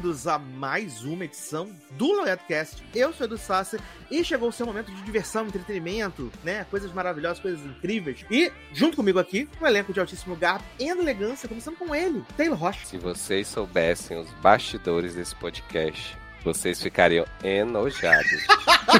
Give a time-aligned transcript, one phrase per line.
[0.00, 2.82] Bem-vindos a mais uma edição do LoyatCast.
[2.94, 3.78] Eu sou Edu Sasser
[4.10, 6.64] e chegou o seu momento de diversão, entretenimento, né?
[6.70, 8.24] Coisas maravilhosas, coisas incríveis.
[8.30, 12.56] E, junto comigo aqui, um elenco de altíssimo garbo e elegância, começando com ele, Taylor
[12.56, 12.86] Rocha.
[12.86, 18.46] Se vocês soubessem os bastidores desse podcast, vocês ficariam enojados.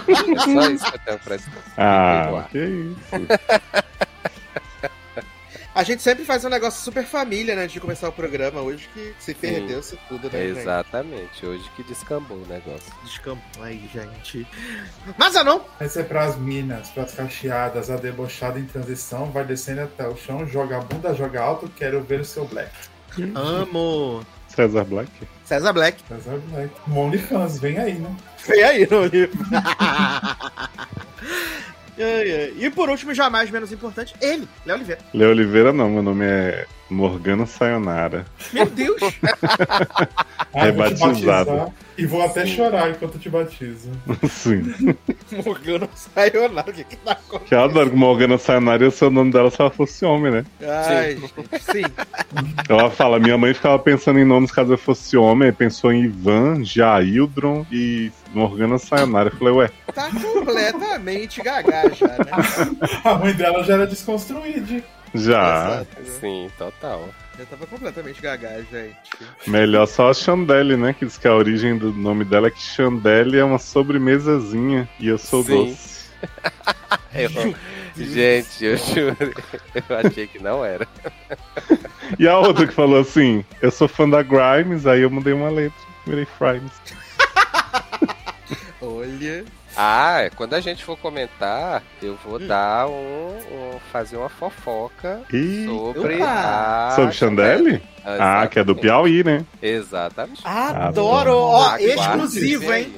[0.07, 1.37] é só isso que eu tenho pra.
[1.79, 3.01] Ah, que isso.
[5.81, 8.61] A gente sempre faz um negócio super família, né, antes de começar o programa.
[8.61, 10.59] Hoje que se perdeu-se tudo, né, gente?
[10.59, 12.93] Exatamente, hoje que descambou o negócio.
[13.03, 14.47] Descampou aí, gente.
[15.17, 15.65] Mas ah, não!
[15.81, 20.47] Essa é pras minas, pras cacheadas, a debochada em transição, vai descendo até o chão,
[20.47, 22.71] joga a bunda, joga alto, quero ver o seu black.
[23.35, 24.23] Amo!
[24.49, 25.11] César Black.
[25.47, 26.05] César Black.
[26.07, 26.75] César Black.
[26.95, 28.15] OnlyFans, vem aí, né?
[28.47, 29.39] Vem aí no livro.
[32.01, 32.55] Ai, ai.
[32.59, 35.01] E por último, e jamais menos importante, ele, Léo Oliveira.
[35.13, 38.25] Leo Oliveira não, meu nome é Morgana Sayonara.
[38.53, 39.01] Meu Deus!
[40.53, 40.67] Ah,
[42.01, 43.91] E vou até chorar enquanto te batizo.
[44.31, 44.75] Sim.
[45.45, 47.45] Morgana Sayonara, o que que tá acontecendo?
[47.49, 50.33] Que eu adoro que Morgana Sayonara ia ser o nome dela se ela fosse homem,
[50.33, 50.45] né?
[50.63, 51.83] Ai, gente, sim.
[52.69, 56.05] Ela fala, minha mãe ficava pensando em nomes caso eu fosse homem, aí pensou em
[56.05, 59.29] Ivan, Jaildron e Morgana Sayonara.
[59.29, 62.31] Eu falei, ué, Tá completamente gaga já, né?
[63.05, 64.83] A mãe dela já era desconstruída.
[65.15, 65.83] já.
[65.83, 65.97] Exato.
[66.21, 67.09] Sim, total.
[67.39, 68.97] Eu tava completamente gaga, gente.
[69.47, 70.93] Melhor só a Chandelle, né?
[70.93, 75.09] Que diz que a origem do nome dela é que Chandelle é uma sobremesazinha e
[75.09, 75.67] eu sou Sim.
[75.71, 76.01] doce.
[77.13, 77.55] Eu-
[77.97, 79.17] gente, eu juro,
[79.89, 80.87] eu achei que não era.
[82.19, 85.51] E a outra que falou assim: eu sou fã da Grimes, aí eu mudei uma
[85.51, 85.77] letra,
[86.07, 86.73] virei Frimes.
[88.81, 89.45] Olha.
[89.83, 95.65] Ah, quando a gente for comentar, eu vou dar um, um- fazer uma fofoca Ih,
[95.65, 96.89] sobre Opa!
[96.89, 97.83] a sobre Chandelle?
[98.05, 99.43] Ah, que é do Piauí, né?
[99.63, 100.43] Exatamente.
[100.45, 101.35] Adoro!
[101.35, 102.95] Ó, exclusivo, hein?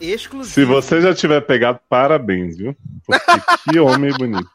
[0.00, 0.54] Exclusivo.
[0.54, 2.74] Se você já tiver pegado, parabéns, viu?
[3.06, 3.30] Porque
[3.70, 4.48] que homem bonito.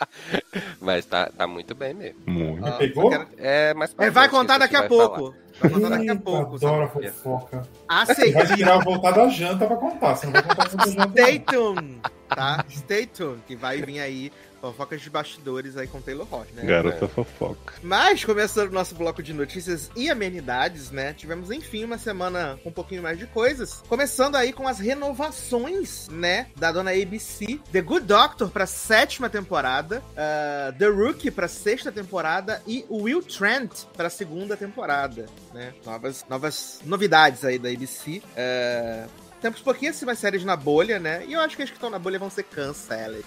[0.80, 2.20] Mas tá, tá muito bem mesmo.
[2.26, 2.66] Muito.
[2.66, 3.10] Ó, Pegou?
[3.10, 5.34] quero- É, mas É, vai contar daqui a pouco.
[5.60, 6.56] Vai contar daqui a pouco.
[6.56, 7.68] Adoro a fofoca.
[7.88, 10.14] A Vai tirar voltar da janta pra contar.
[10.16, 11.10] Você não vai contar sobre a janta.
[11.22, 12.64] Stay tuned, tá?
[12.70, 16.64] Stay tuned, que vai vir aí fofocas de bastidores aí com Taylor Rocha, né?
[16.64, 17.74] Garota fofoca.
[17.82, 21.12] Mas, começando o nosso bloco de notícias e amenidades, né?
[21.12, 23.82] Tivemos, enfim, uma semana com um pouquinho mais de coisas.
[23.88, 26.48] Começando aí com as renovações, né?
[26.56, 27.60] Da dona ABC.
[27.72, 30.02] The Good Doctor pra sétima temporada.
[30.16, 32.62] ah, The Rookie pra sexta temporada.
[32.66, 35.72] E Will Trent pra segunda temporada, né?
[35.84, 38.22] Novas, novas novidades aí da ABC.
[38.36, 39.06] Ah,
[39.40, 41.24] temos pouquíssimas séries na bolha, né?
[41.26, 43.24] E eu acho que as que estão na bolha vão ser canceladas.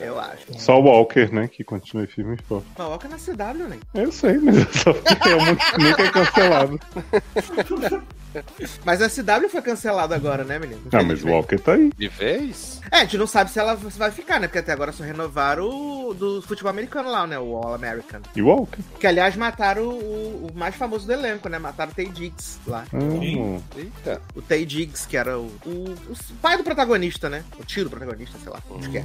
[0.00, 0.58] Eu acho.
[0.58, 1.48] Só o Walker, né?
[1.48, 2.66] Que continua firme e forte.
[2.74, 3.78] Coloca na CW, né?
[3.94, 6.80] Eu sei, mas eu só fiquei muito nunca é cancelado.
[8.84, 10.82] Mas a CW foi cancelada agora, né, menino?
[10.92, 11.90] Ah, mas o Walker tá aí.
[11.96, 12.80] De vez?
[12.90, 14.48] É, a gente não sabe se ela vai ficar, né?
[14.48, 17.38] Porque até agora só renovaram o do futebol americano lá, né?
[17.38, 18.20] O All American.
[18.34, 18.80] E o Walker?
[18.98, 21.58] Que, aliás, mataram o, o mais famoso do elenco, né?
[21.58, 22.84] Mataram o Tay Diggs lá.
[22.92, 23.62] Amo.
[23.76, 24.20] Eita.
[24.34, 27.44] O Tay Diggs, que era o, o, o pai do protagonista, né?
[27.58, 28.62] O tio do protagonista, sei lá.
[28.78, 29.04] Acho que é.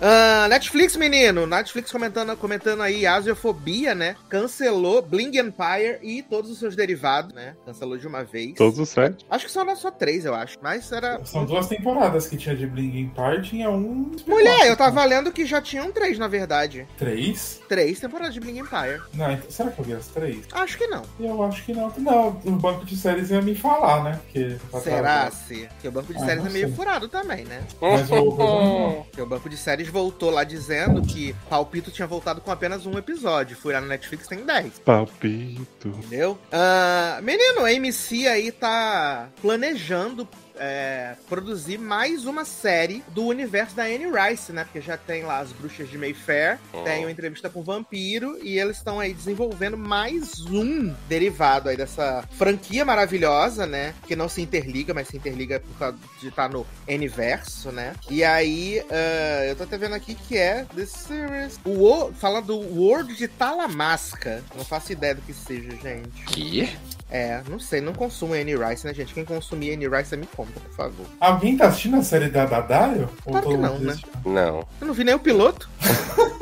[0.00, 1.46] Ah, Netflix, menino.
[1.46, 4.16] Netflix comentando, comentando aí Asiofobia, né?
[4.28, 7.54] Cancelou Bling Empire e todos os seus derivados, né?
[7.64, 8.54] Cancelou de uma vez.
[8.54, 9.26] Todos os sete.
[9.30, 10.56] Acho que só só três, eu acho.
[10.62, 11.24] Mas era.
[11.24, 14.12] São duas temporadas que tinha de Bling Empire, tinha um.
[14.26, 16.86] Mulher, eu tava lendo que já tinham três, na verdade.
[16.96, 17.60] Três?
[17.68, 19.00] Três temporadas de Bling Empire.
[19.14, 20.44] Não, então, será que eu vi as três?
[20.52, 21.02] Acho que não.
[21.18, 21.92] Eu acho que não.
[21.98, 24.20] Não, o banco de séries ia me falar, né?
[24.22, 25.30] Porque tá Será
[25.62, 25.66] se?
[25.68, 27.62] Porque o banco de Ah, séries é meio furado também, né?
[27.80, 28.08] Mas
[29.06, 32.96] Porque o banco de séries voltou lá dizendo que Palpito tinha voltado com apenas um
[32.98, 33.56] episódio.
[33.56, 34.78] Fui lá no Netflix, tem 10.
[34.84, 35.88] Palpito.
[35.88, 36.38] Entendeu?
[36.52, 40.26] Ah, menino, a MC aí tá planejando
[40.58, 44.64] é, produzir mais uma série do universo da Anne Rice, né?
[44.64, 46.82] Porque já tem lá as bruxas de Mayfair, Oh.
[46.82, 51.76] tem uma entrevista com o vampiro e eles estão aí desenvolvendo mais um derivado aí
[51.76, 53.94] dessa franquia maravilhosa, né?
[54.06, 57.94] Que não se interliga, mas se interliga por causa de estar no Universo, né?
[58.10, 61.60] E aí, ah, eu tô até vendo aqui que é The Series.
[61.64, 64.42] O, Wo- fala do World de Talamasca.
[64.56, 66.24] Não faço ideia do que seja, gente.
[66.26, 66.76] Que?
[67.10, 69.14] É, não sei, não consumo Annie Rice, né, gente?
[69.14, 71.06] Quem consumir Annie Rice, me conta, por favor.
[71.20, 73.08] Alguém tá assistindo a série da Dadario?
[73.24, 73.96] Ou Claro que não, né?
[74.24, 74.66] Não.
[74.80, 75.68] Eu não vi nem o piloto.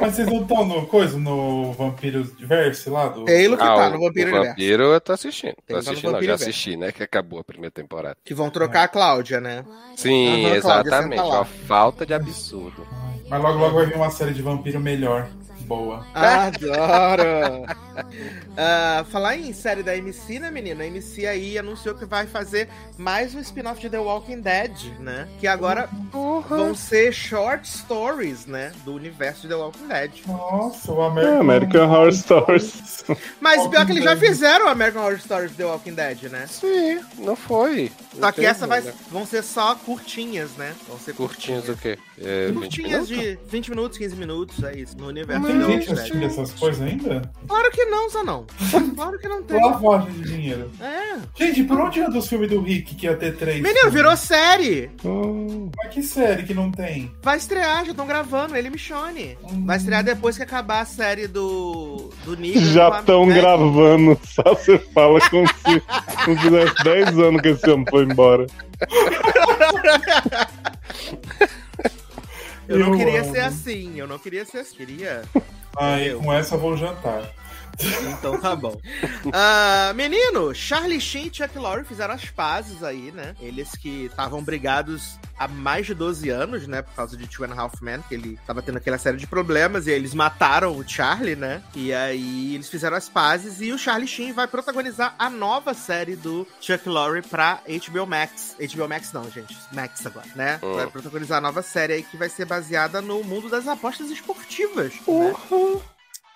[0.00, 3.24] Mas vocês não estão no coisa, no Vampiros Diverse lá do.
[3.24, 4.50] Taylor que Ah, tá no Vampiro o Universo.
[4.50, 5.54] Vampiro eu tô assistindo.
[5.66, 6.92] Tô tá assistindo, não, Vampiro já assisti, né?
[6.92, 8.16] Que acabou a primeira temporada.
[8.24, 9.64] Que vão trocar a Cláudia, né?
[9.96, 11.20] Sim, exatamente.
[11.20, 12.86] Uma falta de absurdo.
[13.28, 15.28] Mas logo logo vai vir uma série de vampiro melhor.
[15.70, 16.04] Boa.
[16.12, 17.64] Adoro!
[18.56, 20.82] Ah, falar em série da MC, né, menino?
[20.82, 22.68] A MC aí anunciou que vai fazer
[22.98, 25.28] mais um spin-off de The Walking Dead, né?
[25.38, 25.88] Que agora
[26.48, 28.72] vão ser short stories, né?
[28.84, 30.10] Do universo de The Walking Dead.
[30.26, 33.04] Nossa, o É, American, American Horror Stories.
[33.40, 36.46] Mas pior que eles já fizeram American Horror Stories de The Walking Dead, né?
[36.46, 37.90] Sim, não foi.
[38.14, 38.92] Só Não que essa vai, né?
[39.10, 40.74] vão ser só curtinhas, né?
[40.88, 41.98] Vão ser Curtinhos do quê?
[42.18, 43.38] É, 20 Curtinhas minutos?
[43.38, 46.52] de 20 minutos, 15 minutos, é isso, no universo Tem de The gente assistindo essas
[46.52, 47.22] coisas ainda?
[47.46, 48.46] Claro que não, Zanão.
[49.00, 49.60] Claro que não tem.
[49.64, 50.70] Lavagem de dinheiro.
[50.80, 51.16] É.
[51.36, 53.56] Gente, por onde anda os filmes do Rick que ia ter três?
[53.60, 53.94] Menino, filmes?
[53.94, 54.90] virou série.
[55.04, 57.10] Hum, Mas que série que não tem?
[57.22, 59.38] Vai estrear, já estão gravando, ele me chone.
[59.64, 62.10] Vai estrear depois que acabar a série do.
[62.24, 63.40] do com já estão Meg.
[63.40, 65.82] gravando, só você fala como se
[66.26, 68.46] não fizesse 10 anos que esse homem foi embora.
[72.70, 73.32] Eu não Eu queria amo.
[73.32, 74.76] ser assim, eu não queria ser assim.
[74.76, 75.22] Queria.
[75.76, 76.20] Aí Eu.
[76.20, 77.22] com essa vou jantar.
[78.12, 78.78] Então tá bom.
[79.32, 83.34] Ah, menino, Charlie Sheen e Chuck Lorre fizeram as pazes aí, né?
[83.40, 86.82] Eles que estavam brigados há mais de 12 anos, né?
[86.82, 89.26] Por causa de Two and a Half Men, que ele tava tendo aquela série de
[89.26, 91.62] problemas, e aí eles mataram o Charlie, né?
[91.74, 96.16] E aí eles fizeram as pazes, e o Charlie Sheen vai protagonizar a nova série
[96.16, 98.56] do Chuck Lorre pra HBO Max.
[98.58, 99.56] HBO Max não, gente.
[99.72, 100.58] Max agora, né?
[100.62, 100.74] Hum.
[100.74, 104.92] Vai protagonizar a nova série aí que vai ser baseada no mundo das apostas esportivas.
[104.92, 105.00] né?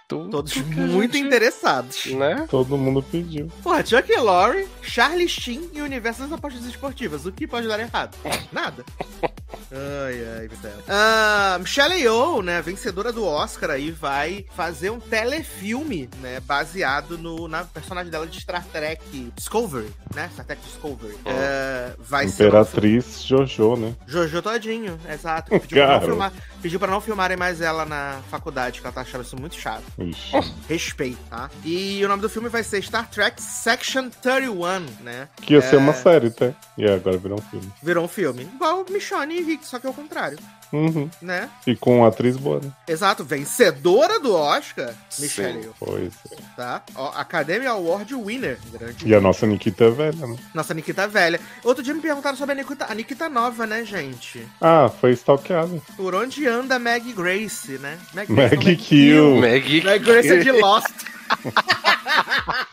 [0.07, 2.07] Tudo Todos muito gente- interessados.
[2.07, 2.47] Né?
[2.51, 3.51] Todo mundo pediu.
[3.63, 7.25] Porra, Chuck Lorre, Charlie Sheen e o universo das apostas esportivas.
[7.25, 8.15] O que pode dar errado?
[8.53, 8.85] Nada.
[9.73, 10.73] Ai, ai, Vitel.
[10.89, 17.49] Ah, Michelle Yeoh, né, vencedora do Oscar aí, vai fazer um telefilme, né, baseado no,
[17.49, 21.17] na personagem dela de Star Trek Discovery, né, Star Trek Discovery.
[21.25, 22.45] É, vai ser...
[22.47, 23.95] Imperatriz Jojo, né?
[24.07, 25.51] Jojo todinho, exato.
[25.51, 29.01] Pediu pra, não filmar, pediu pra não filmarem mais ela na faculdade, que ela tá
[29.03, 29.85] achando isso muito chato.
[29.99, 30.53] Ixi.
[30.69, 31.49] Respeito, tá?
[31.65, 35.29] E o nome do filme vai ser Star Trek Section 31, né?
[35.37, 35.79] Que ia ser É.
[35.79, 36.53] uma série, tá?
[36.77, 37.73] E agora virou um filme.
[37.83, 38.43] Virou um filme.
[38.43, 40.39] Igual Michonne e Rick, só que é o contrário,
[40.75, 41.09] Uhum.
[41.23, 41.49] né?
[41.67, 42.73] E com uma atriz boa, né?
[42.89, 45.71] Exato, vencedora do Oscar, Michelle, Sim.
[45.79, 46.37] Pois é.
[46.57, 46.83] tá?
[46.97, 48.59] Ó, Academy Award winner.
[48.73, 49.07] Grande.
[49.09, 50.37] E a nossa Nikita é velha, né?
[50.53, 51.39] Nossa Nikita velha.
[51.63, 54.47] Outro dia me perguntaram sobre a Nikita, a Nikita nova, né, gente?
[54.61, 55.81] Ah, foi stalkeada.
[55.97, 57.99] Por onde anda Maggie Grace, né?
[58.13, 59.37] Maggie Maggie Kill.
[59.41, 59.83] Maggie.
[59.83, 60.95] Maggie Grace é de Lost.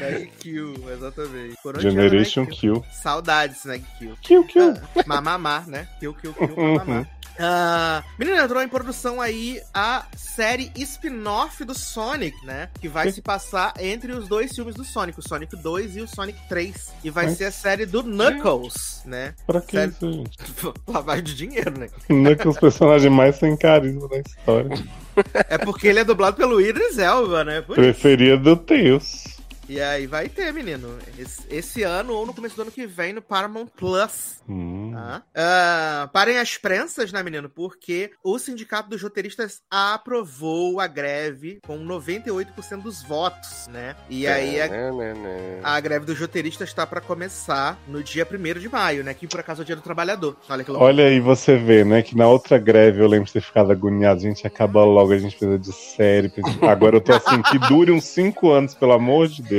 [0.00, 1.56] Maggie Kill, exatamente.
[1.62, 2.80] Por onde anda Generation Maggie Kill?
[2.80, 2.92] Kill.
[2.92, 4.16] Saudades, Maggie Kill.
[4.22, 4.74] Kill, kill.
[5.06, 5.88] Mamamá, né?
[6.00, 7.06] Kill, kill, kill, mamamá.
[7.38, 12.68] Ah, menina, entrou em produção aí a série spin-off do Sonic, né?
[12.80, 16.08] Que vai se passar entre os dois filmes do Sonic, o Sonic 2 e o
[16.08, 16.92] Sonic 3.
[17.02, 19.34] E vai Mas- ser a série do Knuckles, né?
[19.46, 19.92] Pra que Sério?
[19.92, 20.38] isso, gente?
[20.86, 21.88] Lavagem de dinheiro, né?
[22.08, 24.70] É os personagens mais sem carisma da história.
[25.46, 27.60] É porque ele é dublado pelo Idris Elba, né?
[27.60, 27.74] Por.
[27.74, 29.41] Preferia do Deus.
[29.68, 30.98] E aí vai ter, menino.
[31.18, 34.42] Esse, esse ano ou no começo do ano que vem no Paramount Plus.
[34.48, 34.90] Hum.
[34.92, 35.22] Tá?
[35.34, 37.48] Ah, parem as prensas, né, menino?
[37.48, 43.94] Porque o Sindicato dos Roteiristas aprovou a greve com 98% dos votos, né?
[44.10, 45.60] E aí a, Né, né, né.
[45.62, 49.14] a greve dos roteiristas está para começar no dia 1 de maio, né?
[49.14, 50.36] Que por acaso é o dia do trabalhador.
[50.48, 50.84] Olha que louco.
[50.84, 52.02] Olha aí, você vê, né?
[52.02, 54.20] Que na outra greve eu lembro de ter ficado agoniado.
[54.20, 56.28] Gente, acaba logo, a gente precisa de série.
[56.28, 59.51] precisa- Agora eu tô assim, que dure uns 5 anos, pelo amor de Deus.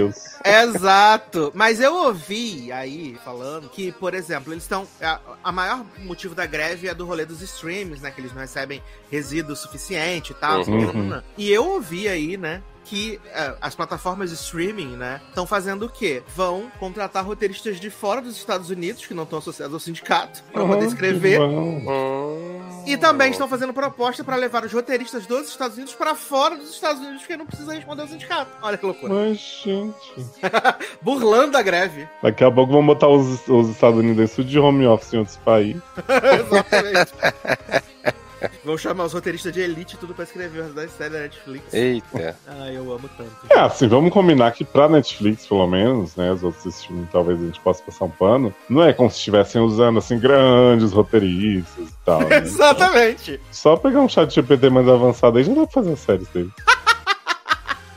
[0.45, 1.51] Exato.
[1.55, 4.87] Mas eu ouvi aí falando que, por exemplo, eles estão.
[5.01, 8.11] A, a maior motivo da greve é do rolê dos streams, né?
[8.11, 8.81] Que eles não recebem
[9.11, 10.61] resíduo suficiente e tal.
[10.61, 11.21] Uhum.
[11.37, 12.61] E eu ouvi aí, né?
[12.85, 16.21] Que é, as plataformas de streaming, né, estão fazendo o quê?
[16.35, 20.65] Vão contratar roteiristas de fora dos Estados Unidos, que não estão associados ao sindicato, pra
[20.65, 21.39] poder Uhum, escrever.
[21.39, 22.52] que bom.
[22.85, 26.71] E também estão fazendo proposta pra levar os roteiristas dos Estados Unidos pra fora dos
[26.71, 28.51] Estados Unidos, porque não precisa responder ao sindicato.
[28.61, 29.13] Olha que loucura.
[29.13, 29.95] Mas, gente.
[31.01, 32.07] Burlando a greve.
[32.21, 35.17] Daqui a pouco vão botar os, os Estados Unidos em tudo de home office em
[35.19, 35.81] outros países.
[36.39, 37.13] Exatamente.
[38.63, 41.19] Vão chamar os roteiristas de elite e tudo pra escrever o resto da série da
[41.19, 41.73] Netflix.
[41.73, 42.37] Eita.
[42.47, 43.31] Ai, eu amo tanto.
[43.49, 47.45] É, assim, vamos combinar que pra Netflix, pelo menos, né, os outros streaming talvez a
[47.45, 52.05] gente possa passar um pano, não é como se estivessem usando, assim, grandes roteiristas e
[52.05, 52.37] tal, né?
[52.43, 53.39] Exatamente.
[53.51, 56.51] Só pegar um chat GPT mais avançado aí já dá pra fazer as séries dele.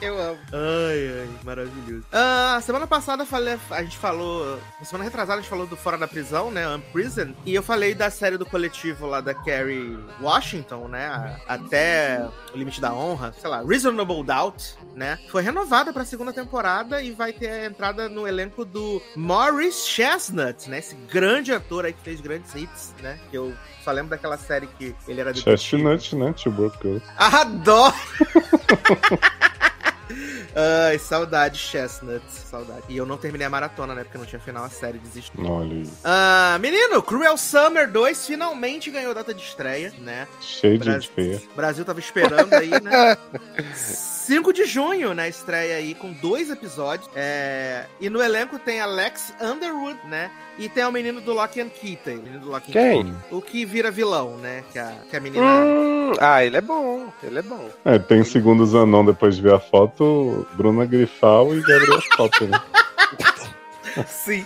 [0.00, 0.38] Eu amo.
[0.52, 2.04] Ai, ai, maravilhoso.
[2.12, 4.58] Ah, semana passada eu falei, a gente falou.
[4.82, 6.68] Semana retrasada a gente falou do Fora da Prisão, né?
[6.68, 7.34] Unprison.
[7.44, 11.40] E eu falei da série do coletivo lá da Carrie Washington, né?
[11.48, 15.18] Até o Limite da Honra, sei lá, Reasonable Doubt, né?
[15.30, 20.68] Foi renovada pra segunda temporada e vai ter a entrada no elenco do Maurice Chestnut,
[20.68, 20.78] né?
[20.78, 23.18] Esse grande ator aí que fez grandes hits, né?
[23.30, 25.32] Que eu só lembro daquela série que ele era.
[25.32, 26.34] Chestnut, né?
[26.34, 27.02] Tuberculoso.
[27.16, 27.94] Adoro!
[30.56, 32.24] Ai, saudade, Chestnut.
[32.30, 32.82] Saudade.
[32.88, 34.04] E eu não terminei a maratona, né?
[34.04, 35.38] Porque não tinha final a série, desisti.
[35.38, 35.90] Olha aí.
[36.02, 40.26] Ah, menino, Cruel Summer 2 finalmente ganhou data de estreia, né?
[40.40, 41.42] Cheio de Brasil, gente feia.
[41.54, 43.16] Brasil tava esperando aí, né?
[44.26, 45.28] 5 de junho, né?
[45.28, 47.08] Estreia aí com dois episódios.
[47.14, 50.32] É, E no elenco tem Alex Underwood, né?
[50.58, 53.04] E tem o menino do Lock and Key, tem o menino do Lock and Quem?
[53.04, 53.14] Key.
[53.30, 54.64] O que vira vilão, né?
[54.72, 55.44] Que a, que a menina.
[55.44, 57.12] Hum, ah, ele é bom.
[57.22, 57.70] Ele é bom.
[57.84, 62.60] É, tem segundo Zanon depois de ver a foto, Bruna Grifal e Gabriel Foto, né?
[64.08, 64.44] Sim.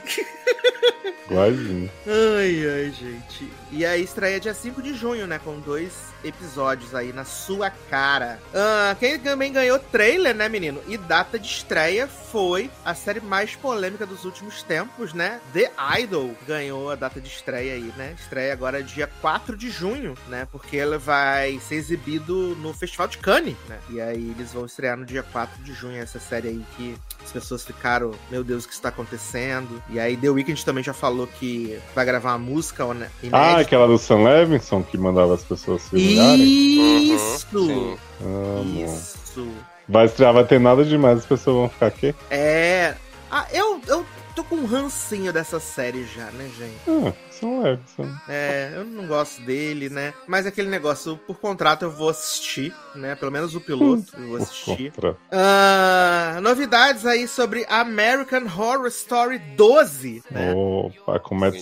[1.30, 1.90] Igualzinho.
[2.06, 3.50] Ai, ai, gente.
[3.72, 5.40] E a estreia é dia 5 de junho, né?
[5.42, 8.38] Com dois episódios aí na sua cara.
[8.54, 10.80] Ah, quem também ganhou trailer, né, menino?
[10.86, 15.40] E data de estreia foi a série mais polêmica dos últimos tempos, né?
[15.52, 18.14] The Idol ganhou a data de estreia aí, né?
[18.18, 20.46] Estreia agora dia 4 de junho, né?
[20.50, 23.78] Porque ela vai ser exibido no Festival de Cannes, né?
[23.88, 27.32] E aí eles vão estrear no dia 4 de junho essa série aí que as
[27.32, 29.82] pessoas ficaram, meu Deus, o que está acontecendo?
[29.90, 33.86] E aí The Weeknd também já falou que vai gravar uma música né, Ah, aquela
[33.86, 35.96] do Sam Levinson que mandava as pessoas se?
[36.14, 37.58] Isso!
[37.58, 37.96] Uhum.
[38.20, 38.84] Amo.
[38.84, 39.48] Isso!
[39.88, 42.14] Vai estrear, vai ter nada demais, as pessoas vão ficar aqui.
[42.30, 42.94] É.
[43.30, 46.80] Ah, eu, eu tô com um rancinho dessa série já, né, gente?
[46.88, 48.08] Ah, Sam Levinson.
[48.28, 50.12] É, eu não gosto dele, né?
[50.26, 53.14] Mas aquele negócio, por contrato eu vou assistir, né?
[53.14, 54.92] Pelo menos o piloto eu vou assistir.
[55.32, 60.52] Ah, novidades aí sobre American Horror Story 12, né?
[60.54, 61.56] Opa, com Matt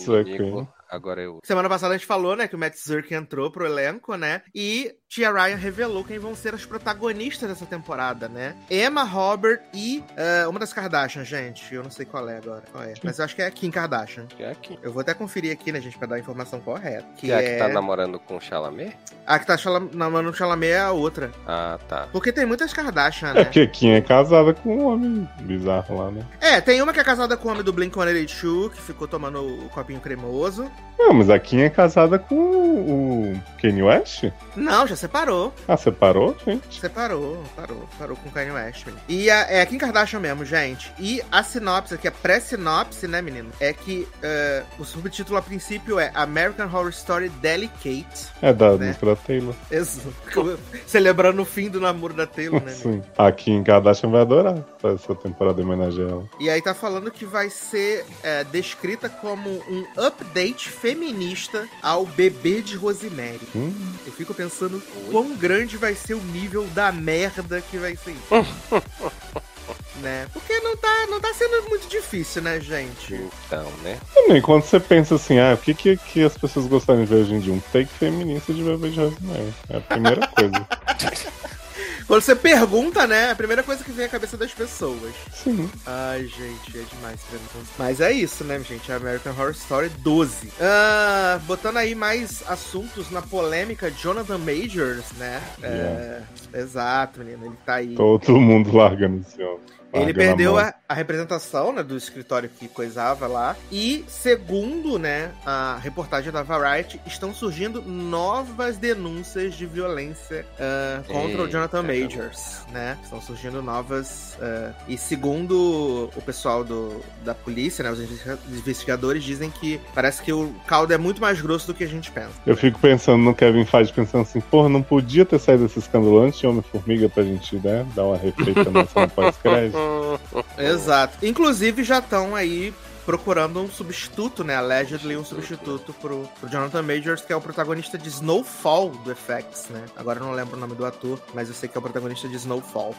[0.89, 1.41] Agora eu.
[1.45, 4.43] Semana passada a gente falou, né, que o Matt Zurk entrou pro elenco, né?
[4.55, 8.55] E Tia Ryan revelou quem vão ser as protagonistas dessa temporada, né?
[8.71, 11.75] Emma Robert e eh, uma das Kardashian, gente.
[11.75, 12.63] Eu não sei qual é agora.
[12.71, 12.93] Qual é?
[13.03, 14.27] Mas eu acho que é a Kim Kardashian.
[14.27, 14.79] Que é aqui.
[14.83, 17.07] Eu vou até conferir aqui, né, gente, pra dar a informação correta.
[17.17, 17.53] Que Que é a é.
[17.55, 18.95] que tá namorando com o Chalamet?
[19.27, 21.33] A que tá chalam- namorando o Chalamet é a outra.
[21.47, 22.07] Ah, tá.
[22.13, 23.45] Porque tem muitas Kardashian, É né?
[23.45, 26.23] porque Kim é casada com um homem bizarro lá, né?
[26.39, 29.71] É, tem uma que é casada com o homem do Blink-182, que ficou tomando o
[29.71, 30.71] copinho cremoso.
[30.99, 34.25] Não, mas a Kim é casada com o Kanye West?
[34.57, 35.55] Não, já separou.
[35.67, 36.81] Ah, separou, gente?
[36.81, 39.03] Separou, parou, parou com o Kanye West, menino.
[39.09, 40.93] E a, é a Kim Kardashian mesmo, gente.
[40.99, 43.51] E a sinopse, que é pré-sinopse, né, menino?
[43.61, 48.29] É que eh, o subtítulo a princípio é American Horror Story Delicate.
[48.43, 48.89] É da Né?
[48.89, 49.55] música da Taylor.
[49.71, 50.13] Exato.
[50.87, 53.03] Celebrando o fim do namoro da Taylor, né, menino?
[53.05, 53.11] Sim.
[53.17, 56.25] A Kim Kardashian vai adorar essa temporada em homenagem a ela.
[56.41, 62.63] E aí tá falando que vai ser eh, descrita como um update feminista ao bebê
[62.63, 63.41] de Rosemary.
[63.55, 63.73] Hum,
[64.07, 68.83] Eu fico pensando quão grande vai ser o nível da merda que vai ser isso.
[70.01, 70.27] né?
[70.33, 73.15] Porque não tá, não tá sendo muito difícil, né, gente?
[73.47, 73.99] Então, né?
[74.15, 77.23] também, quando você pensa assim, ah, o que, que, que as pessoas gostariam de ver
[77.23, 77.53] hoje em dia?
[77.53, 79.55] Um take feminista de bebê de Rosemary.
[79.69, 80.67] É a primeira coisa.
[82.09, 85.15] Quando você pergunta, né, a primeira coisa que vem à cabeça das pessoas.
[85.31, 85.71] Sim.
[85.85, 87.67] Ai, gente, é demais pra mim.
[87.79, 88.91] Mas é isso, né, gente?
[88.91, 90.51] American Horror Story 12.
[90.59, 95.43] Ah, botando aí mais assuntos na polêmica Jonathan Majors, né?
[95.63, 96.23] É,
[96.55, 97.45] exato, menino.
[97.45, 97.95] Ele tá aí.
[97.95, 99.78] Todo mundo largando esse homem.
[99.93, 103.57] Ele Larga na perdeu a, a representação né, do escritório que coisava lá.
[103.73, 111.43] E, segundo né, a reportagem da Variety, estão surgindo novas denúncias de violência ah, contra
[111.43, 111.83] o Jonathan.
[111.83, 112.67] Majors.
[112.71, 112.99] Né?
[113.03, 114.37] Estão surgindo novas.
[114.41, 120.23] ah, e segundo o pessoal do, da polícia, né, os investiga- investigadores dizem que parece
[120.23, 122.31] que o caldo é muito mais grosso do que a gente pensa.
[122.47, 126.19] Eu fico pensando no Kevin Feige, pensando assim, porra, não podia ter saído esse escândalo
[126.19, 129.78] antes de Homem-Formiga pra gente, né, dar uma refeita nessa pós-crédito.
[130.59, 131.25] Exato.
[131.25, 132.73] Inclusive já estão aí
[133.09, 134.55] procurando um substituto, né?
[134.57, 139.71] Allegedly um substituto pro, pro Jonathan Majors, que é o protagonista de Snowfall do FX,
[139.71, 139.85] né?
[139.97, 142.29] Agora eu não lembro o nome do ator, mas eu sei que é o protagonista
[142.29, 142.95] de Snowfall.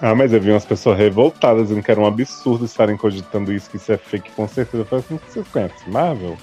[0.00, 3.68] Ah, mas eu vi umas pessoas revoltadas dizendo que era um absurdo estarem cogitando isso,
[3.68, 4.84] que isso é fake, com certeza.
[4.84, 6.38] Eu falei assim, você conhece Marvel?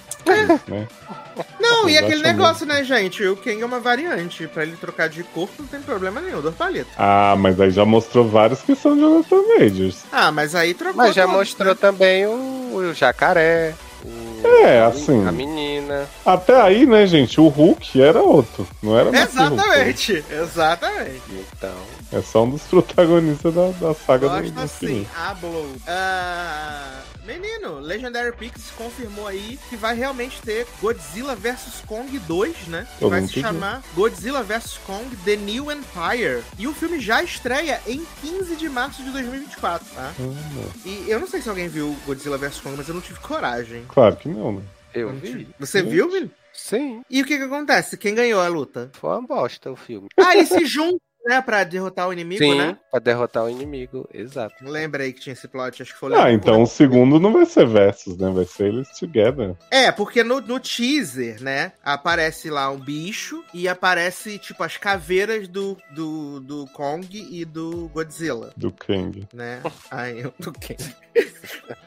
[0.67, 0.87] né?
[1.71, 2.37] Não, e aquele Exatamente.
[2.37, 3.23] negócio, né, gente?
[3.25, 4.47] O King é uma variante.
[4.47, 6.89] Pra ele trocar de corpo não tem problema nenhum, dor palito.
[6.97, 9.97] Ah, mas aí já mostrou vários que são Jonathan Majors.
[10.11, 10.97] Ah, mas aí trocou.
[10.97, 11.77] Mas já mostrou né?
[11.79, 13.73] também o, o jacaré.
[14.03, 15.25] o- É, assim.
[15.27, 16.07] A menina.
[16.25, 18.67] Até aí, né, gente, o Hulk era outro.
[18.81, 19.53] Não era mais que Hulk.
[19.53, 21.21] Exatamente, exatamente.
[21.57, 21.75] Então.
[22.11, 25.07] É só um dos protagonistas da, da saga do, Gosto do assim, filme.
[25.15, 25.67] a Blow.
[25.87, 32.87] Ah, menino, Legendary Pictures confirmou aí que vai realmente ter Godzilla vs Kong 2, né?
[32.97, 36.43] Que Eu vai se chamar Godzilla vs Kong The New Empire.
[36.57, 40.13] E o filme já estreia em 15 de março de 2024, tá?
[40.19, 40.77] Ah.
[40.85, 43.85] E eu não sei se alguém viu Godzilla vs Kong, mas eu não tive coragem.
[43.87, 44.61] Claro que não, né?
[44.93, 45.27] Eu Não vi.
[45.31, 45.47] tive.
[45.59, 45.91] Você Gente.
[45.91, 46.31] viu, menino?
[46.51, 47.95] Sim, E o que que acontece?
[47.95, 48.89] Quem ganhou a luta?
[48.93, 50.07] foi uma bosta o filme.
[50.17, 51.41] Ah, eles se juntam, né?
[51.41, 52.77] Pra derrotar o inimigo, Sim, né?
[52.89, 54.55] pra derrotar o inimigo, exato.
[54.63, 57.67] Lembrei que tinha esse plot, acho que foi Ah, então o segundo não vai ser
[57.67, 58.29] versus, né?
[58.31, 59.55] Vai ser eles together.
[59.69, 65.47] É, porque no, no teaser, né, aparece lá um bicho e aparece, tipo, as caveiras
[65.47, 69.27] do, do, do Kong e do Godzilla, Do Kang.
[69.33, 69.61] né?
[69.91, 70.95] Aí eu do Kang.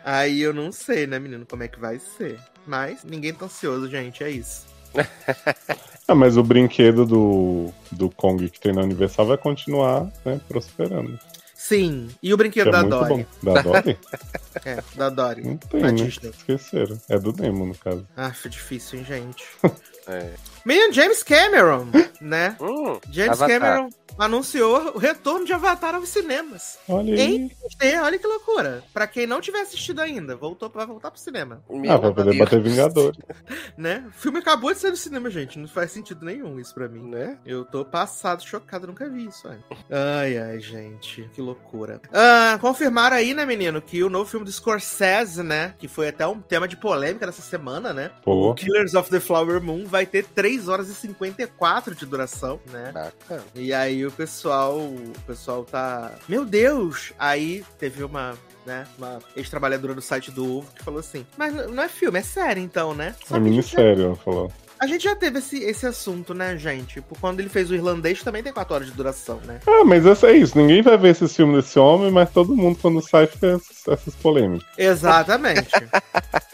[0.05, 2.39] Aí eu não sei, né, menino, como é que vai ser.
[2.67, 4.67] Mas ninguém tá ansioso, gente, é isso.
[6.09, 11.19] Ah, mas o brinquedo do, do Kong que tem na Universal vai continuar, né, prosperando.
[11.55, 13.09] Sim, e o brinquedo Que é da muito Dory?
[13.43, 13.53] bom.
[13.53, 13.99] Da Dory?
[14.65, 15.43] É, da Dory.
[15.43, 15.95] Não tem, né?
[15.95, 17.01] Esqueceram.
[17.09, 18.07] É do Nemo, no caso.
[18.15, 19.45] Ah, foi difícil, hein, gente.
[20.07, 20.33] É.
[20.65, 21.87] Menino, James Cameron,
[22.21, 22.57] né?
[22.61, 23.61] Hum, James Avatar.
[23.61, 23.89] Cameron
[24.19, 26.79] anunciou o retorno de Avatar aos cinemas.
[26.89, 27.37] Olha aí.
[27.37, 28.83] Em 3D, olha que loucura.
[28.93, 32.31] Pra quem não tiver assistido ainda, voltou vai voltar pro cinema, Meu Ah, vai poder
[32.31, 32.39] Deus.
[32.39, 33.19] bater Vingadores.
[33.77, 34.05] né?
[34.09, 35.59] O filme acabou de sair do cinema, gente.
[35.59, 37.09] Não faz sentido nenhum isso pra mim.
[37.11, 37.39] Né?
[37.45, 39.49] Eu tô passado, chocado, nunca vi isso.
[39.49, 39.59] Ai,
[39.91, 42.01] ai, ai gente, que loucura.
[42.13, 46.27] Ah, confirmaram aí, né, menino, que o novo filme do Scorsese, né, que foi até
[46.27, 48.51] um tema de polêmica dessa semana, né, Pô.
[48.51, 52.93] o Killers of the Flower Moon vai ter 3 horas e 54 de duração, né?
[52.93, 53.43] Bacana.
[53.55, 57.13] E aí o pessoal, o pessoal tá, meu Deus!
[57.19, 58.35] Aí teve uma,
[58.67, 62.23] né, uma ex-trabalhadora do site do Ovo que falou assim: "Mas não é filme, é
[62.23, 64.53] série então, né?" Só É minissérie, ela falou.
[64.83, 66.95] A gente já teve esse, esse assunto, né, gente?
[66.95, 69.61] Tipo, quando ele fez o irlandês também tem 4 horas de duração, né?
[69.65, 70.59] Ah, mas essa é isso.
[70.59, 74.17] Ninguém vai ver esse filme desse homem, mas todo mundo, quando sai, fica essas, essas
[74.17, 74.67] polêmicas.
[74.77, 75.71] Exatamente.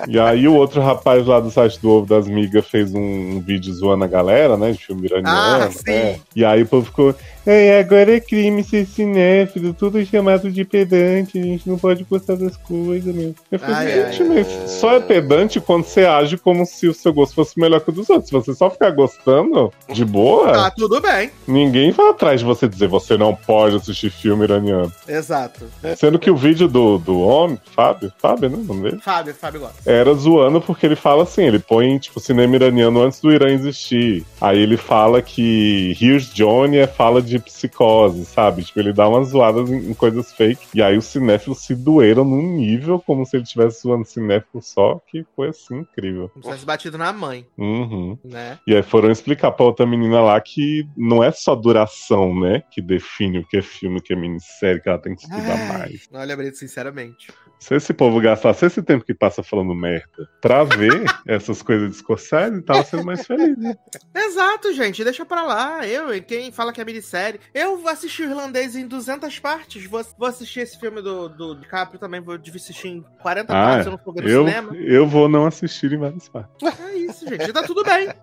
[0.07, 3.01] E aí o outro rapaz lá do site do Ovo das Migas fez um,
[3.37, 4.73] um vídeo zoando a galera, né?
[4.73, 5.64] De filme iraniano.
[5.64, 5.91] Ah, sim.
[5.91, 6.21] né?
[6.37, 7.14] E aí o povo ficou.
[7.51, 12.37] É, agora é crime ser cinéfilo, tudo chamado de pedante, a gente não pode gostar
[12.37, 13.35] das coisas, meu.
[13.51, 14.29] Eu falei, Ai, gente, ai.
[14.29, 17.89] mas só é pedante quando você age como se o seu gosto fosse melhor que
[17.89, 18.29] o dos outros.
[18.29, 21.31] Se você só ficar gostando de boa, tá tudo bem.
[21.47, 24.93] ninguém vai atrás de você dizer você não pode assistir filme iraniano.
[25.09, 25.65] Exato.
[25.97, 28.59] Sendo que o vídeo do, do homem, Fábio, Fábio, né?
[28.59, 29.01] O nome dele?
[29.03, 29.91] Fábio, Fábio gosta.
[29.91, 34.23] era zoando porque ele fala assim, ele põe, tipo, cinema iraniano antes do Irã existir.
[34.39, 38.64] Aí ele fala que Here's Johnny é fala de psicose, sabe?
[38.64, 40.66] Tipo, ele dá umas zoadas em, em coisas fake.
[40.74, 45.01] E aí os cinéfilos se doeram num nível como se ele estivesse zoando cinéfilo só,
[45.09, 46.29] que foi assim, incrível.
[46.31, 48.18] Como se tivesse batido na mãe, Uhum.
[48.24, 48.59] né?
[48.66, 52.62] E aí foram explicar pra outra menina lá que não é só duração, né?
[52.70, 55.53] Que define o que é filme, o que é minissérie, que ela tem que estudar
[55.59, 56.09] Ai, mais.
[56.12, 57.29] Olha, Brito, sinceramente.
[57.59, 61.96] Se esse povo gastasse esse tempo que passa falando merda pra ver essas coisas de
[61.96, 63.74] Scorsese, tava sendo mais feliz, né?
[64.14, 65.03] Exato, gente.
[65.03, 65.87] Deixa pra lá.
[65.87, 67.18] Eu, e quem fala que é minissérie.
[67.55, 69.85] Eu vou assistir o irlandês em 200 partes.
[69.87, 72.21] Vou, vou assistir esse filme do, do DiCaprio também.
[72.21, 73.87] Vou assistir em 40 Ah, partes.
[73.87, 74.77] Eu não for ver no eu, cinema.
[74.77, 76.55] eu vou não assistir em várias partes.
[76.81, 77.53] É isso, gente.
[77.53, 78.09] Tá tudo bem.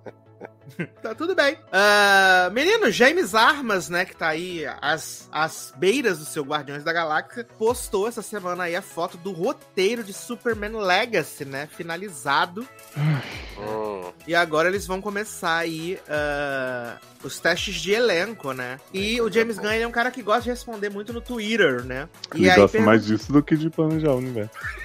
[1.01, 1.57] tá tudo bem.
[1.71, 6.93] Ah, menino, James Armas, né, que tá aí às, às beiras do seu Guardiões da
[6.93, 12.67] Galáxia, postou essa semana aí a foto do roteiro de Superman Legacy, né, finalizado.
[14.27, 18.79] E agora eles vão começar aí ah, os testes de elenco, né?
[18.93, 21.83] E o James Gunn ele é um cara que gosta de responder muito no Twitter,
[21.83, 22.07] né?
[22.33, 24.51] E Ele aí, gosta mais disso do que de planejar o universo.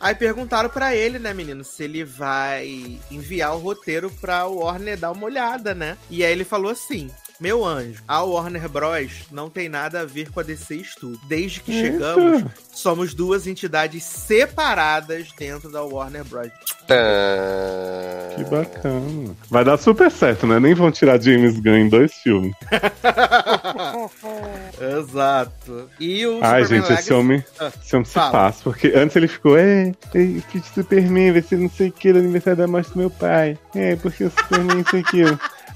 [0.00, 5.12] aí perguntaram pra ele, né, menino, se ele vai enviar o roteiro pra Warner dar
[5.12, 5.96] uma olhada, né?
[6.10, 7.10] E aí ele falou assim.
[7.44, 9.12] Meu anjo, a Warner Bros.
[9.30, 11.20] não tem nada a ver com a DC Studios.
[11.28, 16.48] Desde que chegamos, somos duas entidades separadas dentro da Warner Bros.
[16.88, 16.96] tã.
[18.34, 19.36] que bacana.
[19.50, 20.58] Vai dar super certo, né?
[20.58, 22.54] Nem vão tirar James Gunn em dois filmes.
[24.98, 25.90] Exato.
[26.00, 28.60] E o Ai, Superman gente, esse Legacy- homem, Ah, esse homem se passa.
[28.64, 32.56] Porque antes ele ficou, é, é Superman, vai ser não sei o que do aniversário
[32.56, 33.58] da morte do meu pai.
[33.74, 35.24] É, porque o Superman não sei o que.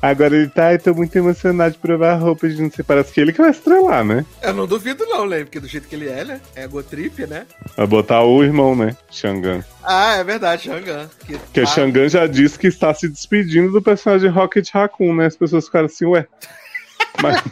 [0.01, 3.13] Agora ele tá, eu tô muito emocionado de provar a roupa de não sei, parece
[3.13, 4.25] que ele que vai estrelar, né?
[4.41, 5.41] Eu não duvido não, né?
[5.41, 6.41] Porque do jeito que ele é, né?
[6.55, 7.47] É Gotrip, né?
[7.77, 8.97] Vai botar o irmão, né?
[9.11, 9.65] Xangan.
[9.83, 11.11] Ah, é verdade, Shangan.
[11.27, 15.27] Que Porque ah, Xangan já disse que está se despedindo do personagem Rocket Raccoon, né?
[15.27, 16.27] As pessoas ficaram assim, ué.
[17.21, 17.43] Mas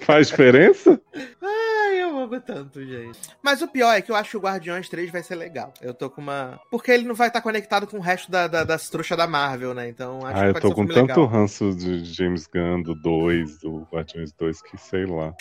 [0.00, 1.00] faz diferença?
[1.42, 3.18] Ai, eu amo tanto, gente.
[3.42, 5.72] Mas o pior é que eu acho que o Guardiões 3 vai ser legal.
[5.80, 6.60] Eu tô com uma.
[6.70, 9.74] Porque ele não vai estar conectado com o resto da, da- das trouxas da Marvel,
[9.74, 9.88] né?
[9.88, 11.26] Então acho Ah, que eu tô um com tanto legal.
[11.26, 15.34] ranço de James Gunn, do 2, do Guardiões 2, que sei lá.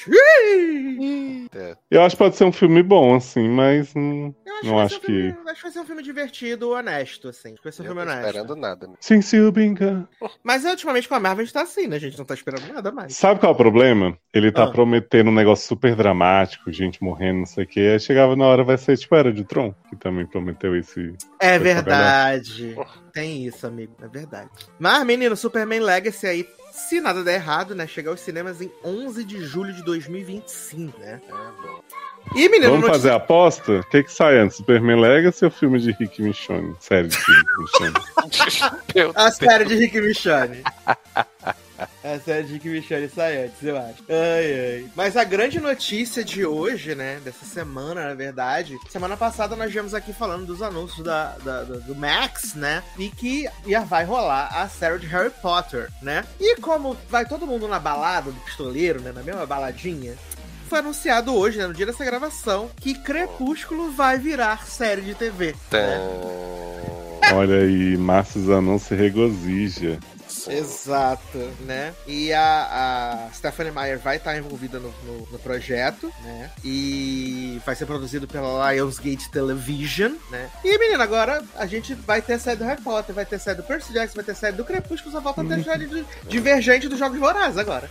[1.89, 4.97] Eu acho que pode ser um filme bom, assim, mas hum, Eu acho Não acho
[4.97, 7.49] um filme- que- acho que vai ser um filme divertido, honesto, assim.
[7.49, 8.27] Acho que vai ser um Eu filme tô honesto.
[8.27, 8.87] esperando nada.
[8.87, 8.93] né?
[8.99, 10.07] Since you been gone.
[10.43, 11.95] Mas ultimamente com a Marvel a gente tá assim, né?
[11.95, 13.15] A gente não tá esperando nada mais.
[13.15, 14.08] Sabe qual é o problema?
[14.33, 14.71] Ele tá Ah.
[14.71, 17.79] prometendo um negócio super dramático, gente morrendo, não sei o quê.
[17.93, 21.13] Aí chegava na hora, vai ser tipo Era de Tron, que também prometeu esse.
[21.39, 22.75] É verdade.
[23.13, 23.93] Tem isso, amigo.
[24.01, 24.49] É verdade.
[24.79, 27.87] Mas, menino, Superman Legacy aí, se nada der errado, né?
[27.87, 31.19] Chega aos cinemas em 11 de julho de 2025, né?
[31.27, 31.79] É bom.
[32.35, 33.79] E, menino, Vamos notícia- fazer a aposta?
[33.79, 34.57] O que, que sai antes?
[34.57, 36.75] Superman Legacy ou filme de Rick Michonne?
[36.79, 37.93] Série de Rick Michonne.
[39.15, 40.61] A série de Rick Michonne.
[42.01, 44.03] A série de Rick Michonne sai antes, eu acho.
[44.07, 44.85] Ai, ai.
[44.95, 47.19] Mas a grande notícia de hoje, né?
[47.25, 48.77] Dessa semana, na verdade.
[48.89, 52.81] Semana passada nós viemos aqui falando dos anúncios da, da- do, do Max, né?
[52.97, 56.23] E que ia, vai rolar a série de Harry Potter, né?
[56.39, 59.11] E como vai todo mundo na balada do pistoleiro, né?
[59.13, 60.15] Na mesma baladinha.
[60.69, 65.53] Foi anunciado hoje, né, no dia dessa gravação, que Crepúsculo vai virar série de TV.
[65.71, 65.99] Né?
[67.33, 69.99] Olha aí, Márcio Zanon se regozija.
[70.49, 71.93] Exato, né?
[72.07, 76.51] E a, a Stephanie Meyer vai estar envolvida no, no, no projeto, né?
[76.63, 80.49] E vai ser produzido pela Lionsgate Television, né?
[80.63, 83.63] E, menina, agora a gente vai ter série do Harry Potter, vai ter série do
[83.63, 87.19] Percy Jackson, vai ter série do Crepúsculo, só falta ter série de Divergente dos Jogos
[87.19, 87.89] Vorazes agora.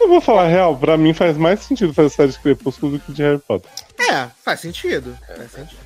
[0.00, 3.00] Eu vou falar a real, pra mim faz mais sentido fazer série de Crepúsculo do
[3.00, 3.70] que de Harry Potter.
[3.98, 5.16] É, faz sentido.
[5.26, 5.80] Faz sentido.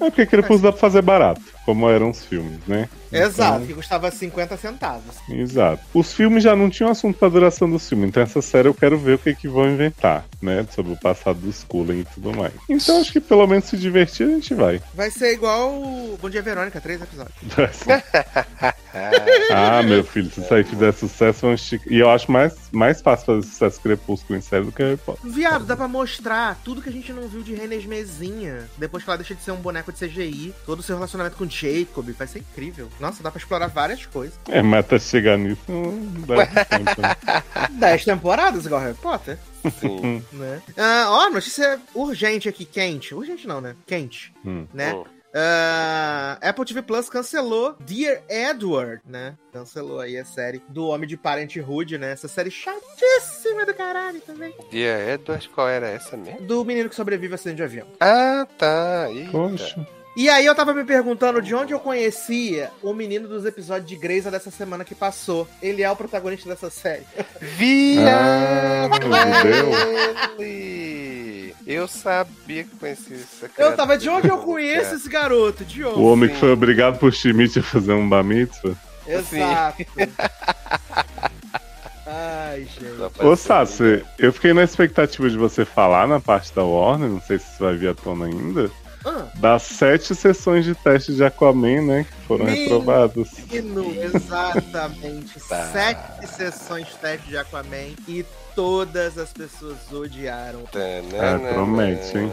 [0.00, 2.88] É porque Crepúsculo dá pra fazer barato, como eram os filmes, né?
[3.12, 5.16] Exato, que custava 50 centavos.
[5.28, 5.82] Exato.
[5.92, 8.96] Os filmes já não tinham assunto pra duração do filme, então essa série eu quero
[8.96, 10.66] ver o que, que vão inventar, né?
[10.74, 12.54] Sobre o passado dos Cullen e tudo mais.
[12.70, 14.80] Então acho que pelo menos se divertir a gente vai.
[14.94, 17.36] Vai ser igual o Bom Dia Verônica, três episódios.
[19.50, 21.92] ah, meu filho, se isso aí fizer sucesso, vão esticar.
[21.92, 25.30] E eu acho mais, mais fácil fazer sucesso Crepúsculo em série do que Harry Potter.
[25.30, 28.68] Viado, dá pra mostrar tudo que a gente não viu de Renesmezinha.
[28.78, 30.54] Depois que ela deixa de ser um boneco de CGI.
[30.64, 32.08] Todo o seu relacionamento com Jacob.
[32.12, 32.88] Vai ser incrível.
[33.00, 34.38] Nossa, dá pra explorar várias coisas.
[34.48, 37.16] É, mas até chegar nisso não dá tempo, né?
[37.72, 39.38] Dez temporadas igual Harry Potter,
[39.80, 40.22] Sim.
[40.32, 40.62] né?
[40.76, 43.14] Ah, ó, notícia urgente aqui, quente.
[43.14, 43.74] Urgente não, né?
[43.86, 44.66] Quente, Hum.
[44.72, 44.94] né?
[44.94, 45.04] Hum.
[45.34, 49.34] Ah, Apple TV Plus cancelou Dear Edward, né?
[49.52, 52.12] Cancelou aí a série do Homem de Parenthood, né?
[52.12, 54.54] Essa série chatíssima do caralho também.
[54.70, 56.40] Dia Edward, qual era essa mesmo?
[56.46, 57.86] Do menino que sobrevive a acidente de avião.
[58.00, 59.06] Ah, tá.
[59.10, 59.30] Eita.
[59.30, 59.86] Poxa.
[60.18, 63.94] E aí eu tava me perguntando de onde eu conhecia o menino dos episódios de
[63.94, 65.46] Grey's dessa semana que passou.
[65.62, 67.04] Ele é o protagonista dessa série.
[67.40, 68.98] Viado!
[69.14, 69.44] Ah,
[70.36, 71.54] ele!
[71.64, 74.96] Eu sabia que conhecia essa Eu tava de onde eu conheço cara.
[74.96, 75.64] esse garoto?
[75.64, 76.00] De onde?
[76.00, 76.40] O homem que Sim.
[76.40, 78.74] foi obrigado por Schmidt a fazer um bar mitzvah.
[79.06, 79.86] Exato.
[82.04, 83.24] Ai, gente.
[83.24, 87.38] Ô, Sassi, eu fiquei na expectativa de você falar na parte da Warner, não sei
[87.38, 88.68] se isso vai vir à tona ainda,
[89.36, 92.78] Das sete sessões de teste de Aquaman, né, foram Menino.
[92.78, 93.28] reprovadas.
[93.50, 95.38] menino, exatamente.
[95.48, 95.70] Tá.
[95.72, 98.22] Sete sessões de teste de Aquaman e
[98.54, 100.64] todas as pessoas odiaram.
[100.74, 102.30] É, promete, hein?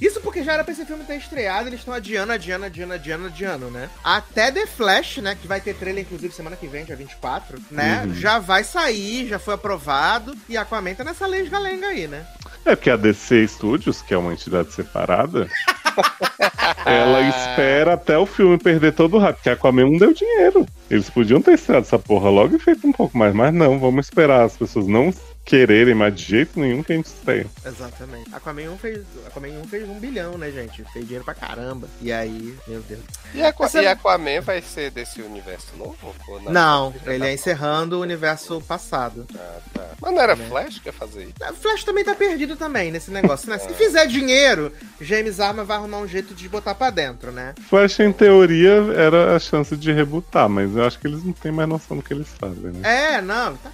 [0.00, 3.26] Isso porque já era pra esse filme ter estreado, eles estão adiando, adiando, adiando, adiando,
[3.26, 3.88] adiando, né?
[4.02, 5.36] Até The Flash, né?
[5.40, 8.04] Que vai ter trailer, inclusive, semana que vem, dia 24, né?
[8.04, 8.14] Uhum.
[8.14, 10.34] Já vai sair, já foi aprovado.
[10.48, 12.26] E Aquaman tá nessa lei de galenga aí, né?
[12.64, 15.48] É porque a DC Studios, que é uma entidade separada,
[16.84, 20.66] ela espera até o filme perder todo o hype, porque Aquaman não deu dinheiro.
[20.90, 24.06] Eles podiam ter estreado essa porra logo e feito um pouco mais, mas não, vamos
[24.06, 25.12] esperar as pessoas não
[25.46, 27.46] quererem mais de jeito nenhum que a gente estreia.
[27.64, 28.34] Exatamente.
[28.34, 30.82] Aquaman 1 fez, Aquaman 1 fez um bilhão, né, gente?
[30.92, 31.88] Fez dinheiro pra caramba.
[32.02, 33.00] E aí, meu Deus.
[33.34, 33.40] E.
[33.52, 36.14] Você- e Aquaman vai ser desse universo novo?
[36.28, 39.24] Ou Não, Já ele tá- é encerrando o universo passado.
[39.34, 39.86] Ah, tá.
[40.00, 40.46] Mas não era Né?
[40.48, 41.34] Flash que ia fazer isso?
[41.40, 43.56] A Flash também tá perdido também nesse negócio, né?
[43.58, 47.54] Se fizer dinheiro, James Arma vai arrumar um jeito de botar pra dentro, né?
[47.68, 51.52] Flash, em teoria, era a chance de rebutar, mas eu acho que eles não têm
[51.52, 53.14] mais noção do que eles fazem, né?
[53.16, 53.70] É, não, tá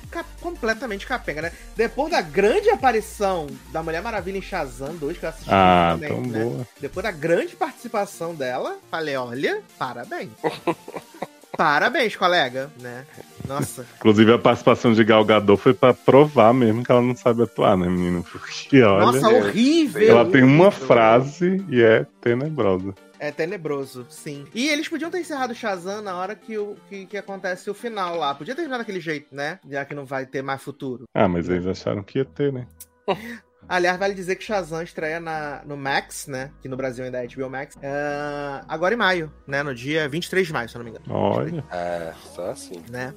[0.67, 1.53] completamente capenga, né?
[1.77, 6.09] Depois da grande aparição da Mulher Maravilha em Shazam 2, que eu assisti Ah, também,
[6.09, 6.45] tão né?
[6.45, 6.67] boa.
[6.81, 10.31] Depois da grande participação dela, falei, olha, parabéns.
[11.57, 13.05] parabéns, colega, né?
[13.47, 17.43] Nossa, Inclusive, a participação de Gal Gadot foi pra provar mesmo que ela não sabe
[17.43, 18.23] atuar, né, menino?
[18.23, 20.09] Porque, olha, nossa, horrível.
[20.09, 20.87] ela tem uma horrível.
[20.87, 22.95] frase e é tenebrosa.
[23.23, 24.47] É tenebroso, sim.
[24.53, 27.75] E eles podiam ter encerrado o Shazam na hora que, o, que, que acontece o
[27.75, 28.35] final lá.
[28.35, 29.61] Podia terminar daquele jeito, né?
[29.71, 31.05] Já que não vai ter mais futuro.
[31.15, 32.67] Ah, mas eles acharam que ia ter, né?
[33.73, 36.51] Aliás, vale dizer que Shazam estreia na, no Max, né?
[36.61, 37.75] Que no Brasil ainda é HBO Max.
[37.83, 39.63] ah, agora em maio, né?
[39.63, 41.07] No dia 23 de maio, se eu não me engano.
[41.09, 41.65] Olha.
[41.71, 42.83] Ah, só assim.
[42.91, 43.15] né?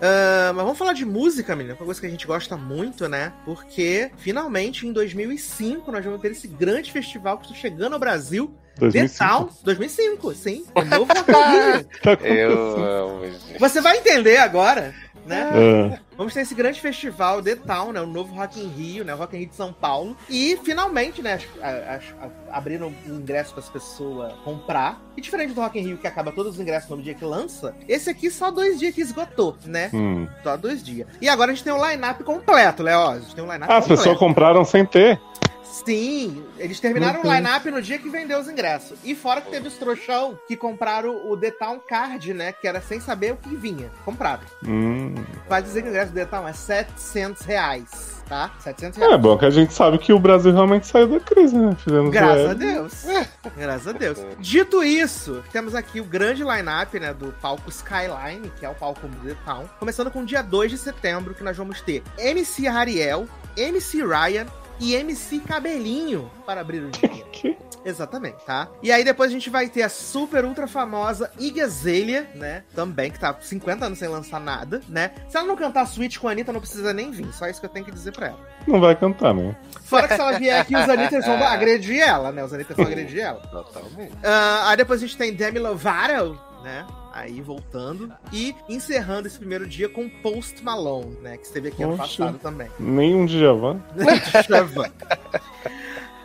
[0.00, 3.34] Ah, mas vamos falar de música, menina, uma coisa que a gente gosta muito, né?
[3.44, 8.56] Porque finalmente em 2005 nós vamos ter esse grande festival que está chegando ao Brasil,
[8.78, 9.18] The 2005.
[9.18, 11.08] Town 2005, sim, novo.
[12.02, 13.58] Tá Eu amo, gente.
[13.58, 14.94] Você vai entender agora,
[15.28, 15.50] né?
[15.94, 18.00] Ah, Vamos ter esse grande festival The Town, né?
[18.00, 19.14] O novo Rock in Rio, né?
[19.14, 20.16] O Rock in Rio de São Paulo.
[20.28, 21.38] E finalmente, né?
[21.62, 22.14] as- as-
[22.50, 25.00] abriram um ingresso para as pessoas comprar.
[25.16, 27.74] E diferente do Rock in Rio, que acaba todos os ingressos no dia que lança,
[27.88, 29.90] esse aqui só dois dias que esgotou, né?
[29.94, 30.26] hum.
[30.42, 31.06] Só dois dias.
[31.20, 33.00] E agora a gente tem um line-up completo, Léo.
[33.10, 34.02] A gente tem um line-up Ah, as completo.
[34.02, 35.20] pessoas compraram sem ter.
[35.84, 38.98] Sim, eles terminaram o line-up no dia que vendeu os ingressos.
[39.04, 42.52] E fora que teve os trouxão que compraram o The Town Card, né?
[42.52, 43.90] Que era sem saber o que vinha.
[44.04, 44.42] Compraram.
[44.64, 45.14] Hum.
[45.48, 48.50] Vai dizer que o ingresso do The Town é 700 reais, tá?
[48.60, 49.14] 700 reais.
[49.14, 51.74] É bom que a gente sabe que o Brasil realmente saiu da crise, né?
[51.82, 53.06] Fizemos Graças a Deus.
[53.56, 54.18] Graças a Deus.
[54.38, 59.06] Dito isso, temos aqui o grande line-up, né, do palco Skyline, que é o palco
[59.06, 59.64] do The Town.
[59.78, 64.46] Começando com o dia 2 de setembro, que nós vamos ter MC Ariel, MC Ryan
[64.80, 67.56] e MC Cabelinho para abrir o dia.
[67.84, 68.68] Exatamente, tá?
[68.82, 72.62] E aí depois a gente vai ter a super ultra famosa Iggy Azalea, né?
[72.74, 75.12] Também, que tá 50 anos sem lançar nada, né?
[75.28, 77.32] Se ela não cantar Switch com a Anitta, não precisa nem vir.
[77.32, 78.40] Só isso que eu tenho que dizer pra ela.
[78.66, 79.56] Não vai cantar, né?
[79.84, 82.44] Fora que se ela vier aqui, os Anitas vão agredir ela, né?
[82.44, 83.40] Os Anitas vão agredir ela.
[83.40, 84.12] Totalmente.
[84.22, 86.84] Ah, aí depois a gente tem Demi Lovato, né?
[87.18, 88.12] Aí voltando.
[88.32, 91.36] E encerrando esse primeiro dia com Post Malone, né?
[91.36, 92.22] Que esteve aqui ano Poxa.
[92.22, 92.68] passado também.
[92.78, 93.26] Nenhum
[94.46, 94.92] Djavan.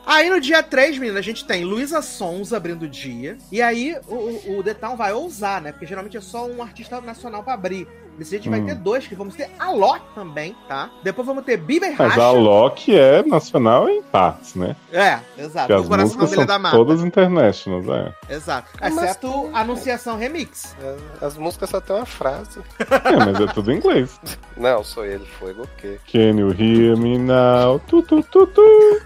[0.06, 3.38] Aí no dia 3, menina, a gente tem Luísa Sons abrindo o dia.
[3.52, 5.72] E aí o, o, o The Town vai ousar, né?
[5.72, 7.88] Porque geralmente é só um artista nacional pra abrir.
[8.20, 8.66] A gente vai Hum.
[8.66, 10.90] ter dois, que vamos ter a Loki também, tá?
[11.04, 12.22] Depois vamos ter Bieber Mas Racha.
[12.24, 14.76] a Loki é nacional em partes, né?
[14.92, 15.68] É, exato.
[15.68, 16.76] Porque as coração músicas são da Mata.
[16.78, 18.14] todas internationals, é.
[18.34, 18.70] Exato.
[18.80, 20.76] Mas Exceto a Anunciação Remix.
[21.22, 22.60] As músicas só tem uma frase.
[22.80, 24.20] É, mas é tudo em inglês.
[24.56, 26.00] Não, sou ele, foi o quê?
[26.12, 27.80] Can you hear me now?
[27.88, 29.02] Tu, tu, tu, tu.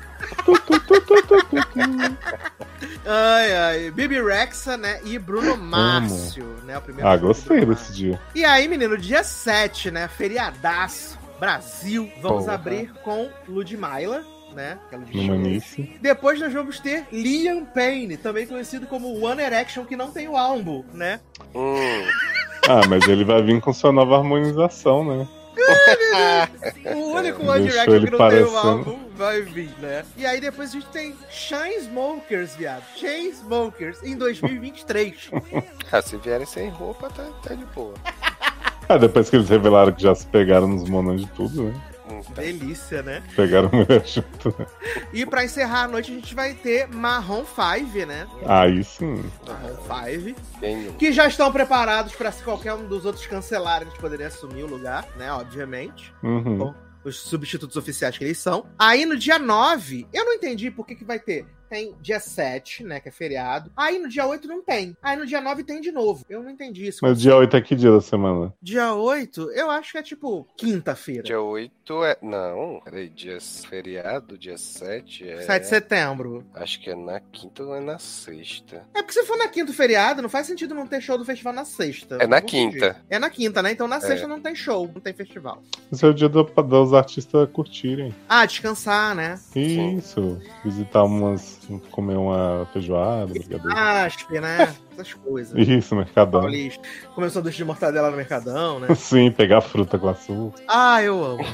[3.06, 3.92] Ai, ai.
[3.92, 5.00] Bibi Rexa, né?
[5.04, 6.78] E Bruno Márcio, né?
[6.78, 8.20] O primeiro Ah, gostei desse dia.
[8.36, 10.08] E aí, menino, dia 7, né?
[10.08, 12.12] Feriadaço, Brasil.
[12.22, 12.56] Vamos Porra.
[12.56, 14.78] abrir com Ludmilla, né?
[15.12, 15.28] Que é.
[15.28, 15.98] Manice.
[16.02, 20.36] Depois nós vamos ter Liam Payne, também conhecido como One Erection, que não tem o
[20.36, 21.20] álbum, né?
[21.56, 22.04] Hum.
[22.68, 25.28] Ah, mas ele vai vir com sua nova harmonização, né?
[26.96, 30.06] O único One Direction que não tem o parecendo- álbum vai vir, né?
[30.16, 32.84] E aí depois a gente tem Chainsmokers, viado.
[32.96, 35.30] Chainsmokers em 2023.
[35.90, 37.94] Ah, se vierem sem roupa, tá, tá de boa.
[38.90, 41.82] Ah, depois que eles revelaram que já se pegaram nos monos de tudo, né?
[42.38, 42.44] Tá.
[42.44, 43.24] Delícia, né?
[43.36, 44.66] Pegaram mulher junto, né?
[45.12, 48.28] E pra encerrar a noite a gente vai ter Marron 5, né?
[48.46, 49.24] Aí sim.
[49.48, 50.42] Marron 5.
[50.60, 50.94] Quem não?
[50.94, 54.68] Que já estão preparados pra se qualquer um dos outros cancelarem, eles poderiam assumir o
[54.68, 55.32] lugar, né?
[55.32, 56.14] Obviamente.
[56.22, 56.58] Uhum.
[56.58, 56.76] Bom.
[57.04, 58.68] Os substitutos oficiais que eles são.
[58.78, 61.46] Aí no dia 9, eu não entendi por que, que vai ter.
[61.70, 63.00] Tem dia 7, né?
[63.00, 63.72] Que é feriado.
[63.76, 64.96] Aí no dia 8 não tem.
[65.02, 66.26] Aí no dia 9 tem de novo.
[66.30, 67.00] Eu não entendi isso.
[67.02, 68.54] Mas dia 8 é que dia da semana?
[68.62, 71.24] Dia 8, eu acho que é tipo quinta-feira.
[71.24, 72.18] Dia 8 é.
[72.22, 75.42] Não, peraí, dia feriado, dia 7 é.
[75.42, 76.46] 7 de setembro.
[76.54, 78.84] Acho que é na quinta ou é na sexta.
[78.94, 81.54] É porque se for na quinta feriado, não faz sentido não ter show do festival
[81.54, 82.18] na sexta.
[82.20, 82.96] É na quinta.
[83.10, 83.72] É na quinta, né?
[83.72, 84.02] Então na É.
[84.02, 85.62] sexta não tem show, não tem festival.
[85.92, 88.14] Esse é o dia do, dos artistas curtirem.
[88.28, 89.38] Ah, descansar, né?
[89.38, 89.98] Sim.
[89.98, 90.40] Isso.
[90.64, 91.57] Visitar umas.
[91.92, 93.78] Comer uma feijoada, brigadeiro.
[93.78, 94.74] Aspe, né?
[94.94, 95.68] Essas coisas.
[95.68, 96.42] Isso, Mercadão.
[96.42, 96.82] Paulista.
[97.14, 98.88] Comer um sanduíche de mortadela no Mercadão, né?
[98.96, 100.62] Sim, pegar fruta com açúcar.
[100.68, 101.46] Ah, eu amo.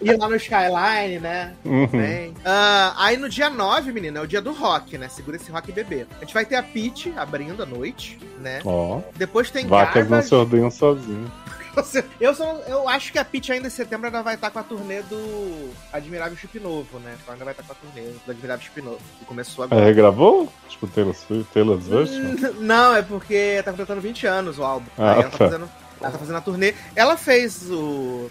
[0.00, 1.54] Ir lá no Skyline, né?
[1.64, 2.34] Uhum.
[2.44, 5.08] Ah, aí no dia 9, menina, é o dia do rock, né?
[5.08, 6.06] Segura esse rock bebê.
[6.18, 8.60] A gente vai ter a Peach abrindo à noite, né?
[8.64, 9.00] Ó.
[9.16, 11.30] Depois tem Vacas não se ordenham sozinhas.
[12.20, 14.62] Eu, só, eu acho que a Peach ainda em setembro ainda vai estar com a
[14.62, 17.14] turnê do Admirável Chip Novo, né?
[17.26, 19.84] Ela ainda vai estar com a turnê do Admirável Chip Novo, que começou É, agora.
[19.84, 20.52] regravou?
[20.68, 22.22] Tipo, Taylor Swift, Taylor's Version?
[22.22, 24.86] Hum, Não, é porque tá completando 20 anos o álbum.
[24.98, 25.38] Ah, Aí ela tá tá.
[25.38, 25.70] fazendo.
[26.00, 26.74] Ela tá fazendo a turnê.
[26.94, 28.30] Ela fez o.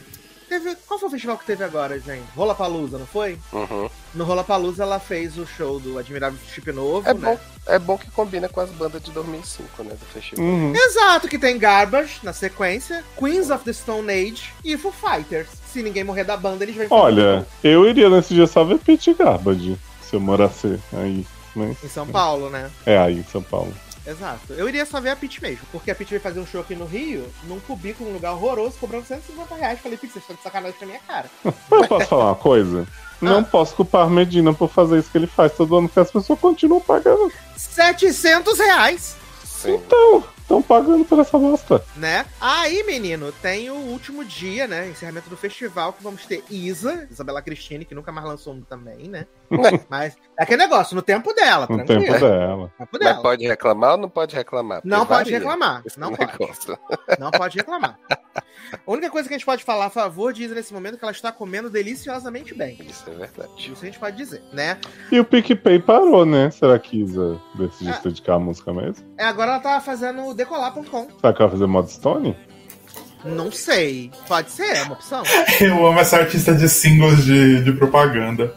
[0.54, 0.76] Teve...
[0.88, 2.24] Qual foi o festival que teve agora, gente?
[2.36, 3.40] Rola Palusa, não foi?
[3.52, 3.90] Uhum.
[4.14, 7.20] No Rola Palusa ela fez o show do Admirável Chip Novo, É né?
[7.20, 7.40] bom,
[7.74, 9.96] é bom que combina com as bandas de 2005, né?
[10.00, 10.46] Do festival.
[10.46, 10.72] Uhum.
[10.76, 15.48] Exato, que tem Garbage na sequência, Queens of the Stone Age e Foo Fighters.
[15.72, 18.78] Se ninguém morrer da banda, eles vêm fazer Olha, eu iria nesse dia só ver
[18.78, 21.26] Pete Garbage, se eu morasse aí.
[21.56, 22.70] Mas, em São Paulo, né?
[22.86, 23.74] é aí em São Paulo.
[24.06, 24.52] Exato.
[24.54, 26.76] Eu iria só ver a Pitty mesmo, porque a Pitty veio fazer um show aqui
[26.76, 29.80] no Rio, num cubículo, num lugar horroroso, cobrando 150 reais.
[29.80, 31.30] Falei, Pitty, vocês estão de sacanagem com a minha cara.
[31.46, 32.88] Eu posso falar uma coisa?
[33.22, 33.44] Não Ah.
[33.44, 36.82] posso culpar Medina por fazer isso que ele faz todo ano, porque as pessoas continuam
[36.82, 37.32] pagando.
[37.56, 39.16] 700 reais!
[39.46, 39.76] Sim.
[39.76, 40.24] Então,
[40.60, 41.84] estão pagando por essa bosta.
[41.96, 42.26] né?
[42.40, 44.90] Aí, menino, tem o último dia, né?
[44.90, 49.08] Encerramento do festival, que vamos ter Isa, Isabela Cristine, que nunca mais lançou um também,
[49.08, 49.26] né?
[49.90, 52.02] Mas é aquele negócio, no tempo dela, No tranquilo.
[52.06, 52.72] tempo dela.
[52.78, 53.22] tempo Mas dela.
[53.22, 54.82] pode reclamar ou não pode reclamar?
[54.82, 56.32] Porque Não pode reclamar, não pode.
[56.32, 56.78] negócio.
[57.20, 58.00] Não pode reclamar.
[58.88, 60.98] A única coisa que a gente pode falar a favor de Isa nesse momento é
[60.98, 62.78] que ela está comendo deliciosamente bem.
[62.82, 63.52] Isso é verdade.
[63.72, 64.80] Isso a gente pode dizer, né?
[65.12, 66.50] E o PicPay parou, né?
[66.50, 69.06] Será que Isa decidiu se dedicar à música mesmo?
[69.18, 71.08] É, agora ela tá fazendo decolar.com.
[71.20, 72.36] Será que vai fazer mod Stone?
[73.26, 74.12] Não sei.
[74.28, 75.24] Pode ser, é uma opção.
[75.62, 78.54] Eu amo essa artista de singles de, de propaganda.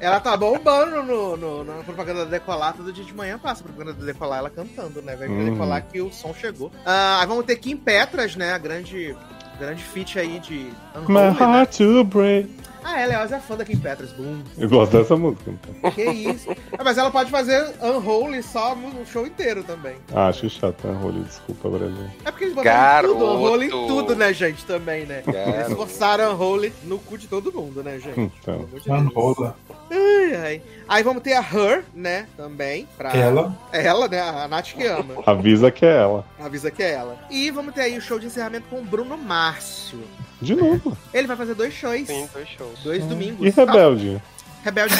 [0.00, 3.64] Ela tá bombando no, no- na propaganda da Decolar, todo dia de manhã passa a
[3.64, 5.16] propaganda da Decolar, ela cantando, né?
[5.16, 5.50] Vai Uhum.
[5.52, 6.70] Decolar que o som chegou.
[6.86, 8.52] Ah, aí vamos ter Kim Petras, né?
[8.52, 9.16] A grande,
[9.58, 10.72] grande feat aí de My
[11.08, 11.36] Unholy, né?
[11.40, 12.48] heart to break.
[12.84, 14.42] Ah, ela é fã da Kim Petras, boom.
[14.58, 15.90] Eu gosto dessa música, então.
[15.90, 16.50] Que isso.
[16.78, 19.96] Ah, mas ela pode fazer Unholy só no show inteiro também.
[20.14, 21.20] Ah, acho chato, Rolê?
[21.20, 22.10] Desculpa, Brasil.
[22.24, 23.24] É porque eles botaram tudo.
[23.24, 25.22] Unholy em tudo, né, gente, também, né?
[25.26, 25.76] Eles Garoto.
[25.76, 28.20] forçaram Unholy no cu de todo mundo, né, gente?
[28.20, 28.68] Então.
[29.14, 29.56] rola.
[29.90, 30.62] Ai, ai.
[30.86, 32.86] Aí vamos ter a Her, né, também.
[32.98, 33.16] Pra...
[33.16, 33.56] Ela.
[33.72, 35.14] Ela, né, a Nath que ama.
[35.24, 36.24] Avisa que é ela.
[36.38, 37.18] Avisa que é ela.
[37.30, 40.00] E vamos ter aí o show de encerramento com o Bruno Márcio.
[40.40, 40.96] De novo.
[41.12, 42.06] Ele vai fazer dois shows.
[42.06, 42.78] Sim, dois shows.
[42.82, 43.46] Dois domingos.
[43.46, 44.20] E Rebelde?
[44.20, 44.94] Ah, Rebelde.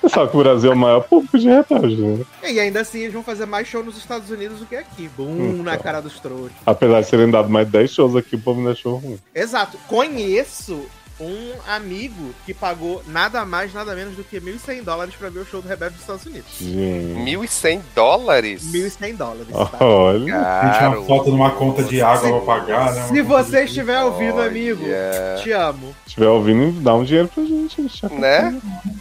[0.00, 2.24] Você sabe que o Brasil é o maior público de Rebelde, né?
[2.50, 5.08] E ainda assim eles vão fazer mais show nos Estados Unidos do que aqui.
[5.16, 5.82] Bum, na Então.
[5.84, 6.52] cara dos trouxas.
[6.66, 9.18] Apesar de serem dado mais 10 shows aqui, o povo ainda achou ruim.
[9.34, 9.78] Exato.
[9.88, 10.84] Conheço
[11.24, 15.46] um amigo que pagou nada mais, nada menos do que 1.100 dólares pra ver o
[15.46, 16.48] show do Rebelde dos Estados Unidos.
[16.60, 17.20] Gente.
[17.20, 18.62] 1.100 dólares?
[18.64, 19.84] 1.100 dólares, tá?
[19.84, 20.36] Olha.
[20.36, 23.02] A gente tinha uma foto numa conta de água Se- pra pagar, né?
[23.08, 25.42] Se Uma você de- estiver ouvindo, amigo, Olha.
[25.42, 25.94] te amo.
[26.04, 27.80] Se estiver ouvindo, dá um dinheiro pra gente.
[27.80, 28.60] a gente já Né?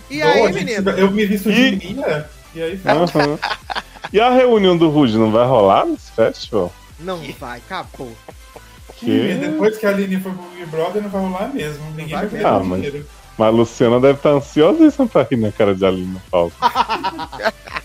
[0.10, 0.90] E Boa, aí, gente, menino?
[0.92, 2.30] Eu me visto E- de Mia.
[2.54, 3.40] E aí, Aham.
[4.14, 6.72] E a reunião do Rude não vai rolar nesse festival?
[7.00, 8.12] Não vai, acabou.
[9.06, 9.34] Que?
[9.36, 11.84] depois que a Aline foi pro Big Brother, não vai rolar mesmo.
[11.96, 13.06] Ninguém vai ganhar Ah, mas- dinheiro.
[13.38, 16.56] Mas a Luciana deve estar ansiosíssima pra rir na cara de Aline no palco.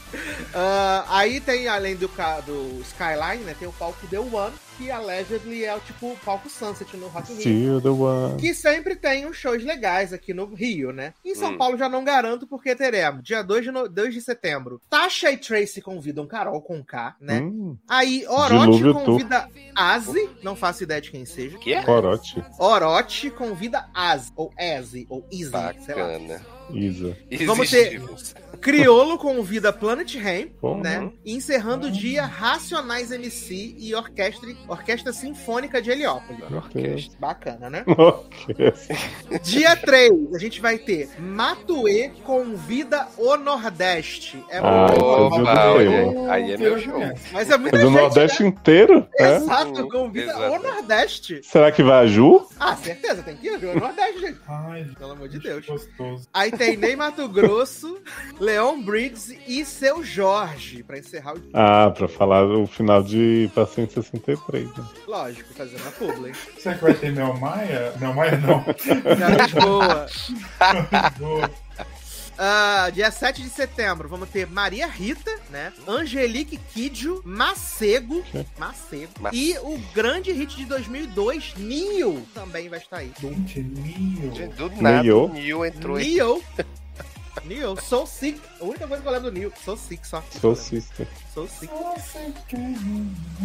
[0.58, 3.54] Ah, aí tem, além do, do Skyline, né?
[3.58, 7.30] Tem o palco The One, que allegedly é o tipo o palco Sunset no Rock
[7.30, 7.80] in Rio.
[7.82, 8.36] The one.
[8.40, 11.12] Que sempre tem uns shows legais aqui no Rio, né?
[11.22, 11.58] Em São Hum.
[11.58, 13.86] Paulo já não garanto, porque teremos dia 2 de, no...
[13.86, 14.80] 2 de setembro.
[14.88, 17.40] Tasha e Tracy convidam Carol com K, né?
[17.40, 21.58] Hum, Aí Orochi convida Aze, não faço ideia de quem seja.
[21.58, 21.82] Que é?
[21.82, 22.42] corote.
[22.58, 25.50] Orochi convida Aze, ou Aze, ou Izzy,
[25.84, 26.06] sei lá.
[26.70, 27.16] Isa.
[27.46, 28.00] Vamos ter-.
[28.60, 30.82] Criolo convida Planet Ramp, Porra.
[30.82, 31.12] né?
[31.24, 37.10] E encerrando o dia, Racionais MC e Orquestra, Orquestra Sinfônica de Heliópolis.
[37.20, 37.84] Bacana, né?
[37.96, 38.72] Ok.
[39.42, 44.42] Dia 3, a gente vai ter Matuê convida o Nordeste.
[44.48, 44.94] É Ah, muito
[45.80, 46.24] é bom.
[46.26, 46.98] o aí é meu show.
[47.32, 48.48] Mas é muita Mas o gente, Nordeste né?
[48.48, 49.06] inteiro?
[49.18, 49.36] É?
[49.36, 50.62] Exato, Hum, convida o exatamente.
[50.64, 51.40] Nordeste.
[51.44, 52.46] Será que vai a Ju?
[52.58, 54.40] Ah, certeza, tem que ir o Nordeste, gente.
[54.48, 55.66] Ai, Pelo amor de Deus.
[55.66, 56.26] gostoso.
[56.32, 57.98] Aí tem Ney Mato Grosso,
[58.40, 63.94] Leon Briggs e seu Jorge, pra encerrar o Ah, pra falar o final de Paciente
[63.94, 64.64] 63.
[64.66, 64.84] Né?
[65.06, 66.32] lógico, fazendo a publi.
[66.58, 67.92] Será que vai ter Mel Maia?
[68.00, 68.64] Mel Maia não.
[69.16, 70.06] Já Lisboa.
[71.18, 71.50] Boa.
[72.38, 75.72] Ah, dia 7 de setembro, vamos ter Maria Rita, né?
[75.88, 78.22] Angelique Kidjo, Macego,
[78.58, 79.12] Macego.
[79.32, 83.10] E o grande hit de 2002, Neo, também vai estar aí.
[83.18, 84.50] Gente, Neo.
[84.50, 85.64] Do nada, Neo.
[85.64, 86.14] entrou aí.
[86.16, 86.42] Neo.
[87.44, 88.40] Neo, So Sick.
[88.60, 90.22] A única coisa que eu lembro do Neo, So Sick só.
[90.40, 91.06] Sou sister.
[91.32, 91.72] So Sick.
[91.72, 92.18] Nossa,
[92.48, 92.56] que-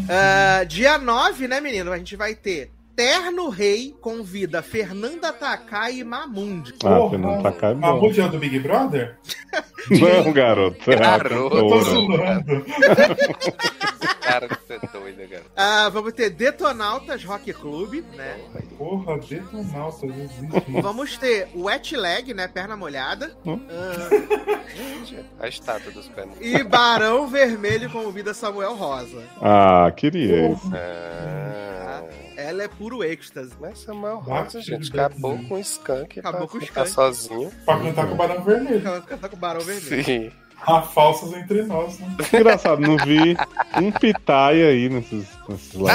[0.10, 1.92] Ah, dia 9, né, menino?
[1.92, 6.76] A gente vai ter Terno Rei convida Fernanda Takai e Mamundi.
[6.84, 7.80] Ah, Porra, Fernando Takai é bom.
[7.80, 9.18] Mamute é o do Big Brother?
[9.90, 10.92] Não, garoto.
[10.92, 11.58] É a Garoto.
[14.22, 15.44] Cara, você é doido, cara.
[15.56, 18.40] Ah, vamos ter Detonautas Rock Club, né?
[18.78, 20.82] Porra, detonautas existe.
[20.82, 22.48] Vamos ter Wet Leg, né?
[22.48, 23.36] Perna molhada.
[23.46, 23.60] Hum.
[23.70, 26.30] Ah, Gente, a estátua dos pés.
[26.40, 29.22] e Barão Vermelho convida Samuel Rosa.
[29.42, 30.70] Ah, queria esse.
[30.74, 32.04] Ah.
[32.38, 33.52] Ela é puro êxtase.
[33.60, 36.20] Mas Samuel Rosa, gente, de acabou com o Skunk.
[36.20, 37.16] Acabou pra com o ficar Skank.
[37.16, 37.52] sozinho.
[37.66, 38.82] Pra cantar com o Barão Vermelho.
[38.82, 40.04] Vai cantar com o Barão Vermelho.
[40.04, 40.32] Sim.
[40.64, 42.08] Há falsas entre nós, né?
[42.34, 43.36] Engraçado, não vi
[43.82, 45.92] um pitaia aí nesses, nesses line-up.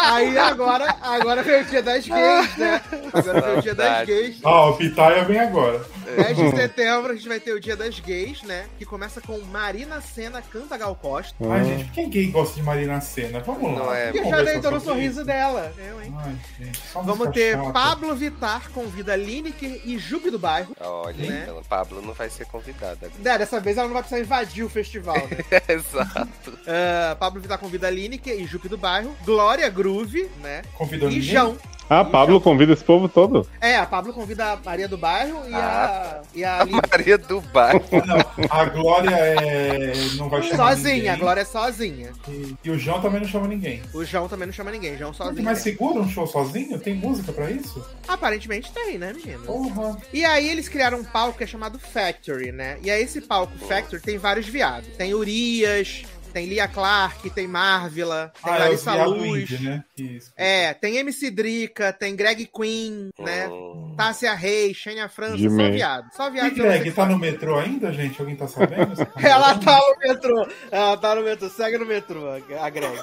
[0.00, 2.80] Aí, aí agora, agora veio o dia das gays, né?
[3.12, 4.36] Agora veio o dia das gays.
[4.42, 5.84] Ó, o Pitaia vem agora.
[6.16, 8.66] 10 de setembro a gente vai ter o dia das gays, né?
[8.78, 11.34] Que começa com Marina Senna canta Gal Costa.
[11.40, 11.50] Hum.
[11.52, 13.40] Ai, gente, quem gay gosta de Marina Senna?
[13.40, 13.84] Vamos lá.
[13.84, 14.12] Não é.
[14.12, 15.24] Porque já deitou no sorriso isso.
[15.24, 15.72] dela.
[15.78, 16.14] Eu, hein?
[16.18, 17.72] Ai, gente, só Vamos ter chata.
[17.72, 20.76] Pablo Vittar convida Lineker e Jupe do Bairro.
[20.80, 21.40] Olha, Né?
[21.44, 23.10] então, Pablo não vai ser convidada.
[23.24, 25.38] É, dessa vez ela não vai precisar invadir o festival, né?
[25.68, 26.58] Exato.
[26.66, 29.16] Ah, Pablo Vittar convida Lineker e Jupe do Bairro.
[29.24, 30.62] Glória Groove, né?
[30.74, 31.28] Convidou E ninguém?
[31.28, 31.58] João.
[31.90, 33.46] Ah, Pablo convida esse povo todo?
[33.60, 36.22] É, a Pablo convida a Maria do Bairro e a.
[36.34, 37.82] E a A Maria do Bairro.
[38.06, 38.16] Não,
[38.48, 39.92] a Glória é...
[40.16, 41.10] não vai chamar Sozinha, ninguém.
[41.10, 42.12] a Glória é sozinha.
[42.26, 43.82] E, e o João também não chama ninguém.
[43.92, 45.44] O João também não chama ninguém, João sozinho.
[45.44, 45.62] Mas né?
[45.64, 46.78] segura um show sozinho?
[46.78, 47.84] Tem música pra isso?
[48.08, 49.44] Aparentemente tem, né, menino?
[49.44, 49.98] Porra.
[50.12, 52.78] E aí eles criaram um palco que é chamado Factory, né?
[52.82, 54.88] E aí esse palco Factory tem vários viados.
[54.96, 59.22] Tem Urias, tem Lia Clark, tem Marvila, tem Ah, é Larissa Luz.
[59.52, 59.84] indie, né?
[59.96, 60.32] Isso.
[60.36, 63.46] É, tem MC Drica, tem Greg Queen, né?
[63.48, 63.94] Hum.
[63.96, 65.72] Tássia Reis, Xenia França, De só meio.
[65.72, 66.06] viado.
[66.12, 66.54] Só E viado.
[66.56, 68.20] Greg, tá no metrô ainda, gente?
[68.20, 68.94] Alguém tá sabendo?
[69.14, 69.64] Tá Ela sabendo?
[69.64, 70.48] tá no metrô.
[70.72, 71.48] Ela tá no metrô.
[71.48, 72.28] Segue no metrô,
[72.60, 72.98] a Greg.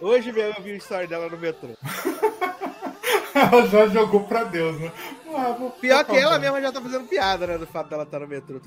[0.00, 1.68] Hoje mesmo eu vi o story dela no metrô.
[3.34, 4.90] Ela já jogou pra Deus, né?
[5.36, 7.58] Ah, Pior que ela mesma já tá fazendo piada, né?
[7.58, 8.60] Do fato dela estar no metrô.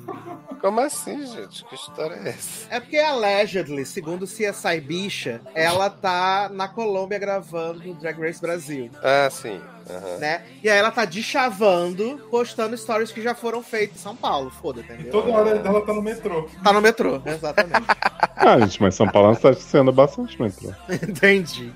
[0.59, 1.63] Como assim, gente?
[1.65, 2.67] Que história é essa?
[2.69, 8.89] É porque, allegedly, segundo o CSI Bicha, ela tá na Colômbia gravando Drag Race Brasil,
[9.03, 9.61] Ah, sim.
[9.89, 10.17] Aham.
[10.17, 10.43] né?
[10.61, 14.49] E aí ela tá deschavando, postando stories que já foram feitas em São Paulo.
[14.51, 15.11] Foda, E entendeu?
[15.11, 16.49] toda hora dela tá no metrô.
[16.63, 17.87] Tá no metrô, exatamente.
[18.39, 20.71] Ah, gente, mas São Paulo você anda bastante metrô.
[20.87, 21.73] Entendi.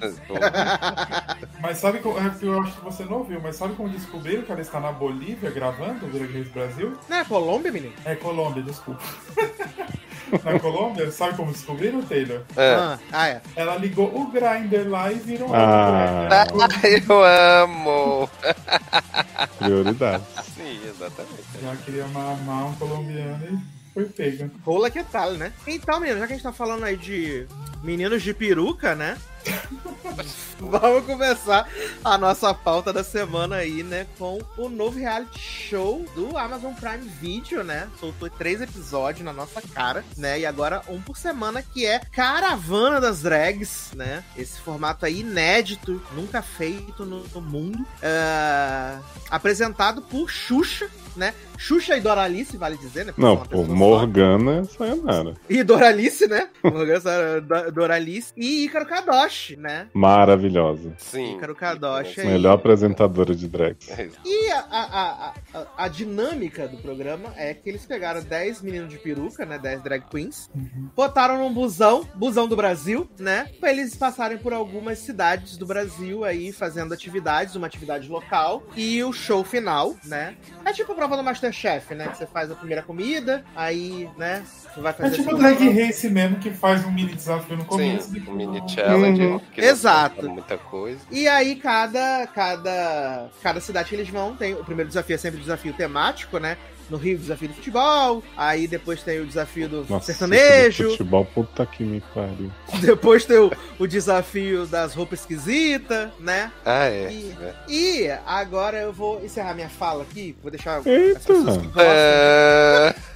[1.59, 2.19] Mas sabe como.
[2.19, 4.79] é que Eu acho que você não ouviu, mas sabe como descobriram que ela está
[4.81, 6.93] na Bolívia gravando o Drag Race Brasil?
[7.07, 7.93] Não é Colômbia, menino?
[8.05, 9.01] É Colômbia, desculpa.
[10.43, 12.41] na Colômbia, sabe como descobriram, Taylor?
[12.57, 12.97] ah.
[12.97, 13.41] Ah, ah, é.
[13.55, 16.27] Ela ligou o Grindr lá e virou um Ah.
[16.51, 17.07] outro Grindr.
[17.13, 17.23] Ah, eu
[17.63, 18.29] amo!
[19.59, 20.23] Prioridade.
[20.55, 21.43] Sim, exatamente.
[21.61, 24.49] Já queria mamar um colombiano e foi pega.
[24.65, 25.51] Rola que tal, né?
[25.67, 27.45] Então, menino, já que a gente tá falando aí de
[27.83, 29.17] meninos de peruca, né?
[30.59, 31.67] Vamos começar
[32.03, 34.07] a nossa pauta da semana aí, né?
[34.17, 37.89] Com o novo reality show do Amazon Prime Video, né?
[37.99, 40.39] Soltou três episódios na nossa cara, né?
[40.39, 44.23] E agora um por semana, que é Caravana das Drags, né?
[44.37, 47.85] Esse formato aí inédito, nunca feito no, no mundo.
[48.03, 51.33] Ah, apresentado por Xuxa, né?
[51.61, 53.11] Xuxa e Doralice, vale dizer, né?
[53.11, 53.71] Porque Não, pô, só.
[53.71, 55.35] Morgana é sayonara.
[55.47, 56.49] E Doralice, né?
[56.63, 58.33] Morgan Sa- Do- Doralice.
[58.35, 59.87] E Ícaro Kadoshi, né?
[59.93, 60.93] Maravilhosa.
[60.97, 61.35] Sim.
[61.35, 62.27] Ícaro Kadoshi aí.
[62.27, 63.87] Melhor apresentadora de drags.
[64.25, 68.97] E a, a, a, a, dinâmica do programa é que eles pegaram 10 meninos de
[68.97, 69.59] peruca, né?
[69.59, 70.49] 10 drag queens,
[70.95, 73.51] botaram num busão, busão do Brasil, né?
[73.59, 78.63] Pra eles passarem por algumas cidades do Brasil aí, fazendo atividades, uma atividade local.
[78.75, 80.35] E o show final, né?
[80.65, 82.07] É tipo a prova do Masterchef, né?
[82.07, 84.43] Que você faz a primeira comida, aí, né?
[84.45, 87.57] Você vai É fazer tipo a o Drag Race mesmo, que faz um mini desafio
[87.57, 88.09] no começo.
[88.09, 89.21] Sim, um mini challenge.
[89.21, 89.41] Uhum.
[89.57, 90.29] Exato.
[90.29, 90.99] Muita coisa.
[91.11, 94.53] E aí, cada, cada, cada cidade que eles vão tem.
[94.53, 96.57] O primeiro desafio é sempre o desafio temático, né?
[96.91, 98.21] No Rio, o desafio do futebol.
[98.35, 100.83] Aí depois tem o desafio do Nossa, sertanejo.
[100.83, 102.51] do Futebol, puta que me pariu.
[102.81, 106.51] Depois tem o, o desafio das roupas esquisitas, né?
[106.65, 107.11] Ah, é.
[107.11, 107.53] E- né?
[107.69, 110.35] E agora eu vou encerrar minha fala aqui.
[110.41, 111.17] Vou deixar Eita.
[111.19, 111.85] as pessoas que gostam,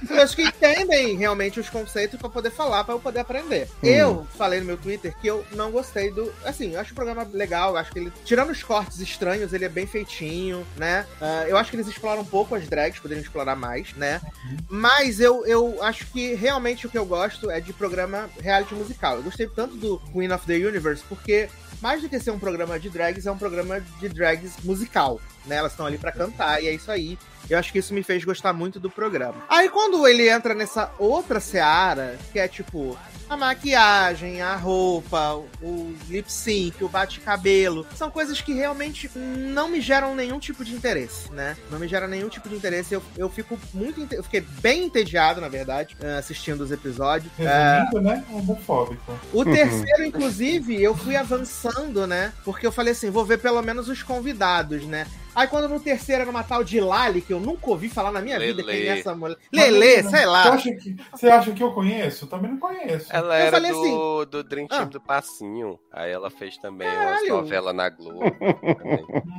[0.02, 3.68] as pessoas que entendem realmente os conceitos pra poder falar, pra eu poder aprender.
[3.82, 3.86] Hum.
[3.88, 6.32] Eu falei no meu Twitter que eu não gostei do.
[6.44, 8.12] Assim, eu acho o programa legal, eu acho que ele.
[8.24, 11.04] Tirando os cortes estranhos, ele é bem feitinho, né?
[11.20, 13.65] Ah, eu acho que eles exploram um pouco as drags, poderiam explorar mais,
[13.96, 14.20] né?
[14.68, 19.16] Mas eu, eu acho que realmente o que eu gosto é de programa reality musical.
[19.16, 21.48] Eu gostei tanto do Queen of the Universe, porque
[21.80, 25.20] mais do que ser um programa de drags, é um programa de drags musical.
[25.46, 25.56] Né?
[25.56, 27.18] Elas estão ali pra cantar e é isso aí.
[27.48, 29.36] Eu acho que isso me fez gostar muito do programa.
[29.48, 35.94] Aí quando ele entra nessa outra seara, que é tipo a maquiagem, a roupa, o-
[36.08, 41.30] lip sync, o bate-cabelo, são coisas que realmente não me geram nenhum tipo de interesse,
[41.32, 41.56] né?
[41.70, 42.94] Não me geram nenhum tipo de interesse.
[42.94, 44.06] Eu, eu fico muito.
[44.12, 47.32] Eu fiquei bem entediado, na verdade, eh, assistindo os episódios.
[47.38, 47.44] Eh,
[47.84, 48.24] Resumindo, né?
[48.30, 49.18] Homofóbico.
[49.32, 52.32] o terceiro, inclusive, eu fui avançando, né?
[52.44, 55.06] Porque eu falei assim, vou ver pelo menos os convidados, né?
[55.36, 58.22] Aí quando no terceiro era uma tal de Lali, que eu nunca ouvi falar na
[58.22, 58.72] minha vida Lelê.
[58.80, 59.36] quem é essa mulher.
[59.52, 60.42] Lele, Mas, sei Você lá.
[60.54, 62.24] acha, que, você acha que eu conheço?
[62.24, 63.14] Eu também não conheço.
[63.14, 64.84] ela Eu era falei do, assim, do Dream Team ah.
[64.86, 65.78] do Passinho.
[65.92, 67.10] Aí ela fez também Caralho.
[67.12, 68.22] umas novelas na Globo.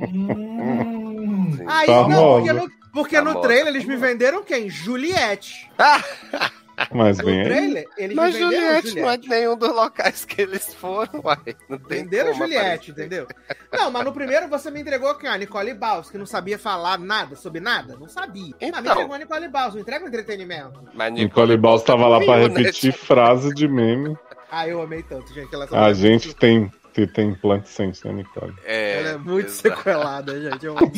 [0.08, 1.64] Hum.
[1.66, 2.08] Aí, Famosa.
[2.08, 3.48] não, porque no, porque no Famosa.
[3.48, 4.70] trailer eles me venderam quem?
[4.70, 5.68] Juliette.
[6.92, 9.00] Mas bem trailer, eles Mas Juliette, Juliette.
[9.00, 11.36] não é de nenhum dos locais que eles foram, uai.
[11.68, 12.90] Não tem Venderam Juliette, aparecer.
[12.92, 13.26] entendeu?
[13.72, 16.98] Não, mas no primeiro você me entregou que a Nicole Baus, que não sabia falar
[16.98, 17.96] nada sobre nada.
[17.98, 18.54] Não sabia.
[18.54, 18.92] Ah, me Então.
[18.92, 20.80] entregou a Nicole Baus, não entrega o entretenimento.
[20.94, 22.58] Mas Nicole Balls tava lá pra dormiu, né?
[22.60, 24.16] repetir frase de meme.
[24.50, 25.54] Ah, eu amei tanto, gente.
[25.54, 28.54] Ela A gente tem, que tem implante sente, né, Nicole?
[28.64, 29.76] É, Ela é muito exato.
[29.76, 30.64] sequelada, gente.
[30.64, 30.90] Eu amo.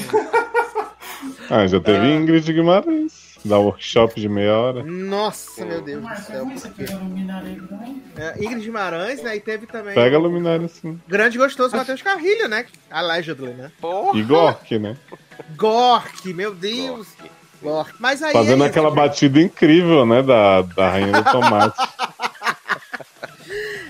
[1.50, 3.29] Ah, já teve Ingrid Guimarães.
[3.44, 4.82] Dá workshop de meia hora.
[4.82, 6.46] Nossa, meu Deus do céu.
[6.46, 8.02] é também?
[8.16, 9.36] É, Ingrid Guimarães, né?
[9.36, 9.94] E teve também.
[9.94, 11.00] Pega a luminária assim.
[11.08, 12.66] Grande e gostoso Matheus Carrilho, né?
[12.90, 13.72] Allegedly, né?
[13.80, 14.96] Porra, E Gork, né?
[15.56, 17.08] Gork, meu Deus.
[17.18, 17.30] Gork.
[17.62, 17.94] Gork.
[17.98, 18.32] Mas aí.
[18.32, 20.22] Fazendo é aquela isso, batida incrível, né?
[20.22, 21.76] Da, da Rainha do Tomate.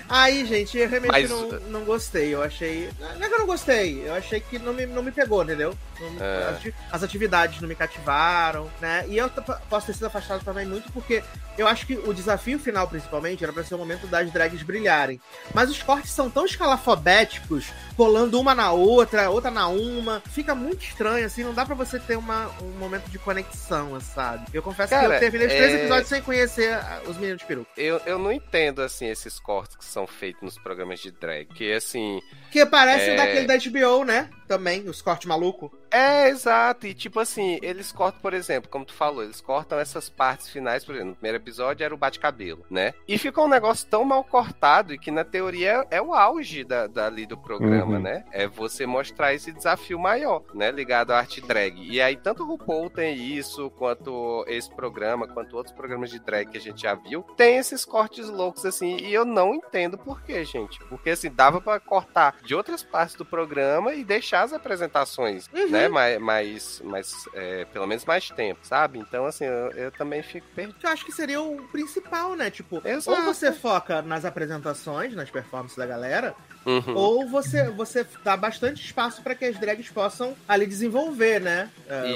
[0.09, 2.33] Aí, gente, eu realmente Mas- não, não gostei.
[2.33, 2.89] Eu achei.
[2.99, 5.73] Não é que eu não gostei, eu achei que não me, não me pegou, entendeu?
[5.99, 6.43] Não É.
[6.49, 9.05] as ati- As atividades não me cativaram, né?
[9.07, 9.29] E eu
[9.69, 11.23] posso ter sido afastado também muito porque
[11.57, 15.21] eu acho que o desafio final, principalmente, era pra ser o momento das drags brilharem.
[15.53, 20.21] Mas os cortes são tão escalafobéticos, rolando uma na outra, outra na uma.
[20.31, 24.45] Fica muito estranho, assim, não dá pra você ter uma, um momento de conexão, sabe?
[24.53, 27.45] Eu confesso que Cara, eu terminei os três é- episódios sem conhecer os meninos de
[27.45, 27.69] peruca.
[27.77, 31.45] Eu, eu não entendo, assim, esses cortes que são feitos nos programas de drag.
[31.53, 32.21] Que, assim,
[32.51, 33.13] Que parece É.
[33.13, 34.29] o daquele da HBO, né?
[34.47, 35.71] Também, os cortes maluco.
[35.89, 36.85] É, exato.
[36.85, 40.83] E tipo assim, eles cortam, por exemplo, como tu falou, eles cortam essas partes finais,
[40.83, 42.93] por exemplo, no primeiro episódio era o bate-cabelo, né?
[43.07, 46.63] E ficou um negócio tão mal cortado e que na teoria é, é o auge
[46.65, 48.01] da, dali do programa, Uhum.
[48.01, 48.25] né?
[48.31, 50.69] É você mostrar esse desafio maior, né?
[50.71, 51.77] Ligado à arte drag.
[51.89, 56.49] E aí, tanto o RuPaul tem isso, quanto esse programa, quanto outros programas de drag
[56.51, 58.97] que a gente já viu, tem esses cortes loucos assim.
[58.97, 60.77] E eu não entendo por quê, gente.
[60.85, 65.69] Porque assim, dava pra cortar de outras partes do programa e deixar as apresentações, Uhum.
[65.69, 65.87] né?
[65.87, 68.99] Mais, mais, mais é, pelo menos mais tempo, sabe?
[68.99, 70.77] Então, assim, eu, eu também fico perdido.
[70.81, 72.49] Eu acho que seria o principal, né?
[72.49, 73.17] Tipo, Exato.
[73.17, 76.35] ou você foca nas apresentações, nas performances da galera,
[76.65, 76.93] Uhum.
[76.95, 81.69] ou você, você dá bastante espaço pra que as drags possam ali desenvolver, né?
[81.89, 82.07] É,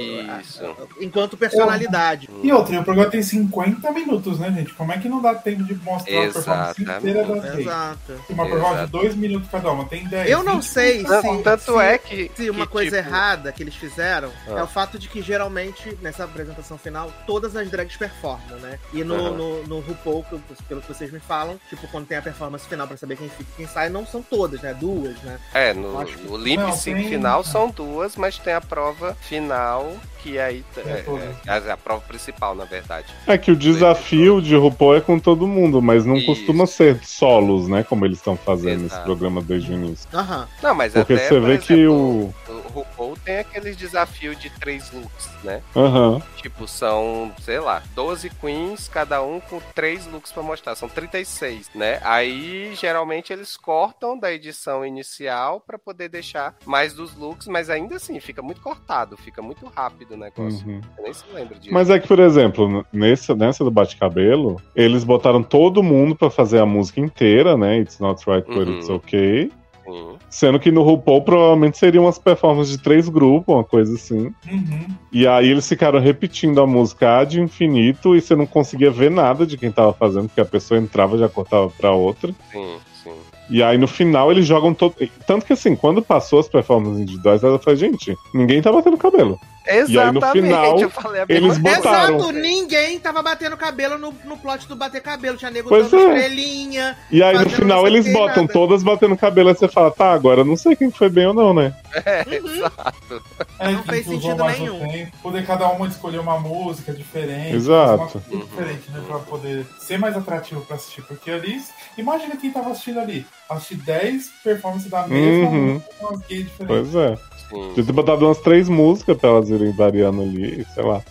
[0.42, 0.62] Isso.
[1.02, 2.30] enquanto personalidade.
[2.44, 4.74] E outra, o programa tem 50 minutos, né, gente?
[4.74, 7.08] Como é que não dá tempo de mostrar a performance Exatamente.
[7.10, 7.60] inteira da?
[7.60, 8.22] Exato.
[8.30, 10.30] Uma performance de 2 minutos cada uma, tem 10.
[10.30, 11.22] Eu não 20 sei minutos.
[11.22, 12.32] se- Tanto é que.
[12.36, 14.60] Se uma que, coisa tipo, errada que eles fizeram Ah.
[14.60, 18.80] é o fato de que geralmente nessa apresentação final todas as drags performam, né?
[18.94, 19.32] E no, Aham.
[19.38, 20.24] no, no RuPaul,
[20.68, 23.50] pelo que vocês me falam, tipo, quando tem a performance final pra saber quem fica
[23.54, 24.74] e quem sai, não são todas, né?
[24.74, 25.40] Duas, né?
[25.54, 29.92] É, no, no lip sync final são duas, mas tem a prova final,
[30.26, 31.68] que aí É é, todas.
[31.68, 33.06] é, a prova principal, na verdade.
[33.28, 36.26] É que o desafio de RuPaul é com todo mundo, mas não Isso.
[36.26, 37.84] costuma ser solos, né?
[37.84, 39.06] Como eles estão fazendo nesse Exato.
[39.06, 40.10] programa desde o início.
[40.12, 40.48] Aham.
[40.64, 42.34] Não, mas Porque até, você por vê que exemplo, o.
[42.52, 45.62] o RuPaul tem aqueles desafios de três looks, né?
[45.76, 46.22] Aham.
[46.38, 50.76] Tipo, são, sei lá, 12 queens, cada um com três looks pra mostrar.
[50.76, 52.00] São 36, né?
[52.04, 57.96] Aí, geralmente, eles cortam da edição inicial pra poder deixar mais dos looks, mas ainda
[57.98, 60.68] assim, fica muito cortado, fica muito rápido o negócio.
[60.68, 60.82] Uhum.
[60.98, 61.74] Eu nem se lembra disso.
[61.74, 66.60] Mas é que, por exemplo, nessa, nessa do bate-cabelo, eles botaram todo mundo pra fazer
[66.60, 67.80] a música inteira, né?
[67.80, 68.78] It's not right, but Uhum.
[68.78, 69.52] it's okay.
[69.86, 70.16] Sim.
[70.32, 74.34] Sendo que no RuPaul provavelmente seriam umas performances de três grupos, uma coisa assim.
[74.52, 74.88] Uhum.
[75.12, 79.46] E aí eles ficaram repetindo a música ad infinito e você não conseguia ver nada
[79.46, 82.34] de quem tava fazendo, porque a pessoa entrava e já cortava pra outra.
[82.52, 83.14] Sim, sim.
[83.48, 84.96] E aí no final eles jogam todo.
[85.28, 89.40] Tanto que assim, quando passou as performances individuais, ela falou, gente, ninguém tá batendo cabelo.
[89.68, 92.16] Exatamente, aí, no final, eu falei a eles botaram.
[92.18, 95.38] Exato, ninguém tava batendo cabelo no, no plot do bater cabelo.
[95.38, 96.16] Tinha nego Pois dando é.
[96.16, 96.98] estrelinha.
[97.12, 98.54] E aí no final eles botam nada.
[98.54, 101.54] todas batendo cabelo, aí você fala, tá, agora não sei quem foi bem ou não,
[101.54, 101.74] né?
[102.06, 102.34] É, Uhum.
[102.58, 103.24] exato.
[103.60, 104.80] É, Não fez sentido nenhum.
[104.80, 107.56] tempo, Poder cada uma escolher uma música diferente.
[107.56, 107.96] Exato.
[107.96, 109.02] Uma coisa diferente, né?
[109.08, 111.02] Pra poder ser mais atrativo pra assistir.
[111.04, 111.62] Porque ali,
[111.98, 113.26] imagina quem tava assistindo ali.
[113.50, 115.82] Assistir 10 performances da mesma, Uhum.
[116.00, 116.92] com umas gays diferentes.
[116.92, 117.18] Pois é.
[117.50, 117.68] Sim.
[117.70, 121.02] Podia ter botado umas três músicas pra elas irem variando ali, sei lá.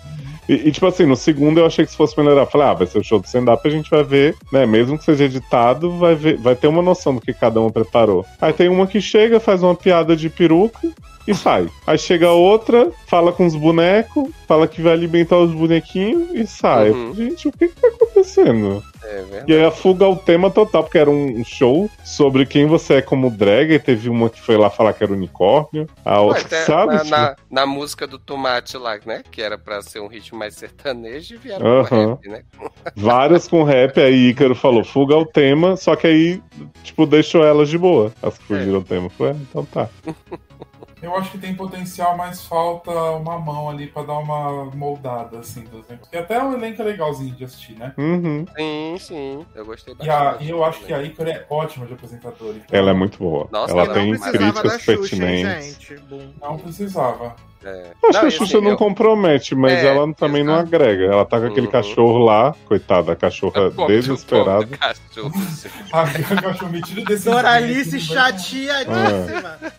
[0.49, 2.47] E, e, tipo assim, no segundo eu achei que se fosse melhorar.
[2.47, 4.67] Falei, ah, vai ser o show do stand-up, a gente vai ver, né?
[4.67, 8.27] Mesmo que seja editado, vai, ver, vai ter uma noção do que cada uma preparou.
[8.41, 10.91] Aí tem uma que chega, faz uma piada de peruca
[11.27, 11.69] e sai.
[11.87, 16.91] Aí chega outra, fala com os bonecos, fala que vai alimentar os bonequinhos e sai.
[16.91, 17.15] Uhum.
[17.15, 18.83] Gente, o que que tá acontecendo?
[19.05, 19.45] É.
[19.47, 23.31] E aí afuga o tema total, porque era um show sobre quem você é como
[23.31, 26.95] drag, e teve uma que foi lá falar que era unicórnio, a outra, até sabe?
[26.95, 29.23] na, na, na música do Tomate lá, né?
[29.31, 32.43] Que era pra ser um ritmo mais sertanejo, vieram com rap, né?
[32.97, 36.43] Várias com rap, aí Ícaro falou, fuga o tema, só que aí,
[36.83, 38.13] tipo, deixou elas de boa.
[38.23, 39.11] As que fugiram o tema.
[39.11, 39.89] Foi, então tá.
[41.05, 45.61] Eu acho que tem potencial, mas falta uma mão ali pra dar uma moldada, assim,
[45.65, 45.99] dos negócios.
[46.01, 47.93] Porque até o elenco é legalzinho de assistir, né?
[47.99, 48.47] Uhum.
[48.57, 49.47] Sim, sim.
[49.55, 52.57] Eu gostei E, a- e eu acho que a Icora é ótima de apresentadora.
[52.57, 53.47] então Ela é muito boa.
[53.53, 56.01] Nossa, ela não tem da críticas Xuxa, pertinentes.
[56.09, 56.33] Bum.
[56.41, 57.37] Não precisava.
[57.63, 57.93] É.
[58.09, 60.69] Acho que a e Xuxa assim, não eu- compromete, mas É, ela também não exato.
[60.75, 61.05] agrega.
[61.05, 61.73] Ela tá com aquele Uhum.
[61.73, 64.67] cachorro lá, coitada, a cachorra Pô, desesperada.
[64.67, 65.33] pô, cachorro,
[66.45, 69.59] eu acho metido desse Doralice não chateadíssima.
[69.63, 69.73] É,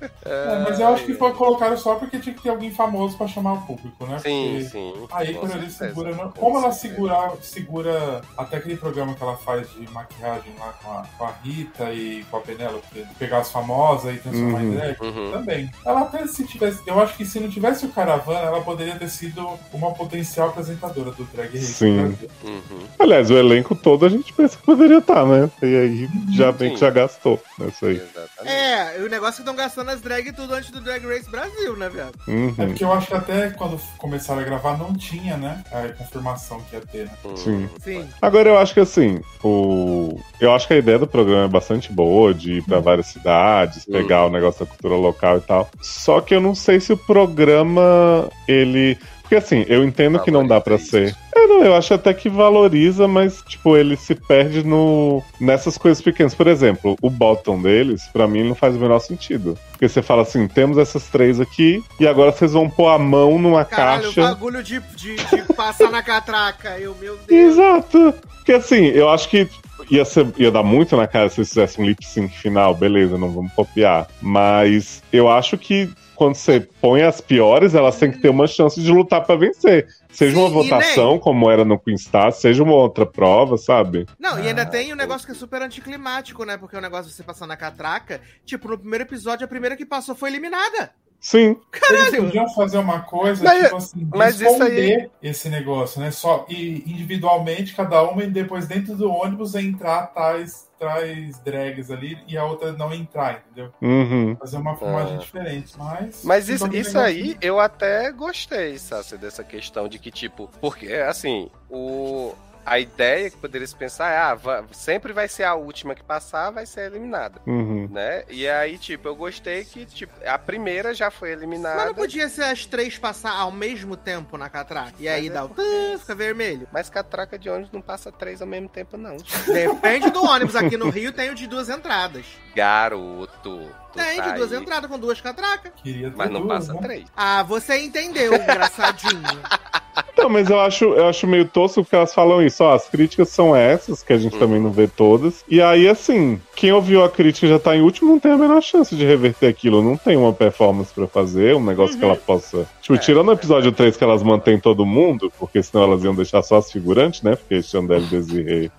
[0.68, 3.54] mas eu acho que foi colocaram só porque tinha que ter alguém famoso pra chamar
[3.54, 4.18] o público, né?
[4.18, 4.94] Sim, Porque sim.
[5.10, 6.10] A Icora Com ali certeza, segura.
[6.14, 10.74] não- com Como ela segura, segura até aquele programa que ela faz de maquiagem lá
[10.82, 14.66] com a, com a Rita e com a Penélope, pegar as famosas e transformar em
[14.68, 14.74] Uhum.
[14.76, 14.96] drag.
[15.00, 15.30] Uhum.
[15.32, 15.70] Também.
[15.84, 16.80] Ela até se tivesse.
[16.86, 21.10] Eu acho que se não tivesse o Caravana, ela poderia ter sido uma potencial apresentadora
[21.12, 21.64] do Drag Race.
[21.72, 22.16] Sim.
[22.44, 22.86] Uhum.
[22.98, 25.50] Aliás, o elenco todo a gente pensa que poderia estar, né?
[25.62, 28.02] E aí já bem que já gastou nessa aí.
[28.44, 31.30] É, e o negócio é que estão gastando as drag tudo antes do Drag Race
[31.30, 32.14] Brasil, né, viado?
[32.26, 32.54] É Uhum.
[32.54, 35.62] porque eu acho que até quando começaram a gravar não tinha, né?
[35.70, 37.12] A confirmação que ia ter, né?
[37.24, 37.36] Uhum.
[37.36, 37.68] Sim.
[37.82, 38.08] Sim.
[38.20, 40.18] Agora eu acho que assim, o.
[40.40, 43.84] Eu acho que a ideia do programa é bastante boa, de ir pra várias cidades,
[43.84, 45.68] pegar o negócio da cultura local e tal.
[45.80, 48.98] Só que eu não sei se o programa, ele.
[49.30, 51.16] Porque assim, eu entendo que não dá pra Valoriza ser.
[51.32, 56.02] É, não, eu acho até que valoriza, mas, tipo, ele se perde no nessas coisas
[56.02, 56.34] pequenas.
[56.34, 59.56] Por exemplo, o bottom deles, pra mim, não faz o menor sentido.
[59.70, 63.38] Porque você fala assim, temos essas três aqui, e agora vocês vão pôr a mão
[63.38, 64.20] numa Caralho, o caixa.
[64.20, 66.76] bagulho de, de, de passar na catraca.
[66.80, 67.52] Eu, meu Deus.
[67.52, 68.12] Exato.
[68.38, 69.48] Porque assim, eu acho que
[69.88, 73.16] ia, ser- ia dar muito na cara se eles fizessem um lip sync final, beleza,
[73.16, 74.08] não vamos copiar.
[74.20, 75.88] Mas eu acho que
[76.20, 79.88] quando você põe as piores, elas têm que ter uma chance de lutar pra vencer.
[80.12, 84.04] Seja Sim, uma votação, como era no Queen Star, seja uma outra prova, sabe?
[84.18, 86.58] Não, e ainda Ah, tem um negócio que é super anticlimático, né?
[86.58, 89.86] Porque o negócio de você passar na catraca, tipo, no primeiro episódio, a primeira que
[89.86, 90.90] passou foi eliminada.
[91.18, 91.56] Sim.
[91.90, 96.10] Eles podiam fazer uma coisa, Mas- tipo assim, mas isso esconder esse negócio, né?
[96.10, 102.18] Só e individualmente, cada uma, e depois dentro do ônibus entrar tais, traz drags ali
[102.26, 103.70] e a outra não entrar, entendeu?
[103.82, 104.34] Uhum.
[104.36, 105.18] Fazer uma filmagem Ah.
[105.18, 105.74] diferente.
[105.76, 106.24] Mas.
[106.24, 107.38] Mas isso, isso aí assim.
[107.42, 112.32] eu até gostei, Sassi, dessa questão de que, tipo, porque, assim, o.
[112.64, 116.50] A ideia que poderia se pensar é, ah, sempre vai ser a última que passar,
[116.50, 117.88] vai ser eliminada, Uhum.
[117.90, 118.22] né?
[118.28, 121.84] E aí, tipo, eu gostei que, tipo, a primeira já foi Mas eliminada.
[121.86, 124.92] não podia ser as três passar ao mesmo tempo na catraca.
[124.98, 125.48] E aí Mas é dá o.
[125.48, 126.68] porque- tã, Fica vermelho.
[126.72, 129.16] Mas catraca de ônibus não passa três ao mesmo tempo, não.
[129.46, 130.54] Depende do ônibus.
[130.56, 132.24] Aqui no Rio tem o de duas entradas.
[132.54, 133.68] Garoto.
[133.92, 135.72] Tem tá de duas aí, entradas com duas catracas.
[135.82, 136.80] Queria ter Mas não duas, passa né?
[136.82, 137.04] três.
[137.16, 139.20] Ah, você entendeu, engraçadinho.
[140.12, 142.62] Então, mas eu acho, eu acho meio tosco porque elas falam isso.
[142.62, 144.38] Ó, as críticas são essas, que a gente Uhum.
[144.38, 145.44] também não vê todas.
[145.48, 148.36] E aí, assim, quem ouviu a crítica e já tá em último, não tem a
[148.36, 149.82] menor chance de reverter aquilo.
[149.82, 152.66] Não tem uma performance pra fazer, um negócio que ela possa.
[152.82, 156.14] Tipo, É, tirando o episódio 3 que elas mantêm todo mundo, porque senão elas iam
[156.14, 157.34] deixar só as figurantes, né?
[157.36, 158.70] Porque Chandelle, Desiree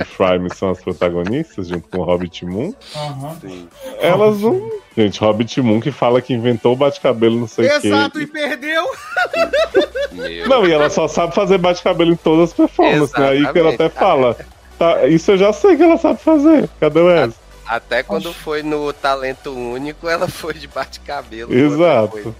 [0.00, 2.72] e Frime são as protagonistas, junto com o Hobbit Moon.
[3.40, 3.68] Sim.
[4.00, 4.70] Elas não.
[4.96, 7.88] Gente, Hobbit Moon que fala que inventou o bate-cabelo, não sei o quê.
[7.88, 8.84] Exato, e perdeu.
[10.12, 10.48] Meu.
[10.48, 13.28] Não, e ela só sabe fazer bate-cabelo em todas as performances, né?
[13.28, 13.98] Aí que ela até Exatamente.
[13.98, 14.36] fala.
[14.78, 16.68] Tá, isso eu já sei que ela sabe fazer.
[16.80, 17.34] Cadê o Wes?
[17.68, 21.52] Até quando foi no Talento Único, ela foi de bate-cabelo.
[21.52, 22.34] Exato.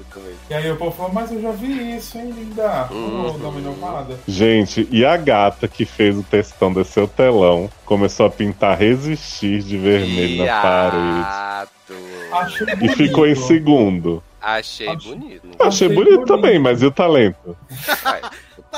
[0.48, 2.88] E aí o povo falou, mas eu já vi isso, hein, linda?
[2.90, 3.36] Uhum.
[3.36, 4.18] Uma inovada.
[4.26, 9.62] Gente, e a gata que fez o textão descer o telão começou a pintar resistir
[9.62, 11.68] de vermelho na parede.
[12.32, 12.96] Achei E bonito.
[12.96, 14.22] ficou em segundo.
[14.40, 15.42] Achei Acho- bonito.
[15.58, 16.26] Achei Achei bonito bonito.
[16.26, 17.56] também, mas e o talento?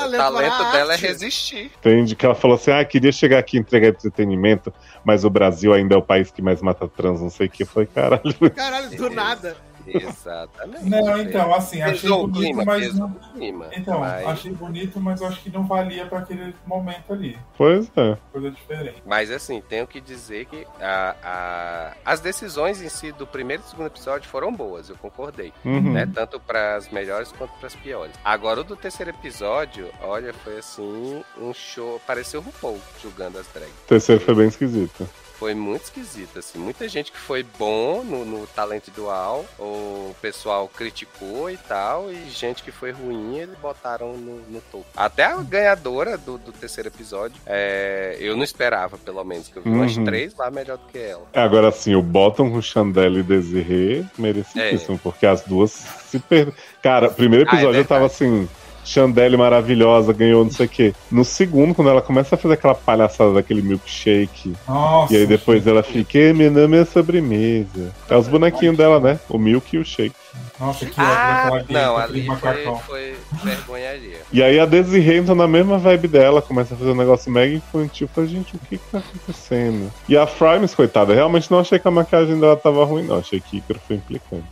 [0.01, 1.05] Talento talento para a dela é arte.
[1.05, 1.71] resistir.
[1.79, 2.15] Entende?
[2.15, 4.73] Que ela falou assim: ah, queria chegar aqui e entregar entretenimento,
[5.03, 7.65] mas o Brasil ainda é o país que mais mata trans, não sei o que.
[7.65, 8.21] Foi caralho.
[8.55, 9.55] Caralho, do nada.
[9.87, 10.85] Exatamente.
[10.89, 13.07] Não, então, assim, achei Pesou bonito, clima, mas não.
[13.07, 13.67] o clima.
[13.75, 17.37] Então, mas, achei bonito, mas eu acho que não valia pra aquele momento ali.
[17.57, 18.17] Pois é.
[18.31, 19.01] Coisa diferente.
[19.05, 23.69] mas assim, tenho que dizer que a, a- as decisões em si do primeiro e
[23.69, 25.53] segundo episódio foram boas, eu concordei.
[25.65, 25.93] Uhum.
[25.93, 26.09] né?
[26.13, 28.13] Tanto para as melhores quanto para as piores.
[28.23, 31.99] Agora, o do terceiro episódio, olha, foi assim, um show.
[32.05, 33.73] Pareceu o RuPaul julgando as drags.
[33.85, 35.07] O terceiro foi bem esquisito.
[35.41, 36.59] Foi muito esquisito, assim.
[36.59, 42.29] Muita gente que foi bom no, no talento dual, o pessoal criticou e tal, e
[42.29, 44.85] gente que foi ruim, eles botaram no, no topo.
[44.95, 49.63] Até a ganhadora do, do terceiro episódio, é, eu não esperava, pelo menos, que eu
[49.63, 50.05] vi umas Uhum.
[50.05, 51.23] três lá melhor do que ela.
[51.33, 55.71] Agora sim, o Bottom com Chandelle e Desiree, merecidíssimo, porque as duas
[56.05, 56.55] se perderam.
[56.83, 58.47] Cara, o primeiro Ah, é episódio eu tava assim.
[58.83, 60.93] Chandelle maravilhosa, ganhou não sei o quê.
[61.11, 65.13] No segundo, quando ela começa a fazer aquela palhaçada daquele milkshake, Nossa.
[65.13, 67.93] e aí depois ela fica, "Eh, meu nome é sobremesa.
[68.09, 69.19] É os bonequinhos dela, né?
[69.29, 70.15] O milk e o shake.
[70.59, 74.17] Nossa, que Ah, daquela não, ali foi, foi vergonharia.
[74.31, 77.53] E aí a Desiree entra na mesma vibe dela, começa a fazer um negócio mega
[77.55, 78.07] infantil.
[78.13, 79.91] Falei, gente, o que que tá acontecendo?
[80.07, 83.17] E a Frimes, coitada, realmente não achei que a maquiagem dela tava ruim, não.
[83.17, 84.45] Achei que Ícaro foi implicante.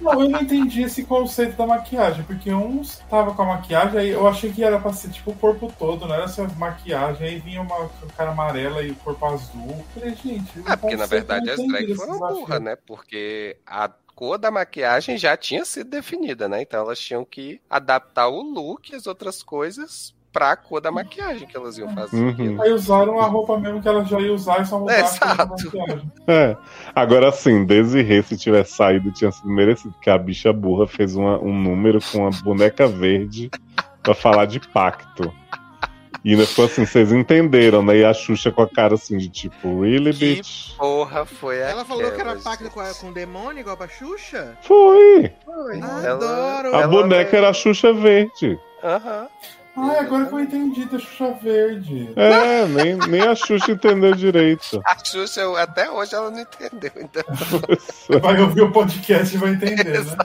[0.00, 4.10] Não, eu não entendi esse conceito da maquiagem, porque uns tava com a maquiagem, aí
[4.10, 7.38] eu achei que era pra ser tipo o corpo todo, não era só maquiagem, aí
[7.38, 9.84] vinha uma cara amarela e o corpo azul.
[9.96, 10.58] Eu Falei, gente.
[10.66, 12.18] É, porque na verdade as esse foram desafio.
[12.18, 12.76] burras, né?
[12.76, 16.62] Porque a cor da maquiagem já tinha sido definida, né?
[16.62, 21.48] Então elas tinham que adaptar o look e as outras coisas pra cor da maquiagem
[21.48, 22.14] que elas iam fazer.
[22.14, 22.60] Uhum.
[22.60, 25.18] Aí usaram a roupa mesmo que ela já ia usar e só mudaram a cor
[25.18, 25.64] da Exato.
[25.64, 26.12] maquiagem.
[26.26, 26.56] É.
[26.94, 31.38] Agora sim, Desiree, se tivesse saído, tinha sido merecido, porque a bicha burra fez uma-
[31.42, 33.50] um número com uma boneca verde
[34.02, 35.32] pra falar de pacto.
[36.22, 37.98] E ainda ficou assim, vocês entenderam, né?
[37.98, 40.74] E a Xuxa com a cara assim de tipo, really, Que bitch?
[40.76, 44.58] Porra, foi Ela falou que era aquela, pacto com, com o demônio, igual pra Xuxa?
[44.60, 45.32] Foi!
[45.46, 45.80] Foi.
[45.80, 46.74] Adoro.
[46.76, 48.58] A ela boneca era a Xuxa verde.
[48.84, 49.28] Aham.
[49.76, 52.08] Ai, agora que eu entendi da Xuxa Verde.
[52.16, 54.80] É, nem, nem a Xuxa entendeu direito.
[54.84, 56.90] A Xuxa, eu- até hoje ela não entendeu.
[56.96, 60.16] Então, Vai ouvir o podcast e vai entender, né?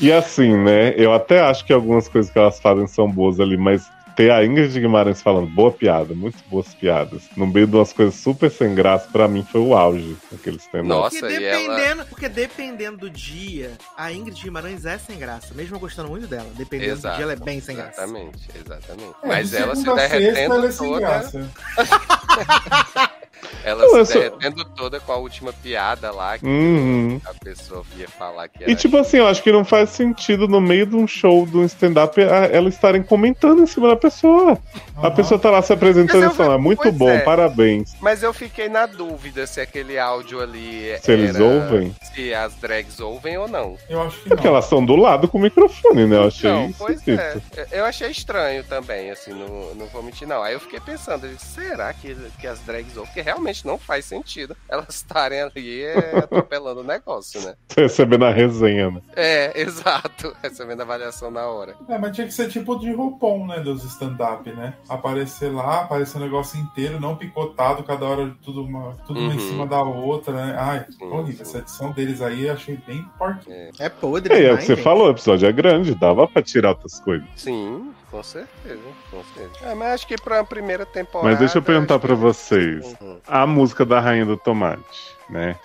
[0.00, 0.92] E assim, né?
[0.96, 4.44] Eu até acho que algumas coisas que elas fazem são boas ali, mas ter a
[4.44, 8.74] Ingrid Guimarães falando boa piada, muito boas piadas, no meio de umas coisas super sem
[8.74, 12.98] graça, pra mim foi o auge daquele stand Nossa, porque, e ela- dependendo, porque dependendo
[12.98, 15.54] do dia, a Ingrid Guimarães é sem graça.
[15.54, 16.48] Mesmo eu gostando muito dela.
[16.56, 17.14] Dependendo Exato.
[17.14, 18.02] do dia, ela é bem sem graça.
[18.02, 19.14] Exatamente, exatamente.
[19.22, 21.00] É, Mas de ela se derretendo ela é sem toda.
[21.00, 21.50] graça.
[23.64, 27.20] Ela Não, se sou- derretendo toda com a última piada lá que Uhum.
[27.24, 28.72] a pessoa ia falar que era.
[28.72, 31.56] E tipo assim, eu acho que não faz sentido no meio de um show, de
[31.56, 34.58] um stand-up, a- elas estarem comentando em cima da pessoa.
[34.96, 35.10] A Aham.
[35.14, 37.20] pessoa tá lá se apresentando e falando, "Ah, muito bom, é.
[37.20, 37.94] parabéns.
[38.00, 40.94] Mas eu fiquei na dúvida se aquele áudio ali.
[41.00, 41.94] Se eles era- ouvem?
[42.14, 43.76] Se as drags ouvem ou não.
[43.88, 44.52] Eu acho que Porque não.
[44.54, 46.16] elas estão do lado com o microfone, né?
[46.16, 47.36] Eu achei Não, pois é.
[47.70, 50.42] Eu achei estranho também, assim, não, não vou mentir, não.
[50.42, 53.06] Aí eu fiquei pensando, será que, que as drags ouvem?
[53.12, 57.54] Porque realmente não faz sentido elas estarem ali é, atropelando o negócio, né?
[57.76, 59.00] Recebendo a resenha, né?
[59.16, 60.34] É, exato.
[60.42, 61.74] Recebendo a avaliação na hora.
[61.88, 64.74] É, mas tinha que ser tipo de roupom, né, dos stand-up, né?
[64.88, 69.38] Aparecer lá, aparecer o negócio inteiro, não picotado, cada hora tudo uma, tudo uma em
[69.38, 69.48] Uhum.
[69.48, 70.56] cima da outra, né?
[70.58, 71.42] Ai, horrível.
[71.42, 73.70] Essa edição deles aí eu achei bem porquinha.
[73.78, 74.32] É podre.
[74.34, 74.84] É, é o demais, que você gente.
[74.84, 77.26] falou, o episódio é grande, dava pra tirar outras coisas.
[77.36, 78.78] Sim, com certeza,
[79.10, 79.64] com certeza.
[79.70, 81.30] É, mas acho que pra primeira temporada.
[81.30, 82.96] Mas deixa eu perguntar acho pra que- vocês.
[83.00, 83.18] Uhum.
[83.26, 85.56] A música da Rainha do Tomate, né?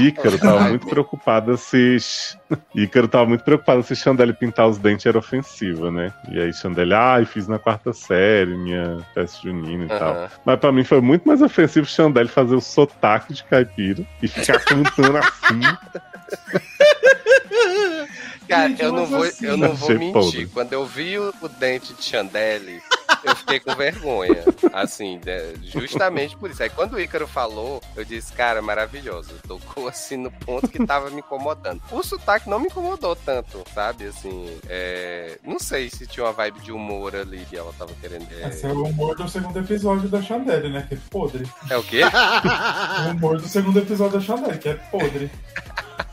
[0.00, 1.96] Ícaro tava muito preocupada se.
[2.74, 6.12] Ícaro tava muito preocupada se Chandelle pintar os dentes era ofensiva, né?
[6.28, 10.14] E aí Chandelle, ai, fiz na quarta série, minha festa junina e tal.
[10.14, 10.28] Aham.
[10.44, 14.58] Mas pra mim foi muito mais ofensivo Chandelle fazer o sotaque de caipira e ficar
[14.64, 15.60] cantando assim.
[18.48, 20.12] Cara, eu não vou, assim- eu não vou mentir.
[20.12, 20.46] podre.
[20.48, 22.82] Quando eu vi o, o dente de Chandelle,
[23.24, 24.44] eu fiquei com vergonha.
[24.72, 26.62] Assim, né, justamente por isso.
[26.62, 29.30] Aí quando o Ícaro falou, eu disse, cara, maravilhoso.
[29.46, 31.80] Tocou assim no ponto que tava me incomodando.
[31.90, 34.06] O sotaque não me incomodou tanto, sabe?
[34.06, 38.26] Assim, é, não sei se tinha uma vibe de humor ali que ela tava querendo.
[38.40, 40.84] é- Esse é o humor do segundo episódio da Chandelle, né?
[40.88, 41.48] Que é podre.
[41.70, 42.00] É o quê?
[43.06, 45.30] O humor do segundo episódio da Chandelle, que é podre.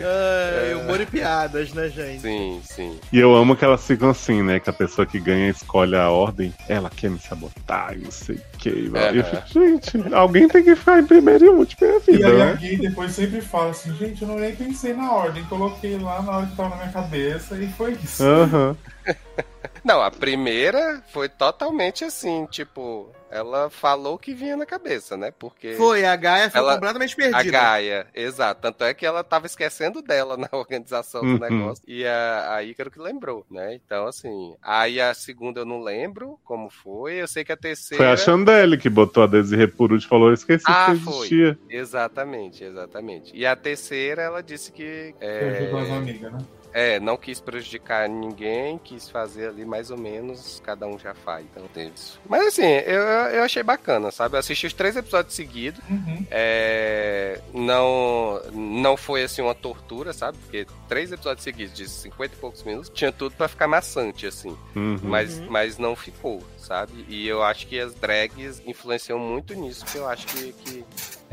[0.00, 2.20] Ai, humor e piadas, né, gente?
[2.20, 2.98] Sim, sim.
[3.12, 4.58] E eu amo que elas ficam assim, né?
[4.58, 8.36] Que a pessoa que ganha escolhe a ordem, ela quer me sabotar, e não sei
[8.36, 8.70] o que.
[8.70, 12.42] E eu fico, gente, alguém tem que ficar em primeiro e último E vida, aí
[12.42, 12.56] a né?
[12.56, 16.38] gay depois sempre fala assim, gente, eu não nem pensei na ordem, coloquei lá na
[16.38, 18.22] hora que tava na minha cabeça e foi isso.
[18.22, 18.76] Aham.
[19.84, 25.32] Não, a primeira foi totalmente assim, tipo, ela falou o que vinha na cabeça, né?
[25.36, 25.72] Porque.
[25.74, 27.50] Foi, a Gaia foi Ela- completamente A perdida.
[27.50, 28.60] Gaia, exato.
[28.62, 31.38] Tanto é que ela tava esquecendo dela na organização do Uhum.
[31.38, 31.82] negócio.
[31.86, 33.74] E a, a Ícaro que lembrou, né?
[33.74, 34.54] Então, assim.
[34.62, 37.14] Aí a segunda eu não lembro como foi.
[37.14, 38.04] Eu sei que a terceira.
[38.04, 39.28] Foi a Chandelle que botou a
[39.76, 41.14] por último e falou: Eu esqueci Ah, que foi.
[41.26, 41.58] existia.
[41.68, 43.36] Exatamente, exatamente.
[43.36, 45.14] E a terceira, ela disse que.
[45.18, 46.38] Que ajudou as É, amigas, né?
[46.74, 51.46] É, não quis prejudicar ninguém, quis fazer ali mais ou menos, cada um já faz.
[51.50, 52.20] Então tem isso.
[52.28, 54.34] Mas assim, eu, eu achei bacana, sabe?
[54.34, 55.80] Eu assisti os três episódios seguidos.
[55.88, 56.26] Uhum.
[56.30, 60.36] É, não, não foi assim uma tortura, sabe?
[60.38, 64.56] Porque três episódios seguidos de 50 e poucos minutos tinha tudo pra ficar maçante, assim.
[64.74, 64.98] Uhum.
[65.02, 65.46] Mas, Uhum.
[65.48, 67.04] mas não ficou, sabe?
[67.08, 70.84] E eu acho que as drags influenciam muito nisso, que eu acho que, que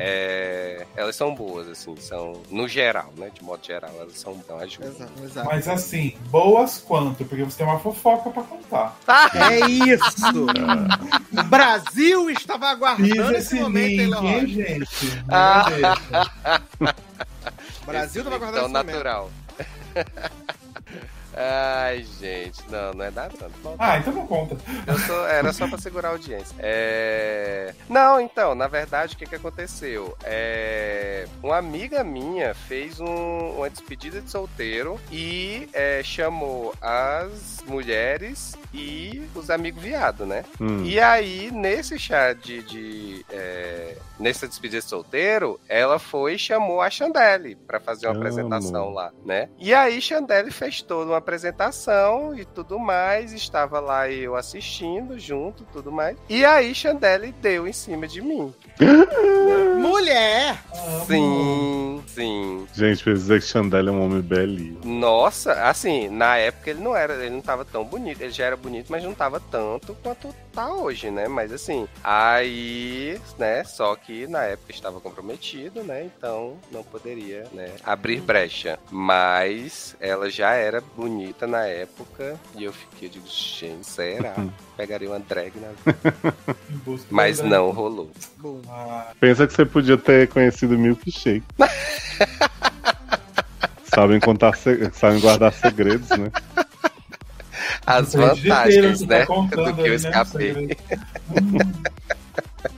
[0.03, 3.29] é, elas são boas, assim, são, no geral, né?
[3.33, 4.87] De modo geral, elas são dão ajuda.
[4.87, 5.47] Exato, exato.
[5.47, 7.23] Mas assim, boas quanto?
[7.25, 8.97] Porque você tem uma fofoca pra contar.
[9.35, 10.45] É isso!
[11.39, 14.29] O Brasil estava aguardando esse esse momento, hein, link, Laura?
[14.29, 15.05] hein, gente?
[15.27, 15.65] Não Ah.
[17.85, 18.85] Brasil estava Esse aguardando tão esse momento.
[18.91, 19.31] natural.
[21.35, 23.33] Ai, gente, não, não é nada.
[23.63, 23.75] Não.
[23.79, 24.57] Ah, então não conta.
[24.85, 26.55] Eu sou- era só pra segurar a audiência.
[26.59, 27.73] É...
[27.89, 30.15] Não, então, na verdade, o que, que aconteceu?
[30.23, 31.25] É...
[31.41, 39.21] Uma amiga minha fez um- uma despedida de solteiro e é, chamou as mulheres e
[39.35, 40.43] os amigos viados, né?
[40.59, 40.83] Hum.
[40.83, 42.61] E aí, nesse chá de.
[42.63, 48.13] de, é, nessa despedida de solteiro, ela foi e chamou a Chandelle pra fazer uma
[48.13, 48.19] Amo.
[48.21, 49.49] apresentação lá, né?
[49.59, 53.31] E aí, Chandelle fez toda uma apresentação e tudo mais.
[53.31, 56.17] Estava lá eu assistindo junto tudo mais.
[56.27, 58.53] E aí, Chandelle deu em cima de mim.
[59.79, 60.57] Mulher!
[61.05, 62.67] Sim, sim.
[62.73, 64.81] Gente, dizer que Chandelle é um homem belíssimo.
[64.85, 68.21] Nossa, assim, na época ele não era, ele não tava tão bonito.
[68.21, 71.27] Ele já era bonito, mas não tava tanto quanto tá hoje, né?
[71.27, 73.63] Mas assim, aí, né?
[73.63, 76.03] Só que na época estava comprometido, né?
[76.05, 77.71] Então não poderia, né?
[77.83, 78.79] Abrir brecha.
[78.89, 84.35] Mas ela já era bonita na época e eu fiquei, eu digo, gente, será?
[84.81, 86.35] Pegaria uma drag na vida.
[87.11, 88.09] Mas não rolou.
[88.39, 91.43] Bom, Ah, Pensa que você podia ter conhecido Milkshake.
[93.93, 94.53] sabem contar,
[94.91, 96.31] sabem guardar segredos, né?
[97.85, 99.23] As vantagens, você né?
[99.27, 100.75] tá Do que eu né, escapei.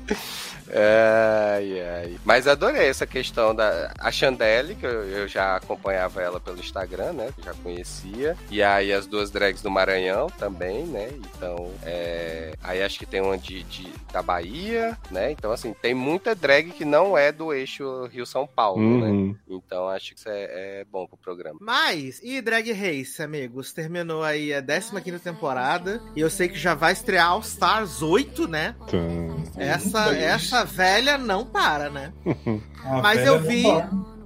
[0.76, 2.18] Ai, ai.
[2.26, 7.14] Mas adorei essa questão da a Chandelle, que eu, eu já acompanhava ela pelo Instagram,
[7.14, 7.30] né?
[7.44, 8.36] Já conhecia.
[8.50, 11.10] E aí as duas drags do Maranhão também, né?
[11.14, 12.54] Então, é...
[12.64, 15.32] aí acho que tem uma de, de- da Bahia, né?
[15.32, 19.08] Então, assim, tem muita drag que não é do eixo Rio-São Paulo, né?
[19.08, 19.36] Uhum.
[19.48, 21.58] Então, acho que isso é, é bom pro programa.
[21.62, 23.72] Mas, e Drag Race, amigos?
[23.72, 26.02] Terminou aí a 15 temporada.
[26.16, 28.76] E eu sei que já vai estrear All Stars 8, né?
[28.88, 30.16] Então, Essa, Uhum.
[30.64, 32.14] Velha não para, né?
[33.02, 33.66] Mas eu vi-.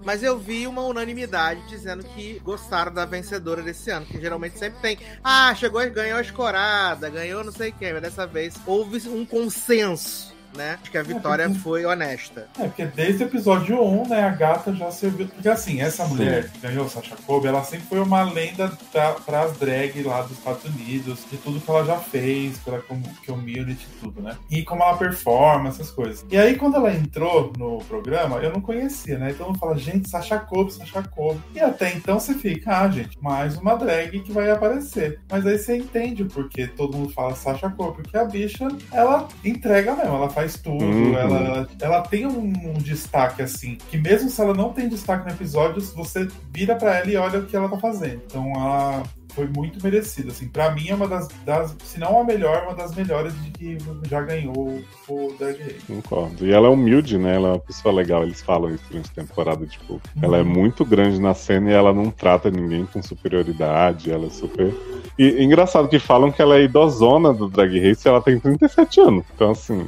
[0.07, 4.79] Mas eu vi uma unanimidade dizendo que gostaram da vencedora desse ano, que geralmente sempre
[4.79, 4.97] tem.
[5.21, 9.25] Ah, chegou e ganhou a escorada, ganhou não sei quem, mas dessa vez houve um
[9.25, 10.77] consenso, né?
[10.83, 12.47] De que a vitória porque- foi honesta.
[12.59, 15.27] É, porque desde o episódio 1, né, a gata já serviu.
[15.27, 19.57] Porque assim, essa mulher que ganhou, Sasha Kobe, ela sempre foi uma lenda para as
[19.57, 23.99] drag lá dos Estados Unidos, de tudo que ela já fez, pela com- community e
[23.99, 24.35] tudo, né?
[24.49, 26.25] E como ela performa, essas coisas.
[26.29, 29.31] E aí, quando ela entrou no programa, eu não conhecia, né?
[29.31, 31.39] Então eu fala, gente, Sasha Kobe, Sasha Kobe.
[31.53, 35.19] E até então você fica, ah, gente, mais uma drag que vai aparecer.
[35.29, 39.27] Mas aí você entende o porquê todo mundo fala Sasha Kobe, porque a bicha, ela
[39.43, 41.17] entrega mesmo, ela faz tudo, Uhum.
[41.17, 45.31] ela, ela tem um, um destaque assim, que mesmo se ela não tem destaque no
[45.31, 48.21] episódio, você vira pra ela e olha o que ela tá fazendo.
[48.27, 49.01] Então ela
[49.33, 52.73] foi muito merecida, assim, pra mim é uma das, das se não a melhor, uma
[52.75, 53.77] das melhores de que
[54.09, 55.85] já ganhou o Drag Race.
[55.88, 56.45] concordo.
[56.45, 57.35] E ela é humilde, né?
[57.35, 58.23] Ela é uma pessoa legal.
[58.23, 59.65] Eles falam isso durante a temporada.
[59.67, 64.11] Tipo, ela é muito grande na cena e ela não trata ninguém com superioridade.
[64.11, 64.73] Ela é super.
[65.19, 68.99] E engraçado que falam que ela é idosona do Drag Race e ela tem 37
[69.01, 69.23] anos.
[69.35, 69.88] Então, assim,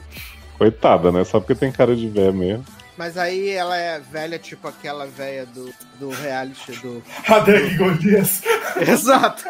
[0.60, 1.24] coitada, né?
[1.24, 2.66] Só porque tem cara de véia mesmo.
[3.00, 7.02] Mas aí ela é velha, tipo aquela velha do, do reality do.
[7.30, 8.42] A Drag Golias.
[8.76, 9.46] Exato!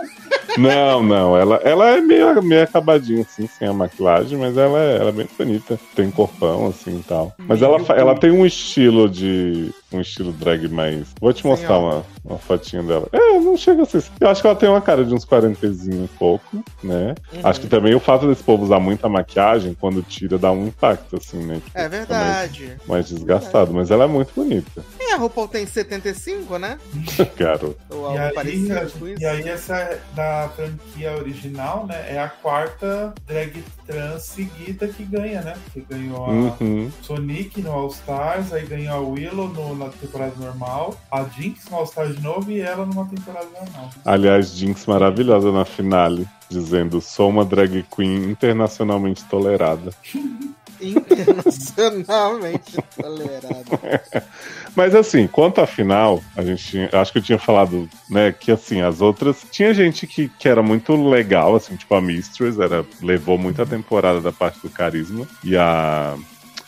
[0.55, 1.35] Não, não.
[1.35, 5.13] Ela, ela é meio, meio acabadinha, assim, sem a maquilagem, mas ela é, ela é
[5.13, 5.79] bem bonita.
[5.95, 7.33] Tem corpão, assim e tal.
[7.39, 9.73] Mas ela, ela tem um estilo de.
[9.91, 11.07] Um estilo drag mais.
[11.19, 11.95] Vou te mostrar Senhora.
[11.95, 13.07] uma, uma fotinho dela.
[13.11, 14.03] É, não chega a ser.
[14.19, 17.15] Eu acho que ela tem uma cara de uns 40 e pouco, né?
[17.33, 17.39] Uhum.
[17.43, 21.15] Acho que também o fato desse povo usar muita maquiagem, quando tira, dá um impacto,
[21.17, 21.55] assim, né?
[21.55, 22.65] Tipo, É verdade.
[22.67, 23.73] Mais, mais desgastado.
[23.73, 26.77] Mas ela é muito bonita, É, a RuPaul tem 75, né?
[27.35, 27.75] garoto.
[27.89, 29.21] Ou E algo aí, parecido com isso.
[29.21, 32.05] e aí essa é da franquia original, né?
[32.13, 35.55] É a quarta drag trans seguida que ganha, né?
[35.73, 36.91] Que ganhou a Uhum.
[37.01, 41.77] Sonic no All Stars, aí ganhou a Willow no- na temporada normal, a Jinx no
[41.77, 43.89] All Stars de novo e ela numa temporada normal.
[44.05, 49.91] Aliás, Jinx maravilhosa na finale, dizendo: sou uma drag queen internacionalmente tolerada.
[50.81, 53.79] Internacionalmente tolerado.
[54.75, 58.49] Mas assim, quanto à final, a gente tinha- acho que eu tinha falado, né, que
[58.51, 59.45] assim, as outras.
[59.51, 64.21] Tinha gente que, que era muito legal, assim, tipo a Mistress, era, levou muita temporada
[64.21, 65.27] da parte do carisma.
[65.43, 66.15] E a.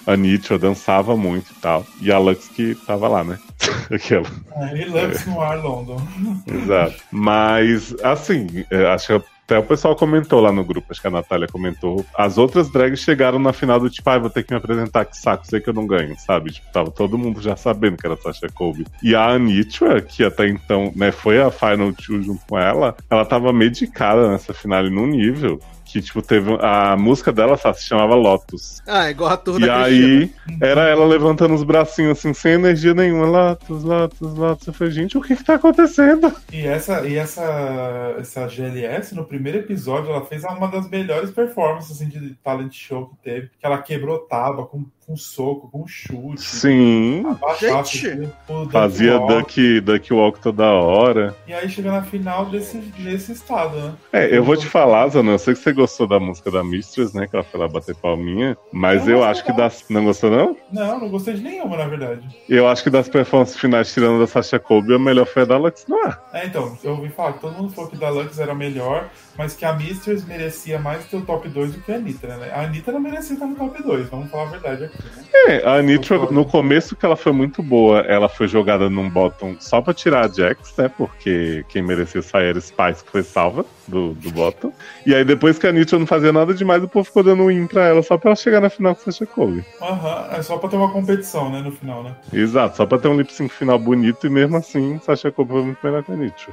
[0.06, 1.86] A Nitra dançava muito e tal.
[2.02, 3.40] E a Lux que tava lá, né?
[3.92, 4.28] Aquela.
[4.56, 6.02] É, e Lux no ar London.
[6.48, 6.96] Exato.
[7.12, 11.12] Mas, assim, é, acho que Até o pessoal comentou lá no grupo, acho que a
[11.12, 12.06] Natália comentou.
[12.16, 15.06] As outras drags chegaram na final do tipo, ai, ah, vou ter que me apresentar,
[15.06, 16.52] que saco, sei que eu não ganho, sabe?
[16.52, 18.86] Tipo, tava todo mundo já sabendo que era Sasha Colby.
[19.04, 23.26] E a Anitra, que até então, né, foi a Final Two junto com ela, ela
[23.26, 25.60] tava medicada nessa final num nível
[25.92, 26.58] que, tipo, teve.
[26.62, 28.82] A música dela se chamava Lotus.
[28.88, 33.26] Ah, igual a tour E aí, era ela levantando os bracinhos assim, sem energia nenhuma.
[33.26, 34.68] Lotus, Lotus, Lotus.
[34.68, 36.34] Eu falei, gente, o que que tá acontecendo?
[36.52, 41.92] E essa, e essa, essa GLS, no primeiro episódio, ela fez uma das melhores performances
[41.92, 43.50] assim, de talent show que teve.
[43.60, 46.42] Que ela quebrou tava com com soco, com chute.
[46.42, 47.24] Sim.
[47.60, 48.30] Gente.
[48.72, 51.36] Fazia duck, duck walk toda hora.
[51.48, 53.94] E aí chega na final desse, desse estado, né?
[54.14, 57.16] É, eu vou te falar, Zana, eu sei que você gostou da música da Mistress,
[57.16, 57.28] né?
[57.28, 58.58] Que ela foi lá bater palminha.
[58.72, 59.86] Mas eu, eu acho que das.
[59.90, 60.58] Não gostou, não?
[60.72, 62.22] Não, não gostei de nenhuma, na verdade.
[62.48, 65.58] Eu acho que das performances finais, tirando da Sasha Colby, a melhor foi a da
[65.58, 66.18] Lux, não é?
[66.34, 69.56] É, então, eu ouvi falar que todo mundo falou que da Lux era melhor, mas
[69.56, 72.52] que a Mistress merecia mais ter o top 2 do que a Anitta, né?
[72.54, 75.01] A Anitta não merecia estar no top 2, vamos falar a verdade aqui?
[75.34, 79.56] É, a Anitta, no começo que ela foi muito boa, ela foi jogada num bottom
[79.60, 80.90] só pra tirar a Jax, né?
[80.90, 84.72] Porque quem merecia sair era Spice, que foi salva do, do bottom.
[85.06, 87.52] E aí depois que a Anitta não fazia nada demais, o povo ficou dando um
[87.52, 89.64] in pra ela só pra ela chegar na final com Sasha Cole.
[89.82, 92.14] Aham, é só pra ter uma competição, né, no final, né?
[92.32, 95.64] Exato, só pra ter um lip sync final bonito e mesmo assim, Sasha Cole foi
[95.64, 96.52] muito melhor que a Anitta.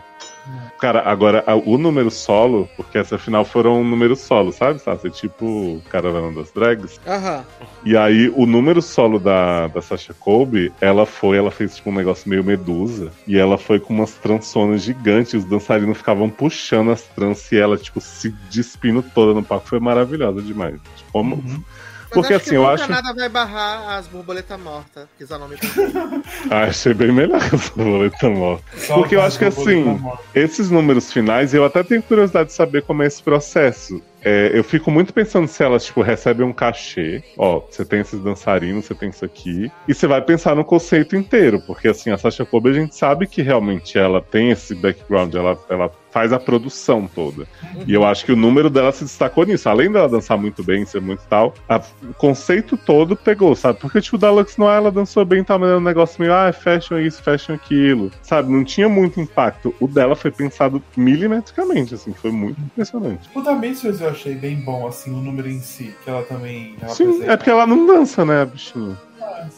[0.78, 4.78] Cara, agora o número solo, porque essa final foram um número solo, sabe?
[4.78, 5.10] Sabe?
[5.10, 7.00] Tipo Caravana das Drags.
[7.06, 7.44] Aham.
[7.84, 11.94] E aí o número solo da, da Sasha Colby, ela foi, ela fez tipo um
[11.94, 13.10] negócio meio medusa.
[13.26, 15.34] E ela foi com umas trançonas gigantes.
[15.34, 19.68] Os dançarinos ficavam puxando as trans e ela, tipo, se despindo toda no palco.
[19.68, 20.74] Foi maravilhosa demais.
[20.96, 21.36] Tipo, como.
[21.36, 21.62] Uhum.
[22.10, 22.90] Porque acho assim, eu acho.
[22.90, 25.56] nada vai barrar as borboletas mortas, que o nome
[26.50, 28.86] ah, Achei bem melhor que as borboletas mortas.
[28.86, 30.00] Porque eu acho que assim,
[30.34, 34.02] esses números finais, eu até tenho curiosidade de saber como é esse processo.
[34.22, 37.22] É, eu fico muito pensando se elas, tipo, recebem um cachê.
[37.36, 39.70] Ó, você tem esses dançarinos, você tem isso aqui.
[39.86, 41.62] E você vai pensar no conceito inteiro.
[41.66, 45.58] Porque, assim, a Sasha Kobe, a gente sabe que realmente ela tem esse background, ela,
[45.68, 47.46] ela faz a produção toda.
[47.86, 49.68] E eu acho que o número dela se destacou nisso.
[49.68, 53.78] Além dela dançar muito bem, ser muito tal, a, o conceito todo pegou, sabe?
[53.78, 56.52] Porque, tipo, da Lux Noir, ela dançou bem, tal, mas era um negócio meio, ah,
[56.52, 58.10] fashion isso, fashion aquilo.
[58.22, 58.50] Sabe?
[58.50, 59.74] Não tinha muito impacto.
[59.80, 63.28] O dela foi pensado milimetricamente, assim, foi muito impressionante.
[63.34, 66.74] O da Macy's eu achei bem bom, assim, o número em si, que ela também.
[66.80, 68.96] Ela Sim, é porque ela não dança, né, bichinho?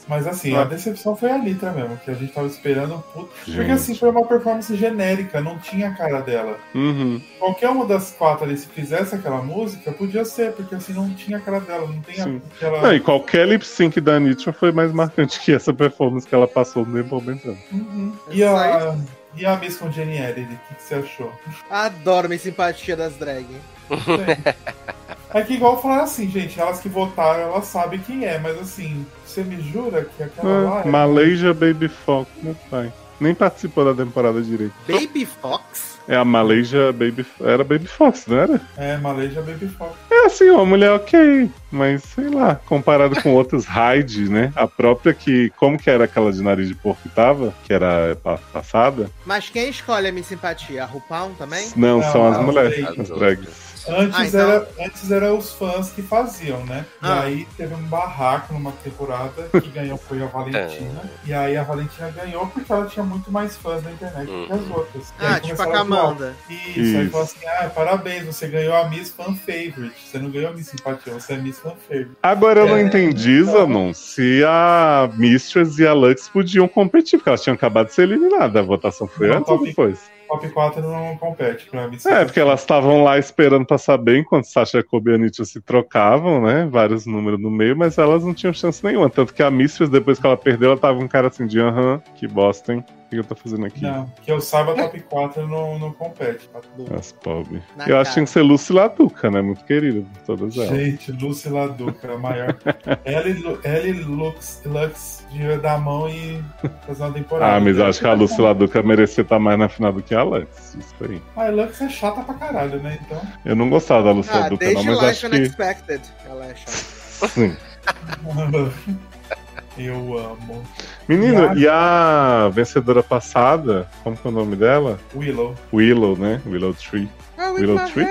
[0.08, 3.02] Mas assim, a decepção foi a Litra mesmo, que a gente tava esperando.
[3.12, 6.58] Porque assim, foi uma performance genérica, não tinha a cara dela.
[6.74, 7.20] Uhum.
[7.38, 11.38] Qualquer uma das quatro ali, se fizesse aquela música, podia ser, porque assim, não tinha
[11.38, 12.42] a cara dela, não tem Sim.
[12.56, 12.82] aquela.
[12.82, 16.48] Não, e qualquer lip sync da Nitra foi mais marcante que essa performance que ela
[16.48, 17.58] passou no aumentando.
[17.72, 18.12] Uhum.
[18.30, 18.96] E a.
[19.36, 21.32] E a Miss com Jenny Ellie, o que, que, você achou?
[21.70, 23.46] Adoro minha simpatia das drag.
[25.32, 29.06] É que igual falar assim, gente, elas que votaram, elas sabem quem é, mas assim,
[29.24, 30.88] você me jura que aquela é, lá é...
[30.88, 32.92] Malaysia Baby Fox, meu pai.
[33.20, 34.74] Nem participou da temporada direito.
[34.88, 36.00] Baby Fox?
[36.08, 37.24] É a Malaysia Baby.
[37.40, 38.60] Era Baby Fox, não era?
[38.76, 39.92] É, Malaysia Baby Fox.
[40.10, 41.48] É assim, uma mulher ok.
[41.70, 44.52] Mas sei lá, comparado com outras Hyde, né?
[44.56, 45.50] A própria que.
[45.56, 47.54] Como que era aquela de nariz de porco que tava?
[47.64, 48.16] Que era
[48.52, 49.10] passada?
[49.24, 50.82] Mas quem escolhe a minha simpatia?
[50.82, 51.68] A RuPaul também?
[51.76, 53.69] Não, não são as mulheres, as drags.
[53.88, 54.40] Antes, ah, então...
[54.40, 56.84] era, antes era os fãs que faziam, né?
[57.00, 57.08] Ah.
[57.08, 61.10] E aí teve um barraco numa temporada que ganhou foi a Valentina.
[61.24, 64.46] E aí a Valentina ganhou porque ela tinha muito mais fãs na internet uhum.
[64.46, 65.14] que as outras.
[65.18, 66.34] ah, tipo a Camanda.
[66.48, 69.94] Isso, Isso, aí falou assim: ah, parabéns, você ganhou a Miss Fan Favorite.
[70.04, 72.16] Você não ganhou a Miss Simpatia, você é Miss Fan Favorite.
[72.22, 73.52] Agora eu é, não entendi, então...
[73.52, 78.02] Zanon, se a Mistress e a Lux podiam competir, porque elas tinham acabado de ser
[78.02, 78.56] eliminadas.
[78.56, 80.19] A votação foi não, antes ou depois?
[80.30, 81.98] Top 4 não compete pra mim.
[82.06, 85.60] É, porque elas estavam lá esperando pra saber enquanto Sasha Kobe e a Nietzsche se
[85.60, 86.68] trocavam, né?
[86.70, 89.10] Vários números no meio, mas elas não tinham chance nenhuma.
[89.10, 92.00] Tanto que a Mistress, depois que ela perdeu, ela tava um cara assim de aham,
[92.14, 92.84] que bosta, hein?
[93.11, 93.82] Que eu tô fazendo aqui?
[93.82, 96.48] Não, que eu saiba, top 4 não, não compete.
[96.48, 96.61] Tá
[96.96, 97.62] As pobres.
[97.86, 99.42] Eu acho que tinha que ser Lucy Laduca, né?
[99.42, 100.70] Muito querida por todas elas.
[100.70, 102.56] Gente, Lucy Laduca, a maior.
[103.04, 106.42] Ellie Lux, Lux devia dar a mão e
[106.86, 107.56] fazer uma temporada.
[107.56, 110.14] Ah, mas eu acho que a Lucy Laduca merecia estar mais na final do que
[110.14, 110.76] a Lux.
[110.76, 111.20] Isso aí.
[111.36, 112.98] Ah, a Lux é chata pra caralho, né?
[113.04, 113.20] Então.
[113.44, 115.36] Eu não gostava da Lucy ah, Laduca, não, mas acho que.
[115.36, 116.02] Unexpected.
[116.28, 117.28] Ela é chata.
[117.28, 117.56] Sim.
[119.86, 120.62] Eu amo.
[121.08, 121.54] Menino, e a...
[121.56, 124.98] e a vencedora passada, como que é o nome dela?
[125.14, 125.54] Willow.
[125.72, 126.40] Willow, né?
[126.46, 127.08] Willow Tree.
[127.38, 128.06] Oh, Willow Tree?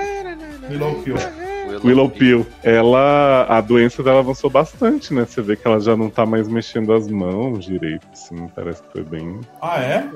[0.68, 1.16] Willow Pill.
[1.84, 2.46] Willow Pill.
[2.62, 5.24] Ela, a doença dela avançou bastante, né?
[5.24, 8.48] Você vê que ela já não tá mais mexendo as mãos direito, assim.
[8.54, 9.40] Parece que foi bem.
[9.62, 10.08] Ah, é?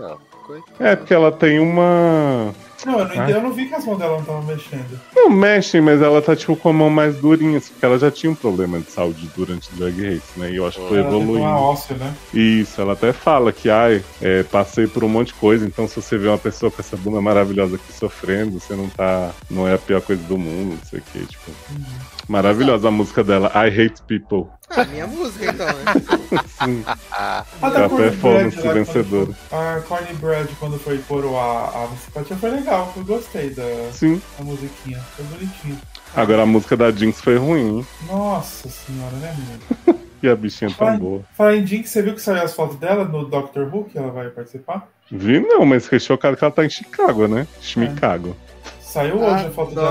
[0.78, 2.52] É, porque ela tem uma
[2.84, 5.00] Não, eu não, eu não vi que as mãos dela não estavam mexendo.
[5.14, 8.10] Não mexem, mas ela tá tipo com a mão mais durinha, assim, porque ela já
[8.10, 10.50] tinha um problema de saúde durante o Drag Race, né?
[10.50, 11.48] E eu acho que foi Ela tem uma evoluindo.
[11.48, 12.14] óssea, né?
[12.32, 15.96] Isso, ela até fala que, ai, é, passei por um monte de coisa, então se
[15.96, 19.30] você vê uma pessoa com essa bunda maravilhosa aqui sofrendo, você não tá.
[19.50, 21.50] Não é a pior coisa do mundo, não sei o que, tipo.
[22.28, 24.50] Maravilhosa a música dela, I Hate People.
[24.70, 26.40] Ah, minha música então, né?
[26.64, 29.26] Sim, Ah, A é a performance Bread lá, vencedora.
[29.50, 32.92] quando- A Corny Bread, quando foi coroar a simpatia, foi legal.
[32.96, 33.62] Eu gostei da,
[33.92, 34.20] Sim.
[34.38, 34.98] da musiquinha.
[35.16, 35.78] Foi bonitinho.
[36.16, 37.86] Agora a música da Jinx foi ruim, hein?
[38.08, 40.04] Nossa senhora, né, menino?
[40.24, 40.96] E a bichinha tão Vai.
[40.96, 41.20] boa.
[41.36, 44.10] Fala em Jinx, você viu que saiu as fotos dela no Doctor Who, que ela
[44.10, 44.88] vai participar?
[45.10, 47.46] Vi não, mas fiquei chocado que ela tá em Chicago, né?
[47.60, 48.34] Chicago.
[48.80, 49.88] Saiu Ah, hoje a foto dela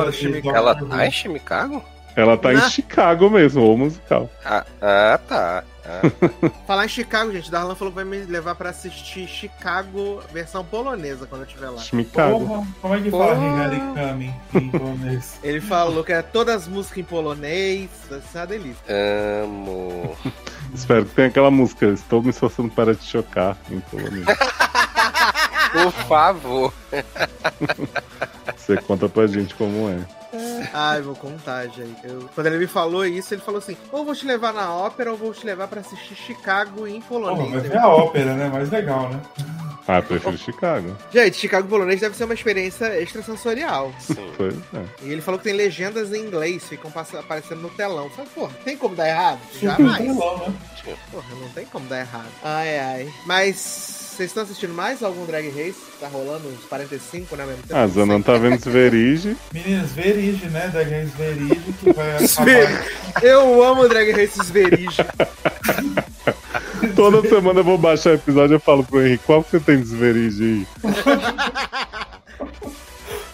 [0.55, 1.83] ela tá em Chicago?
[2.15, 2.69] Ela tá em Né?
[2.69, 4.29] Chicago mesmo, o musical.
[4.45, 5.63] Ah, ah, tá.
[5.85, 6.01] Ah,
[6.65, 11.25] Falar em Chicago, gente, Darlan falou que vai me levar pra assistir Chicago versão polonesa
[11.27, 11.79] quando eu estiver lá.
[11.79, 12.39] Chicago.
[12.45, 13.93] Porra, como é que fala Porra.
[13.93, 15.39] Kami em polonês?
[15.43, 18.83] Ele falou que é todas as músicas em polonês, vai ser uma delícia.
[19.43, 20.15] amo.
[20.73, 21.85] Espero que tenha aquela música.
[21.87, 24.25] Estou me esforçando para te chocar em polonês.
[25.73, 26.73] Por favor.
[28.65, 29.97] Você conta pra gente como é.
[30.73, 31.95] Ai, vou contar, gente.
[32.03, 35.11] Eu- quando ele me falou isso, ele falou assim: ou vou te levar na ópera
[35.11, 37.49] ou vou te levar pra assistir Chicago em polonês.
[37.51, 38.47] mas é a ópera, né?
[38.49, 39.21] Mais legal, né?
[39.85, 40.95] Ah, prefiro Chicago.
[41.13, 43.93] Gente, Chicago em polonês deve ser uma experiência extrasensorial.
[43.99, 44.31] Sim.
[44.37, 44.85] Pois é.
[45.03, 46.89] E ele falou que tem legendas em inglês, ficam
[47.19, 48.09] aparecendo no telão.
[48.11, 49.39] Falei, porra, tem como dar errado?
[49.61, 49.97] Jamais.
[49.97, 50.53] telão, né?
[51.11, 52.29] Porra, não tem como dar errado.
[52.41, 53.13] Ai, ai.
[53.25, 55.79] Mas vocês estão assistindo mais algum Drag Race?
[55.99, 57.75] Tá rolando uns 45, né, mesmo tempo?
[57.75, 59.35] Ah, não tá vendo Sverige.
[59.51, 60.67] Meninas, Verige, né?
[60.67, 62.85] Da Games Verige, que vai acabar.
[63.23, 64.97] Eu amo Drag Race Esverige.
[66.95, 69.59] Toda semana eu vou baixar o episódio e eu falo pro Henrique, qual que você
[69.59, 70.67] tem de Sverige aí?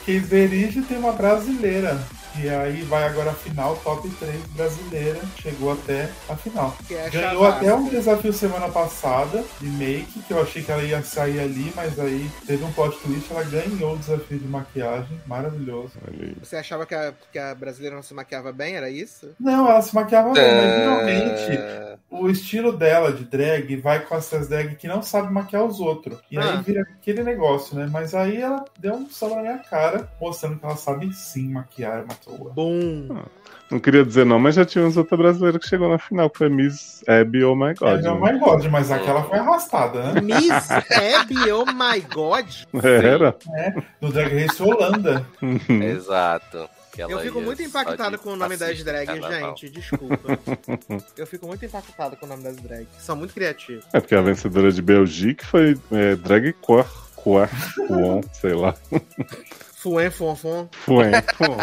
[0.06, 2.00] Que Verige tem uma brasileira.
[2.38, 5.20] E aí vai agora a final, top 3 brasileira.
[5.42, 6.76] Chegou até a final.
[6.90, 7.58] É Ganhou Chavasca.
[7.58, 11.72] até um desafio semana passada de make, que eu achei que ela ia sair ali,
[11.76, 15.20] mas aí teve um plot twist, ela ganhou o desafio de maquiagem.
[15.26, 15.94] Maravilhoso.
[16.42, 18.76] Você achava que a, que a brasileira não se maquiava bem?
[18.76, 19.30] Era isso?
[19.40, 24.16] Não, ela se maquiava bem, mas geralmente Ah, o estilo dela de drag vai com
[24.16, 26.20] essas drag que não sabe maquiar os outros.
[26.32, 26.58] E Ah.
[26.58, 27.88] aí vira aquele negócio, né?
[27.92, 32.04] Mas aí ela deu um samba na minha cara, mostrando que ela sabe sim maquiar
[32.04, 32.52] uma toa.
[32.54, 33.24] Bom.
[33.72, 36.40] Não queria dizer não, mas já tinha uns outra brasileira que chegou na final, que
[36.40, 38.02] foi Miss Abby, oh my É, god.
[38.02, 38.12] né?
[38.16, 40.22] mais God, mas aquela foi arrastada, né?
[40.22, 42.48] Miss Abby, oh my god.
[42.84, 43.36] Era?
[44.02, 45.24] No Drag Race Holanda.
[45.70, 46.68] Exato.
[46.92, 49.70] Que ela Eu fico muito impactado com o nome das drags, gente.
[49.70, 50.40] Desculpa.
[51.16, 52.88] Eu fico muito impactado com o nome das drags.
[52.98, 53.86] São muito criativos.
[53.94, 57.50] É porque a vencedora de Belgique foi é, Drag Quar, Quar,
[57.88, 58.74] Quon, sei lá.
[59.82, 60.68] Fuen, fon, fon.
[60.72, 61.12] Fuen.
[61.38, 61.56] Fon.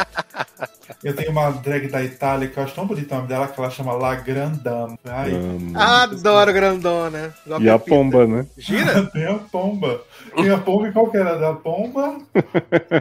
[1.05, 3.61] Eu tenho uma drag da Itália que eu acho tão bonito o nome dela que
[3.61, 4.99] ela chama La Grandame.
[5.05, 5.33] Ai.
[5.75, 7.35] Adoro grandona.
[7.45, 7.97] Igual E a Pepita.
[7.97, 8.47] pomba, né?
[8.57, 9.03] Gira?
[9.13, 10.01] tem a pomba.
[10.35, 11.37] Tem a pomba e qual que era?
[11.39, 12.17] Da pomba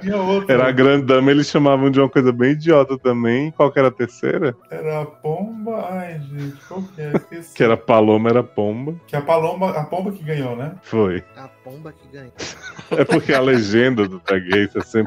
[0.04, 0.54] e a outra.
[0.54, 3.52] Era a grandama, eles chamavam de uma coisa bem idiota também.
[3.52, 4.54] Qual que era a terceira?
[4.70, 5.88] Era a pomba.
[5.92, 7.12] Ai, gente, qual que é?
[7.16, 7.54] Esqueci.
[7.54, 8.96] Que era Paloma, era Pomba.
[9.08, 10.74] Que a paloma, a pomba que ganhou, né?
[10.84, 11.24] Foi.
[11.38, 12.32] A pomba que ganha.
[12.92, 15.05] É porque a legenda do Drag Race é sempre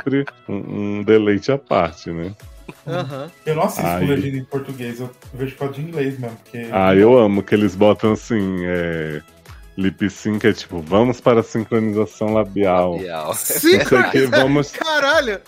[0.48, 2.32] um, um deleite à parte, né?
[2.86, 3.30] Aham.
[3.46, 6.36] Eu não assisto com legenda em português, eu vejo a de inglês mesmo.
[6.36, 9.22] Porque Ah, eu amo que eles botam assim, é,
[9.76, 12.92] lip sync é tipo, vamos para a sincronização labial.
[12.96, 13.34] Labial.
[13.34, 14.70] Sim, Não sei que, vamos.
[14.72, 15.40] Caralho!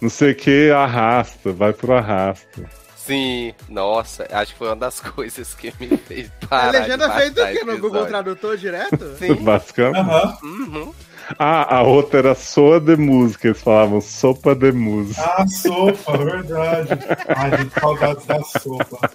[0.00, 2.64] Não sei o que, arrasta, vai pro arrasto.
[2.96, 6.70] Sim, nossa, acho que foi uma das coisas que me fez A parar.
[6.72, 7.64] legenda de feita o baixar quê?
[7.72, 7.78] No.
[7.78, 9.16] Google Tradutor direto?
[9.16, 9.34] Sim.
[9.36, 9.98] Basicamente.
[9.98, 10.38] Aham.
[10.42, 10.94] Uhum.
[11.38, 15.20] Ah, a outra era soa de música, eles falavam sopa de música.
[15.22, 16.90] Ah, sopa, verdade.
[17.28, 19.10] Ai, gente, saudades da sopa.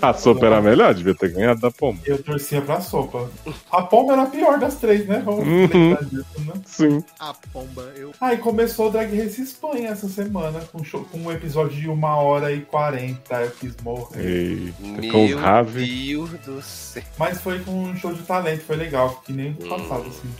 [0.00, 2.00] A sopa era melhor, devia ter ganhado da pomba.
[2.06, 3.28] Eu torcia pra sopa.
[3.70, 5.20] A pomba era a pior das três, né?
[5.24, 5.94] Vamos Uhum.
[6.02, 6.52] disso, né?
[6.64, 7.04] Sim.
[7.20, 8.12] A pomba, eu.
[8.20, 11.88] Ah, e começou o Drag Race Espanha essa semana, com, show- com um episódio de
[11.88, 13.34] uma hora e quarenta.
[13.42, 14.72] Eu quis morrer.
[14.80, 14.82] Eita,
[15.16, 15.64] Meu.
[15.66, 17.02] Deus do céu.
[17.18, 20.30] Mas foi com um show de talento, foi legal, que nem o passado, assim.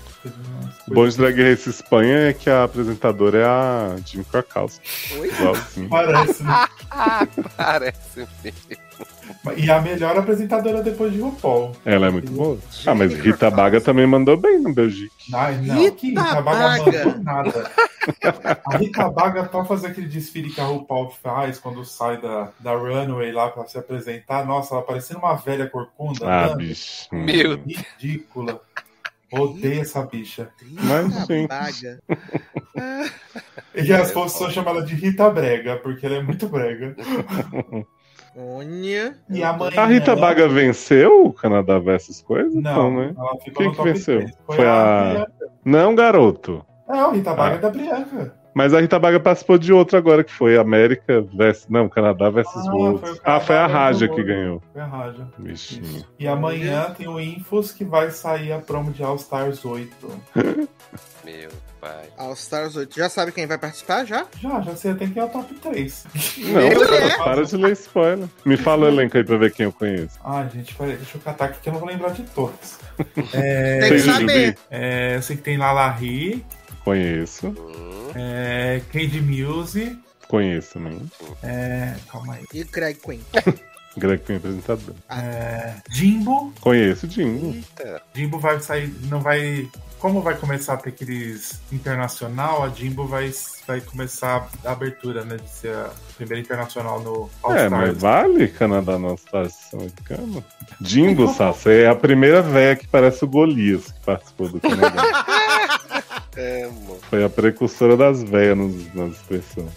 [0.89, 4.87] O bom de Drag Race Espanha é que a apresentadora é a Jim Krakowski.
[5.19, 5.29] Oi?
[5.29, 5.89] Igualzinho.
[5.89, 6.69] Parece, né?
[6.91, 7.27] Ah,
[7.57, 8.83] parece mesmo.
[9.57, 11.73] E a melhor apresentadora depois de RuPaul.
[11.85, 12.59] Ela é muito boa.
[12.87, 15.35] Ah, mas Rita Baga também mandou bem no Belgique.
[15.35, 17.05] Ai, não, Rita que Rita Baga Baga.
[17.05, 17.71] mandou nada.
[18.65, 22.73] A Rita Baga, pra fazer aquele desfile que a RuPaul faz quando sai da, da
[22.75, 26.27] runway lá pra se apresentar, nossa, ela parecendo uma velha corcunda.
[26.27, 26.59] Ah, andando.
[26.59, 27.09] bicho.
[27.11, 28.61] Meu Ridícula.
[29.33, 30.51] Odeio essa bicha.
[30.83, 31.49] Mas, Rita gente.
[31.49, 32.01] Baga.
[33.75, 36.95] E as pessoas chamam ela de Rita Brega, porque ela é muito brega.
[38.37, 39.15] Olha.
[39.31, 39.81] E amanhã.
[39.81, 42.51] A Rita Baga venceu o Canadá versus coisa?
[42.61, 43.15] Não, né?
[43.17, 44.19] ela ficou Quem que venceu?
[44.21, 44.35] 3.
[44.47, 45.23] Foi, Foi a.
[45.23, 45.27] a-.
[45.65, 46.65] Não, garoto.
[46.89, 47.59] Não, a Rita Baga Ah.
[47.59, 48.42] é da Bianca.
[48.55, 51.67] Mas a Rita Baga participou de outro agora, que foi América versus.
[51.69, 53.01] Não, Canadá versus Ah, Wolves.
[53.11, 54.63] foi Ah, foi a Raja que ganhou.
[54.73, 55.27] Foi a Raja.
[55.39, 56.05] Bichinho.
[56.19, 59.89] E amanhã tem o Infos que vai sair a promo de All Stars 8.
[61.25, 61.49] Meu
[61.81, 62.05] pai.
[62.19, 62.95] All Stars 8.
[62.97, 64.27] Já sabe quem vai participar já?
[64.41, 66.05] Já, já sei até que é o top 3.
[66.39, 67.19] Não, Mulher.
[67.19, 68.29] para de ler spoiler.
[68.45, 70.19] Me fala o elenco aí pra ver quem eu conheço.
[70.25, 72.79] Ai, gente, peraí, deixa eu catar aqui que eu não vou lembrar de todos.
[73.33, 74.59] É, Tem que saber.
[74.71, 76.45] é, eu sei que tem Lalari,
[76.85, 77.49] Conheço.
[77.49, 79.99] Hum, é, Candy Muse,
[80.29, 81.01] Conheço também.
[81.43, 83.21] é, calma aí, E Craig Quinn.
[83.95, 84.95] Greg tem apresentador.
[85.11, 86.51] é, Jimbo.
[86.63, 87.55] Conheço, Dingo.
[87.55, 88.01] eita.
[88.15, 89.69] Jimbo vai sair, não vai.
[89.99, 93.31] Como vai começar a ter aqueles internacional, a Jimbo vai,
[93.67, 95.37] vai começar a abertura, né?
[95.37, 97.71] De ser a primeira internacional no All É, Stars.
[97.71, 100.43] mas vale Canadá na seleção americana?
[100.81, 105.03] Jimbo, Sassi, é a primeira véia que parece o Golias que participou do Canadá.
[106.37, 106.99] É, amor.
[107.11, 109.69] Foi a precursora das nos- nas expressões.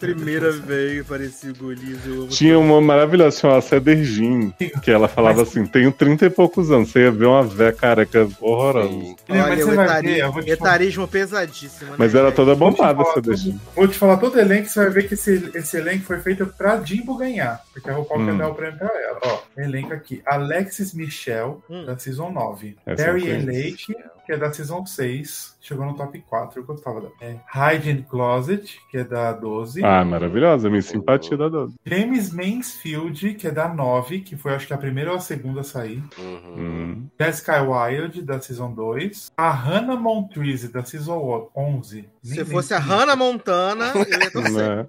[0.00, 4.50] Primeira vez que parecia o Tinha uma maravilhosa, chamada Ceder Jean,
[4.82, 8.28] que ela falava assim: tenho 30 e poucos anos, você ia ver uma véia careca
[8.40, 8.88] horrorosa.
[8.88, 9.16] Sim.
[9.28, 11.90] Mas Olha, você o vai etari- ver, etarismo pesadíssimo.
[11.92, 13.54] né, Mas era toda bombada falar Ceder.
[13.76, 16.46] Vou te falar todo o elenco, você vai ver que esse, esse elenco foi feito
[16.46, 17.60] pra Jimbo ganhar.
[17.72, 18.26] Porque a RuPaul Hum.
[18.26, 19.18] quer dar o prêmio pra ela.
[19.22, 20.20] Ó, elenco aqui.
[20.26, 21.84] Alexis Michel, Hum.
[21.86, 22.76] da Season 9.
[22.84, 23.28] Essa conheço.
[23.50, 25.56] Elake, que é da Season 6.
[25.60, 27.12] Chegou no top 4, eu gostava dela.
[27.20, 29.84] É, Hide in Closet, que é da 12.
[29.84, 31.74] Ah, maravilhosa, minha simpatia da Doze.
[31.84, 35.60] James Mansfield, que é da 9, que foi acho que a primeira ou a segunda
[35.60, 36.02] a sair.
[36.18, 36.54] Uhum.
[36.56, 37.06] Hum.
[37.20, 39.32] Jessica Wild, da Season 2.
[39.36, 41.96] A Hannah Montrese, da Season 11.
[41.96, 42.80] Nem Se lembro fosse a é.
[42.80, 44.76] Hannah Montana, eu ia torcer.
[44.76, 44.86] Né?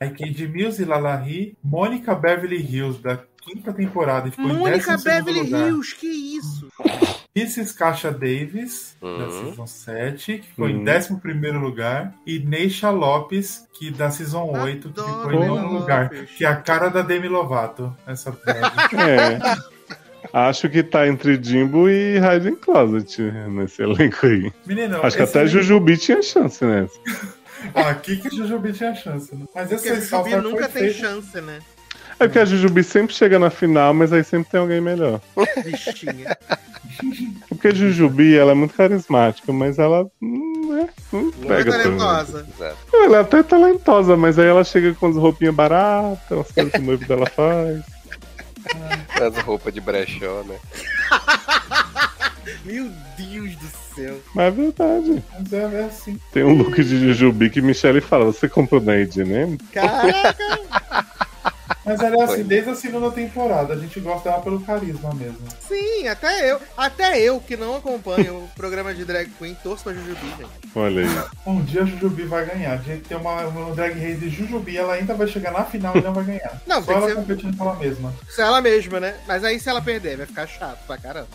[0.00, 5.40] Aí Candy Mills e Lalari, Mônica Beverly Hills, da quinta temporada, e Mônica 12º Beverly
[5.40, 5.66] lugar.
[5.66, 6.68] Hills, que isso?
[7.40, 7.74] Mrs.
[7.76, 9.30] Kasha Davis, da Uhum.
[9.46, 10.70] Season 7, que ficou Uhum.
[10.72, 12.14] em 11º lugar.
[12.26, 16.04] E Neisha Lopes, que da Season 8, que ficou Adoro em Neisha nono lugar.
[16.12, 16.30] Lopes.
[16.36, 18.72] Que é a cara da Demi Lovato, essa drag.
[18.98, 19.78] É.
[20.32, 24.52] Acho que tá entre Jimbo e Hiding Closet nesse elenco aí.
[24.66, 26.98] Menino, Acho que até elenco- Jujubi tinha chance nessa.
[27.74, 29.44] Ah, aqui que Jujubi tinha chance, né?
[29.52, 31.58] Mas Porque esse a Jujubi nunca foi tem feito- chance, né?
[32.20, 35.20] É porque a Jujubi sempre chega na final, mas aí sempre tem alguém melhor.
[35.64, 36.36] Bichinha.
[37.48, 41.82] Porque a Jujubi, ela é muito carismática, mas ela não, é, não Muito pega tanto.
[41.98, 42.46] talentosa.
[42.56, 42.76] Exato.
[42.92, 46.78] Ela é até talentosa, mas aí ela chega com as roupinhas baratas, as coisas que
[46.78, 47.82] o noivo dela faz.
[49.20, 50.56] As roupas de brechó, né?
[52.64, 54.18] Meu Deus do céu.
[54.34, 55.22] Mas é verdade.
[55.38, 56.18] Mas é, é assim.
[56.32, 59.56] Tem um look de Jujubi que Michelle fala, você comprou na H&M?
[59.72, 60.36] Caraca,
[61.88, 63.74] Mas ela é assim desde a segunda temporada.
[63.74, 65.38] A gente gosta dela pelo carisma mesmo.
[65.66, 66.60] sim, até eu.
[66.76, 70.72] Até eu que não acompanho o programa de drag queen, torço pra Jujubi, gente.
[70.74, 71.28] Olha aí.
[71.46, 72.72] Um dia a Jujubi vai ganhar.
[72.72, 75.96] A gente tem uma, uma drag race de Jujubi, ela ainda vai chegar na final
[75.96, 76.60] e não vai ganhar.
[76.66, 78.14] Não, Só ela ser competindo com ela mesma.
[78.28, 79.14] se ela mesma, né?
[79.26, 81.28] Mas aí se ela perder, vai ficar chato pra caramba.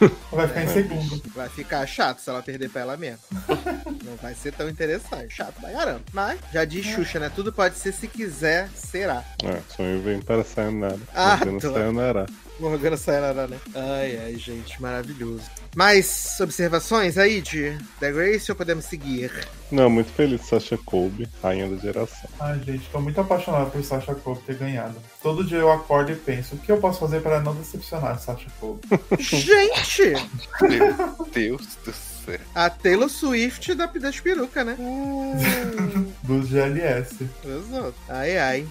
[0.30, 1.22] Vai ficar em segundo.
[1.34, 3.18] Vai ficar chato se ela perder pra ela mesma.
[4.04, 5.34] Não vai ser tão interessante.
[5.34, 6.02] Chato pra caramba.
[6.12, 7.30] Mas, já diz Xuxa, né?
[7.34, 9.24] Tudo pode ser se quiser, será.
[9.42, 10.98] É, sonho vem para Sayonara.
[11.14, 11.72] Ah, Morgana tô.
[11.72, 12.26] Sayonara.
[12.58, 13.58] Morgana Sayonara, né?
[13.74, 15.42] Ai, ai, gente, maravilhoso.
[15.76, 19.30] Mais observações aí de The Grace ou podemos seguir?
[19.70, 22.28] Não, muito feliz, Sasha Colby, rainha da geração.
[22.40, 24.96] Ai, gente, tô muito apaixonado por Sasha Colby ter ganhado.
[25.22, 28.48] Todo dia eu acordo e penso, o que eu posso fazer para não decepcionar Sasha
[28.58, 28.80] Colby?
[29.20, 30.14] Gente!
[30.62, 32.40] Meu Deus do céu.
[32.54, 34.76] A Taylor Swift da, das perucas, né?
[36.24, 37.26] Dos GLS.
[37.44, 37.94] Exato.
[38.08, 38.68] Ai, ai.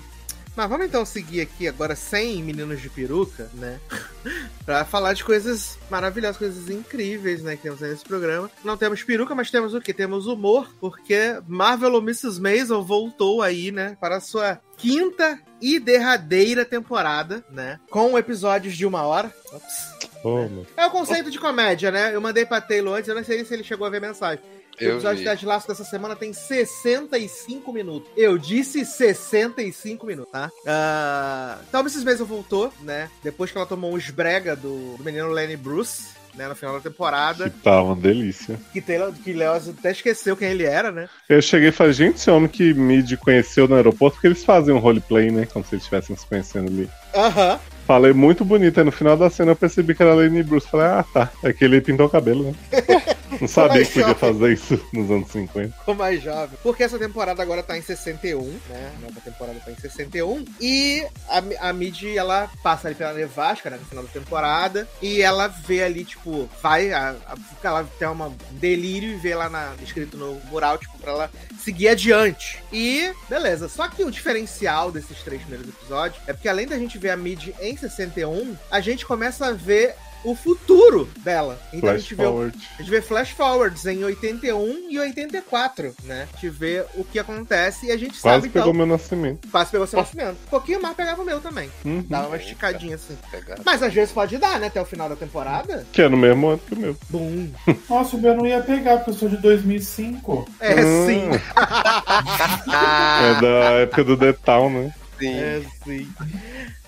[0.57, 3.79] Mas vamos então seguir aqui agora sem meninos de peruca, né?
[4.65, 7.55] pra falar de coisas maravilhosas, coisas incríveis, né?
[7.55, 8.49] Que temos aí nesse programa.
[8.63, 9.93] Não temos peruca, mas temos o quê?
[9.93, 12.41] Temos humor, porque Marvel ou Mrs.
[12.41, 13.95] Maisel voltou aí, né?
[14.01, 17.79] Para a sua quinta e derradeira temporada, né?
[17.91, 19.31] Com episódios de uma hora.
[19.53, 19.97] Ops.
[20.23, 20.65] Oh.
[20.75, 22.15] É o conceito de comédia, né?
[22.15, 24.43] Eu mandei pra Taylor antes, eu não sei se ele chegou a ver a mensagem.
[24.79, 25.23] O Eu episódio vi.
[25.23, 28.09] de Ted Laço dessa semana tem 65 minutos.
[28.15, 30.51] Eu disse 65 minutos, tá?
[30.65, 32.05] Ah, então, Mrs.
[32.05, 33.09] Maisel voltou, né?
[33.23, 36.47] Depois que ela tomou um esbrega do, do menino Lenny Bruce, né?
[36.47, 37.49] No final da temporada.
[37.49, 38.59] Que tá uma delícia.
[38.71, 41.09] Que, Taylor, que Leoz até esqueceu quem ele era, né?
[41.27, 44.73] Eu cheguei e falei, gente, esse homem que Mid conheceu no aeroporto, porque eles fazem
[44.73, 45.47] um roleplay, né?
[45.51, 46.89] Como se eles estivessem se conhecendo ali.
[47.15, 47.59] Aham.
[47.87, 50.67] Falei muito bonito, aí no final da cena eu percebi que era Lenny Bruce.
[50.69, 51.31] Falei, ah, tá.
[51.41, 52.53] É que ele pintou o cabelo, né?
[53.41, 55.77] Não sabia que podia fazer isso nos anos 50.
[55.77, 56.57] Ficou mais jovem.
[56.64, 58.91] Porque essa temporada agora tá em 61, né?
[58.97, 60.45] A nova temporada tá em 61.
[60.59, 63.77] E a, a Mid, ela passa ali pela nevasca, né?
[63.77, 64.88] No final da temporada.
[65.01, 66.91] E ela vê ali, tipo, vai.
[66.91, 71.11] A, a, ela tem um delírio e vê lá na, escrito no mural, tipo, pra
[71.11, 72.64] ela seguir adiante.
[72.72, 73.68] E, beleza.
[73.68, 77.18] Só que o diferencial desses três primeiros episódios é porque além da gente ver a
[77.18, 81.60] Mid em 61, a gente começa a ver o futuro dela.
[81.73, 82.57] Então a Flash gente vê forward.
[82.57, 86.27] a gente vê flash forwards em 81 e 84, né?
[86.31, 88.73] A gente vê o que acontece e a gente Quase sabe, pegou então.
[88.73, 89.48] meu nascimento.
[89.49, 90.38] Quase pegou seu nascimento.
[90.48, 91.69] Um pouquinho mais pegava o meu também.
[91.85, 92.03] Uhum.
[92.10, 93.18] Dava uma esticadinha assim.
[93.65, 94.68] Mas às vezes pode dar, né?
[94.68, 95.85] Até o final da temporada.
[95.94, 96.98] Que é no mesmo ano que o meu.
[97.10, 97.49] Bum.
[97.89, 100.48] Nossa, o meu não ia pegar, porque eu sou de 2005.
[100.60, 101.06] É Hum.
[101.07, 101.30] sim.
[102.68, 104.94] É da época do The Town, né?
[105.19, 105.34] Sim.
[105.39, 106.07] É sim.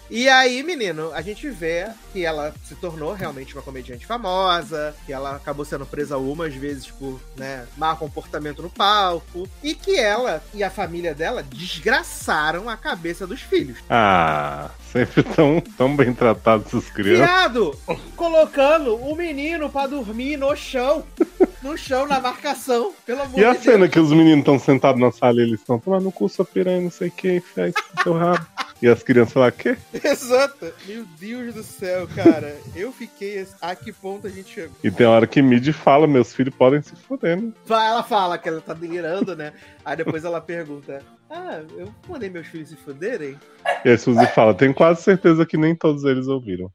[0.10, 5.14] E aí, menino, a gente vê que ela se tornou realmente uma comediante famosa, que
[5.14, 10.44] ela acabou sendo presa algumas vezes por, né, mau comportamento no palco, e que ela
[10.53, 13.77] e a família dela desgraçaram a cabeça dos filhos.
[13.90, 17.27] Ah, sempre tão, tão bem tratados essas crianças.
[17.27, 17.77] Viado,
[18.15, 21.03] colocando o menino pra dormir no chão.
[21.61, 22.94] No chão, na marcação.
[23.06, 25.77] Pelo amor E a cena que os meninos estão sentados na sala e eles estão
[25.77, 28.45] tomando no cu, sua piranha, não sei o que, no seu rabo.
[28.81, 29.77] E as crianças lá, quê?
[30.03, 30.72] Exato.
[30.88, 32.56] Meu Deus do céu, cara.
[32.76, 33.40] Eu fiquei.
[33.40, 34.76] assim, A que ponto a gente chegou?
[34.84, 37.52] E tem hora que Mid fala, meus filhos podem se fuder, né?
[37.70, 39.54] Ela fala que ela tá delirando, né?
[39.84, 43.38] Aí depois ela pergunta: Ah, eu mandei meus filhos se fuderem?
[43.86, 46.72] E aí Suzy fala, tenho quase certeza que nem todos eles ouviram.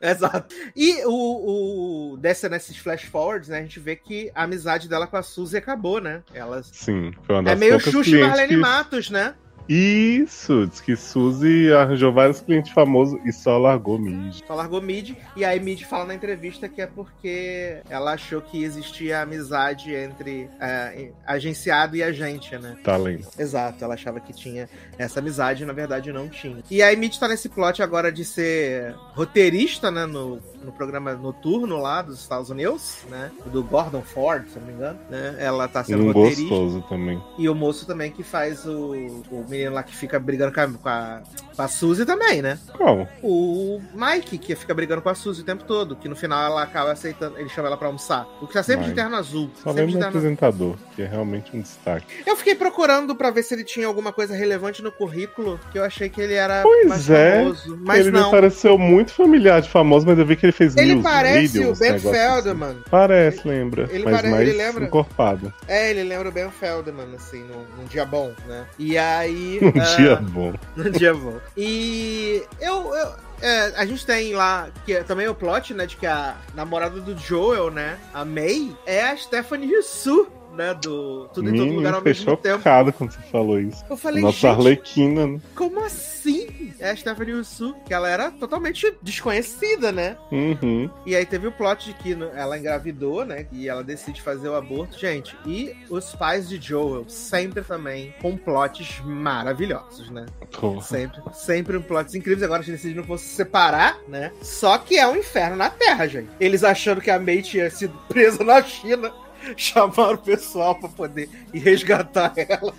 [0.00, 0.54] Exato.
[0.76, 3.58] E o, o dessa nesses flash forwards, né?
[3.58, 6.22] A gente vê que a amizade dela com a Suzy acabou, né?
[6.34, 6.70] Elas.
[6.72, 8.56] Sim, foi uma das É meio Xuxa e Marlene que...
[8.56, 9.34] Matos, né?
[9.68, 14.42] Isso, diz que Suzy arranjou vários clientes famosos e só largou Mid.
[14.46, 15.16] Só largou Mid.
[15.36, 20.48] E aí Mid fala na entrevista que é porque ela achou que existia amizade entre
[20.60, 22.76] é, agenciado e agente, né?
[22.82, 23.28] Talento.
[23.38, 24.68] Exato, ela achava que tinha
[24.98, 26.62] essa amizade e na verdade não tinha.
[26.70, 31.80] E aí Mitch tá nesse plot agora de ser roteirista, né, no, no programa noturno
[31.80, 35.84] lá dos Estados Unidos, né, do Gordon Ford, se não me engano, né, ela tá
[35.84, 36.42] sendo um roteirista.
[36.42, 37.22] gostoso também.
[37.38, 38.92] E o moço também que faz o,
[39.30, 41.22] o menino lá que fica brigando com a, com a,
[41.54, 42.58] com a Suzy também, né?
[42.76, 43.06] Qual?
[43.22, 46.62] O Mike, que fica brigando com a Suzy o tempo todo, que no final ela
[46.62, 48.26] acaba aceitando, ele chama ela pra almoçar.
[48.40, 49.00] O que tá sempre de Mike.
[49.00, 49.50] terno azul.
[49.62, 52.06] Só lembro de do apresentador, que é realmente um destaque.
[52.26, 55.84] eu fiquei procurando pra ver se ele tinha alguma coisa relevante no currículo, que eu
[55.84, 57.78] achei que ele era Pois mais é, famoso.
[57.84, 58.26] Mas ele não.
[58.26, 61.58] me pareceu muito familiar de famoso, mas eu vi que ele fez Ele news, parece
[61.58, 62.42] o Ben negócios assim.
[62.42, 62.76] Feldman.
[62.90, 63.88] Parece, lembra.
[63.90, 64.84] Ele mas pare- mais ele lembra?
[64.84, 65.52] encorpado.
[65.68, 68.66] É, ele lembra o Ben Feldman, assim, num, num dia bom, né?
[68.78, 69.60] E aí.
[69.74, 70.52] Um ah, dia bom.
[70.76, 71.38] Num dia bom.
[71.56, 72.94] E eu.
[72.94, 73.12] eu
[73.42, 76.98] é, a gente tem lá, que é também o plot, né, de que a namorada
[77.00, 81.76] do Joel, né, a May, é a Stephanie Su, né, do Tudo em Todo Menino,
[81.76, 82.58] Lugar ao mesmo tempo.
[82.58, 83.84] chocado quando você falou isso.
[83.88, 85.40] Eu falei, Nossa Arlequina, né?
[85.54, 86.72] como assim?
[86.78, 90.16] É a Stephanie Su, que ela era totalmente desconhecida, né?
[90.30, 90.90] Uhum.
[91.06, 93.46] E aí teve o plot de que ela engravidou, né?
[93.52, 94.98] E ela decide fazer o aborto.
[94.98, 100.26] Gente, e os pais de Joel sempre também com plots maravilhosos, né?
[100.52, 100.82] Porra.
[100.82, 102.42] Sempre, sempre um plots incríveis.
[102.42, 104.32] Agora a gente decide não fosse separar, né?
[104.42, 106.30] Só que é um inferno na Terra, gente.
[106.38, 109.12] Eles achando que a May tinha sido presa na China,
[109.56, 112.74] chamaram o pessoal pra poder ir resgatar ela.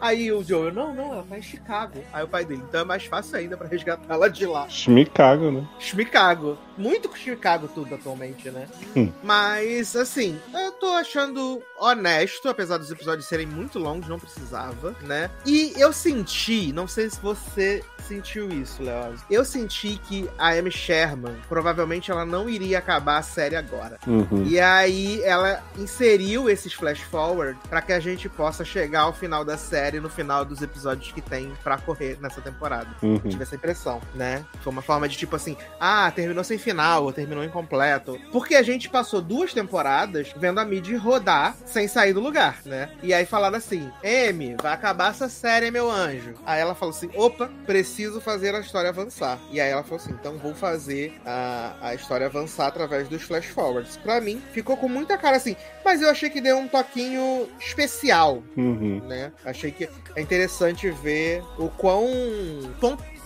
[0.00, 2.02] Aí o Joel, não, não, ela tá em Chicago.
[2.12, 4.68] Aí o pai dele, então é mais fácil ainda pra resgatar ela de lá.
[4.68, 5.68] Chicago, né?
[5.78, 6.56] Chicago.
[6.80, 8.66] Muito Chicago tudo atualmente, né?
[8.96, 9.12] Hum.
[9.22, 15.30] Mas, assim, eu tô achando honesto, apesar dos episódios serem muito longos, não precisava, né?
[15.44, 19.20] E eu senti, não sei se você sentiu isso, Leoz.
[19.30, 23.98] Eu senti que a Amy Sherman, provavelmente ela não iria acabar a série agora.
[24.06, 24.44] Uhum.
[24.46, 29.44] E aí ela inseriu esses flash forward pra que a gente possa chegar ao final
[29.44, 33.18] da série, no final dos episódios que tem pra correr nessa temporada Uhum.
[33.18, 34.44] tive essa impressão, né?
[34.62, 36.69] Foi uma forma de tipo assim, ah, terminou sem final,
[37.00, 38.18] ou terminou incompleto.
[38.32, 42.90] Porque a gente passou duas temporadas vendo a Mid rodar sem sair do lugar, né?
[43.02, 46.34] E aí falaram assim: M, vai acabar essa série, meu anjo.
[46.44, 49.38] Aí ela falou assim: opa, preciso fazer a história avançar.
[49.50, 53.46] E aí ela falou assim: então vou fazer a, a história avançar através dos flash
[53.46, 53.96] forwards.
[53.96, 58.42] Pra mim, ficou com muita cara assim, mas eu achei que deu um toquinho especial
[58.56, 59.00] Uhum.
[59.06, 59.32] né?
[59.44, 62.06] Achei que é interessante ver o quão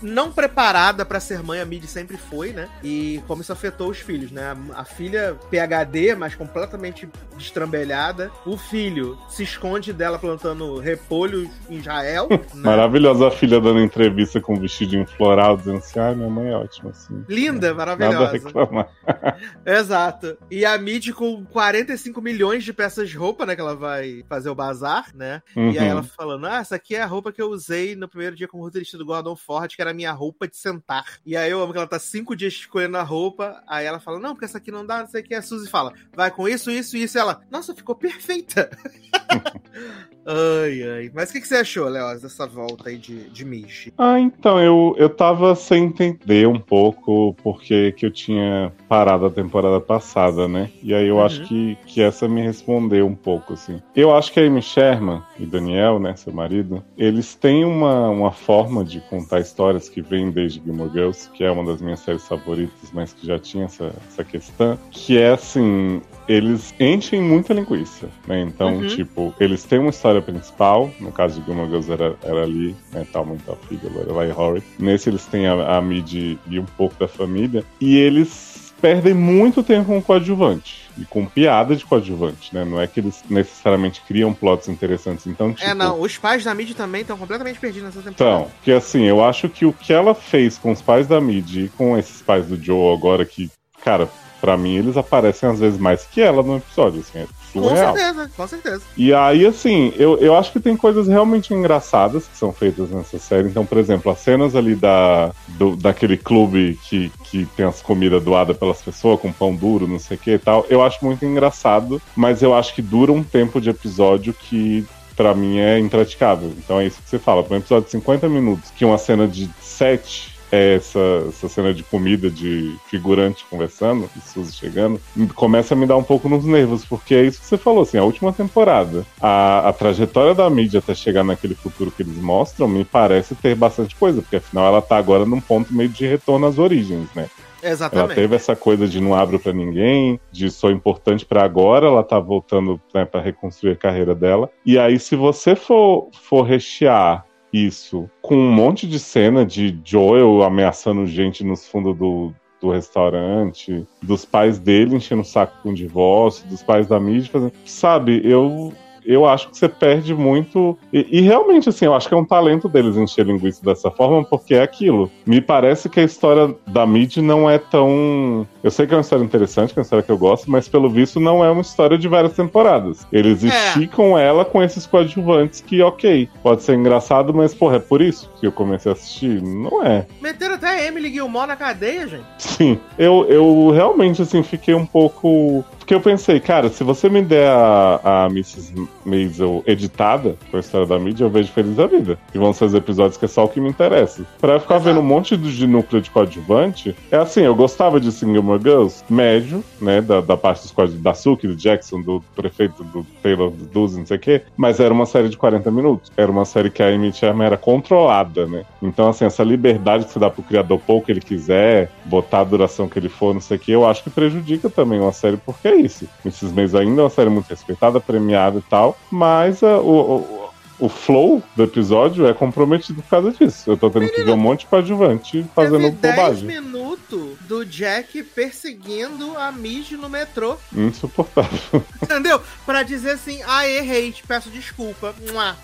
[0.02, 2.68] não preparada pra ser mãe, a Mid sempre foi, né?
[2.82, 4.56] E como isso afetou os filhos, né?
[4.74, 8.30] A, filha PHD, mas completamente destrambelhada.
[8.44, 12.28] O filho se esconde dela plantando repolho em Israel.
[12.30, 12.38] né?
[12.54, 16.56] Maravilhosa a filha dando entrevista com um vestidinho floral, dizendo assim: ai, minha mãe é
[16.56, 17.24] ótima, assim.
[17.28, 18.32] Linda, Nada a maravilhosa.
[18.32, 18.88] reclamar.
[19.64, 20.36] Exato.
[20.50, 23.54] E a Mid com 45 milhões de peças de roupa, né?
[23.54, 25.42] Que ela vai fazer o bazar, né?
[25.56, 25.70] Uhum.
[25.70, 28.36] E aí ela falando, ah, essa aqui é a roupa que eu usei no primeiro
[28.36, 31.18] dia como roteirista do Gordon Ford, que era minha roupa de sentar.
[31.24, 34.18] E aí eu amo que ela tá cinco dias escolhendo a roupa, aí ela fala,
[34.18, 35.34] não, porque essa aqui não dá, não sei o que.
[35.34, 37.16] A Suzy fala, vai com isso, isso, isso.
[37.16, 38.70] E ela, nossa, ficou perfeita.
[40.26, 41.10] ai, ai.
[41.14, 43.92] Mas o que, que você achou, Léo, dessa volta aí de, de Michi?
[43.98, 49.30] Ah, então, eu, eu tava sem entender um pouco porque que eu tinha parado a
[49.30, 50.70] temporada passada, né?
[50.82, 51.24] E aí eu Uhum.
[51.24, 53.80] acho que, que essa me respondeu um pouco, assim.
[53.94, 58.32] Eu acho que a Amy Sherman e Daniel, né, seu marido, eles têm uma, uma
[58.32, 62.26] forma de contar histórias que vem desde Gilmore Girls, que é uma das minhas séries
[62.26, 68.08] favoritas, mas que já tinha essa, essa questão, que é assim, eles enchem muita linguiça,
[68.26, 68.40] né?
[68.40, 68.86] Então, Uhum.
[68.86, 73.06] tipo, eles têm uma história principal, no caso de Gilmore Girls era, era ali, né,
[73.12, 74.62] tal, muita filha, Lorelai Horry.
[74.78, 79.62] Nesse eles têm a, a Mid e um pouco da família, e eles perdem muito
[79.62, 80.84] tempo com coadjuvante.
[80.96, 82.64] E com piada de coadjuvante, né?
[82.64, 85.26] Não é que eles necessariamente criam plots interessantes.
[85.26, 88.42] Então, tipo, É, não, os pais da Mid também estão completamente perdidos nessa temporada.
[88.42, 91.56] então, porque assim, eu acho que o que ela fez com os pais da Mid
[91.56, 93.50] e com esses pais do Joe agora, que,
[93.82, 94.08] cara,
[94.44, 97.94] pra mim eles aparecem às vezes mais que ela no episódio, assim, é com surreal.
[97.94, 98.82] certeza, com certeza.
[98.94, 103.18] E aí, assim, eu, eu acho que tem coisas realmente engraçadas que são feitas nessa
[103.18, 103.48] série.
[103.48, 108.22] Então, por exemplo, as cenas ali da, do, daquele clube que, que tem as comidas
[108.22, 111.24] doadas pelas pessoas, com pão duro, não sei o que e tal, eu acho muito
[111.24, 114.84] engraçado, mas eu acho que dura um tempo de episódio que.
[115.16, 116.52] Pra mim é impraticável.
[116.58, 117.44] Então é isso que você fala.
[117.44, 121.72] Pra um episódio de 50 minutos, que uma cena de 7 é essa, essa cena
[121.72, 125.00] de comida de figurante conversando, e Suzy chegando,
[125.34, 127.98] começa a me dar um pouco nos nervos, porque é isso que você falou, assim,
[127.98, 132.68] a última temporada, a, a trajetória da mídia até chegar naquele futuro que eles mostram,
[132.68, 136.46] me parece ter bastante coisa, porque afinal ela tá agora num ponto meio de retorno
[136.46, 137.28] às origens, né?
[137.64, 138.14] Ela Exatamente.
[138.14, 142.18] teve essa coisa de não abro pra ninguém, de sou importante pra agora, ela tá
[142.18, 144.50] voltando né, para reconstruir a carreira dela.
[144.66, 147.24] E aí, se você for, for rechear
[147.54, 153.86] isso com um monte de cena de Joel ameaçando gente nos fundos do, do restaurante,
[154.02, 157.52] dos pais dele enchendo o saco com o divórcio, dos pais da mídia fazendo.
[157.64, 158.72] Sabe, eu.
[159.04, 160.76] Eu acho que você perde muito.
[160.92, 164.24] E, e realmente, assim, eu acho que é um talento deles encher linguiça dessa forma,
[164.24, 165.10] porque é aquilo.
[165.26, 168.46] Me parece que a história da Mid não é tão.
[168.62, 170.68] Eu sei que é uma história interessante, que é uma história que eu gosto, mas
[170.68, 173.06] pelo visto não é uma história de várias temporadas.
[173.12, 173.48] Eles É.
[173.48, 178.30] esticam ela com esses coadjuvantes que, ok, pode ser engraçado, mas, porra, é por isso
[178.40, 179.42] que eu comecei a assistir?
[179.42, 180.06] Não é.
[180.20, 182.24] Meteram até a Emily Gilmore na cadeia, gente.
[182.38, 185.64] Sim, eu, eu realmente assim fiquei um pouco.
[185.84, 188.72] Porque eu pensei, cara, se você me der a, a Mrs.
[189.04, 192.18] Maisel editada com a história da mídia, eu vejo feliz da vida.
[192.34, 194.24] E vão ser os episódios que é só o que me interessa.
[194.40, 194.88] Pra eu ficar Exato.
[194.88, 199.04] vendo um monte de, de núcleo de coadjuvante, é assim, eu gostava de Single Girls,
[199.10, 200.00] médio, né?
[200.00, 203.98] Da, da parte dos coadjuvantes, da Suki, do Jackson, do prefeito, do Taylor, do Duzi,
[203.98, 204.40] não sei o quê.
[204.56, 206.10] Mas era uma série de 40 minutos.
[206.16, 208.64] Era uma série que a Sherman era controlada, né?
[208.82, 212.40] Então, assim, essa liberdade que você dá pro criador pôr o que ele quiser, botar
[212.40, 215.12] a duração que ele for, não sei o que, eu acho que prejudica também uma
[215.12, 216.08] série, porque é isso.
[216.24, 220.43] Esses meses ainda é uma série muito respeitada, premiada e tal, mas ah, o, o,
[220.78, 223.70] o flow do episódio é comprometido por causa disso.
[223.70, 226.44] Eu tô tendo que ver um monte de coadjuvante fazendo Teve 10 bobagem.
[226.46, 230.56] minutos do Jack perseguindo a Midge no metrô.
[230.74, 231.82] Insuportável.
[232.02, 232.40] Entendeu?
[232.64, 235.14] Pra dizer assim, ah, errei, te peço desculpa.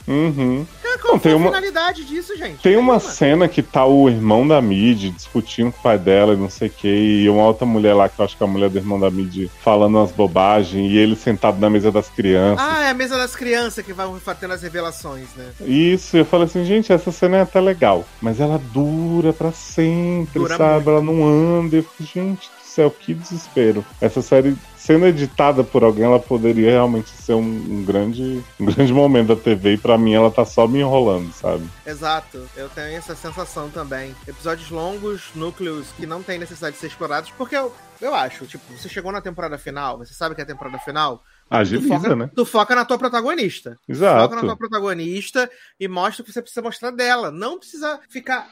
[0.07, 0.67] Uhum.
[0.83, 2.61] Cara, qual Não, tem a uma- finalidade disso, gente?
[2.63, 3.01] Tem uma Nenhuma.
[3.01, 6.69] cena que tá o irmão da Mid discutindo com o pai dela e não sei
[6.69, 8.79] o que, e uma outra mulher lá, que eu acho que é a mulher do
[8.79, 12.65] irmão da Mid, falando umas bobagens, e ele sentado na mesa das crianças.
[12.69, 14.07] Ah, é a mesa das crianças que vai
[14.39, 15.53] tendo as revelações, né?
[15.61, 20.39] Isso, eu falei assim, gente, essa cena é até legal, mas ela dura pra sempre,
[20.41, 20.75] Dura sabe?
[20.75, 20.91] muito.
[20.91, 21.77] Ela não anda.
[21.77, 23.85] Eu fico, gente do céu, que desespero.
[24.01, 28.93] Essa série, sendo editada por alguém, ela poderia realmente ser um, um grande, um grande
[28.93, 31.69] momento da TV, e pra mim ela tá só me enrolando, sabe?
[31.85, 34.15] Exato, eu tenho essa sensação também.
[34.27, 38.65] Episódios longos, núcleos que não tem necessidade de ser explorados, porque eu, eu acho, tipo,
[38.77, 42.17] você chegou na temporada final, você sabe que é a temporada final, tu Agiliza, foca,
[42.17, 42.31] né?
[42.35, 43.71] tu foca na tua protagonista.
[43.71, 44.35] Foca Exato.
[44.37, 47.31] na tua protagonista e mostra o que você precisa mostrar dela.
[47.31, 48.49] Não precisa ficar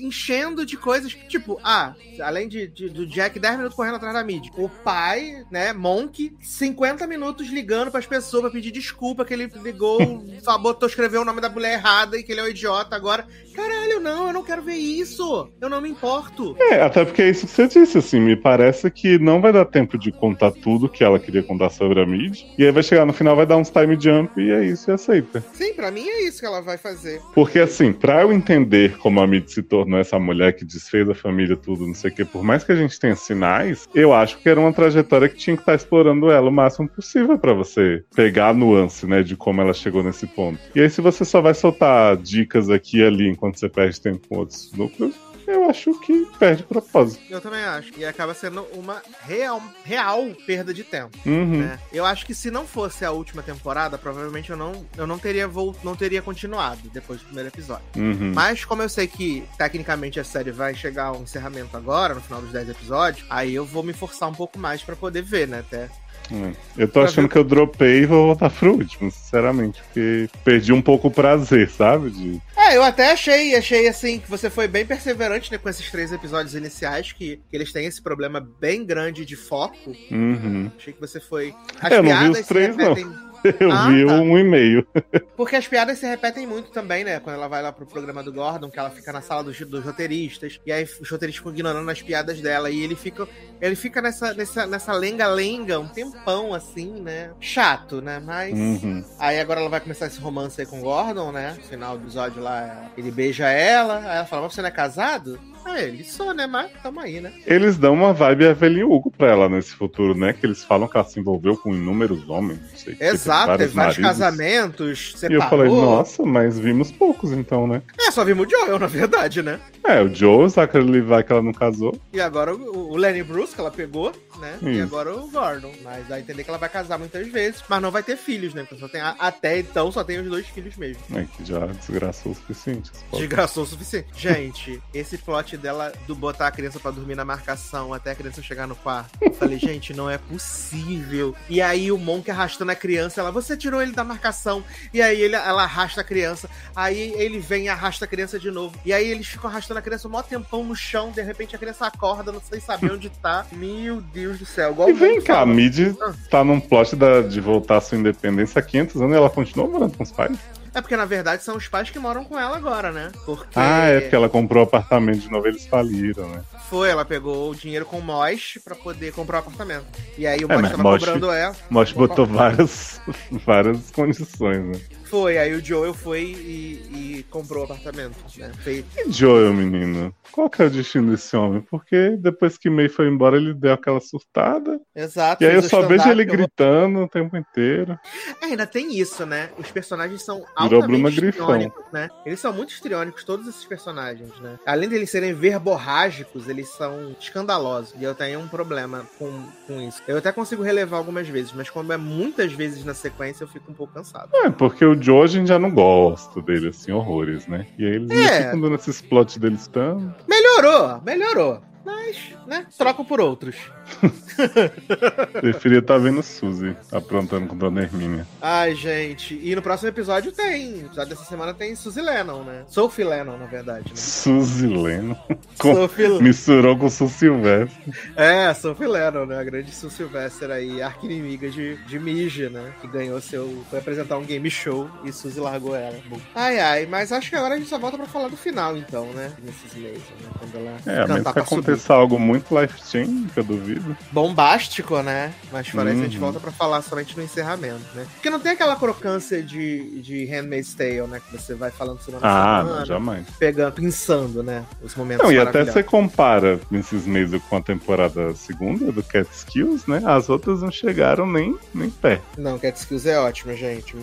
[0.00, 1.12] enchendo de coisas.
[1.28, 4.50] Tipo, ah, além de, de- do Jack 10 minutos correndo atrás da mídia.
[4.56, 9.98] O pai, né, Monk, 50 minutos ligando pras pessoas pra pedir desculpa que ele ligou,
[10.42, 13.26] só botou, escreveu o nome da mulher errada e que ele é um idiota agora.
[13.60, 15.50] Caralho, não, eu não quero ver isso.
[15.60, 16.56] Eu não me importo.
[16.58, 19.66] É, até porque é isso que você disse, assim, me parece que não vai dar
[19.66, 22.40] tempo de contar tudo que ela queria contar sobre a Mid.
[22.56, 24.94] E aí vai chegar no final, vai dar uns time jump e é isso, e
[24.94, 25.44] aceita.
[25.52, 27.20] Sim, pra mim é isso que ela vai fazer.
[27.34, 31.14] Porque assim, pra eu entender como a Mid se tornou essa mulher que desfez a
[31.14, 34.38] família, tudo, não sei o que, por mais que a gente tenha sinais, eu acho
[34.38, 38.02] que era uma trajetória que tinha que estar explorando ela o máximo possível pra você
[38.16, 40.58] pegar a nuance, né, de como ela chegou nesse ponto.
[40.74, 44.26] E aí, se você só vai soltar dicas aqui e ali enquanto você perde tempo
[44.28, 45.14] com outros núcleos,
[45.50, 47.20] eu acho que perde propósito.
[47.28, 47.90] Eu também acho.
[47.96, 51.16] E acaba sendo uma real, real perda de tempo.
[51.26, 51.58] Uhum.
[51.58, 51.78] né?
[51.92, 55.48] Eu acho que se não fosse a última temporada, provavelmente eu não, eu não teria
[55.48, 57.84] vol não teria continuado depois do primeiro episódio.
[57.96, 58.32] Uhum.
[58.34, 62.40] Mas como eu sei que tecnicamente a série vai chegar ao encerramento agora, no final
[62.40, 65.60] dos 10 episódios, aí eu vou me forçar um pouco mais pra poder ver, né?
[65.60, 65.88] Até.
[66.32, 66.82] É.
[66.82, 69.82] Eu tô achando que eu dropei e vou voltar pro último, sinceramente.
[69.82, 72.10] Porque perdi um pouco o prazer, sabe?
[72.10, 72.40] De...
[72.56, 76.12] É, eu até achei, achei assim, que você foi bem perseverante né, com esses três
[76.12, 79.94] episódios iniciais, que, que eles têm esse problema bem grande de foco.
[80.10, 80.70] Uhum.
[80.76, 81.54] Achei que você foi.
[81.80, 83.29] As Eu não vi os se três, não.
[83.60, 84.12] Eu Ah, vi tá.
[84.14, 84.86] um e meio.
[85.36, 87.20] Porque as piadas se repetem muito também, né?
[87.20, 89.84] Quando ela vai lá pro programa do Gordon, que ela fica na sala dos, dos
[89.84, 93.26] roteiristas, e aí os roteiristas ficam ignorando as piadas dela, e ele fica,
[93.60, 97.30] ele fica nessa, nessa, nessa lenga-lenga um tempão, assim, né?
[97.40, 98.20] Chato, né?
[98.24, 98.52] Mas.
[98.52, 99.04] Uhum.
[99.18, 101.54] Aí agora ela vai começar esse romance aí com o Gordon, né?
[101.56, 104.72] No final do episódio lá, ele beija ela, aí ela fala, mas você não é
[104.72, 105.38] casado?
[105.64, 106.46] Ah, ele sou, né?
[106.46, 107.32] Mas tamo aí, né?
[107.46, 110.32] Eles dão uma vibe Evelyn Hugo pra ela nesse futuro, né?
[110.32, 112.94] Que eles falam que ela se envolveu com inúmeros homens, não sei.
[112.94, 114.18] que, Exato, vários teve vários maridos.
[114.18, 115.42] casamentos, E separou.
[115.42, 117.82] eu falei, nossa, mas vimos poucos então, né?
[117.98, 119.58] É, só vimos o Joel, na verdade, né?
[119.84, 121.98] É, o Joe, o Zachary Levi que ela não casou.
[122.12, 124.58] E agora o, o Lenny Bruce, que ela pegou, né?
[124.62, 124.82] E Isso.
[124.82, 125.72] agora o Gordon.
[125.82, 128.62] Mas vai entender que ela vai casar muitas vezes, mas não vai ter filhos, né?
[128.62, 131.02] Porque só tem, a- até então só tem os dois filhos mesmo.
[131.14, 132.90] É, que já desgraçou o suficiente.
[133.12, 134.08] Desgraçou o suficiente.
[134.14, 138.42] Gente, esse plot dela do botar a criança pra dormir na marcação até a criança
[138.42, 139.10] chegar no quarto.
[139.20, 141.34] Eu falei, gente, não é possível.
[141.48, 144.64] E aí o Monk arrastando a criança, você tirou ele da marcação.
[144.94, 146.48] E aí ele, ela arrasta a criança.
[146.74, 148.74] Aí ele vem e arrasta a criança de novo.
[148.86, 151.10] E aí eles ficam arrastando a criança um maior tempão no chão.
[151.10, 153.44] De repente a criança acorda, não sei saber onde tá.
[153.52, 154.70] Meu Deus do céu.
[154.70, 155.46] Igual E o vem cá, a.
[155.46, 156.12] Mid Ah.
[156.30, 159.66] tá num plot da- de voltar à sua independência há 500 anos e ela continua
[159.66, 160.38] morando com os pais?
[160.72, 163.10] É porque na verdade são os pais que moram com ela agora, né?
[163.26, 166.42] Porque Ah, é porque ela comprou apartamento de novo eles faliram, né?
[166.70, 169.84] Foi, ela pegou o dinheiro com o Mosh pra poder comprar o apartamento.
[170.16, 171.56] E aí o É, Mosh mas tava Mosh- cobrando ela.
[171.68, 173.00] Mosh botou várias,
[173.44, 174.80] várias condições, né?
[175.10, 178.52] Foi, aí o Joel foi e, e comprou o apartamento, né?
[178.62, 180.14] Fez, E Joel, menino?
[180.30, 181.60] Qual que é o destino desse homem?
[181.68, 184.78] Porque depois que May foi embora, ele deu aquela surtada.
[184.94, 185.42] exato.
[185.42, 187.98] E aí eu só vejo ele eu gritando o tempo inteiro.
[188.40, 189.50] É, ainda tem isso, né?
[189.58, 192.08] Os personagens são Virou altamente histriônicos, né?
[192.24, 194.60] Eles são muito histriônicos, todos esses personagens, né?
[194.64, 197.94] Além de eles serem verborrágicos, eles são escandalosos.
[197.98, 199.30] E eu tenho um problema com,
[199.66, 200.02] com isso.
[200.06, 203.70] Eu até consigo relevar algumas vezes, mas quando é muitas vezes na sequência, eu fico
[203.70, 204.30] um pouco cansado.
[204.34, 207.66] É, porque o Joe a gente já não gosta dele, assim, horrores, né?
[207.78, 208.44] E aí eles É.
[208.44, 210.24] ficam dando esses plots deles tanto.
[210.28, 211.62] Melhorou, melhorou.
[211.84, 212.16] Mas,
[212.46, 212.66] né?
[212.76, 213.56] Trocam por outros.
[215.40, 218.26] Preferia estar vendo Suzy aprontando com Dona Hermínia.
[218.40, 219.38] Ai, gente.
[219.42, 220.68] E no próximo episódio tem.
[220.72, 222.64] No episódio dessa semana tem Suzy Lennon, né?
[222.68, 223.96] Sophie Lennon, na verdade, né?
[223.96, 225.16] Suzy Leno.
[225.58, 226.08] Com- Sophie...
[226.22, 227.92] Misturou com o Sul Silvestre.
[228.16, 229.38] É, Sophie Lennon, né?
[229.38, 232.72] A grande Sue Sylvester aí, arqui-inimiga de, de Mija, né?
[232.80, 233.64] Que ganhou seu...
[233.68, 235.96] Foi apresentar um game show e Suzy largou ela.
[236.34, 236.86] Ai, ai.
[236.86, 239.32] Mas acho que agora a gente só volta pra falar do final, então, né?
[239.42, 240.28] Nesses meses, né?
[240.38, 241.60] Quando ela É, a menos cantar que subir.
[241.60, 243.79] aconteça algo muito life-changing, que eu duvido.
[244.12, 245.32] Bombástico, né?
[245.52, 246.20] Mas fora isso, a gente Uhum.
[246.20, 248.06] volta pra falar somente no encerramento, né?
[248.14, 251.20] Porque não tem aquela crocância de, de Handmaid's Tale, né?
[251.20, 253.26] Que você vai falando semana Ah, semana, não, jamais.
[253.38, 254.64] pegando, pensando, né?
[254.82, 259.28] Os momentos Não, e até você compara nesses meses com a temporada segunda do Cat
[259.32, 260.02] Skills, né?
[260.04, 262.22] As outras não chegaram nem, nem perto.
[262.38, 263.96] Não, Cat Skills é ótimo, gente.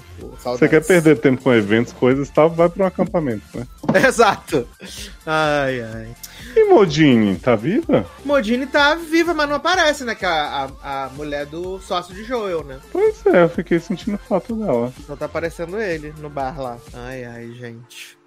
[0.44, 3.66] Você quer perder tempo com eventos, coisas e tal, vai para um acampamento, né?
[4.08, 4.68] Exato.
[5.26, 6.08] Ai, ai.
[6.56, 8.06] E Modine, tá viva?
[8.26, 10.16] Modine tá viva, mas não aparece, né?
[10.16, 12.80] Que é a, a, a mulher do sócio de Joel, né?
[12.92, 14.94] Pois é, eu fiquei sentindo falta dela.
[15.06, 16.78] Só tá aparecendo ele no bar lá.
[16.94, 18.18] Ai, ai, gente.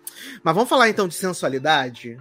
[0.43, 2.19] Mas vamos falar então de sensualidade?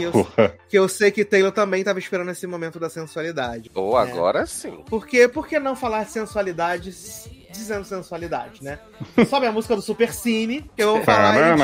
[0.00, 0.26] eu-
[0.68, 3.70] Que eu sei que Taylor também tava esperando esse momento da sensualidade.
[3.74, 4.02] Ou É.
[4.02, 4.82] agora sim.
[4.88, 5.28] Por quê?
[5.28, 8.78] Por que não falar sensualidade s- dizendo sensualidade, né?
[9.28, 11.62] Sobe a música do Super Cine, que eu vou falar aí de...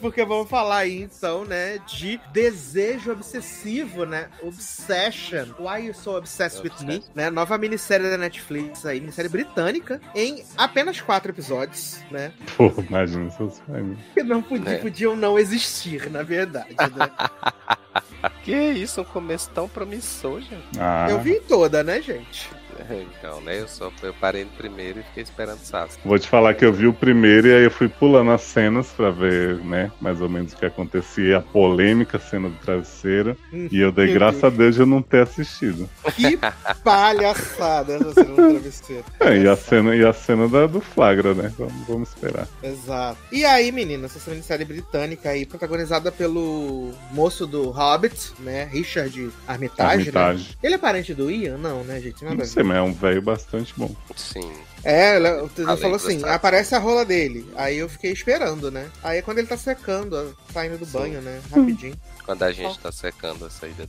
[0.00, 4.28] Porque vamos falar aí, então, né, de desejo obsessivo, né?
[4.42, 5.46] Obsession.
[5.58, 7.30] Why You So Obsessed With Me, né?
[7.30, 12.32] Nova minissérie da Netflix aí, minissérie britânica, em apenas quatro episódios, né?
[12.56, 13.98] Pô, imagina seus fãs.
[14.14, 14.78] Que não podia, É.
[14.78, 17.10] podiam não existir, na verdade, né?
[18.42, 20.78] Que isso, um começo tão promissor, gente.
[20.78, 22.50] Ah, Eu vi toda, né, gente?
[23.24, 23.60] Então, né?
[23.60, 26.06] Eu só eu parei no primeiro e fiquei esperando o Sasuke.
[26.06, 28.88] Vou te falar que eu vi o primeiro e aí eu fui pulando as cenas
[28.88, 33.36] pra ver, né, mais ou menos o que acontecia, a polêmica cena do travesseiro.
[33.52, 34.44] E eu dei Deus.
[34.44, 35.88] a Deus de eu não ter assistido.
[36.14, 36.38] Que
[36.82, 39.04] palhaçada essa cena do travesseiro.
[39.20, 41.52] É, e a cena, e a cena da, do flagra, né?
[41.58, 42.46] Vamos, vamos esperar.
[42.62, 43.18] Exato.
[43.32, 48.64] E aí, menina, essa minissérie britânica aí, protagonizada pelo moço do Hobbit, né?
[48.64, 50.20] Richard Armitage, né?
[50.20, 50.58] Armitage.
[50.62, 51.58] Ele é parente do Ian?
[51.58, 52.24] Não, né, gente?
[52.24, 52.63] Nada Não sei.
[52.64, 53.94] Mas é um velho bastante bom.
[54.16, 54.52] Sim.
[54.84, 57.50] É, ele Além falou assim, aparece a rola dele.
[57.56, 58.90] Aí eu fiquei esperando, né?
[59.02, 60.92] Aí é quando ele tá secando, saindo do Sim.
[60.92, 61.40] banho, né?
[61.50, 61.96] Rapidinho.
[62.24, 63.88] Quando a gente tá secando a saída.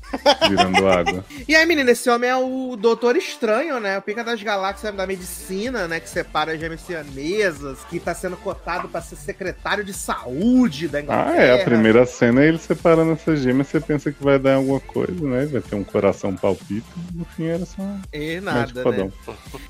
[0.50, 1.24] Virando água.
[1.48, 3.98] E aí, menina, esse homem é o Doutor Estranho, né?
[3.98, 6.00] O pica das galáxias da medicina, né?
[6.00, 11.02] Que separa as gêmeas siamesas, que tá sendo cotado pra ser secretário de saúde da
[11.02, 11.32] Inglaterra.
[11.34, 11.62] Ah, é.
[11.62, 13.68] A primeira cena é ele separando essas gêmeas.
[13.68, 15.46] Você pensa que vai dar alguma coisa, né?
[15.46, 16.86] Vai ter um coração palpito.
[17.14, 17.82] No fim era só
[18.12, 19.12] E médico nada, né?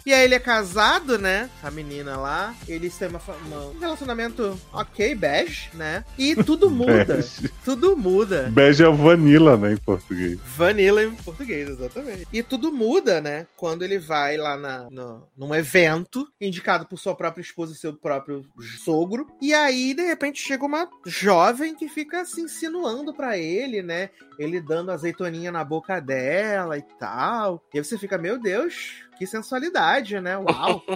[0.05, 1.49] E aí ele é casado, né?
[1.63, 2.53] A menina lá.
[2.67, 6.03] Eles têm uma, uma- um relacionamento ok, bege, né?
[6.17, 7.23] E tudo muda.
[7.63, 8.51] Tudo muda.
[8.55, 10.39] Bege é vanilla, né, em português.
[10.55, 12.25] Vanilla em português, exatamente.
[12.31, 13.45] E tudo muda, né?
[13.57, 17.93] Quando ele vai lá na, no- num evento, indicado por sua própria esposa e seu
[17.93, 18.45] próprio
[18.81, 19.27] sogro.
[19.41, 24.09] E aí, de repente, chega uma jovem que fica se insinuando pra ele, né?
[24.39, 27.61] Ele dando azeitoninha na boca dela e tal.
[27.73, 30.37] E aí você fica, meu Deus, que sensualidade, né?
[30.37, 30.83] Uau!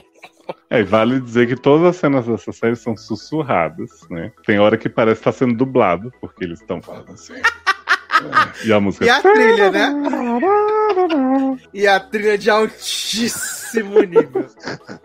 [0.67, 4.31] É, e vale dizer que todas as cenas dessa série são sussurradas, né?
[4.47, 7.35] Tem hora que parece estar sendo dublado, porque eles estão falando assim.
[8.65, 9.05] e a música.
[9.05, 9.93] E a trilha, né?
[11.71, 14.47] E a trilha de altíssimo nível.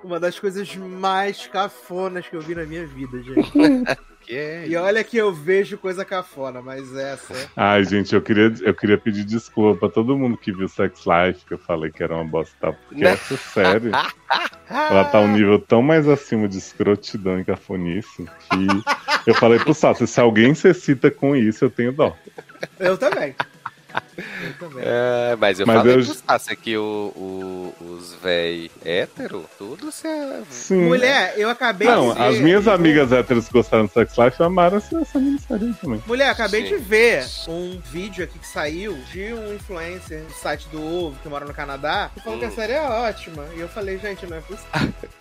[0.02, 3.52] Uma das coisas mais cafonas que eu vi na minha vida, gente.
[4.24, 7.50] Que é E olha que eu vejo coisa cafona, mas essa.
[7.56, 11.44] Ai, gente, eu queria, eu queria pedir desculpa pra todo mundo que viu Sex Life,
[11.44, 12.72] que eu falei que era uma bosta, tá?
[12.72, 13.10] porque Não.
[13.10, 13.90] essa série,
[14.68, 18.24] ela tá um nível tão mais acima de escrotidão e cafonice
[19.24, 22.16] que eu falei pro Sato, se alguém se excita com isso, eu tenho dó.
[22.78, 23.34] Eu também.
[24.80, 26.82] É, mas eu Mas falei eu- pro Sassi que o,
[27.16, 30.42] o- os véi hétero, tudo se é...
[30.50, 30.82] Sim.
[30.86, 32.24] Mulher, eu acabei Não, de ver.
[32.26, 36.02] as minhas amigas héteros que gostaram do Sex Life amaram essa, essa minissérie aí também.
[36.06, 36.68] Mulher, acabei Sim.
[36.68, 41.28] de ver um vídeo aqui que saiu de um influencer do site do Ovo, que
[41.28, 42.54] mora no Canadá, que falou que a Hum.
[42.54, 43.44] série é ótima.
[43.56, 44.70] E eu falei, gente, não é possível.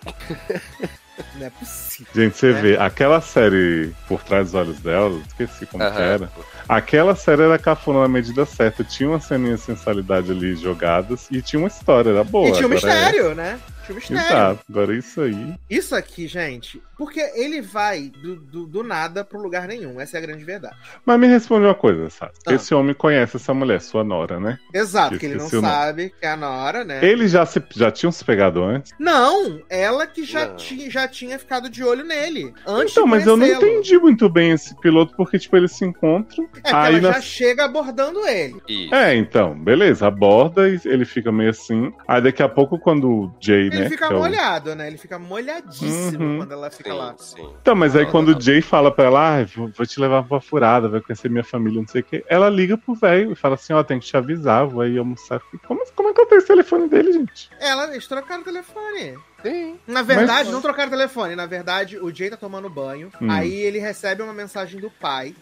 [1.38, 2.06] não é possível.
[2.14, 2.52] Gente, você É.
[2.52, 6.00] vê, aquela série Por Trás dos Olhos dela, esqueci como Aham.
[6.00, 6.30] era.
[6.68, 8.82] Aquela série era cafona na medida certa.
[8.82, 12.48] Tinha uma ceninha de sensualidade ali jogadas e tinha uma história, era boa.
[12.48, 13.58] e tinha um agora mistério, né?
[13.84, 14.00] Tinha um É...
[14.00, 14.26] mistério.
[14.26, 15.54] Exato, agora isso aí.
[15.68, 20.00] Isso aqui, gente, porque ele vai do, do, do nada pro lugar nenhum.
[20.00, 20.76] Essa é a grande verdade.
[21.04, 22.32] Mas me responde uma coisa, sabe?
[22.46, 22.54] Ah.
[22.54, 24.58] Esse homem conhece essa mulher, sua nora, né?
[24.72, 27.04] Exato, que ele não sabe que é a Nora, né?
[27.04, 28.92] Eles já, se, já tinham se pegado antes?
[28.98, 30.56] Não, ela que já, Não.
[30.56, 32.52] tinha, já tinha ficado de olho nele.
[32.66, 36.48] Antes então, mas eu não entendi muito bem esse piloto, porque, tipo, eles se encontram.
[36.62, 38.60] É aí ela na já chega abordando ele.
[38.68, 38.94] Isso.
[38.94, 41.92] É, então, beleza, aborda e ele fica meio assim.
[42.06, 43.88] Aí daqui a pouco, quando o Jay, Ele né?
[43.90, 44.86] fica que é o- molhado, né?
[44.86, 46.36] Ele fica molhadíssimo Uhum.
[46.38, 47.14] quando ela fica Sim, lá.
[47.18, 47.48] sim.
[47.60, 50.22] Então, mas aí quando não, o Jay fala pra ela, ah, vou, vou te levar
[50.24, 52.24] pra furada, vai conhecer minha família, não sei o quê.
[52.28, 55.40] Ela liga pro velho e fala assim, ó, tem que te avisar, vou aí almoçar.
[55.66, 57.50] Como, como é que eu tenho o telefone dele, gente?
[57.60, 59.18] Ela, eles trocaram o telefone.
[59.42, 59.78] Sim.
[59.86, 61.36] Na verdade, Mas- não trocaram o telefone.
[61.36, 63.10] Na verdade, o Jay tá tomando banho.
[63.20, 63.30] Hum.
[63.30, 65.34] Aí ele recebe uma mensagem do pai.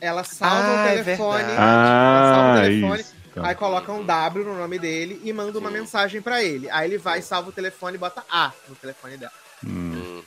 [0.00, 1.38] Ela salva Ah, o é telefone.
[1.38, 1.56] verdade.
[1.58, 3.00] Ah, salva o telefone.
[3.00, 3.17] isso.
[3.38, 3.48] Então.
[3.48, 6.68] Aí coloca um W no nome dele e manda uma mensagem pra ele.
[6.70, 9.32] Aí ele vai, salva o telefone e bota A no telefone dela.
[9.66, 10.22] Hum.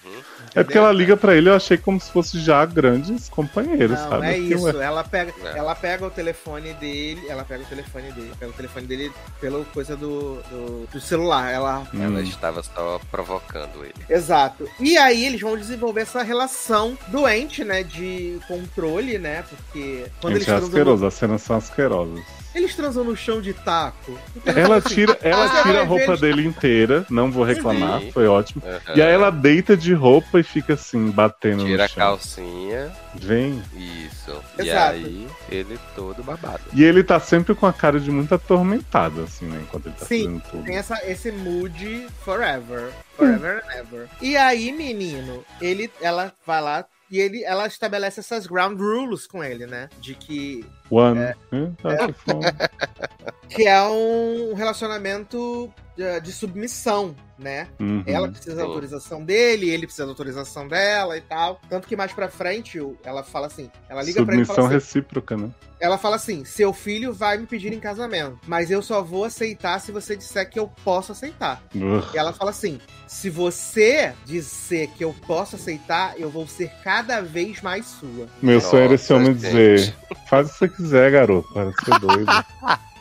[0.53, 4.09] É porque ela liga pra ele, eu achei como se fosse já grandes companheiros, Não,
[4.09, 4.25] sabe?
[4.27, 4.67] é isso.
[4.81, 5.57] Ela pega, É.
[5.57, 7.21] ela pega o telefone dele.
[7.29, 8.33] Ela pega o telefone dele.
[8.38, 11.49] Pega o telefone dele pela coisa do, do, do celular.
[11.49, 11.88] Ela.
[11.93, 12.03] hum.
[12.03, 13.93] Ela estava só provocando ele.
[14.09, 14.69] Exato.
[14.79, 17.83] E aí eles vão desenvolver essa relação doente, né?
[17.83, 19.43] De controle, né?
[19.47, 22.19] Porque quando eles Gente, é transam, asqueroso, no, as cenas são asquerosas.
[22.53, 24.18] Eles transam no chão de taco.
[24.45, 28.11] Ela tira, ela Ah, tira a roupa dele inteira, não vou reclamar, Sim.
[28.11, 28.61] foi ótimo.
[28.65, 28.95] Aham.
[28.95, 31.95] E aí ela deita de roupa e fica assim, batendo Tira no a chão.
[31.98, 32.91] calcinha.
[33.15, 33.61] Vem.
[33.76, 34.41] Isso.
[34.57, 34.94] E Exato.
[34.95, 36.61] aí, ele todo babado.
[36.73, 39.60] E ele tá sempre com a cara de muito atormentado, assim, né?
[39.64, 40.64] Enquanto ele tá Sim, fazendo tudo.
[40.64, 42.91] Tem essa, esse mood forever.
[43.15, 44.07] Forever and ever.
[44.22, 49.44] E aí, menino, ele, ela vai lá, E ele, ela estabelece essas ground rules com
[49.44, 49.90] ele, né?
[49.99, 51.19] De que One.
[51.19, 51.35] É.
[51.51, 57.68] É, que é um relacionamento de, de submissão, né?
[57.80, 58.03] Uhum.
[58.05, 61.59] Ela precisa da autorização dele, ele precisa da autorização dela e tal.
[61.69, 64.73] Tanto que mais pra frente, ela fala assim, ela liga pra ele e fala assim,
[64.73, 65.49] recíproca, né?
[65.81, 69.80] Ela fala assim: seu filho vai me pedir em casamento, mas eu só vou aceitar
[69.80, 71.61] se você disser que eu posso aceitar.
[71.76, 72.03] Uh.
[72.13, 77.19] E ela fala assim: se você dizer que eu posso aceitar, eu vou ser cada
[77.22, 78.27] vez mais sua.
[78.41, 79.95] Meu sonho era esse homem dizer:
[80.30, 82.25] faz o que você quiser, garoto, para ser doido.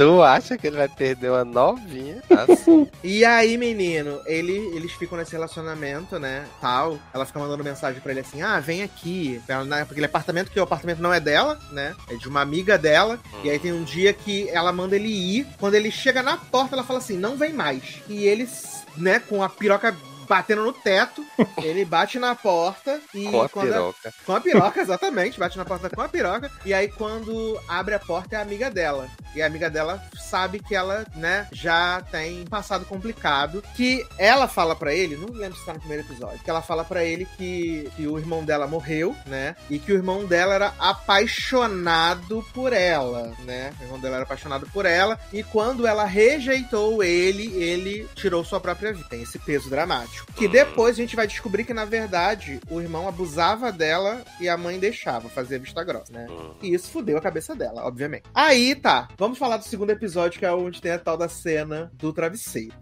[0.00, 2.22] Tu acha que ele vai perder uma novinha?
[2.30, 2.88] Assim.
[3.04, 6.46] e aí, menino, ele, eles ficam nesse relacionamento, né?
[6.58, 6.98] Tal.
[7.12, 9.42] Ela fica mandando mensagem pra ele assim: ah, vem aqui.
[9.66, 11.94] Né, porque ele apartamento, que o apartamento não é dela, né?
[12.08, 13.20] É de uma amiga dela.
[13.34, 13.40] Hum.
[13.44, 15.46] E aí tem um dia que ela manda ele ir.
[15.58, 18.00] Quando ele chega na porta, ela fala assim: não vem mais.
[18.08, 19.94] E eles, né, com a piroca
[20.30, 21.26] batendo no teto.
[21.60, 23.24] ele bate na porta e.
[23.24, 24.08] Com a piroca.
[24.08, 24.24] A...
[24.24, 25.40] Com a piroca, exatamente.
[25.40, 26.48] Bate na porta com a piroca.
[26.64, 29.08] E aí, quando abre a porta, é a amiga dela.
[29.34, 33.62] E a amiga dela sabe que ela, né, já tem um passado complicado.
[33.74, 36.84] Que ela fala para ele, não lembro se tá no primeiro episódio, que ela fala
[36.84, 39.56] para ele que, que o irmão dela morreu, né?
[39.68, 43.72] E que o irmão dela era apaixonado por ela, né?
[43.80, 45.18] O irmão dela era apaixonado por ela.
[45.32, 49.08] E quando ela rejeitou ele, ele tirou sua própria vida.
[49.08, 50.19] Tem esse peso dramático.
[50.36, 54.56] Que depois a gente vai descobrir que, na verdade, o irmão abusava dela e a
[54.56, 56.26] mãe deixava fazer vista grossa, né?
[56.28, 56.54] Uhum.
[56.62, 58.24] E isso fudeu a cabeça dela, obviamente.
[58.34, 61.90] Aí tá, vamos falar do segundo episódio, que é onde tem a tal da cena
[61.94, 62.74] do travesseiro.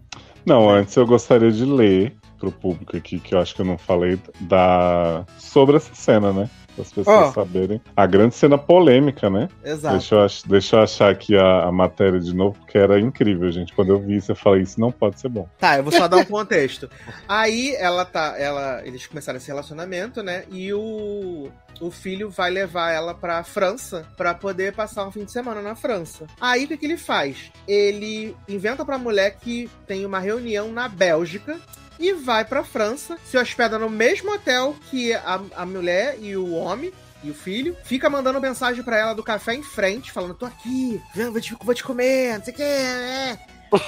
[0.45, 3.77] Não, antes eu gostaria de ler pro público aqui, que eu acho que eu não
[3.77, 5.25] falei, da...
[5.37, 6.49] sobre essa cena, né?
[6.73, 7.33] Para as pessoas oh.
[7.33, 7.81] saberem.
[7.95, 9.49] A grande cena polêmica, né?
[9.63, 9.97] Exato.
[9.97, 13.51] Deixa eu, ach deixa eu achar aqui a, a, matéria de novo, porque era incrível,
[13.51, 13.73] gente.
[13.73, 15.47] Quando eu vi isso, eu falei, isso não pode ser bom.
[15.57, 16.89] Tá, eu vou só dar um contexto.
[17.27, 18.35] Aí ela tá.
[18.37, 20.43] Ela, eles começaram esse relacionamento, né?
[20.51, 25.31] E o o filho vai levar ela pra França para poder passar um fim de
[25.31, 26.27] semana na França.
[26.39, 27.51] Aí o que, que ele faz?
[27.67, 31.59] Ele inventa pra mulher que tem uma reunião na Bélgica
[31.99, 36.53] e vai pra França, se hospeda no mesmo hotel que a, a mulher e o
[36.53, 40.45] homem e o filho, fica mandando mensagem para ela do café em frente, falando: tô
[40.45, 43.37] aqui, vou te, vou te comer, não sei o que, é.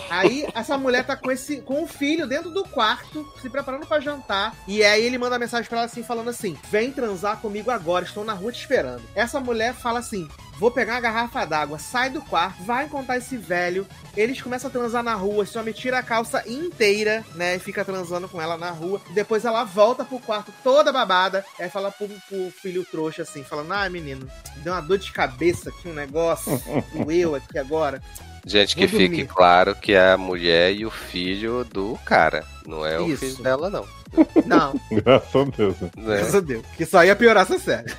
[0.10, 4.02] Aí essa mulher tá com esse com o filho dentro do quarto, se preparando para
[4.02, 4.56] jantar.
[4.68, 8.24] E aí ele manda mensagem para ela assim falando assim: "Vem transar comigo agora, estou
[8.24, 9.02] na rua te esperando".
[9.16, 10.28] Essa mulher fala assim:
[10.62, 13.88] Vou pegar uma garrafa d'água, sai do quarto, vai encontrar esse velho.
[14.16, 17.56] Eles começam a transar na rua, esse homem tira a calça inteira, né?
[17.56, 19.02] E fica transando com ela na rua.
[19.10, 21.44] Depois ela volta pro quarto toda babada.
[21.60, 25.70] Aí fala pro, pro filho trouxa assim, falando: Ah, menino, deu uma dor de cabeça
[25.70, 26.62] aqui, um negócio.
[26.94, 27.99] Doeu aqui agora.
[28.45, 32.43] Gente, que fique claro que é a mulher e o filho do cara.
[32.67, 33.13] Não é Isso.
[33.13, 33.85] o filho dela, não.
[34.45, 34.79] Não.
[34.91, 35.81] Graças a Deus.
[35.81, 35.89] Né?
[35.97, 36.65] Graças a Deus.
[36.77, 37.93] Que só ia piorar essa série.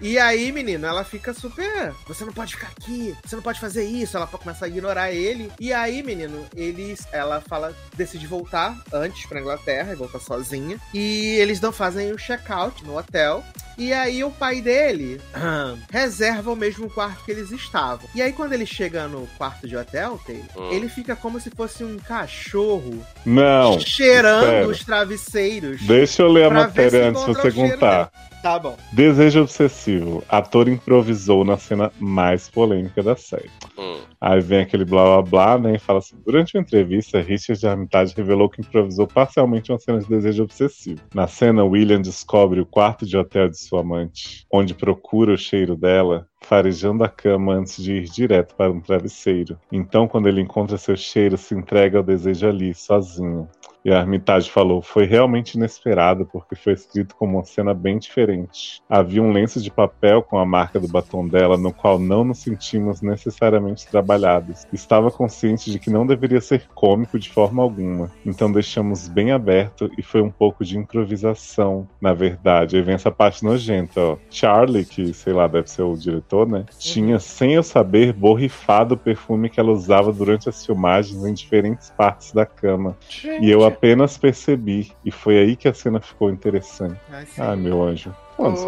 [0.00, 1.92] e aí, menino, ela fica super.
[2.06, 4.16] Você não pode ficar aqui, você não pode fazer isso.
[4.16, 5.50] Ela começa a ignorar ele.
[5.58, 7.06] E aí, menino, eles.
[7.12, 10.78] Ela fala, decide voltar antes pra Inglaterra e voltar sozinha.
[10.92, 13.42] E eles não fazem o check-out no hotel.
[13.78, 15.20] E aí o pai dele
[15.90, 18.08] reserva o mesmo quarto que eles estavam.
[18.14, 20.70] E aí quando ele chega no quarto de hotel, Taylor, hum.
[20.70, 23.04] ele fica como se fosse um cachorro.
[23.24, 23.71] Não.
[23.80, 24.68] Cheirando espera.
[24.68, 25.82] os travesseiros.
[25.82, 28.10] Deixa eu ler a matéria antes de você contar.
[28.42, 28.76] Tá bom.
[28.92, 30.24] Desejo obsessivo.
[30.28, 33.48] Ator improvisou na cena mais polêmica da série.
[33.78, 34.00] Hum.
[34.20, 35.76] Aí vem aquele blá blá blá, né?
[35.76, 40.08] E fala assim: durante uma entrevista, Richard Armitage revelou que improvisou parcialmente uma cena de
[40.08, 41.00] desejo obsessivo.
[41.14, 45.76] Na cena, William descobre o quarto de hotel de sua amante, onde procura o cheiro
[45.76, 49.56] dela, farejando a cama antes de ir direto para um travesseiro.
[49.70, 53.48] Então, quando ele encontra seu cheiro, se entrega ao desejo ali, sozinho.
[53.84, 58.80] E a Armitage falou: foi realmente inesperado, porque foi escrito como uma cena bem diferente.
[58.88, 62.38] Havia um lenço de papel com a marca do batom dela, no qual não nos
[62.38, 64.66] sentimos necessariamente trabalhados.
[64.72, 69.90] Estava consciente de que não deveria ser cômico de forma alguma, então deixamos bem aberto
[69.98, 72.76] e foi um pouco de improvisação, na verdade.
[72.76, 74.16] Aí vem essa parte nojenta, ó.
[74.30, 76.64] Charlie, que sei lá, deve ser o diretor, né?
[76.78, 81.90] Tinha, sem eu saber, borrifado o perfume que ela usava durante as filmagens em diferentes
[81.90, 82.96] partes da cama.
[83.08, 83.44] Gente.
[83.44, 84.92] E eu apenas percebi.
[85.04, 87.00] E foi aí que a cena ficou interessante.
[87.10, 88.14] Ai, Ai meu anjo.
[88.38, 88.58] Onde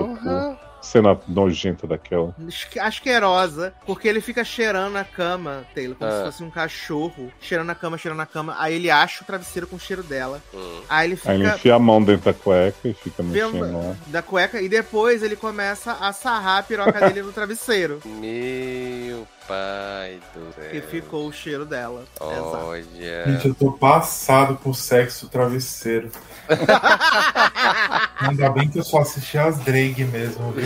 [0.85, 2.35] cena nojenta daquela.
[2.47, 6.19] asque- asquerosa, porque ele fica cheirando a cama, Taylor, como Ah.
[6.19, 8.55] se fosse um cachorro, cheirando a cama, cheirando a cama.
[8.59, 10.41] Aí ele acha o travesseiro com o cheiro dela.
[10.55, 10.81] Hum.
[10.89, 13.97] Aí ele Aí ele fica enfia a mão dentro da cueca e fica mexendo lá.
[14.07, 18.01] da cueca e depois ele começa a sarrar a piroca dele no travesseiro.
[18.07, 20.71] Meu pai do céu.
[20.75, 22.05] E ficou o cheiro dela.
[22.21, 22.57] Exato.
[22.67, 23.27] Olha.
[23.27, 26.11] Gente, eu tô passado com sexo travesseiro.
[28.21, 30.65] Ainda bem que eu só assisti as Drake mesmo, viu?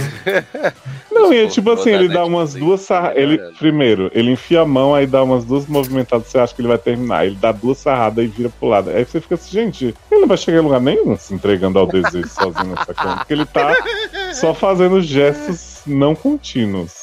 [1.10, 3.18] Não, e é tipo assim, ele dá umas duas sarradas.
[3.18, 6.68] Ele, primeiro, ele enfia a mão, aí dá umas duas movimentadas, você acha que ele
[6.68, 7.26] vai terminar.
[7.26, 8.90] Ele dá duas sarradas e vira pro lado.
[8.90, 11.86] Aí você fica assim, gente, ele não vai chegar em lugar nenhum se entregando ao
[11.86, 13.16] desejo sozinho nessa cama.
[13.18, 13.74] Porque ele tá
[14.34, 16.97] só fazendo gestos não contínuos.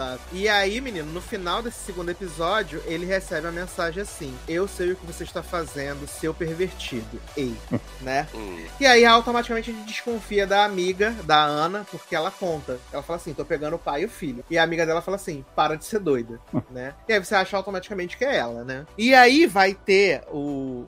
[0.00, 0.22] Exato.
[0.32, 4.92] E aí, menino, no final desse segundo episódio, ele recebe a mensagem assim: Eu sei
[4.92, 7.20] o que você está fazendo, seu pervertido.
[7.36, 7.54] Ei,
[8.00, 8.26] né?
[8.34, 8.64] Hum.
[8.80, 12.78] E aí, automaticamente, a gente desconfia da amiga, da Ana, porque ela conta.
[12.92, 14.44] Ela fala assim: tô pegando o pai e o filho.
[14.48, 16.40] E a amiga dela fala assim: para de ser doida,
[16.70, 16.94] né?
[17.06, 18.86] E aí você acha automaticamente que é ela, né?
[18.96, 20.86] E aí vai ter o,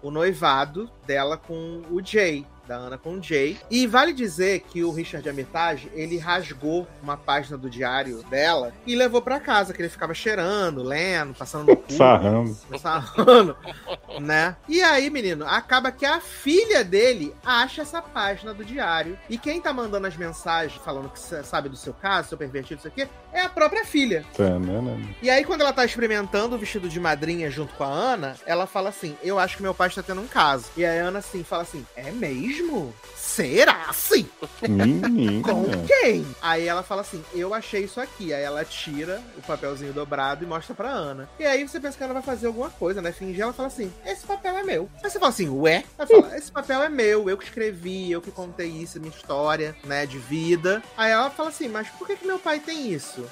[0.00, 2.46] o noivado dela com o Jay.
[2.66, 3.58] Da Ana com o Jay.
[3.70, 8.94] E vale dizer que o Richard Armitage, ele rasgou uma página do diário dela e
[8.96, 11.92] levou pra casa, que ele ficava cheirando, lendo, passando no cu.
[11.92, 12.56] Sarrando.
[12.80, 13.56] Sarrando,
[14.20, 14.56] né?
[14.68, 19.18] E aí, menino, acaba que a filha dele acha essa página do diário.
[19.28, 22.78] E quem tá mandando as mensagens falando que sa- sabe do seu caso, seu pervertido,
[22.78, 24.24] isso aqui, é a própria filha.
[24.36, 24.98] Tanana.
[25.22, 28.66] E aí, quando ela tá experimentando o vestido de madrinha junto com a Ana, ela
[28.66, 30.66] fala assim: Eu acho que meu pai está tendo um caso.
[30.76, 32.55] E aí a Ana assim fala assim: É mesmo?
[33.14, 34.26] Será sim?
[34.60, 35.84] Com Menina.
[35.86, 36.26] quem?
[36.40, 38.32] Aí ela fala assim: Eu achei isso aqui.
[38.32, 41.28] Aí ela tira o papelzinho dobrado e mostra pra Ana.
[41.38, 43.12] E aí você pensa que ela vai fazer alguma coisa, né?
[43.12, 44.88] Fingir, ela fala assim: Esse papel é meu.
[45.02, 45.84] Aí você fala assim: Ué?
[45.98, 49.76] Ela fala: Esse papel é meu, eu que escrevi, eu que contei isso, minha história,
[49.84, 50.06] né?
[50.06, 50.82] De vida.
[50.96, 53.24] Aí ela fala assim: Mas por que, que meu pai tem isso?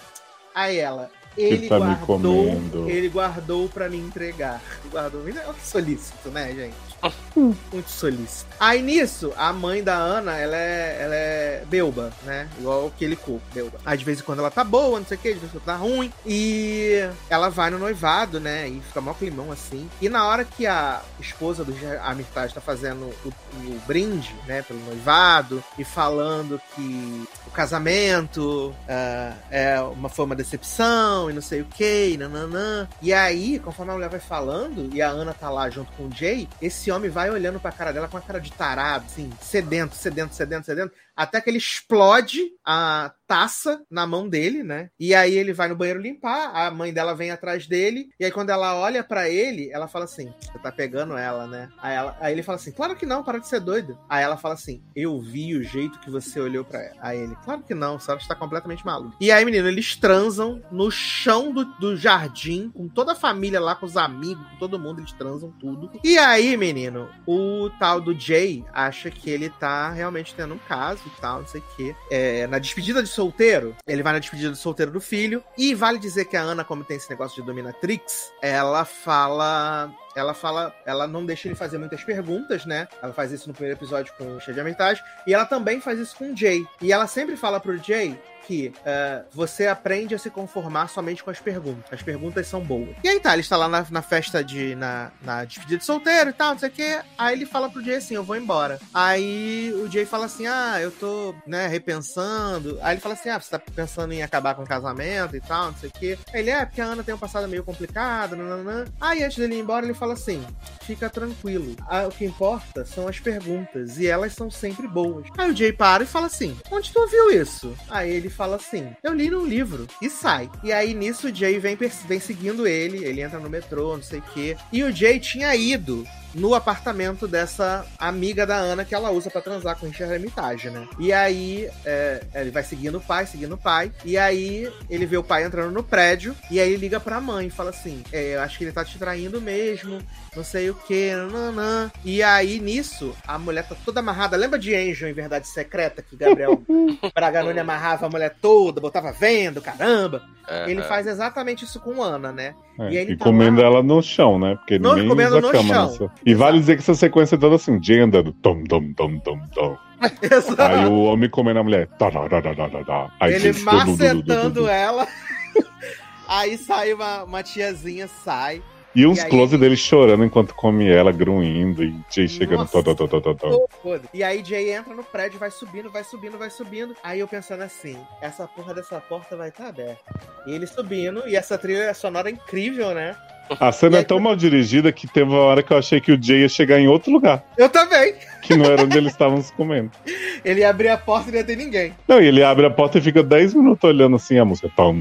[0.54, 1.10] Aí ela.
[1.36, 2.88] Ele tá me guardou, comendo.
[2.88, 4.62] ele guardou pra me entregar.
[4.90, 6.74] Guardou, é um solícito, né, gente?
[7.72, 8.53] Muito solícito.
[8.58, 12.48] Aí nisso, a mãe da Ana, ela é, ela é belba, né?
[12.58, 13.78] Igual aquele cu, belba.
[13.84, 15.58] Aí de vez em quando ela tá boa, não sei o que, de vez em
[15.58, 16.12] quando tá ruim.
[16.24, 18.68] E ela vai no noivado, né?
[18.68, 19.88] E fica mó climão assim.
[20.00, 24.62] E na hora que a esposa do Armitage tá fazendo o, o brinde, né?
[24.62, 31.42] Pelo noivado, e falando que o casamento ah, é uma, foi uma decepção e não
[31.42, 32.88] sei o que, nananã.
[33.02, 36.10] E aí, conforme a mulher vai falando, e a Ana tá lá junto com o
[36.12, 39.94] Jay, esse homem vai olhando pra cara dela com a cara de tarado, assim, sedento,
[39.94, 44.90] sedento, sedento, sedento, até que ele explode a taça na mão dele, né?
[44.98, 48.30] E aí ele vai no banheiro limpar, a mãe dela vem atrás dele, e aí
[48.30, 51.68] quando ela olha pra ele, ela fala assim: Você tá pegando ela, né?
[51.78, 53.98] Aí, ela, aí ele fala assim: Claro que não, para de ser doido.
[54.08, 56.96] Aí ela fala assim: Eu vi o jeito que você olhou pra ela.
[57.00, 59.16] Aí ele: Claro que não, a senhora está completamente maluca.
[59.20, 63.74] E aí, menino, eles transam no chão do, do jardim, com toda a família lá,
[63.74, 65.90] com os amigos, com todo mundo, eles transam tudo.
[66.02, 71.03] E aí, menino, o tal do Jay acha que ele tá realmente tendo um caso
[71.08, 71.96] e tal, não sei o quê.
[72.10, 75.42] É, na despedida de solteiro, ele vai na despedida de solteiro do filho.
[75.56, 80.32] E vale dizer que a Ana, como tem esse negócio de dominatrix, ela fala ela
[80.32, 82.86] fala, ela não deixa ele fazer muitas perguntas, né?
[83.02, 85.98] Ela faz isso no primeiro episódio com o Cheio de Hermitage, e ela também faz
[85.98, 86.64] isso com o Jay.
[86.80, 88.16] E ela sempre fala pro Jay
[88.46, 91.84] que eh, você aprende a se conformar somente com as perguntas.
[91.90, 92.90] As perguntas são boas.
[93.02, 94.74] E aí tá, ele está lá na, na festa de.
[94.74, 97.00] Na, na despedida de solteiro e tal, não sei o quê.
[97.16, 98.78] Aí ele fala pro Jay assim: eu vou embora.
[98.92, 102.78] Aí o Jay fala assim: ah, eu tô, né, repensando.
[102.82, 105.72] Aí ele fala assim: ah, você tá pensando em acabar com o casamento e tal,
[105.72, 106.18] não sei o quê.
[106.32, 108.84] Aí ele é, porque a Ana tem um passado meio complicado, nananã.
[109.00, 110.44] Aí antes dele ir embora, ele fala assim:
[110.82, 111.74] fica tranquilo.
[111.88, 113.98] Ah, o que importa são as perguntas.
[113.98, 115.26] E elas são sempre boas.
[115.36, 117.74] Aí o Jay para e fala assim: onde tu ouviu isso?
[117.88, 119.86] Aí ele fala assim: eu li num livro.
[120.02, 120.50] E sai.
[120.62, 123.04] E aí nisso o Jay vem, vem seguindo ele.
[123.04, 124.56] Ele entra no metrô, não sei o quê.
[124.72, 129.40] E o Jay tinha ido no apartamento dessa amiga da Ana que ela usa pra
[129.40, 130.86] transar com o Richard Armitage, né?
[130.98, 135.16] E aí é, ele vai seguindo o pai, seguindo o pai, e aí ele vê
[135.16, 138.34] o pai entrando no prédio, e aí ele liga pra mãe e fala assim: é,
[138.34, 139.98] eu acho que ele tá te traindo mesmo,
[140.36, 141.90] não sei o que, nananã.
[142.04, 144.36] E aí nisso, a mulher tá toda amarrada.
[144.36, 146.60] Lembra de Angel em Verdade Secreta, que o Gabriel
[147.14, 150.22] Braganoni amarrava a mulher toda, botava vendo, caramba?
[150.66, 150.88] Ele Aham.
[150.88, 152.54] faz exatamente isso com Ana, né?
[152.78, 154.56] É, E e tá comendo lá- ela no chão, né?
[154.56, 155.90] Porque Não, comendo usa no cama chão.
[155.90, 156.10] nessa.
[156.26, 159.38] E vale dizer que essa sequência é toda assim, Jay andando, tom, tom, tom, tom,
[159.52, 159.76] tom.
[160.22, 160.60] Exato.
[160.62, 163.12] Aí o homem comendo a mulher, tá, tá, tá, tá, tá, tá, tá.
[163.20, 165.06] Aí ele macetando ela.
[166.28, 168.62] Aí sai uma, uma tiazinha, sai.
[168.94, 172.60] E uns E aí- close dele chorando enquanto come ela, grunhindo, e Jay chegando.
[172.60, 172.82] Nossa.
[172.82, 173.68] Tó, tó, tó, tó, tó.
[174.14, 176.94] E aí Jay entra no prédio, vai subindo, vai subindo, vai subindo.
[177.02, 180.00] Aí eu pensando assim, essa porra dessa porta vai estar aberta.
[180.46, 183.16] E ele subindo, e essa trilha sonora é incrível, né?
[183.60, 186.22] A cena é tão mal dirigida que teve uma hora que eu achei que o
[186.22, 188.14] Jay ia chegar em outro lugar, Eu também.
[188.42, 189.90] que não era onde eles estavam se comendo.
[190.44, 191.94] Ele ia abrir a porta e não ia ter ninguém.
[192.06, 194.70] Não, e ele abre a porta e fica 10 minutos olhando assim a música.
[194.76, 194.94] Tom.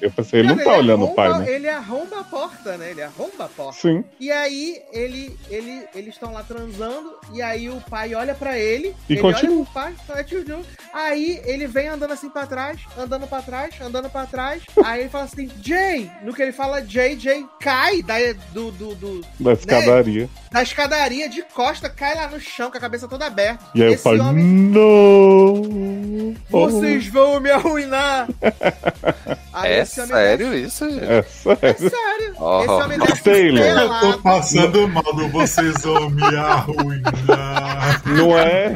[0.00, 1.52] Eu pensei, ele não tá olhando o pai, arromba- né?
[1.54, 2.90] Ele arromba a porta, né?
[2.90, 3.78] Ele arromba a porta.
[3.80, 4.02] Sim.
[4.18, 8.94] E aí, ele, ele, eles estão lá transando, e aí o pai olha pra ele,
[9.08, 9.56] E ele continua.
[9.58, 9.72] olha pro
[10.14, 10.60] pai, "Tio, tio."
[10.92, 15.08] aí ele vem andando assim pra trás, andando pra trás, andando pra trás, aí ele
[15.08, 18.14] fala assim, Jay, no que ele fala Jay, Jay cai da,
[18.52, 20.28] do, do, do- Da escadaria.
[20.50, 23.64] da escadaria de costa, cai lá no chão com a cabeça toda aberta.
[23.74, 26.34] E aí Esse o pai, homem, não!
[26.50, 28.28] vocês vão me arruinar!
[29.54, 31.04] Aí É homem sério isso, gente?
[31.04, 31.90] É É sério.
[31.90, 32.34] sério.
[32.40, 32.60] Oh.
[32.62, 33.60] Esse homem desce Taylor.
[33.62, 38.02] Eu tô passando mal, do vocês vão me arruinar.
[38.06, 38.74] Não é.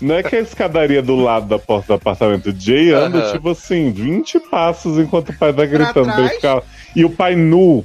[0.00, 2.50] Não é que a escadaria do lado da porta do apartamento.
[2.50, 3.32] O Jay anda, Aham.
[3.32, 6.60] tipo assim, 20 passos enquanto o pai tá gritando pra ele ficar.
[6.94, 7.84] E o pai nu,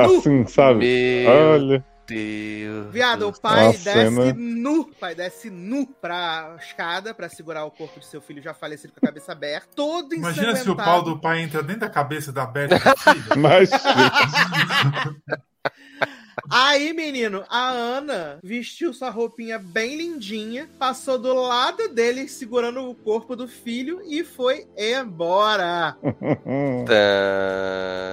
[0.00, 1.24] assim, sabe?
[1.24, 1.84] Meu Olha.
[2.06, 2.92] Deus.
[2.92, 4.34] Viado, o do pai Uma desce cena.
[4.36, 4.90] nu.
[5.00, 8.98] Pai desce nu pra escada pra segurar o corpo de seu filho já falecido com
[9.04, 9.68] a cabeça aberta.
[9.74, 12.68] Todo Imagina se o pau do pai entra dentro da cabeça da Beth.
[13.38, 13.70] Mas,
[16.50, 22.94] Aí, menino, a Ana vestiu sua roupinha bem lindinha, passou do lado dele segurando o
[22.94, 25.96] corpo do filho e foi embora.
[26.86, 28.04] Tá.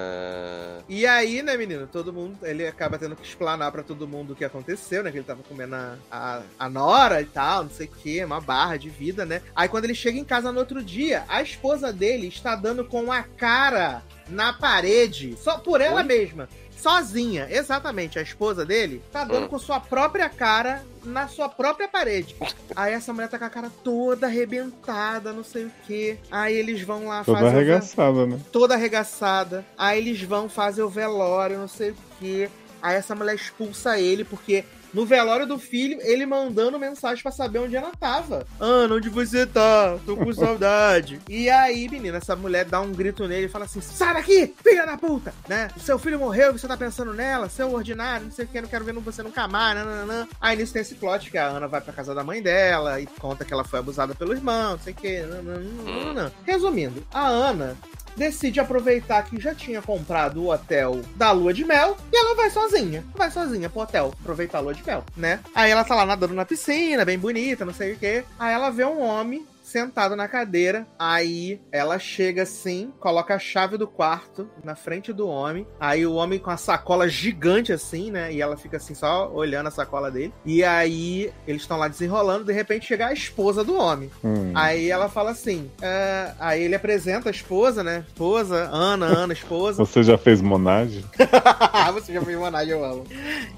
[0.93, 4.35] E aí, né, menino, todo mundo, ele acaba tendo que explanar pra todo mundo o
[4.35, 7.87] que aconteceu, né, que ele tava comendo a, a, a nora e tal, não sei
[7.87, 9.41] o que, uma barra de vida, né.
[9.55, 13.09] Aí quando ele chega em casa no outro dia, a esposa dele está dando com
[13.09, 16.03] a cara na parede, só por ela Oi?
[16.03, 16.49] mesma.
[16.81, 18.17] Sozinha, exatamente.
[18.17, 19.49] A esposa dele tá dando Hum.
[19.49, 22.35] com sua própria cara na sua própria parede.
[22.75, 26.17] Aí essa mulher tá com a cara toda arrebentada, não sei o que.
[26.31, 28.39] Aí eles vão lá toda fazer o ve- arregaçada, né?
[28.51, 29.65] toda arregaçada.
[29.77, 32.49] Aí eles vão fazer o velório, não sei o quê.
[32.81, 37.59] Aí essa mulher expulsa ele, porque no velório do filho, ele mandando mensagem pra saber
[37.59, 38.45] onde ela tava.
[38.59, 39.97] Ana, onde você tá?
[40.05, 41.19] Tô com saudade.
[41.27, 44.85] e aí, menina, essa mulher dá um grito nele e fala assim: sai daqui, filha
[44.85, 45.33] da puta!
[45.47, 45.69] Né?
[45.77, 48.85] Seu filho morreu, você tá pensando nela, seu ordinário, não sei o que, não quero
[48.85, 50.27] ver você nunca mais, nananã.
[50.39, 53.07] Aí nisso tem esse plot que a Ana vai pra casa da mãe dela e
[53.07, 55.21] conta que ela foi abusada pelo irmão, não sei o que.
[55.21, 56.31] nananã.
[56.45, 57.77] Resumindo, a Ana
[58.15, 62.49] decide aproveitar que já tinha comprado o hotel da lua de mel e ela vai
[62.49, 63.03] sozinha.
[63.15, 65.39] Vai sozinha pro hotel, aproveitar a lua de mel, né?
[65.55, 68.23] Aí ela tá lá nadando na piscina, bem bonita, não sei o quê.
[68.39, 70.85] Aí ela vê um homem sentado na cadeira.
[70.99, 75.65] Aí ela chega assim, coloca a chave do quarto na frente do homem.
[75.79, 78.33] Aí o homem com a sacola gigante assim, né?
[78.33, 80.33] E ela fica assim só olhando a sacola dele.
[80.45, 84.11] E aí eles estão lá desenrolando, de repente chega a esposa do homem.
[84.23, 84.51] Hum.
[84.53, 88.03] Aí ela fala assim, é, aí ele apresenta a esposa, né?
[88.07, 89.77] Esposa, Ana, Ana, esposa.
[89.83, 91.03] Você já fez monagem?
[91.93, 93.05] Você já fez homenagem, eu amo.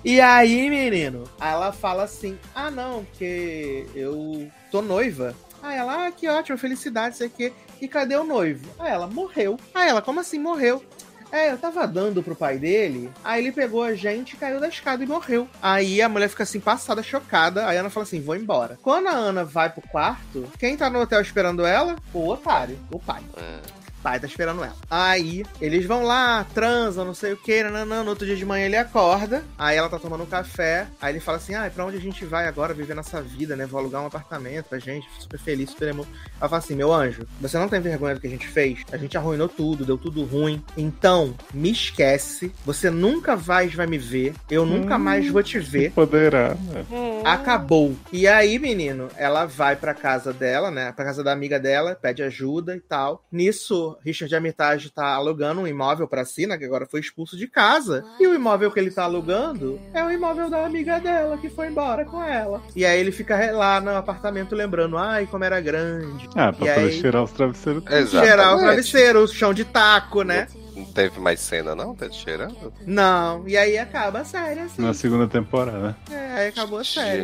[0.04, 5.36] E aí, menino, ela fala assim: Ah, não, porque eu tô noiva.
[5.64, 7.54] Aí ela, ah, que ótimo, felicidade, sei o quê.
[7.82, 8.70] E cadê o noivo?
[8.78, 9.58] Aí ela, morreu.
[9.74, 10.84] Aí ela, como assim morreu?
[11.32, 15.04] É, eu tava dando pro pai dele, aí ele pegou a gente, caiu da escada
[15.04, 15.50] e morreu.
[15.60, 17.66] Aí a mulher fica assim, passada, chocada.
[17.66, 18.78] Aí a Ana fala assim: vou embora.
[18.84, 21.96] Quando a Ana vai pro quarto, quem tá no hotel esperando ela?
[22.14, 23.73] O otário, o pai É.
[24.04, 24.76] pai tá esperando ela.
[24.92, 28.04] Aí, eles vão lá, transam, não sei o que, nananã.
[28.04, 31.20] No outro dia de manhã ele acorda, aí ela tá tomando um café, aí ele
[31.22, 33.66] fala assim, ah, pra onde a gente vai agora viver nossa vida, né?
[33.66, 36.06] Vou alugar um apartamento pra gente, super feliz, super emo...
[36.40, 38.80] Ela fala assim, meu anjo, você não tem vergonha do que a gente fez?
[38.92, 40.62] A gente arruinou tudo, deu tudo ruim.
[40.76, 45.00] Então, me esquece, você nunca mais vai me ver, eu nunca Hum.
[45.00, 45.92] mais vou te ver.
[45.96, 46.56] Poderá.
[46.56, 46.86] né?
[47.24, 47.96] Acabou.
[48.12, 50.92] E aí, menino, ela vai pra casa dela, né?
[50.92, 53.24] Pra casa da amiga dela, pede ajuda e tal.
[53.32, 56.58] Nisso, Richard Armitage tá alugando um imóvel pra si, né?
[56.58, 58.04] Que agora foi expulso de casa.
[58.20, 61.68] E o imóvel que ele tá alugando é o imóvel da amiga dela, que foi
[61.68, 62.62] embora com ela.
[62.76, 66.30] E aí ele fica lá no apartamento lembrando, ai, como era grande.
[66.36, 67.84] Ah, pra E poder aí- cheirar os travesseiros.
[67.86, 68.28] Exatamente.
[68.28, 70.48] Gerar o travesseiro, o chão de taco, né?
[70.76, 71.94] Não teve mais cena, não?
[71.96, 72.74] Tá te cheirando?
[72.88, 73.48] Não.
[73.48, 74.82] E aí acaba a série, assim.
[74.82, 75.96] Na segunda temporada.
[76.10, 77.22] É, aí acabou a série.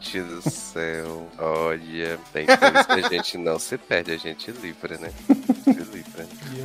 [0.00, 1.28] Gente do céu.
[1.38, 5.10] Olha, tem coisas que a gente não se perde, a gente livra, né?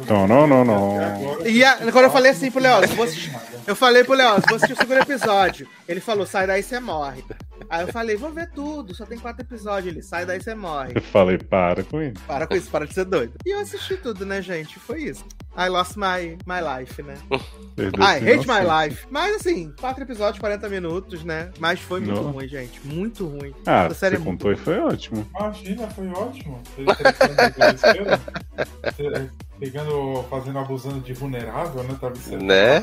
[0.10, 1.00] Não, não, não, não.
[1.02, 3.32] Agora- E a- quando eu falei assim pro Léo, se você
[3.68, 7.22] Eu falei pro Léo, você assistir o segundo episódio, ele falou, sai daí você morre.
[7.70, 9.92] Aí eu falei, vou ver tudo, só tem quatro episódios.
[9.94, 10.94] Ele, sai daí você morre.
[10.96, 12.14] Eu falei, para com isso.
[12.26, 13.34] Para com isso, para de ser doido.
[13.46, 14.80] E eu assisti tudo, né, gente?
[14.80, 15.26] Foi isso.
[15.58, 17.16] I lost my, my life, né?
[17.76, 19.06] Perdeu I esse hate my life.
[19.12, 21.50] Mas assim, quatro episódios, 40 minutos, né?
[21.60, 22.32] Mas foi muito Não.
[22.32, 22.80] ruim, gente.
[22.88, 23.54] Muito ruim.
[23.66, 25.28] Ah, Essa série você é contou e foi ótimo.
[25.38, 26.62] Imagina, foi ótimo.
[29.60, 31.96] Pegando, fazendo, abusando de vulnerável, né?
[32.00, 32.44] Travesseiro.
[32.44, 32.82] Né?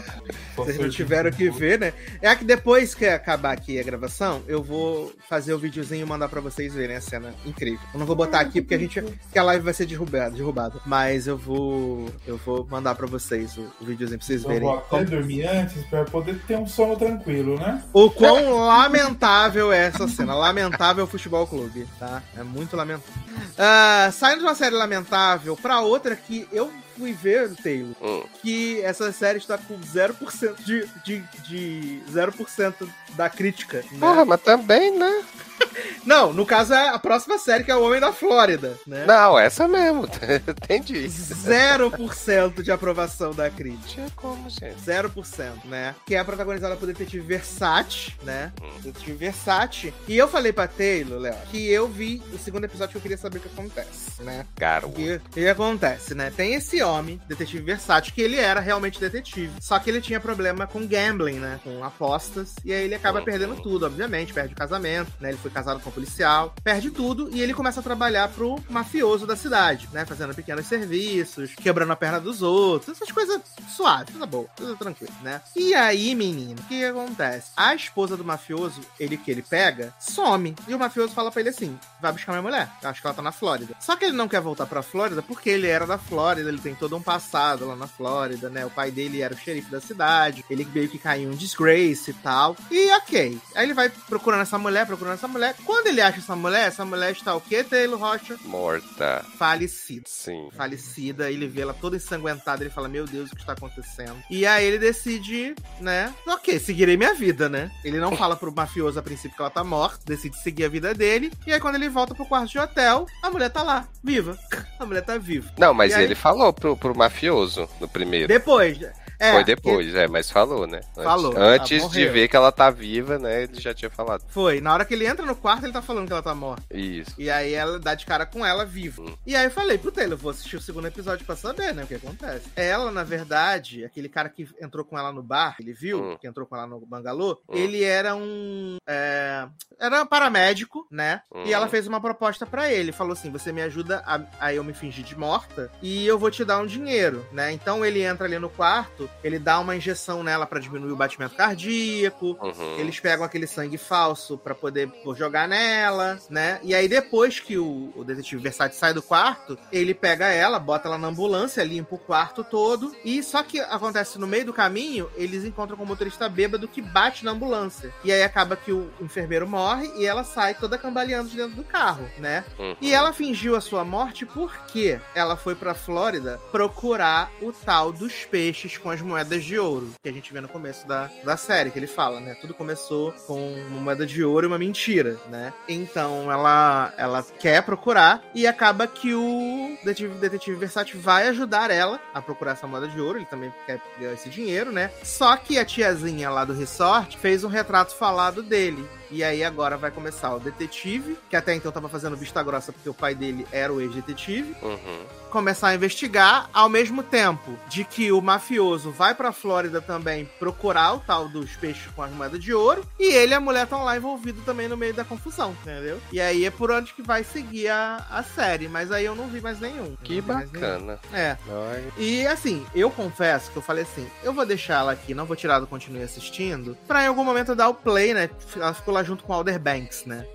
[0.56, 1.92] Só Vocês não tiveram que ver, né?
[2.20, 6.28] É que depois que acabar aqui a gravação, eu vou fazer o videozinho e mandar
[6.28, 7.78] pra vocês verem a cena incrível.
[7.92, 9.00] Eu não vou botar aqui porque a gente.
[9.00, 10.80] Porque a live vai ser derrubada, derrubada.
[10.84, 12.08] Mas eu vou.
[12.26, 14.68] Eu vou mandar pra vocês o, o videozinho pra vocês Eu verem.
[14.68, 17.82] vou até dormir antes pra poder ter um sono tranquilo, né?
[17.92, 20.34] O quão lamentável é essa cena.
[20.34, 22.22] Lamentável Futebol Clube, tá?
[22.36, 23.14] É muito lamentável.
[23.56, 26.63] Ah, saindo de uma série lamentável pra outra que eu
[26.96, 28.22] fui ver, Taylor, Hum.
[28.42, 33.78] que essa série está com 0% de, de, de 0% da crítica.
[33.92, 33.98] Né?
[34.00, 35.24] Porra, mas também, né?
[36.04, 39.04] Não, no caso é a próxima série, que é o Homem da Flórida, né?
[39.06, 40.06] Não, essa mesmo.
[40.68, 41.08] Entendi.
[41.08, 44.06] 0% de aprovação da crítica.
[44.16, 44.76] Como, gente.
[44.84, 45.94] 0%, né?
[46.06, 48.52] Que é protagonizada por Detetive Versace, né?
[48.62, 48.68] Hum.
[48.82, 49.94] Detetive Versace.
[50.06, 53.16] E eu falei pra Taylor, Léo, que eu vi o segundo episódio que eu queria
[53.18, 54.44] saber o que acontece, né?
[54.58, 54.92] Garoto.
[54.92, 56.32] O que, o que acontece, né?
[56.36, 59.52] Tem esse homem, Detetive Versace, que ele era realmente detetive.
[59.60, 61.60] Só que ele tinha problema com gambling, né?
[61.64, 62.54] Com apostas.
[62.64, 63.24] E aí ele acaba Uhum.
[63.24, 64.32] perdendo tudo, obviamente.
[64.34, 65.30] Perde o casamento, né?
[65.30, 66.54] Ele foi casado com um policial.
[66.64, 70.06] Perde tudo e ele começa a trabalhar pro mafioso da cidade, né?
[70.06, 72.96] Fazendo pequenos serviços, quebrando a perna dos outros.
[72.96, 75.42] Essas coisas suaves, coisa boa, coisa tranquila, né?
[75.54, 77.50] E aí, menino, o que acontece?
[77.56, 80.56] A esposa do mafioso, ele que ele pega, some.
[80.66, 82.70] E o mafioso fala pra ele assim: vai buscar minha mulher.
[82.82, 83.74] Eu acho que ela tá na Flórida.
[83.80, 86.74] Só que ele não quer voltar pra Flórida porque ele era da Flórida, ele tem
[86.74, 88.64] todo um passado lá na Flórida, né?
[88.64, 92.14] O pai dele era o xerife da cidade, ele meio que caiu em disgrace e
[92.14, 92.56] tal.
[92.70, 93.38] E ok.
[93.54, 95.54] Aí ele vai procurando essa mulher, procurando essa mulher.
[95.64, 98.36] Quando ele acha essa mulher, essa mulher está o quê, Taylor Rocha?
[98.44, 99.24] Morta.
[99.36, 100.48] Falecida Sim.
[100.56, 104.16] falecida, ele vê ela toda ensanguentada, ele fala, meu Deus, o que está acontecendo?
[104.30, 107.70] E aí ele decide, né, ok, seguirei minha vida, né?
[107.84, 110.94] Ele não fala pro mafioso a princípio que ela tá morta, decide seguir a vida
[110.94, 114.38] dele, e aí quando ele volta pro quarto de hotel, a mulher tá lá, viva.
[114.78, 115.50] A mulher tá viva.
[115.58, 118.28] Não, mas aí- ele falou pro, pro mafioso no primeiro.
[118.28, 118.78] Depois,
[119.18, 120.80] é, Foi depois, é, mas falou, né?
[120.96, 123.44] Antes, Falou, Antes ah, de ver que ela tá viva, né?
[123.44, 124.24] Ele já tinha falado.
[124.28, 126.62] Foi, na hora que ele entra no quarto, ele tá falando que ela tá morta.
[126.76, 127.14] Isso.
[127.18, 129.02] E aí ela dá de cara com ela viva.
[129.02, 129.14] Hum.
[129.26, 131.86] E aí eu falei, pro Taylor, vou assistir o segundo episódio pra saber, né, o
[131.86, 132.48] que acontece.
[132.56, 136.16] Ela, na verdade, aquele cara que entrou com ela no bar, ele viu, Hum.
[136.20, 137.54] que entrou com ela no bangalô, Hum.
[137.54, 138.76] ele era um.
[138.86, 139.46] é,
[139.78, 141.20] era um paramédico, né?
[141.34, 141.44] Hum.
[141.46, 142.92] E ela fez uma proposta pra ele.
[142.92, 146.30] Falou assim: você me ajuda a, a eu me fingir de morta e eu vou
[146.30, 147.52] te dar um dinheiro, né?
[147.52, 151.34] Então ele entra ali no quarto, ele dá uma injeção nela pra diminuir o batimento
[151.34, 152.38] cardíaco.
[152.40, 152.78] Uhum.
[152.78, 156.60] Eles pegam aquele sangue falso pra poder jogar nela, né?
[156.62, 160.88] E aí depois que o, o detetive Versace sai do quarto, ele pega ela, bota
[160.88, 162.94] ela na ambulância, limpa o quarto todo.
[163.04, 166.82] E só que acontece no meio do caminho, eles encontram com o motorista bêbado que
[166.82, 167.92] bate na ambulância.
[168.04, 171.64] E aí acaba que o enfermeiro morre e ela sai toda cambaleando de dentro do
[171.64, 172.44] carro, né?
[172.58, 172.76] Uhum.
[172.80, 178.24] E ela fingiu a sua morte porque ela foi pra Flórida procurar o tal dos
[178.24, 181.70] peixes com as moedas de ouro, que a gente vê no começo da, da série,
[181.70, 182.34] que ele fala, né?
[182.40, 185.52] Tudo começou com uma moeda de ouro e uma mentira, né?
[185.68, 192.00] Então ela, ela quer procurar e acaba que o detetive, detetive Versace vai ajudar ela
[192.12, 193.80] a procurar essa moeda de ouro, ele também quer
[194.12, 194.90] esse dinheiro, né?
[195.02, 198.86] Só que a tiazinha lá do resort fez um retrato falado dele.
[199.10, 202.88] E aí agora vai começar o detetive, que até então tava fazendo vista grossa porque
[202.88, 205.04] o pai dele era o ex-detetive, Uhum.
[205.30, 210.94] começar a investigar ao mesmo tempo de que o mafioso vai pra Flórida também procurar
[210.94, 213.82] o tal dos peixes com as moedas de ouro e ele e a mulher estão
[213.84, 216.00] lá envolvidos também no meio da confusão, entendeu?
[216.12, 219.26] E aí é por onde que vai seguir a, a série, mas aí eu não
[219.28, 219.96] vi mais nenhum.
[220.02, 220.64] Que mais nenhum.
[220.86, 220.98] bacana.
[221.12, 221.36] É.
[221.72, 225.24] Ai, E assim, eu confesso que eu falei assim, eu vou deixar ela aqui, não
[225.26, 228.30] vou tirar do continue assistindo, pra em algum momento dar o play, né?
[228.56, 230.26] Ela ficou lá junto com Alder Banks, né?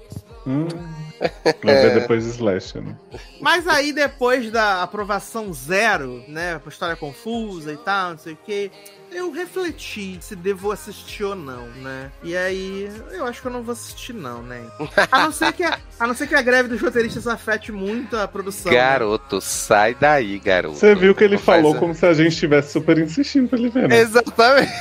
[0.49, 0.67] Hum.
[1.63, 2.95] Vamos ver depois de Slash, né?
[3.41, 6.59] Mas aí depois da aprovação zero, né?
[6.65, 8.71] A história confusa e tal, não sei o que.
[9.11, 12.11] Eu refleti se devo assistir ou não, né?
[12.23, 14.61] E aí, eu acho que eu não vou assistir, não, né?
[15.11, 18.15] A não ser que a, a, não ser que a greve dos roteiristas afete muito
[18.15, 18.71] a produção.
[18.71, 18.77] né?
[18.77, 20.75] Garoto, sai daí, garoto.
[20.75, 23.57] Você viu que ele Não falou a- como se a gente estivesse super insistindo pra
[23.57, 23.97] ele ver, né?
[23.97, 24.71] Exatamente.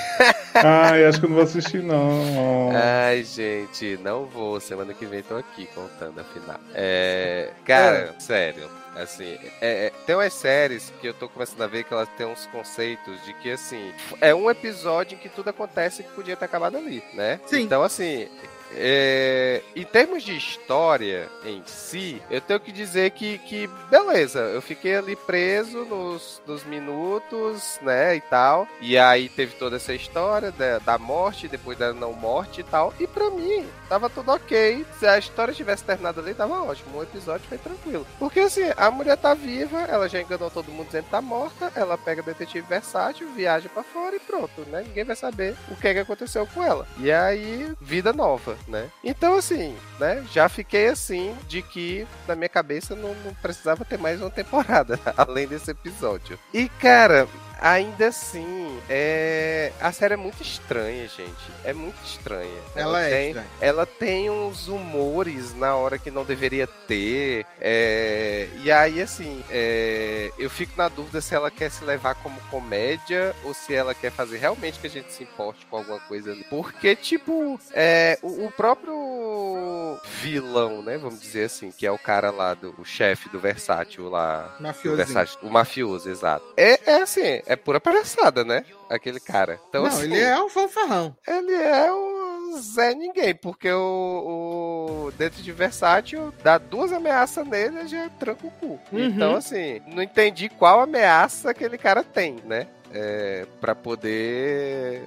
[0.54, 2.70] Ai, acho que eu não vou assistir, não.
[2.74, 4.60] Ai, gente, não vou.
[4.60, 6.59] Semana que vem tô aqui contando a final.
[6.74, 8.70] É, cara, sério.
[8.97, 12.26] Assim, é- é- tem umas séries que eu tô começando a ver que elas têm
[12.26, 16.47] uns conceitos de que, assim, é um episódio em que tudo acontece que podia ter
[16.47, 17.39] acabado ali, né?
[17.47, 17.62] Sim.
[17.62, 18.28] Então, assim,
[18.74, 24.60] é, em termos de história em si, eu tenho que dizer que, que beleza, eu
[24.60, 28.68] fiquei ali preso nos, nos minutos, né, e tal.
[28.80, 32.92] E aí teve toda essa história da, da morte, depois da não morte e tal.
[32.98, 34.84] E pra mim, tava tudo ok.
[34.98, 36.98] Se a história tivesse terminado ali, tava ótimo.
[36.98, 38.06] O episódio foi tranquilo.
[38.18, 41.72] Porque assim, a mulher tá viva, ela já enganou todo mundo dizendo que tá morta,
[41.74, 44.84] ela pega o detetive versátil, viaja para fora e pronto, né?
[44.86, 46.86] Ninguém vai saber o que é que aconteceu com ela.
[46.98, 48.89] E aí, vida nova, né?
[49.02, 50.24] Então, assim, né?
[50.32, 54.98] Já fiquei assim de que na minha cabeça não, não precisava ter mais uma temporada,
[55.16, 56.39] além desse episódio.
[56.52, 57.28] E, cara,
[57.60, 59.72] ainda assim, é...
[59.80, 61.35] a série é muito estranha, gente.
[61.64, 62.60] É muito estranha.
[62.74, 63.48] Ela, é tem, estranha.
[63.60, 67.44] Ela tem uns humores na hora que não deveria ter.
[67.60, 72.40] é, E aí, assim, é, eu fico na dúvida se ela quer se levar como
[72.51, 76.32] comédia ou se ela quer fazer realmente que a gente se importe com alguma coisa
[76.32, 76.44] ali.
[76.48, 80.98] Porque, tipo, é, o, o próprio vilão, né?
[80.98, 84.55] Vamos dizer assim, que é o cara lá do o chefe do Versátil lá.
[84.97, 86.44] Versátil, o mafioso, exato.
[86.56, 88.62] É, é assim, é pura palhaçada, né?
[88.90, 89.58] Aquele cara.
[89.68, 91.16] Então, não, assim, ele é um fanfarrão.
[91.26, 97.80] ele é o Zé Ninguém, porque o, o dentro de Versátil dá duas ameaças nele
[97.84, 98.78] e já tranca o cu.
[98.92, 99.06] Uhum.
[99.06, 102.66] Então, assim, não entendi qual ameaça aquele cara tem, né?
[102.93, 105.05] É, para poder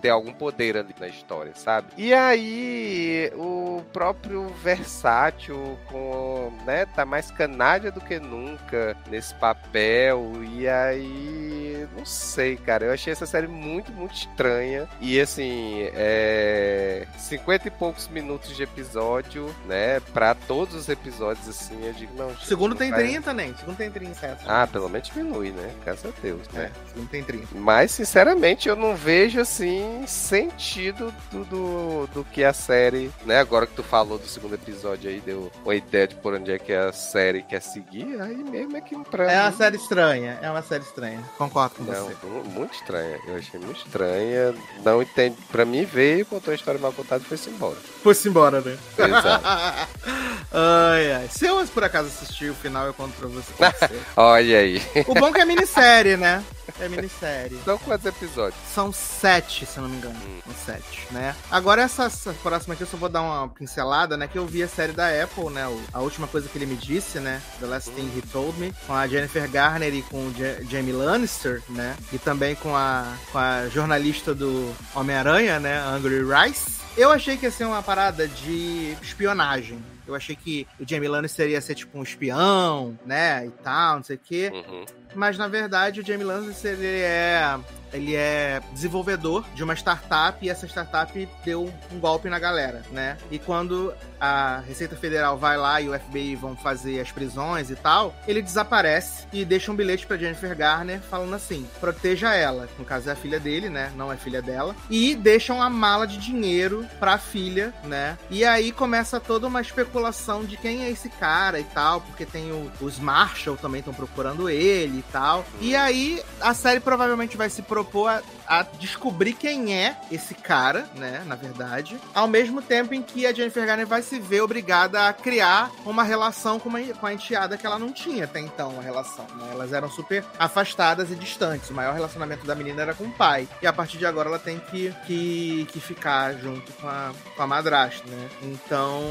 [0.00, 1.88] ter algum poder ali na história, sabe?
[1.96, 10.32] E aí o próprio Versátil com, né, tá mais canalha do que nunca nesse papel
[10.44, 17.06] e aí não sei, cara, eu achei essa série muito, muito estranha e assim, é
[17.18, 22.36] 50 e poucos minutos de episódio, né, Pra todos os episódios assim, eu digo, não,
[22.38, 23.50] segundo tem vai- 30, nem.
[23.52, 24.44] O segundo tem 30, certo?
[24.46, 25.72] Ah, pelo menos diminui, né?
[25.84, 26.72] Graças a Deus, É, né?
[26.91, 27.46] o segundo tem 30.
[27.54, 33.38] Mas, sinceramente, eu não vejo, assim, sentido do, do, do que a série, né?
[33.40, 36.58] Agora que tu falou do segundo episódio aí, deu uma ideia de por onde é
[36.58, 40.38] que a série quer seguir, aí mesmo é que pra É uma mim- série estranha,
[40.42, 41.22] é uma série estranha.
[41.38, 42.16] Concordo com Não, você.
[42.26, 43.18] mu- muito estranha.
[43.26, 44.54] Eu achei muito estranha.
[44.84, 45.36] Não entendi.
[45.50, 47.76] Pra mim, veio, contou a história mal contada e foi-se embora.
[48.02, 48.76] Foi-se embora, né?
[48.98, 49.44] Exato.
[50.52, 51.28] ai, ai.
[51.30, 53.52] Se eu, por acaso, assistir o final, eu conto pra você.
[54.16, 54.82] Olha aí.
[55.06, 56.42] o bom é que é minissérie, né?
[56.80, 57.58] É minissérie.
[57.64, 58.54] São quantos episódios?
[58.72, 60.14] São sete, se eu não me engano.
[60.26, 60.40] Hum.
[60.44, 61.34] São sete, né?
[61.50, 64.26] Agora, essa, essa próxima aqui eu só vou dar uma pincelada, né?
[64.28, 65.66] Que eu vi a série da Apple, né?
[65.66, 67.40] o- a última coisa que ele me disse, né?
[67.60, 70.92] The Last Thing He Told Me, com a Jennifer Garner e com o Ja- Jamie
[70.92, 71.96] Lannister, né?
[72.12, 75.78] E também com a, com a jornalista do Homem-Aranha, né?
[75.80, 76.80] Angry Rice.
[76.96, 79.82] Eu achei que ia ser uma parada de espionagem.
[80.06, 83.46] Eu achei que o Jamie Lannister ia ser tipo um espião, né?
[83.46, 84.50] E tal, não sei o quê.
[84.52, 84.84] Uhum.
[85.14, 87.58] Mas na verdade o Jamie Lannister ele é
[87.92, 93.16] ele é desenvolvedor de uma startup e essa startup deu um golpe na galera, né?
[93.30, 97.76] E quando a Receita Federal vai lá e o FBI vão fazer as prisões e
[97.76, 102.68] tal, ele desaparece e deixa um bilhete pra Jennifer Garner falando assim: proteja ela.
[102.78, 103.90] No caso é a filha dele, né?
[103.96, 104.74] Não é filha dela.
[104.88, 108.16] E deixam uma mala de dinheiro pra filha, né?
[108.30, 112.52] E aí começa toda uma especulação de quem é esse cara e tal, porque tem
[112.52, 115.44] o- os Marshall também estão procurando ele e tal.
[115.60, 120.88] E aí a série provavelmente vai se propor a, a descobrir quem é esse cara,
[120.94, 121.22] né?
[121.26, 121.98] Na verdade.
[122.14, 126.02] Ao mesmo tempo em que a Jennifer Garner vai se ver obrigada a criar uma
[126.02, 129.26] relação com, uma, com a enteada que ela não tinha até então, uma relação.
[129.36, 129.48] né?
[129.52, 131.70] Elas eram super afastadas e distantes.
[131.70, 133.48] O maior relacionamento da menina era com o pai.
[133.60, 137.42] E a partir de agora ela tem que, que, que ficar junto com a, com
[137.42, 138.28] a madrasta, né?
[138.42, 139.02] Então,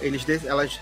[0.00, 0.80] eles elas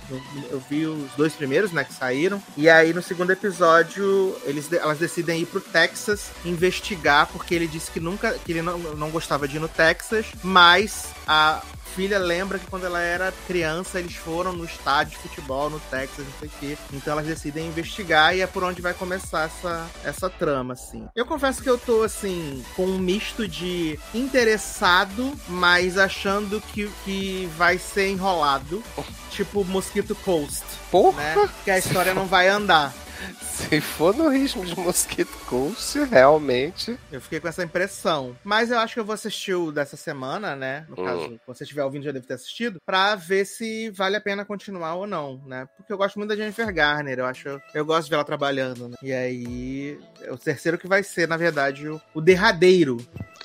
[0.50, 2.42] eu vi os dois primeiros, né, que saíram.
[2.56, 7.90] E aí no segundo episódio, eles elas decidem ir pro Texas investigar porque ele disse
[7.90, 11.62] que nunca que ele não, não gostava de ir no Texas, mas a
[11.94, 16.24] filha lembra que quando ela era criança eles foram no estádio de futebol no Texas,
[16.24, 16.78] não sei o quê.
[16.92, 21.06] Então elas decidem investigar e é por onde vai começar essa, essa trama, assim.
[21.14, 27.48] Eu confesso que eu tô, assim, com um misto de interessado, mas achando que, que
[27.56, 28.82] vai ser enrolado.
[29.30, 31.16] Tipo Mosquito Coast, Porra!
[31.22, 31.50] né?
[31.64, 32.92] Que a história não vai andar.
[33.42, 36.98] Se for no ritmo de Mosquito Coast, realmente.
[37.10, 38.36] Eu fiquei com essa impressão.
[38.44, 40.84] Mas eu acho que eu vou assistir o dessa semana, né?
[40.88, 41.04] No Hum.
[41.04, 44.44] caso, se você estiver ouvindo, já deve ter assistido, pra ver se vale a pena
[44.44, 45.68] continuar ou não, né?
[45.76, 47.60] Porque eu gosto muito da Jennifer Garner, eu acho.
[47.74, 48.96] Eu gosto de ver ela trabalhando, né?
[49.02, 52.96] E aí, é o terceiro que vai ser, na verdade, o, o derradeiro.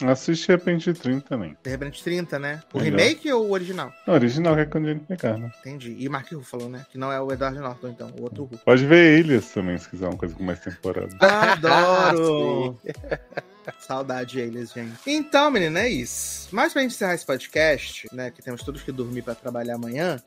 [0.01, 1.57] Assisti Repente 30 também.
[1.63, 2.61] De repente 30, né?
[2.71, 2.97] O Melhor.
[2.99, 3.91] remake ou o original?
[4.05, 5.51] O original que é com Jennifer Garner.
[5.59, 5.95] Entendi.
[5.97, 6.85] E Mark Ruffalo, né?
[6.91, 8.47] Que não é o Edward Norton, então, o outro.
[8.63, 11.09] Pode ver Ilhas também, se quiser uma coisa com mais temporada.
[11.19, 12.77] Adoro!
[13.79, 14.93] Saudade eles, gente.
[15.05, 16.47] Então, menina, é isso.
[16.51, 20.21] Mas pra gente encerrar esse podcast, né, que temos todos que dormir pra trabalhar amanhã,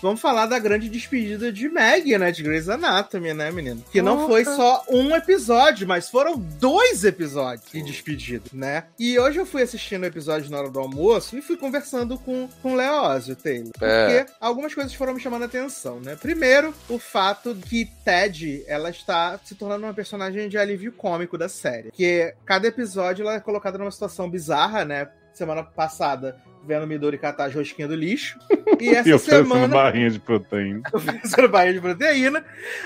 [0.00, 3.82] vamos falar da grande despedida de Maggie, né, de Grey's Anatomy, né, menino?
[3.90, 8.84] Que não foi só um episódio, mas foram dois episódios de despedida, né?
[8.98, 12.48] E hoje eu fui assistindo o episódio na hora do almoço e fui conversando com,
[12.62, 13.72] com o Leózio Taylor.
[13.72, 14.26] Porque É.
[14.40, 16.14] algumas coisas foram me chamando a atenção, né?
[16.16, 21.48] Primeiro, o fato que Ted, ela está se tornando uma personagem de alívio cômico da
[21.48, 21.90] série.
[21.90, 22.83] Que cada episódio
[23.22, 25.08] ela é colocada numa situação bizarra, né?
[25.32, 28.38] Semana passada, vendo Midori catar as rosquinhas do lixo.
[28.80, 30.82] E essa E oferecendo semana barrinha de proteína.
[30.92, 32.44] oferecendo barrinha de proteína.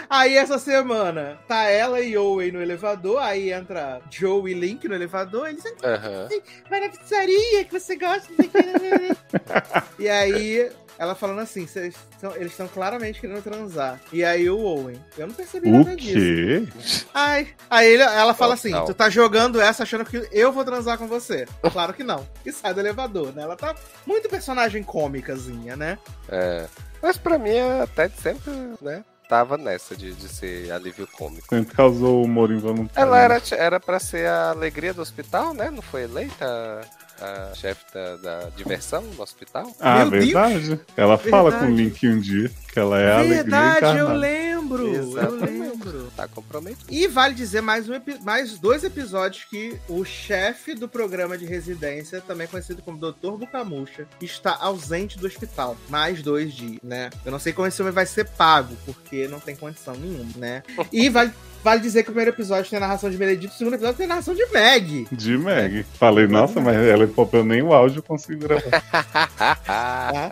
[0.08, 4.94] Aí essa semana tá ela e Owen no elevador, aí entra Joe e Link no
[4.94, 6.28] elevador, eles Aham.
[6.68, 8.30] vai na pizzaria que você gosta.
[8.32, 8.46] né,
[8.80, 9.16] né, né."
[9.98, 14.00] e aí ela falando assim, "Cês tão- eles estão claramente querendo transar.
[14.12, 16.14] E aí o Owen, eu não percebi O nada disso.
[16.14, 17.06] quê?
[17.14, 18.86] Ai, aí ele- ela fala assim, Total.
[18.86, 21.46] tu tá jogando essa achando que eu vou transar com você.
[21.72, 22.26] Claro que não.
[22.44, 23.42] E sai do elevador, né?
[23.42, 23.74] Ela tá
[24.06, 25.98] muito personagem cômicazinha, né?
[26.28, 26.66] É.
[27.00, 28.52] Mas pra mim, a Ted sempre,
[28.82, 29.04] né?
[29.28, 31.46] Tava nessa de, de ser alívio cômico.
[31.50, 33.08] Sempre causou humor involuntário.
[33.08, 35.70] Ela era, era pra ser a alegria do hospital, né?
[35.70, 36.80] Não foi eleita
[37.20, 39.70] a, chefe da, da diversão do hospital?
[39.80, 40.24] Ah, Meu Deus.
[40.24, 40.80] verdade.
[40.96, 41.82] Ela fala com o Verdade.
[41.82, 44.94] Link um dia que ela é a alegria Verdade, eu lembro.
[44.94, 45.50] Eu Exatamente.
[45.50, 46.12] lembro.
[46.16, 46.86] Tá comprometido.
[46.88, 52.20] E vale dizer mais, um mais dois episódios que o chefe do programa de residência,
[52.20, 53.32] também conhecido como Dr.
[53.38, 55.76] Bucamucha, está ausente do hospital.
[55.88, 57.10] Mais dois dias, né?
[57.24, 60.62] Eu não sei como esse homem vai ser pago, porque não tem condição nenhuma, né?
[60.92, 61.32] E vale,
[61.62, 64.06] vale dizer que o primeiro episódio tem a narração de Benedito, o segundo episódio tem
[64.06, 65.08] a narração de Meg.
[65.10, 65.84] De Meg.
[65.94, 68.82] Falei, nossa, mas ela é pop, eu nem o áudio consigo gravar.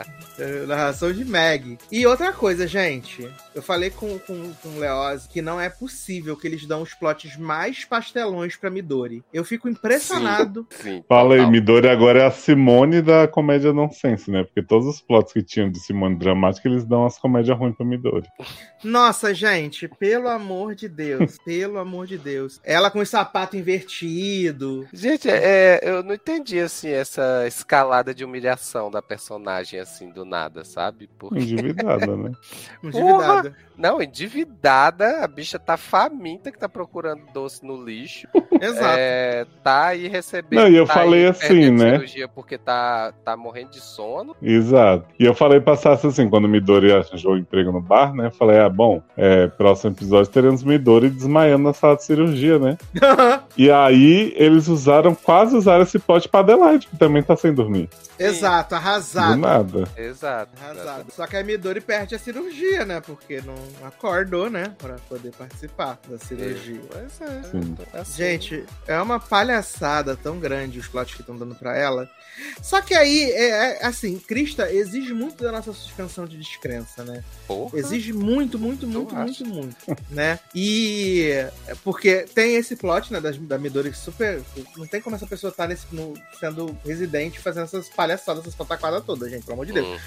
[0.38, 1.78] É, Narração de Meg.
[1.90, 3.28] E outra coisa, gente.
[3.54, 6.92] Eu falei com, com, com o Leoz que não é possível que eles dão os
[6.94, 9.24] plots mais pastelões pra Midori.
[9.32, 10.66] Eu fico impressionado.
[10.70, 11.02] Sim.
[11.08, 11.46] Fala aí.
[11.46, 14.44] Midori agora é a Simone da comédia nonsense, né?
[14.44, 17.86] Porque todos os plots que tinham de Simone dramática, eles dão as comédias ruins pra
[17.86, 18.28] Midori.
[18.84, 21.38] Nossa, gente, pelo amor de Deus.
[21.44, 22.60] pelo amor de Deus.
[22.62, 24.86] Ela com o sapato invertido.
[24.92, 30.64] Gente, é, eu não entendi, assim, essa escalada de humilhação da personagem, assim, do nada,
[30.64, 31.08] sabe?
[31.18, 31.38] Porque...
[31.38, 32.32] Endividada, né?
[32.82, 33.54] Endividada.
[33.76, 38.26] Não, endividada, a bicha tá faminta que tá procurando doce no lixo.
[38.60, 38.96] Exato.
[38.98, 40.60] É, tá aí recebendo.
[40.60, 41.92] Não, e eu tá falei aí assim, né?
[41.92, 44.34] cirurgia porque tá, tá morrendo de sono.
[44.40, 45.04] Exato.
[45.20, 48.26] E eu falei pra Sassi assim, quando o Midori arranjou o emprego no bar, né?
[48.26, 52.78] Eu falei, ah, bom, é, próximo episódio teremos Midori desmaiando na sala de cirurgia, né?
[53.56, 57.88] E aí eles usaram, quase usaram esse plot pra Adelaide, que também tá sem dormir.
[58.18, 59.36] Exato, Do arrasado.
[59.36, 59.88] nada.
[59.96, 60.15] Exato.
[60.24, 61.12] Arrasado.
[61.14, 63.00] Só que a Midori perde a cirurgia, né?
[63.00, 63.54] Porque não
[63.86, 64.74] acordou, né?
[64.78, 66.80] Pra poder participar da cirurgia.
[66.90, 67.42] Pois é.
[67.50, 67.76] Sim.
[67.92, 68.16] assim.
[68.16, 72.08] Gente, é uma palhaçada tão grande os plots que estão dando pra ela.
[72.62, 77.24] Só que aí, é, é, assim, Krista exige muito da nossa suspensão de descrença, né?
[77.46, 77.78] porra.
[77.78, 79.76] Exige muito, muito, muito, Eu muito, muito,
[80.10, 80.38] né?
[80.54, 81.30] E
[81.66, 84.42] é porque tem esse plot, né, das, da Midori super...
[84.76, 89.02] Não tem como essa pessoa estar nesse, no- sendo residente fazendo essas palhaçadas, essas pataquadas
[89.04, 89.86] todas, gente, pelo amor de Deus.
[89.86, 89.98] Uhum.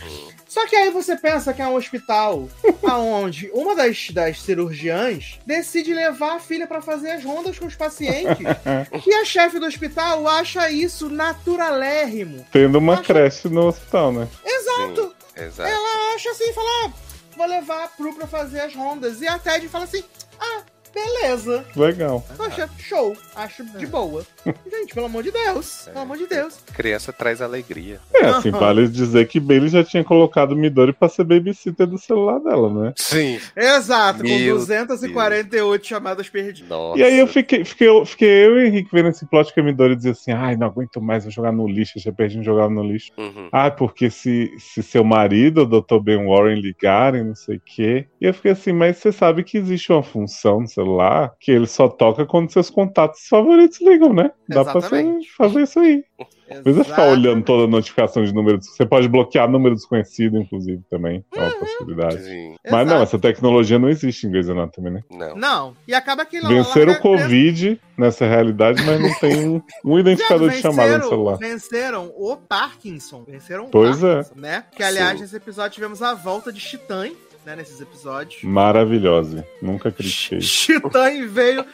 [0.48, 2.50] Só que aí você pensa que é um hospital
[2.84, 7.76] aonde uma das, das cirurgiãs decide levar a filha pra fazer as rondas com os
[7.76, 8.46] pacientes.
[9.06, 12.46] e a chefe do hospital acha isso naturalérrimo.
[12.52, 14.28] Tendo uma Acho- creche no hospital, né?
[14.44, 15.16] Exato.
[15.36, 15.70] Sim, exato.
[15.70, 16.92] Ela acha assim, fala, ah,
[17.38, 19.22] vou levar a Pru pra fazer as rondas.
[19.22, 20.04] E a Ted fala assim,
[20.40, 20.62] ah,
[20.94, 21.66] beleza.
[21.76, 22.24] Legal.
[22.38, 23.16] Poxa, show.
[23.36, 24.26] Acho de boa.
[24.72, 25.84] Gente, pelo amor de Deus.
[25.86, 26.60] Pelo amor de Deus.
[26.74, 28.00] Criança traz alegria.
[28.14, 32.40] É, assim, vale dizer que Bailey já tinha colocado Midori pra ser babysitter do celular
[32.40, 32.94] dela, né?
[32.96, 33.40] Sim.
[33.56, 36.70] Exato, com Meu 248 chamadas perdidas.
[36.70, 37.00] Nossa.
[37.00, 39.60] E aí eu fiquei, fiquei, eu- fiquei eu e o Henrique vendo esse plot que
[39.60, 42.40] a Midori dizia assim, ai, não aguento mais, vou jogar no lixo, eu já perdi
[42.40, 43.12] um jogar no lixo.
[43.18, 43.50] Uhum.
[43.52, 46.00] Ah, porque se, se seu marido, o Dr.
[46.02, 48.08] Ben Warren, ligarem, não sei o quê.
[48.20, 51.68] E eu fiquei assim, mas você sabe que existe uma função no celular que ele
[51.68, 54.32] só toca quando seus contatos favoritos ligam, né?
[54.48, 55.32] Dá pra você Exatamente.
[55.36, 56.04] fazer isso aí.
[56.50, 58.60] Não precisa ficar olhando toda a notificação de número.
[58.60, 61.24] Você pode bloquear número desconhecido, inclusive, também.
[61.36, 62.24] É uma possibilidade.
[62.24, 62.56] Sim.
[62.66, 63.04] Mas não, Exato.
[63.04, 65.04] essa tecnologia não existe em Grey's Anatomy, né?
[65.12, 65.36] Não.
[65.36, 70.00] Não, e acaba que Venceram lá- o Covid nessa realidade, mas não tem um, um
[70.00, 71.38] identificador de chamada no celular.
[71.38, 73.24] Venceram o Parkinson.
[73.28, 74.16] Venceram o Pois é.
[74.16, 74.64] Parkinson, né?
[74.76, 75.22] Que, aliás, Sim.
[75.22, 77.12] nesse episódio tivemos a volta de Chitan,
[77.50, 77.56] né?
[77.56, 78.44] Nesses episódios.
[78.44, 79.46] Maravilhosa.
[79.62, 80.40] Nunca critiquei.
[80.42, 81.66] Chitan veio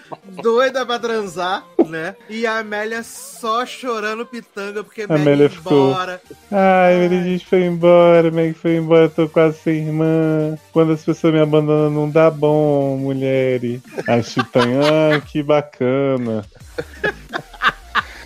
[0.42, 2.16] doida pra transar, né?
[2.30, 6.22] E a Amélia só chorando pitanga porque a Amélia ficou- embora.
[6.52, 10.58] Ai, Meredith foi embora, Meg foi embora, tô quase sem irmã.
[10.72, 13.60] Quando as pessoas me abandonam, não dá bom, mulher.
[14.08, 14.80] A Chitanha,
[15.16, 16.46] ah, que bacana.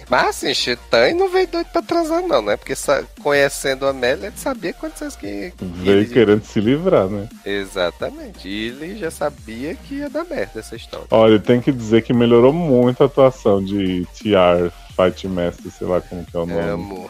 [0.10, 2.58] Mas assim, Chitan não veio doido pra transar, não, né?
[2.58, 2.74] Porque
[3.22, 5.54] conhecendo a Amélia, ele sabia quantas que.
[5.62, 7.30] Veio ele- querendo se livrar, né?
[7.46, 8.48] Exatamente.
[8.48, 11.06] E ele já sabia que ia dar merda essa história.
[11.12, 16.02] Olha, tem que dizer que melhorou muito a atuação de TR Fight Master, sei lá
[16.02, 16.60] como que é o nome.
[16.70, 17.10] Amo.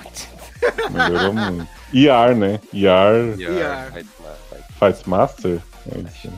[0.91, 1.67] Melhorou muito.
[1.93, 2.59] ER, né?
[2.71, 4.35] Tomar,
[4.79, 4.91] vai.
[4.93, 5.59] Fight Master?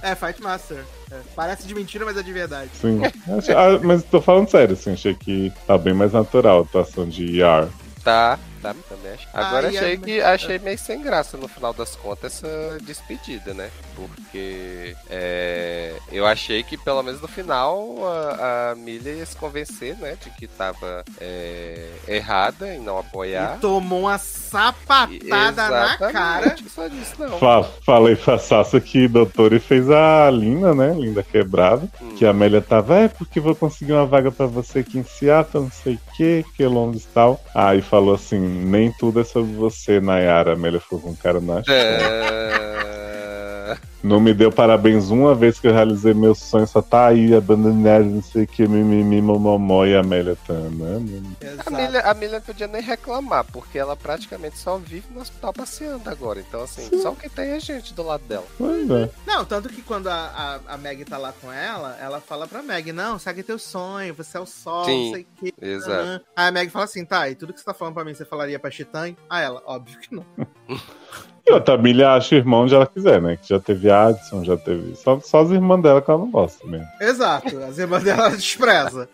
[0.04, 0.12] É.
[0.12, 0.84] É, Fight Master.
[1.12, 2.70] É, parece de mentira, mas é de verdade.
[2.80, 3.02] Sim.
[3.04, 7.42] Ah, mas tô falando sério, assim, achei que tá bem mais natural a atuação de
[7.42, 7.68] ER.
[8.04, 9.28] Tá, tá, também acho.
[9.34, 13.54] Agora Ai, achei ai, que achei meio sem graça no final das contas essa despedida,
[13.54, 13.70] né?
[13.96, 19.98] Porque é, eu achei que pelo menos no final a, a Millie ia se convencer,
[19.98, 20.18] né?
[20.24, 23.58] De que tava é, errada em não apoiar.
[23.58, 26.56] E tomou uma sapatada na cara.
[26.74, 27.40] Só disso não.
[27.40, 30.94] Fa- falei pra Sassa que doutor fez a Linda, né?
[30.94, 31.88] Linda quebrada.
[32.02, 32.16] Hum.
[32.16, 35.64] Que a Amélia tava, é porque vou conseguir uma vaga pra você aqui em Seattle,
[35.64, 37.42] não sei o que, que Londres e tal.
[37.54, 40.54] Aí falou assim: nem tudo é sobre você, Nayara.
[40.54, 42.42] Amélia falou com um cara na É...
[44.04, 48.06] Não me deu parabéns uma vez que eu realizei meu sonho, só tá aí abandonado,
[48.06, 51.36] não sei o que, mimimi, momomó e a Amélia tá, né?
[51.40, 51.72] A Exato.
[51.72, 56.10] Milha, a Milha não podia nem reclamar, porque ela praticamente só vive no hospital passeando
[56.10, 56.40] agora.
[56.40, 58.46] Então, assim, só o que tem é gente do lado dela.
[58.58, 59.10] Pois é.
[59.28, 62.64] Não, tanto que quando a, a, a Meg tá lá com ela, ela fala pra
[62.64, 65.54] Meg, não, segue teu sonho, você é o sol, Sim, não sei o que.
[65.62, 66.26] Exato.
[66.36, 68.26] Aí a Meg fala assim, tá, e tudo que você tá falando pra mim, você
[68.26, 69.16] falaria pra Chitan?
[69.30, 70.26] Ah, ela, óbvio que não.
[71.48, 73.38] E outra, a Milha acha irmão onde ela quiser, né?
[73.38, 74.96] Que já teve Addison, já teve.
[74.96, 76.88] Só, só as irmãs dela que ela não gosta mesmo.
[77.00, 79.10] Exato, as irmãs dela despreza.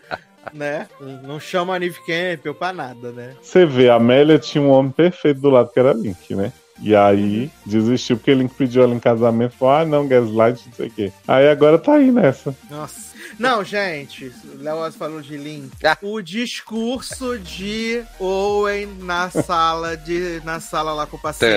[0.54, 0.88] né?
[1.24, 3.34] Não chama a Neve Campbell pra nada, né?
[3.42, 6.52] Você vê, a Amélia tinha um homem perfeito do lado, que era Link, né?
[6.82, 10.88] E aí desistiu porque Link pediu ela em casamento, falou, ah, não, gaslight, não sei
[10.88, 11.12] o quê.
[11.28, 12.56] Aí agora tá aí nessa.
[12.70, 13.07] Nossa.
[13.40, 15.72] Não, gente, o Léo falou de Link.
[15.84, 15.98] Ah.
[16.02, 21.54] O discurso de Owen na sala de na sala lá com o paciente.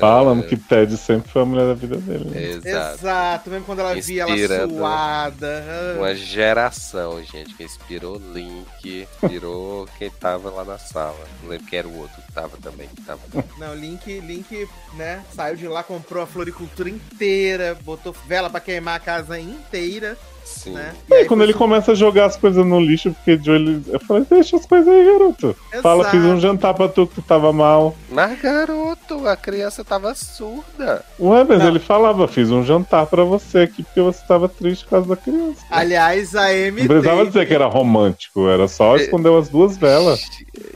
[0.00, 2.24] Falando que Ted sempre foi a mulher da vida dele.
[2.24, 2.42] né?
[2.42, 2.98] Exato.
[2.98, 5.64] Exato, mesmo quando ela via ela suada.
[5.96, 11.18] Uma geração, gente, que inspirou Link, inspirou quem tava lá na sala.
[11.42, 12.88] Não lembro quem era o outro que tava também.
[12.88, 13.20] Que tava...
[13.58, 18.96] Não, Link, Link, né, saiu de lá, comprou a floricultura inteira, botou vela pra queimar
[18.96, 20.16] a casa inteira,
[20.52, 20.72] Sim.
[20.72, 20.92] né?
[21.10, 23.82] E aí, aí quando ele começa a jogar as coisas no lixo, porque Joe, ele...
[23.88, 25.56] eu falei, deixa as coisas aí, garoto.
[25.82, 26.16] Fala, Exato.
[26.16, 27.96] fiz um jantar pra tu que tu tava mal.
[28.10, 31.04] Mas, garoto, a criança tava surda.
[31.18, 31.68] Ué, mas Não.
[31.68, 35.16] ele falava, fiz um jantar pra você aqui porque você tava triste por causa da
[35.16, 35.60] criança.
[35.70, 36.80] Aliás, a MT...
[36.82, 40.20] Não precisava dizer que era romântico, era só esconder as duas velas.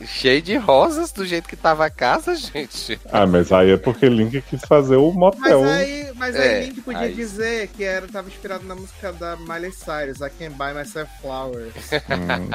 [0.05, 2.99] Cheio de rosas do jeito que tava a casa, gente.
[3.11, 5.63] Ah, mas aí é porque Link quis fazer o Mas motel.
[5.63, 9.35] aí, mas aí É, Link podia aí- dizer que era, tava inspirado na música da
[9.37, 11.73] Miley Cyrus, I Can Buy Myself Flowers,
[12.09, 12.49] Hum,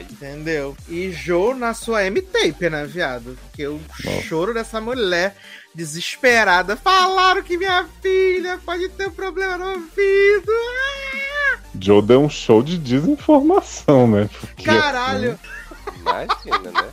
[0.10, 0.76] entendeu?
[0.88, 3.36] E Joe na sua M-Tape, né, viado?
[3.42, 4.22] Porque o Nossa.
[4.22, 5.36] choro dessa mulher
[5.74, 11.58] desesperada, falaram que minha filha pode ter um problema no ouvido, ah!
[11.78, 14.28] Joe deu um show de desinformação, né?
[14.40, 15.38] Porque, caralho!
[16.00, 16.88] imagina, né?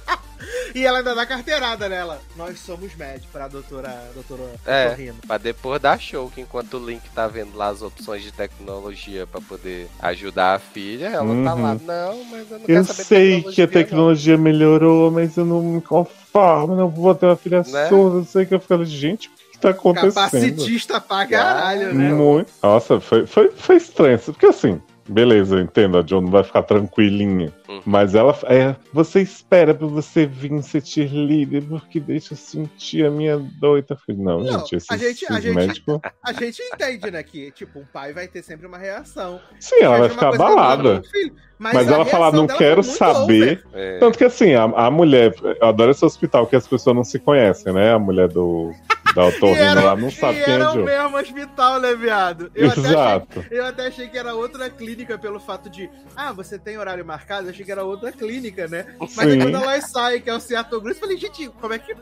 [0.76, 2.20] E ela ainda dá carteirada nela.
[2.36, 4.90] Nós somos médicos pra doutora, doutora É.
[4.90, 5.16] Torrino.
[5.28, 9.26] Pra depois dar show, que enquanto o Link tá vendo lá as opções de tecnologia
[9.28, 11.62] pra poder ajudar a filha, ela tá Uhum.
[11.62, 11.76] lá.
[11.76, 15.38] Não, mas eu não Eu quero saber de sei que a não." tecnologia melhorou, mas
[15.38, 17.88] eu não me conformo, não vou ter uma filha Né?
[17.90, 18.56] surda, não sei o que.
[18.56, 20.14] Eu falei, gente, o que tá acontecendo?
[20.14, 22.10] Capacitista pra caralho, né?
[22.12, 22.52] Muito.
[22.62, 24.20] Nossa, foi, foi, foi estranho.
[24.20, 27.54] Porque assim, beleza, eu entendo, a John não vai ficar tranquilinha.
[27.68, 27.82] Uhum.
[27.86, 28.76] Mas ela é.
[28.94, 33.98] Você espera pra você vir ser cheerleader, porque deixa eu sentir a minha doida.
[34.10, 36.00] Não, Não, gente, esses, a gente- a gente- médicos.
[36.24, 39.40] A gente entende, né, que, tipo, um pai vai ter sempre uma reação.
[39.60, 41.02] Sim, ela vai ficar ela abalada.
[41.12, 43.64] filho, Mas, Mas ela fala, reação não dela quero saber.
[43.74, 45.34] É, Tanto que assim, a, a mulher.
[45.62, 47.94] Eu adoro esse hospital que as pessoas não se conhecem, né?
[47.94, 48.72] A mulher do.
[49.16, 52.52] E otorrino era, lá não sabe quem é o mesmo hospital, né, viado?
[52.56, 53.46] Eu até, achei, Exato.
[53.52, 57.48] eu até achei que era outra clínica pelo fato de, ah, você tem horário marcado?
[57.48, 58.96] Eu achei que era outra clínica, né?
[59.00, 61.80] Mas aí quando ela sai, que é o Seattle Grace, eu falei, gente, como é
[61.80, 61.96] que.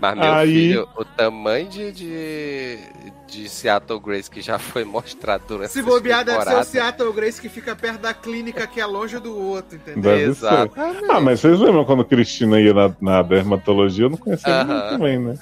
[0.00, 2.78] Mas meu Aí- filho, o tamanho de, de,
[3.28, 6.64] de Seattle Grace que já foi mostrado durante Se bobear, deve ser o.
[6.64, 10.02] Seattle Grace que fica perto da clínica que é longe do outro, entendeu?
[10.02, 10.74] Deve Exato.
[10.74, 11.10] ser.
[11.10, 14.06] Ah, mas vocês lembram quando Cristina ia na, na dermatologia?
[14.06, 14.64] Eu não conhecia Aham.
[14.74, 15.38] ninguém também, né?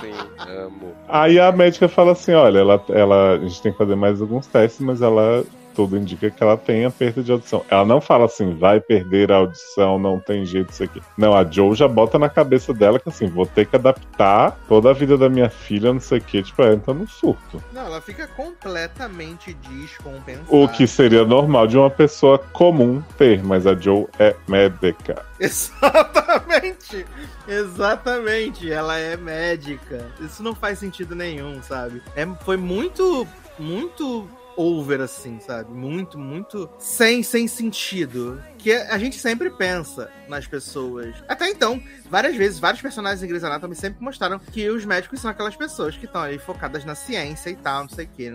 [0.00, 0.12] Sim,
[0.48, 0.92] amo.
[1.08, 4.46] Aí a médica fala assim: olha, ela, ela, a gente tem que fazer mais alguns
[4.46, 7.64] testes, mas ela tudo indica que ela tem a perda de audição.
[7.68, 11.02] Ela não fala assim, vai perder a audição, não tem jeito isso aqui.
[11.16, 14.90] Não, a Joe já bota na cabeça dela que assim, vou ter que adaptar toda
[14.90, 17.62] a vida da minha filha, não sei o que, tipo, ela entra no surto.
[17.72, 20.46] Não, ela fica completamente descompensada.
[20.48, 25.24] O que seria normal de uma pessoa comum ter, mas a Joe é médica.
[25.38, 27.06] Exatamente!
[27.46, 30.06] Exatamente, ela é médica.
[30.20, 32.02] Isso não faz sentido nenhum, sabe?
[32.14, 33.26] É, foi muito,
[33.58, 35.70] muito over, assim, sabe?
[35.72, 38.42] Muito, muito sem, sem sentido.
[38.58, 41.14] Que a gente sempre pensa nas pessoas.
[41.28, 45.30] Até então, várias vezes, vários personagens em Grey's Anatomy sempre mostraram que os médicos são
[45.30, 48.32] aquelas pessoas que estão ali focadas na ciência e tal, não sei o quê.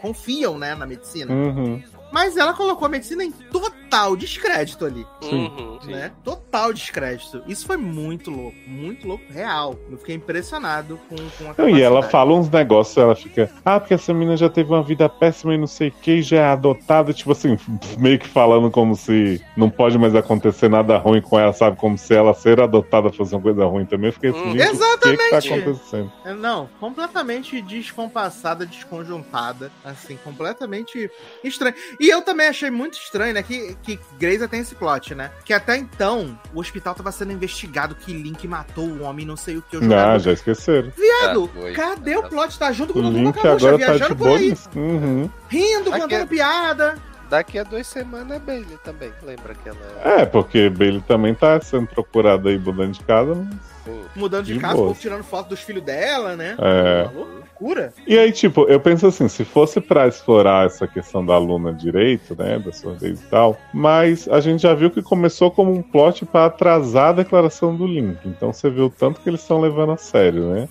[0.00, 1.32] Confiam, né, na medicina.
[1.32, 1.82] Uhum.
[2.12, 5.06] Mas ela colocou a medicina em total descrédito ali.
[5.22, 5.92] Uhum, sim.
[5.92, 6.12] Né?
[6.24, 7.42] Total descrédito.
[7.46, 8.56] Isso foi muito louco.
[8.66, 9.78] Muito louco, real.
[9.90, 13.78] Eu fiquei impressionado com, com a Não, e ela fala uns negócios, ela fica, ah,
[13.80, 16.44] porque essa menina já teve uma vida péssima e não sei o que, já é
[16.46, 17.56] adotada, tipo assim,
[17.98, 21.76] meio que falando como se não pode mais acontecer nada ruim com ela, sabe?
[21.76, 24.08] Como se ela ser adotada fosse uma coisa ruim também.
[24.08, 24.52] Eu fiquei assim, Hum.
[24.52, 25.52] gente, o que que tá Exatamente.
[25.52, 26.12] acontecendo?
[26.24, 31.10] É, Não, completamente descompassada, desconjuntada, assim, completamente
[31.42, 31.74] estranho.
[32.00, 35.30] E eu também achei muito estranho, né, que, que Grey's tem esse plot, né?
[35.44, 39.56] Que até então o hospital tava sendo investigado, que Link matou o homem, não sei
[39.56, 39.76] o que.
[39.76, 40.92] Eu Ah, jogava, já esqueceram.
[40.96, 42.58] Viado, Ah, cadê o plot?
[42.58, 44.38] Tá junto com O o Dudu Link Macabucha, agora tá de viajando por boa.
[44.76, 45.30] Uhum.
[45.48, 46.98] rindo, Aqui contando é- piada.
[47.30, 49.12] Daqui a duas semanas é Bailey também.
[49.22, 50.22] Lembra que ela é.
[50.22, 53.34] É, porque Bailey também tá sendo procurado aí mudando de casa.
[53.34, 53.78] mas-.
[54.14, 54.94] Mudando de, De casa, boa.
[54.94, 56.56] tirando foto dos filhos dela, né?
[56.58, 57.08] É.
[57.14, 57.92] Uma loucura.
[58.06, 62.36] E aí, tipo, eu penso assim, se fosse pra explorar essa questão da Luna direito,
[62.38, 66.26] né, da surdez e tal, mas a gente já viu que começou como um plot
[66.26, 68.18] pra atrasar a declaração do Link.
[68.26, 70.68] Então você viu o tanto que eles estão levando a sério, né?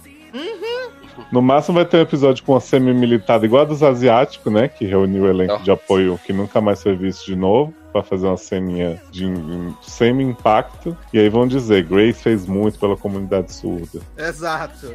[1.32, 4.68] No máximo vai ter um episódio com uma semi-militar igual a dos asiáticos, né?
[4.68, 5.64] Que reuniu o elenco Nossa.
[5.66, 7.74] de apoio que nunca mais foi visto de novo.
[7.94, 10.96] Pra fazer uma ceninha de em- semi-impacto.
[11.12, 14.02] E aí vão dizer, Grace fez muito pela comunidade surda.
[14.16, 14.94] Exato.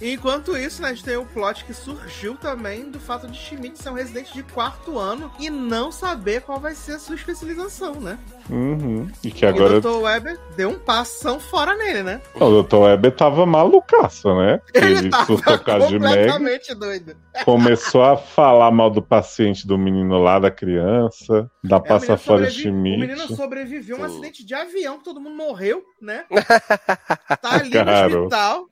[0.00, 3.78] Enquanto isso, né, a gente tem o plot que surgiu também do fato de Schmidt
[3.82, 7.94] ser um residente de quarto ano e não saber qual vai ser a sua especialização,
[8.00, 8.18] né?
[8.50, 9.08] Uhum.
[9.22, 9.88] E que E agora o Dr.
[10.02, 12.20] Weber deu um passão fora nele, né?
[12.34, 12.76] O Dr.
[12.76, 14.60] Weber tava malucaço, né?
[14.74, 17.16] Ele Ele tava surtou com a de Meg, completamente doido.
[17.44, 22.50] começou a falar mal do paciente do menino lá, da criança, da É, passa fora
[22.50, 26.24] sobrevi- O menino sobreviveu a um acidente de avião, que todo mundo morreu, né?
[27.40, 28.66] Tá ali no hospital.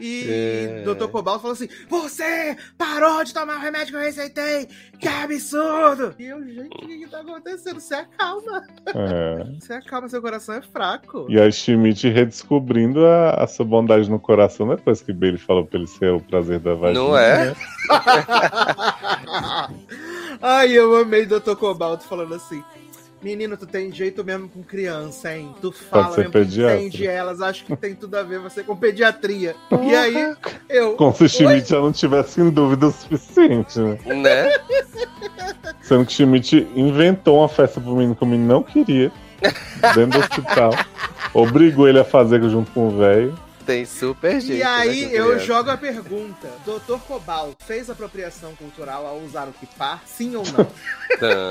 [0.00, 0.84] E É.
[0.86, 1.06] o Dr.
[1.08, 4.66] Cobalto falou assim: Você parou de tomar o remédio que eu receitei!
[4.98, 6.14] Que absurdo!
[6.18, 7.80] E eu, gente, o que, que tá acontecendo?
[7.80, 8.62] Você acalma.
[8.86, 9.07] É.
[9.58, 11.26] Você acalma, seu coração é fraco.
[11.28, 15.78] E a Schmidt redescobrindo a, a sua bondade no coração depois que Bailey falou pra
[15.78, 17.00] ele ser o prazer da vagina.
[17.00, 17.54] Não é?
[20.40, 21.56] Ai, eu amei o Dr.
[21.56, 22.62] Cobalto falando assim.
[23.20, 25.52] Menino, tu tem jeito mesmo com criança, hein?
[25.60, 29.56] Tu fala mesmo que entende elas, acho que tem tudo a ver você com pediatria.
[29.82, 30.36] E aí,
[30.68, 30.94] eu.
[30.94, 33.98] Como se Schmidt já não tivesse em dúvida o suficiente, né?
[34.06, 34.52] Né?
[35.82, 39.10] Sendo que Schmidt inventou uma festa pro menino que o menino não queria,
[39.94, 40.70] dentro do hospital.
[41.34, 43.34] Obrigou ele a fazer junto com o velho.
[43.68, 44.60] Tem super jeito.
[44.60, 45.44] E aí né, eu criança.
[45.44, 46.98] jogo a pergunta: Dr.
[47.06, 50.00] Cobalto fez apropriação cultural ao usar o kipá?
[50.06, 50.64] Sim ou não?
[51.20, 51.50] Tã.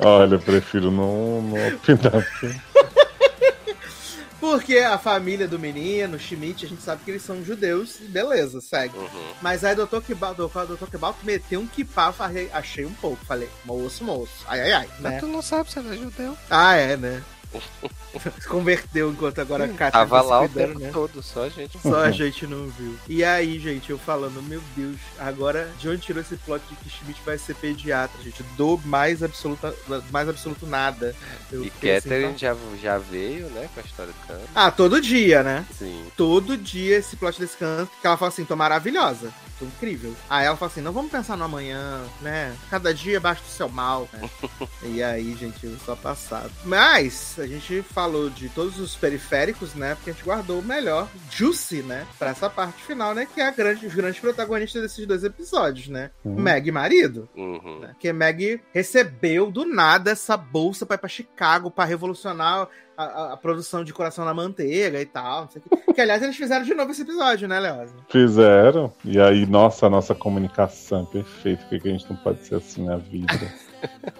[0.02, 2.10] Olha, eu prefiro não, não opinar.
[2.10, 2.56] porque-
[4.40, 8.62] Porque a família do menino, Schmidt, a gente sabe que eles são judeus, e beleza,
[8.62, 8.96] segue.
[8.96, 9.32] Uhum.
[9.42, 10.00] Mas aí o Dr.
[10.00, 10.86] Kibalto, o Dr.
[10.90, 13.22] Kibalto meteu um kipá, eu falei, achei um pouco.
[13.26, 14.32] Falei, moço, moço.
[14.48, 15.20] Ai, ai, ai, Mas né?
[15.20, 16.34] tu não sabe se ela é judeu.
[16.48, 17.22] Ah, é, né?
[18.40, 20.90] Se converteu enquanto agora a Kátia Tava tá lá o tempo né?
[20.92, 21.78] todo, só a gente.
[21.80, 22.96] Só a gente não viu.
[23.08, 26.90] E aí, gente, eu falando, meu Deus, agora de onde tirou esse plot de que
[26.90, 28.42] Schmidt vai ser pediatra, gente?
[28.56, 29.74] Do mais absoluta,
[30.10, 31.14] mais absoluto nada.
[31.50, 32.38] Eu E assim, Catherine tá?
[32.38, 34.48] já, já veio, né, com a história do canto.
[34.54, 35.66] Ah, todo dia, né?
[35.76, 36.04] Sim.
[36.16, 39.32] Todo dia esse plot desse canto, que ela fala assim, tô maravilhosa.
[39.60, 40.16] Tô incrível.
[40.28, 42.56] Aí ela fala assim, não vamos pensar no amanhã, né?
[42.70, 44.30] Cada dia basta o seu mal, né?
[44.84, 46.50] e aí, gente, eu só passado.
[46.64, 49.94] Mas, a gente falou de todos os periféricos, né?
[49.94, 52.06] Porque a gente guardou o melhor, Juicy, né?
[52.18, 53.26] Pra essa parte final, né?
[53.34, 56.10] Que é a grande, os grandes protagonistas desses dois episódios, né?
[56.24, 56.34] Uhum.
[56.40, 57.28] Meg e marido.
[57.36, 57.80] Uhum.
[57.80, 57.88] Né?
[57.88, 63.32] Porque Meg recebeu do nada essa bolsa pra ir pra Chicago pra revolucionar a, a-
[63.34, 65.42] a produção de coração na manteiga e tal.
[65.42, 65.92] Não sei o que.
[65.92, 67.92] que, aliás, eles fizeram de novo esse episódio, né, Leoz?
[68.08, 68.90] Fizeram.
[69.04, 71.62] E aí, nossa, a nossa comunicação é perfeita.
[71.64, 73.52] Por que que a gente não pode ser assim na vida?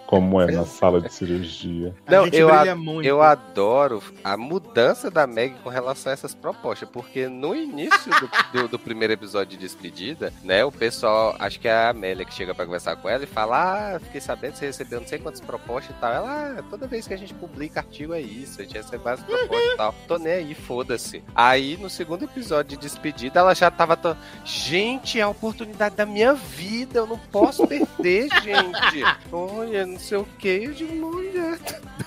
[0.07, 1.95] Como é na sala de cirurgia.
[2.09, 2.65] Não, eu a-.
[3.03, 8.31] Eu adoro a mudança da Meg com relação a essas propostas, porque no início do,
[8.63, 12.35] do- do primeiro episódio de despedida, né, o pessoal, acho que é a Amélia que
[12.35, 15.19] chega pra conversar com ela e fala: Ah, fiquei sabendo que você recebeu não sei
[15.19, 16.13] quantas propostas e tal.
[16.13, 19.25] Ela, ah, toda vez que a gente publica artigo é isso, a gente recebe várias
[19.25, 19.95] propostas e tal.
[20.09, 21.23] Tô nem aí, foda-se.
[21.35, 23.97] Aí no segundo episódio de despedida, ela já tava.
[23.97, 24.17] Tão...
[24.45, 29.05] Gente, é a oportunidade da minha vida, eu não posso perder, gente.
[29.51, 31.59] Olha, não sei o que, eu digo, mulher,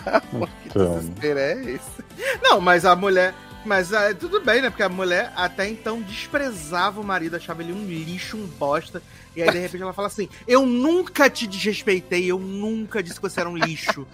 [0.03, 0.35] tá, que
[0.69, 0.97] Então.
[0.99, 2.03] desespero é esse?
[2.41, 3.33] Não, mas a mulher.
[3.65, 4.69] Mas ah, tudo bem, né?
[4.69, 9.01] Porque a mulher até então desprezava o marido, achava ele um lixo, um bosta.
[9.35, 13.21] E aí, de repente, ela fala assim: Eu nunca te desrespeitei, eu nunca disse que
[13.21, 14.05] você era um lixo.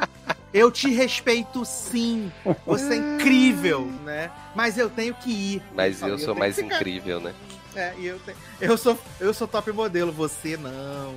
[0.53, 2.31] Eu te respeito sim.
[2.65, 4.29] Você é incrível, né?
[4.55, 5.61] Mas eu tenho que ir.
[5.75, 7.33] Mas fala, eu sou mais incrível, né?
[7.75, 11.15] É, e eu, tenho- eu, sou, eu sou top modelo, você não.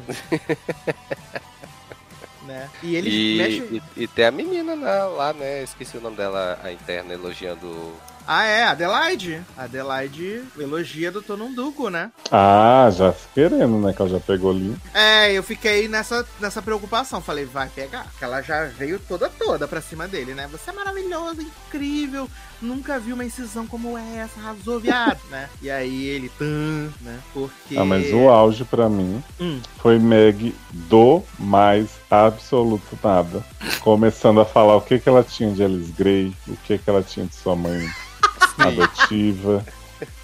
[2.47, 2.69] Né?
[2.83, 3.83] E ele E, mexe.
[3.97, 5.63] e, e tem a menina né, lá, né?
[5.63, 7.93] Esqueci o nome dela, a interna, elogiando.
[8.27, 9.43] Ah, é, Adelaide.
[9.59, 12.13] Adelaide elogia do Tonunduco, né?
[12.31, 13.93] Ah, já querendo, né?
[13.93, 14.77] Que ela já pegou ali.
[14.95, 17.21] É, eu fiquei nessa, nessa preocupação.
[17.21, 18.05] Falei, vai pegar.
[18.05, 20.49] Porque ela já veio toda, toda pra cima dele, né?
[20.53, 22.29] Você é maravilhoso, incrível.
[22.63, 25.49] Nunca vi uma incisão como essa, arrasou, viado, né?
[25.61, 27.19] E aí ele, tan, né?
[27.35, 27.77] Porque.
[27.77, 29.61] Ah, mas o auge pra mim Hum.
[29.79, 33.45] foi Meg do mais absoluto nada.
[33.81, 37.03] Começando a falar o que, que ela tinha de Alice Grey, o que, que ela
[37.03, 37.85] tinha de sua mãe
[38.59, 39.65] adotiva.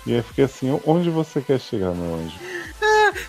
[0.08, 2.34] E eu fiquei assim, onde você quer chegar, meu anjo?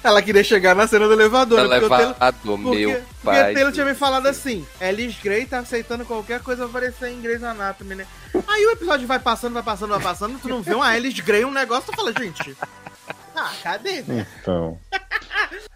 [0.01, 1.59] Ela queria chegar na cena do elevador?
[1.59, 3.51] Porque Elevador, Porque, meu porque pai.
[3.51, 7.19] o Taylor tinha me falado assim: Alice Grey tá aceitando qualquer coisa pra aparecer em
[7.19, 8.07] Grey's Anatomy, né?
[8.47, 11.43] Aí o episódio vai passando, vai passando, vai passando, tu não vê uma Alice Grey,
[11.43, 12.55] um negócio, tu fala, gente.
[13.35, 14.01] Ah, cadê?
[14.03, 14.25] né?
[14.41, 14.77] Então.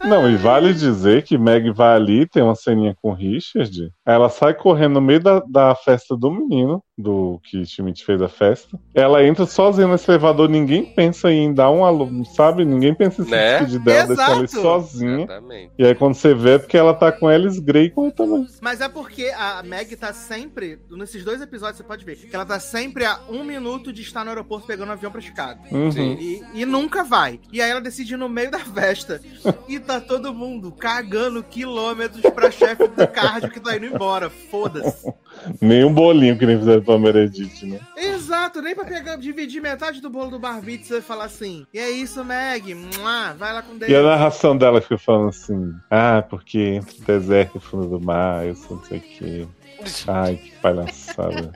[0.04, 3.90] Não, e vale dizer que Meg vai ali, tem uma ceninha com o Richard.
[4.06, 8.30] Ela sai correndo no meio da, da festa do menino, do que Schmidt fez a
[8.30, 8.80] festa.
[8.94, 12.64] Ela entra sozinha nesse elevador, ninguém pensa em dar um aluno, sabe?
[12.64, 13.60] Ninguém pensa em se Né?
[13.60, 15.24] despedir dela, deixar ela sozinha.
[15.24, 15.72] Exatamente.
[15.78, 18.46] E aí quando você vê é porque ela tá com Alice Grey com ele também.
[18.62, 22.46] Mas é porque a Meg tá sempre, nesses dois episódios você pode ver, que ela
[22.46, 25.64] tá sempre a um minuto de estar no aeroporto pegando um avião pra Chicago.
[25.72, 25.92] Uhum.
[25.92, 26.18] Sim.
[26.20, 27.40] E, e nunca vai.
[27.52, 29.20] E aí ela decide ir no meio da festa.
[29.68, 34.30] e tá todo mundo cagando quilômetros pra chefe do cardio que tá indo embora.
[34.30, 35.12] Foda-se.
[35.62, 37.80] Nem um bolinho que nem fizeram pra Meredith, né?
[37.98, 41.66] Exato, nem pra pegar, dividir metade do bolo do Barbite e falar assim.
[41.74, 42.74] E é isso, Meg.
[42.74, 43.92] Mua, vai lá com Deus.
[43.92, 47.88] E a narração dela fica falando assim: ah, porque entre o deserto e o fundo
[47.88, 49.48] do mar, eu sou não sei o quê.
[50.08, 51.52] Ai, que palhaçada.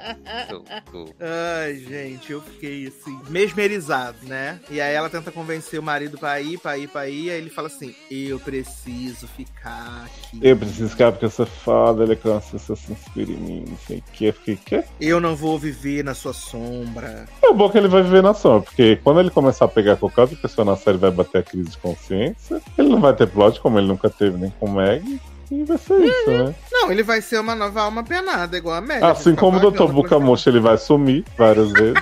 [1.20, 4.60] Ai, gente, eu fiquei assim, mesmerizado, né?
[4.70, 7.32] E aí ela tenta convencer o marido pra ir, pra ir, pra ir.
[7.32, 10.40] Aí ele fala assim: Eu preciso ficar aqui.
[10.42, 13.98] Eu preciso ficar porque eu sou foda, ele pessoas se inspiram em mim, não sei
[14.00, 14.26] o que.
[14.26, 14.84] Eu fiquei, quê?
[15.00, 17.26] Eu não vou viver na sua sombra.
[17.42, 20.22] É bom que ele vai viver na sombra, porque quando ele começar a pegar qualquer
[20.22, 22.62] outra pessoa na série vai bater a crise de consciência.
[22.78, 25.20] Ele não vai ter plot, como ele nunca teve nem com Meg.
[25.50, 26.56] E vai ser isso, né?
[26.72, 29.04] Não, ele vai ser uma nova alma penada, igual a Meg.
[29.04, 29.92] Assim como o Dr.
[29.92, 32.02] Bucamocha ele vai sumir várias vezes,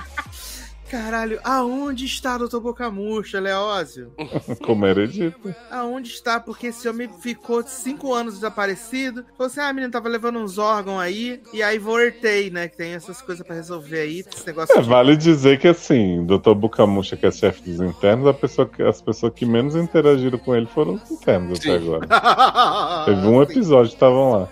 [0.90, 2.58] Caralho, aonde está Dr.
[2.60, 4.12] Boca Murcha, Leózio?
[4.64, 5.34] como Meredith.
[5.70, 6.38] Aonde está?
[6.38, 9.24] Porque esse homem ficou cinco anos desaparecido.
[9.36, 11.40] Falou assim: ah, a menina tava levando uns órgãos aí.
[11.52, 12.68] E aí voltei, né?
[12.68, 14.20] Que tem essas coisas pra resolver aí.
[14.20, 16.54] Esse negócio É, de- vale dizer que assim, Dr.
[16.54, 20.54] Bucamucha, que é chefe dos internos, a pessoa que- as pessoas que menos interagiram com
[20.54, 21.70] ele foram os internos Sim.
[21.74, 22.06] até agora.
[23.06, 24.48] Teve um episódio que estavam lá.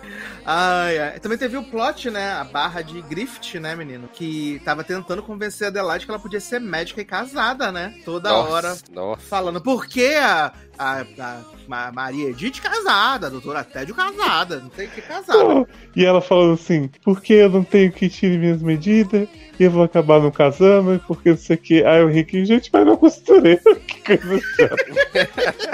[0.46, 1.20] Ai, ai.
[1.20, 2.32] Também teve o plot, né?
[2.32, 4.08] A barra de Griffith, né, menino?
[4.12, 7.94] Que tava tentando convencer a Adelaide que ela podia ser médica e casada, né?
[8.04, 9.22] Toda Nossa, hora Nossa.
[9.26, 14.68] falando por que a, a, a Ma- Maria Edith casada, a doutora Tédio casada, não
[14.68, 15.38] tem que casada.
[15.64, 15.66] Pô,
[15.96, 19.26] E ela falando assim, porque eu não tenho que tirar minhas medidas,
[19.58, 21.84] e eu vou acabar não casando, porque não sei o que.
[21.84, 24.76] Aí o Rick, gente, vai na costureira, que coisa chata.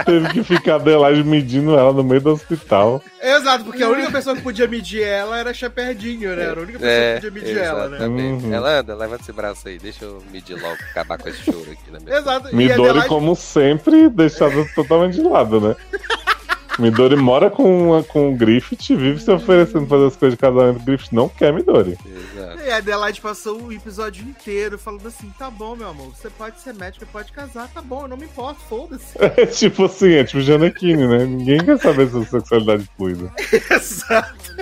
[0.05, 3.02] Teve que ficar Adelaide medindo ela no meio do hospital.
[3.23, 6.43] Exato, porque a única pessoa que podia medir ela era Shepardinho, né?
[6.44, 7.97] Era a única pessoa É, que podia medir ela, né?
[7.97, 8.44] exatamente.
[8.44, 8.55] Uhum.
[8.55, 11.90] Ela anda, levanta esse braço aí, deixa eu medir logo, acabar com esse choro aqui
[11.90, 12.48] na minha Exato.
[12.51, 15.77] e Midori, Adelaide- como sempre, deixada totalmente de lado, né?
[16.81, 20.84] Midori mora com, com o Griffith, vive se oferecendo fazer as coisas de casamento.
[20.84, 21.97] Griffith não quer Midori.
[22.05, 22.62] Exato.
[22.62, 26.60] E a Adelaide passou o episódio inteiro falando assim: tá bom, meu amor, você pode
[26.60, 29.18] ser médica, pode casar, tá bom, eu não me importo, foda-se.
[29.41, 31.25] É tipo assim, é tipo Janequine, né?
[31.25, 33.33] Ninguém quer saber sua sexualidade fluida.
[33.70, 34.57] Exato.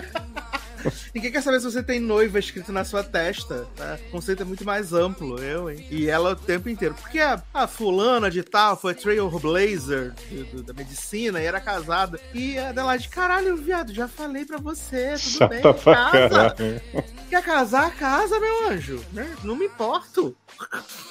[1.19, 3.99] Ninguém quer saber se você tem noiva escrito na sua testa, tá?
[4.09, 5.85] O conceito é muito mais amplo, eu, hein?
[5.91, 6.95] E ela o tempo inteiro.
[6.95, 12.21] Porque a, a fulana de tal foi trailblazer do- do- da medicina e era casada.
[12.33, 16.29] E a Adelaide, caralho, viado, já falei pra você, tudo bem, Chata pra casa.
[16.29, 16.83] caralho.
[17.29, 17.95] Quer casar?
[17.97, 19.05] Casa, meu anjo.
[19.13, 19.35] Né?
[19.43, 20.37] Não me importo.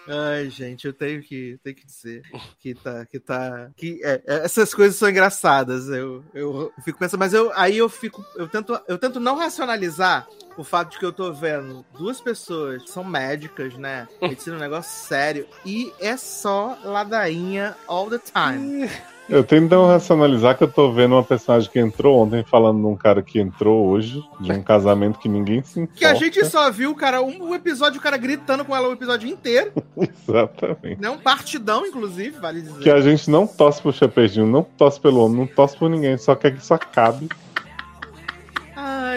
[0.08, 2.22] Ai, gente, eu tenho que, tenho que dizer
[2.60, 3.06] que tá.
[3.06, 5.88] Que tá que, é, é, essas coisas são engraçadas.
[5.90, 8.26] Eu, eu fico pensando, mas eu, aí eu fico.
[8.36, 9.97] Eu tento, eu tento não racionalizar
[10.58, 14.08] o fato de que eu tô vendo duas pessoas que são médicas, né?
[14.22, 15.48] Medicina é um negócio sério.
[15.66, 18.90] E é só ladainha all the time.
[19.30, 22.86] Eu tento não racionalizar que eu tô vendo uma personagem que entrou ontem falando de
[22.86, 26.00] um cara que entrou hoje, de um casamento que ninguém se importa.
[26.00, 29.28] Que a gente só viu, cara, um episódio, o cara gritando com ela o episódio
[29.28, 29.74] inteiro.
[30.00, 31.02] Exatamente.
[31.02, 31.10] Né?
[31.10, 32.80] Um partidão, inclusive, vale dizer.
[32.80, 36.18] Que a gente não tosse pro Chapeuzinho, não tosse pelo homem, não tosse por ninguém,
[36.18, 37.28] só quer que isso acabe.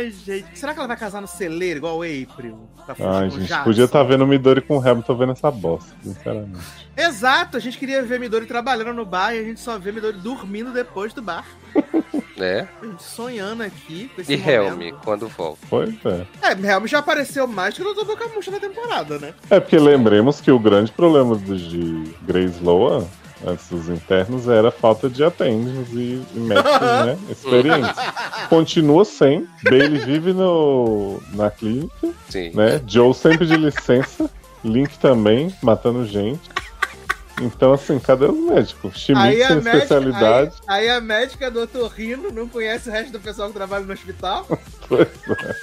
[0.00, 0.58] Ai, gente.
[0.58, 2.68] Será que ela vai casar no celeiro, igual o April?
[2.86, 3.64] Tá fugindo Ai, gente, Jackson?
[3.64, 6.58] podia estar vendo o Midori com o Hamilton, tô vendo essa bosta, sinceramente.
[6.96, 10.18] Exato, a gente queria ver Midori trabalhando no bar e a gente só vê Midori
[10.18, 11.44] dormindo depois do bar.
[12.36, 12.66] né?
[12.82, 14.82] A gente sonhando aqui com esse E momento.
[14.82, 15.58] Helm, quando volta.
[15.68, 16.26] Pois é.
[16.42, 19.34] É, Helm já apareceu mais que no Doutor Camucha na temporada, né?
[19.50, 23.06] É porque lembremos que o grande problema de Grace Loa,
[23.46, 27.18] antes dos internos, era a falta de atendentes e, e médicos, né?
[27.30, 27.96] Experientes.
[28.48, 29.48] Continua sem.
[29.64, 32.50] Bailey vive no, na clínica, Sim.
[32.54, 32.80] né?
[32.86, 34.30] Joe sempre de licença.
[34.62, 36.50] Link também, matando gente.
[37.40, 38.98] Então, assim, cadê os médicos?
[38.98, 40.52] Schmidt sem especialidade.
[40.68, 43.92] Aí, aí a médica do Otorrino não conhece o resto do pessoal que trabalha no
[43.92, 44.46] hospital.
[44.86, 45.56] Pois é.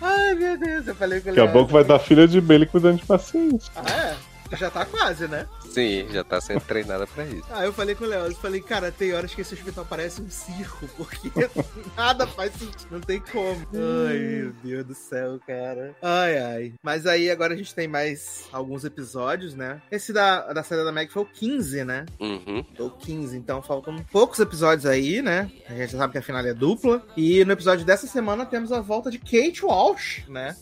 [0.00, 2.98] Ai, meu Deus, eu falei com Daqui a pouco vai dar filha de Bailey cuidando
[2.98, 3.70] de paciente.
[3.76, 4.33] Ah, é?
[4.52, 5.46] Já tá quase, né?
[5.68, 7.44] Sim, já tá sendo treinada pra isso.
[7.50, 10.22] Ah, eu falei com o Léo, eu falei, cara, tem horas que esse hospital parece
[10.22, 11.30] um circo, porque
[11.96, 13.66] nada faz sentido, não tem como.
[14.08, 15.94] Ai, meu Deus do céu, cara.
[16.00, 16.74] Ai, ai.
[16.82, 19.80] Mas aí agora a gente tem mais alguns episódios, né?
[19.90, 22.06] Esse da, da saída da Meg foi o 15, né?
[22.20, 22.64] Uhum.
[22.76, 25.50] Foi o 15, então faltam poucos episódios aí, né?
[25.68, 27.02] A gente já sabe que a final é dupla.
[27.16, 30.56] E no episódio dessa semana temos a volta de Kate Walsh, né?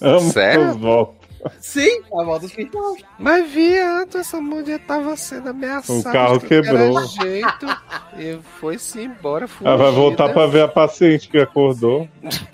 [0.00, 0.64] Amo Sério?
[0.64, 1.25] suas voltas.
[1.60, 3.02] Sim, a volta Kate Walsh.
[3.18, 5.98] Mas viado, essa mulher tava sendo ameaçada.
[5.98, 7.06] O carro quebrou.
[7.06, 7.66] jeito
[8.18, 9.46] e foi-se embora.
[9.48, 9.70] Fugida.
[9.70, 12.08] Ela vai voltar pra ver a paciente que acordou.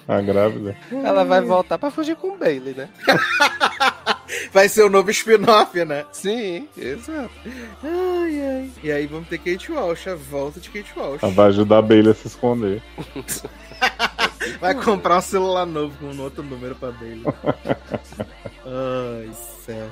[0.07, 0.77] A grávida.
[0.91, 2.89] Ela vai voltar pra fugir com o Bailey, né?
[4.51, 6.07] Vai ser o novo spin-off, né?
[6.11, 7.31] Sim, exato.
[7.83, 8.71] Ai, ai.
[8.83, 11.23] E aí vamos ter Kate Walsh, a volta de Kate Walsh.
[11.23, 12.83] Ela vai ajudar a Bailey a se esconder.
[14.61, 17.23] Vai comprar um celular novo com um outro número pra Bailey.
[18.65, 19.32] Ai,
[19.65, 19.91] céu.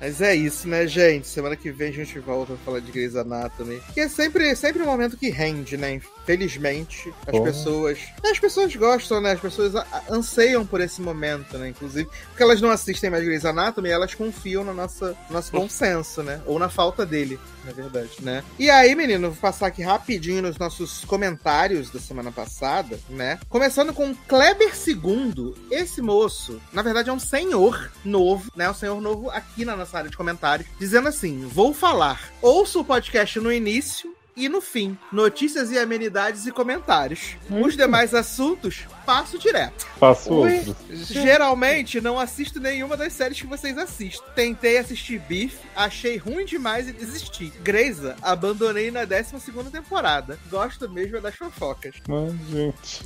[0.00, 1.26] Mas é isso, né, gente?
[1.26, 3.80] Semana que vem a gente volta a falar de Grey's Anatomy.
[3.92, 5.94] Que é sempre, sempre um momento que rende, né?
[5.94, 7.44] Infelizmente, as Porra.
[7.44, 7.98] pessoas.
[8.22, 9.32] As pessoas gostam, né?
[9.32, 9.72] As pessoas
[10.10, 11.68] anseiam por esse momento, né?
[11.68, 15.68] Inclusive, porque elas não assistem mais Grey's Anatomy, elas confiam no nosso, no nosso bom
[15.68, 16.40] senso, né?
[16.46, 18.42] Ou na falta dele, na verdade, né?
[18.58, 23.38] E aí, menino, vou passar aqui rapidinho nos nossos comentários da semana passada, né?
[23.48, 25.54] Começando com Kleber II.
[25.70, 28.70] Esse moço, na verdade, é um senhor novo, né?
[28.70, 32.30] Um senhor novo aqui na nossa área de comentários, dizendo assim: vou falar.
[32.40, 34.14] Ouço o podcast no início.
[34.36, 37.36] E no fim, notícias e amenidades e comentários.
[37.48, 39.86] Os demais assuntos, passo direto.
[39.98, 40.58] Faço Ui.
[40.58, 41.06] outros.
[41.08, 44.22] Geralmente não assisto nenhuma das séries que vocês assistem.
[44.34, 47.52] Tentei assistir Beef, achei ruim demais e desisti.
[47.62, 49.34] Greysa, abandonei na 12
[49.70, 50.38] temporada.
[50.50, 51.94] Gosto mesmo das fofocas.
[52.08, 53.04] Mas, gente.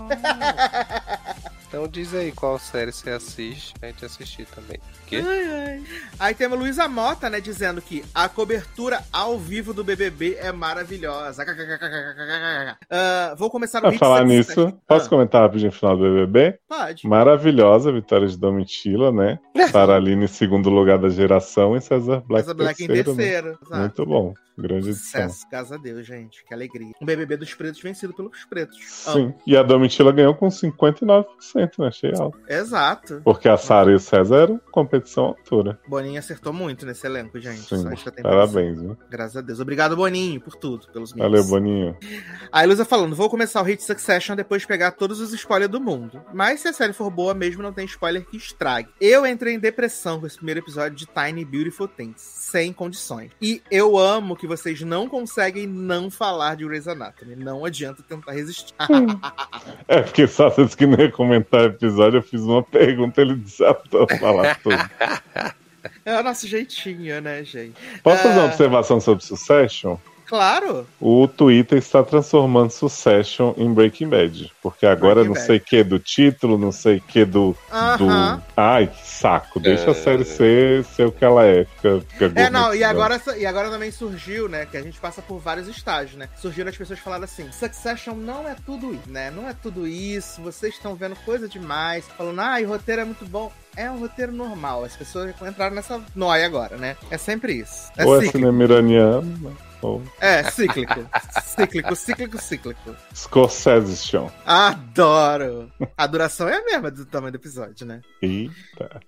[1.69, 4.81] Então diz aí qual série você assiste, a gente assistir também.
[5.07, 5.23] Quê?
[5.25, 5.85] Ai, ai.
[6.19, 10.51] Aí temos a Luísa Mota, né, dizendo que a cobertura ao vivo do BBB é
[10.51, 11.45] maravilhosa.
[12.91, 16.03] Ah, vou começar no Pra Hit falar nisso, posso Ah, comentar rapidinho o final do
[16.03, 16.59] BBB?
[16.69, 17.07] Pode.
[17.07, 19.39] Maravilhosa vitória de Domitila, né?
[19.71, 23.17] Sara Aline em segundo lugar da geração e César Black, Casa Black em terceiro, né?
[23.17, 23.59] terceiro.
[23.63, 23.81] Exato.
[23.81, 24.35] Muito bom.
[24.59, 25.29] Grande edição.
[25.29, 26.45] Sucesso, graças a Deus, gente.
[26.45, 26.93] Que alegria.
[27.01, 28.77] Um BBB dos pretos vencido pelos pretos.
[28.83, 29.33] Sim.
[29.47, 31.25] E a Domitila ganhou com 59%,
[31.79, 31.87] né?
[31.87, 32.39] Achei alto.
[32.49, 33.21] Exato.
[33.25, 35.79] Porque a Sara e o César eram competição altura.
[35.87, 37.63] Boninho acertou muito nesse elenco, gente.
[37.63, 37.85] Sim.
[38.21, 38.97] Parabéns, viu?
[39.09, 39.61] Graças a Deus.
[39.61, 41.31] Obrigado, Boninho, por tudo, pelos memes.
[41.31, 41.97] Valeu, Boninho.
[42.51, 45.81] A Ilusa falando, vou começar o Hit Succession depois de pegar todos os spoilers do
[45.81, 46.21] mundo.
[46.35, 48.89] Mas se a série for boa mesmo, não tem spoiler que estrague.
[49.01, 53.31] Eu entrei em depressão com esse primeiro episódio de Tiny Beautiful Things, sem condições.
[53.41, 57.37] E eu amo que vocês não conseguem não falar de Grey's Anatomy.
[57.37, 58.75] Não adianta tentar resistir.
[59.87, 63.37] É porque só vocês que não ia comentar o episódio, eu fiz uma pergunta, ele
[63.37, 64.77] desatou a falar tudo.
[66.05, 67.77] é o nosso jeitinho, né, gente?
[68.03, 68.47] Posso fazer uma Ah.
[68.47, 69.97] observação sobre Succession?
[70.29, 70.87] Claro.
[71.01, 74.53] O Twitter está transformando Succession em Breaking Bad.
[74.63, 75.47] Porque agora Breaking não Bad.
[75.47, 78.37] sei o que do título, não sei o que do, Aham.
[78.37, 78.43] do.
[78.57, 79.59] Ai, que saco.
[79.59, 79.91] Deixa É.
[79.91, 81.65] a série ser, ser o que ela é.
[81.65, 85.23] Fica, fica É, não, e agora, e agora também surgiu, né, que a gente passa
[85.23, 86.29] por vários estágios, né?
[86.37, 89.31] Surgiram as pessoas falando assim, Succession não é tudo isso, né?
[89.31, 93.25] Não é tudo isso, vocês estão vendo coisa demais, falando, ah, o roteiro é muito
[93.25, 93.51] bom.
[93.77, 96.97] É um roteiro normal, as pessoas entraram nessa noia agora, né?
[97.11, 97.91] É sempre isso.
[97.97, 98.39] É Ou é cíclico.
[98.39, 99.57] cinema iraniano,
[100.21, 101.09] É, cíclico.
[101.43, 102.97] cíclico, cíclico, cíclico.
[103.15, 104.33] Scorsese chão.
[104.45, 105.73] Adoro!
[105.97, 108.01] A duração é a mesma do tamanho do episódio, né?
[108.23, 109.01] Eita.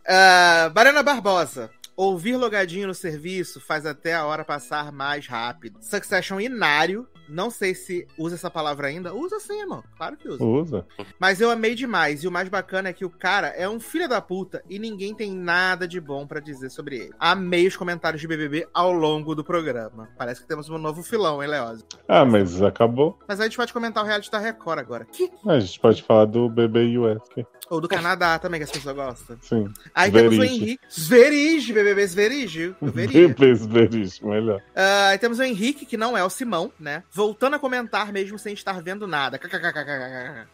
[0.75, 1.71] Mariana Barbosa.
[1.97, 5.79] Ouvir logadinho no serviço faz até a hora passar mais rápido.
[5.83, 7.07] Succession inário.
[7.31, 9.15] Não sei se usa essa palavra ainda.
[9.15, 9.83] Usa sim, irmão.
[9.97, 10.45] Claro que usa.
[10.45, 10.87] Usa.
[11.19, 12.23] Mas eu amei demais.
[12.25, 15.15] E o mais bacana é que o cara é um filho da puta e ninguém
[15.15, 17.13] tem nada de bom pra dizer sobre ele.
[17.19, 20.09] Amei os comentários de BBB ao longo do programa.
[20.19, 21.85] Parece que temos um novo filão, hein, Leoz?
[22.09, 23.19] Ah, mas acabou.
[23.29, 25.05] Mas a gente pode comentar o reality da Record agora.
[25.05, 25.31] Que?
[25.47, 27.21] A gente pode falar do bebê US.
[27.35, 29.37] que- Ou do Canadá também, que as pessoas gostam.
[29.43, 29.69] Sim.
[29.95, 30.55] Aí temos o Verige.
[30.65, 30.81] Henrique.
[30.93, 32.75] Zverige, BBB Zverige.
[32.83, 34.61] Bebês veríssimo, melhor.
[34.75, 37.03] Ah, aí temos o Henrique, que não é o Simão, né?
[37.21, 39.39] Voltando a comentar mesmo sem estar vendo nada.
[39.39, 40.47] KKKKKK.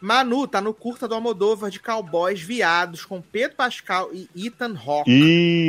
[0.00, 5.08] Manu tá no curta do Almodóvar de cowboys viados com Pedro Pascal e Ethan Hawke.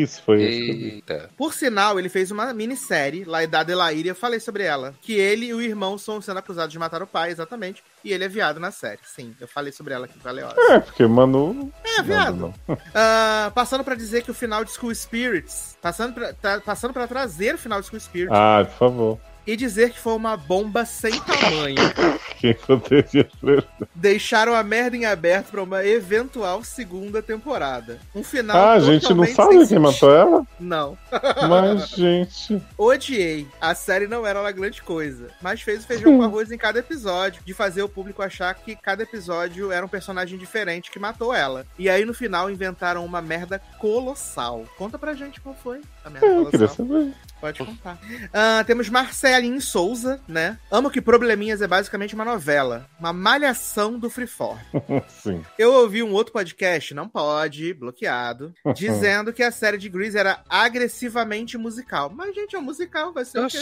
[0.01, 0.95] Isso, foi isso.
[0.95, 1.30] Eita.
[1.38, 4.95] Por sinal, ele fez uma minissérie, lá da Adelaide, eu falei sobre ela.
[5.00, 7.83] Que ele e o irmão estão sendo acusados de matar o pai, exatamente.
[8.03, 9.00] E ele é viado na série.
[9.03, 10.56] Sim, eu falei sobre ela aqui com a Leosa.
[10.72, 11.72] É, porque Manu.
[11.85, 12.51] É, viado.
[12.95, 15.77] Ah, passando pra dizer que o final de School Spirits.
[15.82, 18.33] Passando pra, tá- passando pra trazer o final de School Spirits.
[18.35, 19.19] Ah, por favor.
[19.45, 21.75] E dizer que foi uma bomba sem tamanho.
[22.39, 23.65] Ser?
[23.95, 27.99] Deixaram a merda em aberto pra uma eventual segunda temporada.
[28.13, 28.55] Um final.
[28.57, 29.81] Ah, a gente não sabe quem sentido.
[29.81, 30.47] matou ela?
[30.59, 30.97] Não.
[31.47, 32.61] Mas, gente.
[32.77, 33.47] Odiei.
[33.61, 36.80] A série não era uma grande coisa, mas fez o feijão com arroz em cada
[36.80, 41.33] episódio, de fazer o público achar que cada episódio era um personagem diferente que matou
[41.33, 41.65] ela.
[41.80, 44.65] E aí no final inventaram uma merda colossal.
[44.77, 46.88] Conta pra gente qual foi a merda É, eu queria colossal.
[46.88, 47.13] saber.
[47.43, 47.99] Pode contar.
[48.31, 50.57] Ah, temos Marcelinho Souza, né?
[50.72, 54.57] Amo que Probleminhas é basicamente uma novela, uma malhação do Freeform.
[55.22, 55.43] Sim.
[55.59, 60.41] Eu ouvi um outro podcast, não pode, bloqueado, dizendo que a série de Grease era
[60.47, 62.09] agressivamente musical.
[62.15, 63.57] Mas, gente, é um musical, vai ser o quê?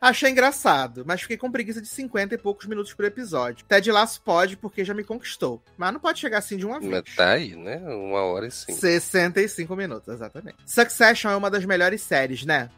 [0.00, 3.66] Achei engraçado, mas fiquei com preguiça de 50 e poucos minutos por episódio.
[3.66, 5.62] Ted Lasso pode, porque já me conquistou.
[5.76, 6.90] Mas não pode chegar assim de uma vez.
[6.90, 7.76] Mas tá aí, né?
[7.86, 8.78] Uma hora e cinco.
[8.78, 10.56] 65 minutos, exatamente.
[10.64, 12.70] Succession é uma das melhores séries, né?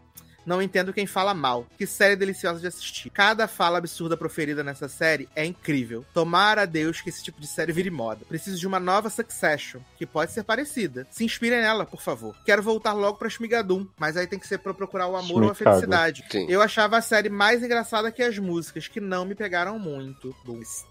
[0.48, 1.66] Não entendo quem fala mal.
[1.76, 3.10] Que série deliciosa de assistir.
[3.10, 6.06] Cada fala absurda proferida nessa série é incrível.
[6.14, 8.24] Tomara a Deus que esse tipo de série vire moda.
[8.26, 11.06] Preciso de uma nova Succession, que pode ser parecida.
[11.10, 12.34] Se inspirem nela, por favor.
[12.46, 15.50] Quero voltar logo pra Shmigadum, mas aí tem que ser pra procurar o amor ou
[15.50, 16.24] a felicidade.
[16.30, 16.46] Sim.
[16.48, 20.34] Eu achava a série mais engraçada que as músicas, que não me pegaram muito.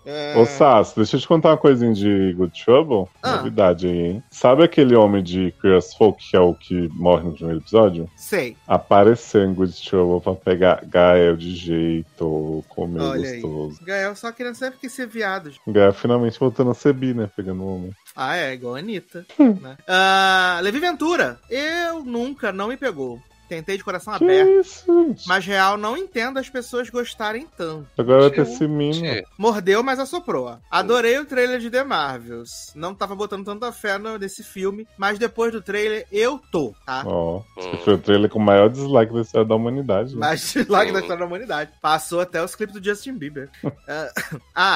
[0.05, 0.37] É...
[0.37, 3.09] Ô, Sass, deixa eu te contar uma coisinha de Good Trouble.
[3.23, 3.37] Ah.
[3.37, 4.23] Novidade aí, hein?
[4.29, 8.07] Sabe aquele homem de as Folk, que é o que morre no primeiro episódio?
[8.15, 8.55] Sei.
[8.67, 13.41] Apareceu Trouble pra pegar Gael de jeito, comer Olha aí.
[13.41, 13.79] gostoso.
[13.83, 15.51] Gael só querendo sempre que ser viado.
[15.67, 17.29] Gael finalmente voltando a ser bi, né?
[17.35, 17.91] Pegando o homem.
[18.15, 19.25] Ah, é, igual a Anitta.
[19.39, 19.77] né?
[19.87, 21.39] Ah, Levi Ventura.
[21.49, 23.19] Eu nunca, não me pegou.
[23.47, 24.49] Tentei de coração Que aberto.
[24.61, 25.15] isso?
[25.25, 27.87] Mas real, não entendo as pessoas gostarem tanto.
[27.97, 29.01] Agora vai ter esse mimo.
[29.37, 30.45] Mordeu, mas assoprou.
[30.47, 30.57] ó.
[30.69, 32.71] Adorei o trailer de The Marvels.
[32.75, 37.03] Não tava botando tanta fé nesse filme, mas depois do trailer eu tô, tá?
[37.05, 37.43] Ó, Hum.
[37.57, 40.13] esse foi o trailer com o maior dislike da história da humanidade.
[40.13, 40.19] né?
[40.19, 41.71] Mais like da história da humanidade.
[41.81, 43.49] Passou até os clipes do Justin Bieber.
[43.87, 44.11] Ah,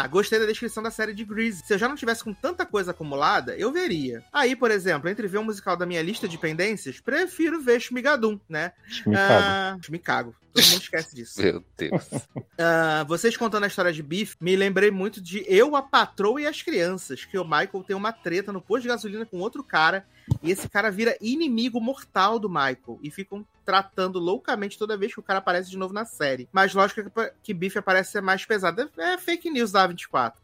[0.04, 1.64] ah, gostei da descrição da série de Grease.
[1.66, 4.24] Se eu já não tivesse com tanta coisa acumulada, eu veria.
[4.32, 8.40] Aí, por exemplo, entre ver um musical da minha lista de pendências, prefiro ver Shmigadum,
[8.48, 8.61] né?
[8.88, 9.44] Schmicado.
[9.44, 10.36] Ah, me cago.
[10.54, 11.40] Todo mundo esquece disso.
[11.42, 12.10] Meu Deus.
[12.58, 16.48] Ah, vocês contando a história de Biff, me lembrei muito de Eu, a Patroa e
[16.48, 20.06] as Crianças, que o Michael tem uma treta no posto de gasolina com outro cara,
[20.44, 25.20] e esse cara vira inimigo mortal do Michael, e ficam tratando loucamente toda vez que
[25.20, 26.50] o cara aparece de novo na série.
[26.52, 28.90] Mas lógico que, que Biff aparece ser mais pesado.
[28.98, 30.42] É fake news da 24.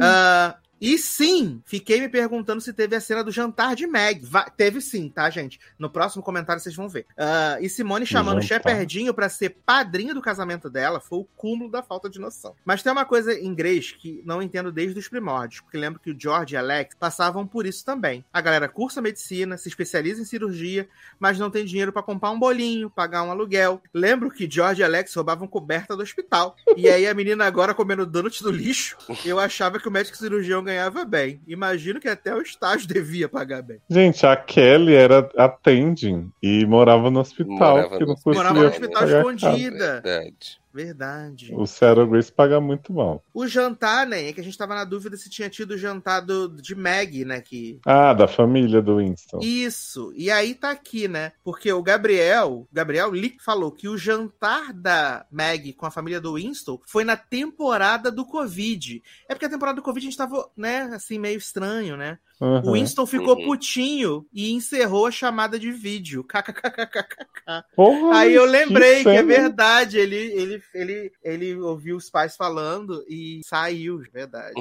[0.00, 4.24] Ah, e sim, fiquei me perguntando se teve a cena do jantar de Meg.
[4.24, 5.58] Va- teve sim, tá, gente?
[5.78, 7.06] No próximo comentário vocês vão ver.
[7.16, 8.56] Ah, e Simone chamando o jantar.
[8.70, 12.54] Shepardinho pra ser padrinho do casamento dela foi o cúmulo da falta de noção.
[12.64, 16.10] Mas tem uma coisa em inglês que não entendo desde os primórdios, porque lembro que
[16.10, 18.24] o George e Alex passavam por isso também.
[18.32, 20.88] A galera cursa medicina, se especializa em cirurgia,
[21.18, 23.80] mas não tem dinheiro pra comprar um bolinho, pagar um aluguel.
[23.94, 26.56] Lembro que George e Alex roubavam coberta do hospital.
[26.76, 30.65] E aí a menina agora comendo donut do lixo, eu achava que o médico cirurgião
[30.66, 31.40] ganhava bem.
[31.46, 33.78] Imagino que até o estágio devia pagar bem.
[33.88, 37.56] Gente, a Kelly era attending e morava no hospital.
[37.56, 40.00] Morava no não podia Morava no hospital escondida.
[40.02, 40.60] Verdade.
[40.76, 41.54] Verdade.
[41.54, 43.24] O Sarah Grace paga muito mal.
[43.32, 44.28] O jantar, né?
[44.28, 47.24] É que a gente tava na dúvida se tinha tido o jantar do, de Maggie,
[47.24, 47.40] né?
[47.40, 49.38] Que Ah, da família do Winston.
[49.40, 50.12] Isso.
[50.14, 51.32] E aí tá aqui, né?
[51.42, 56.34] Porque o Gabriel, Gabriel Lee falou que o jantar da Maggie com a família do
[56.34, 59.02] Winston foi na temporada do Covid.
[59.30, 62.18] É porque a temporada do Covid a gente tava, né, assim, meio estranho, né?
[62.40, 62.68] Uhum.
[62.68, 63.44] O Winston ficou Uhum.
[63.46, 66.22] putinho e encerrou a chamada de vídeo.
[66.22, 67.64] KKKKKK.
[67.74, 69.22] Porra, Aí eu lembrei que, é cena.
[69.26, 69.98] verdade.
[69.98, 74.54] Ele, ele, ele, ele ouviu os pais falando e saiu, verdade.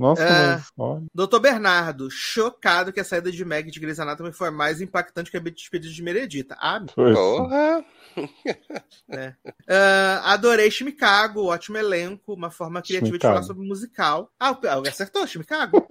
[0.00, 0.58] Nossa, É.
[1.14, 5.36] Doutor Bernardo, chocado que a saída de Meg de Grey's Anatomy foi mais impactante que
[5.36, 6.56] a despedida de Meredita.
[6.60, 7.14] Ah, Foi assim.
[7.14, 7.84] Porra!
[9.68, 13.34] ah, adorei Chicago, ótimo elenco, uma forma criativa de Chicago.
[13.34, 14.30] falar sobre musical.
[14.40, 15.86] Ah, o- alguém acertou, Chicago.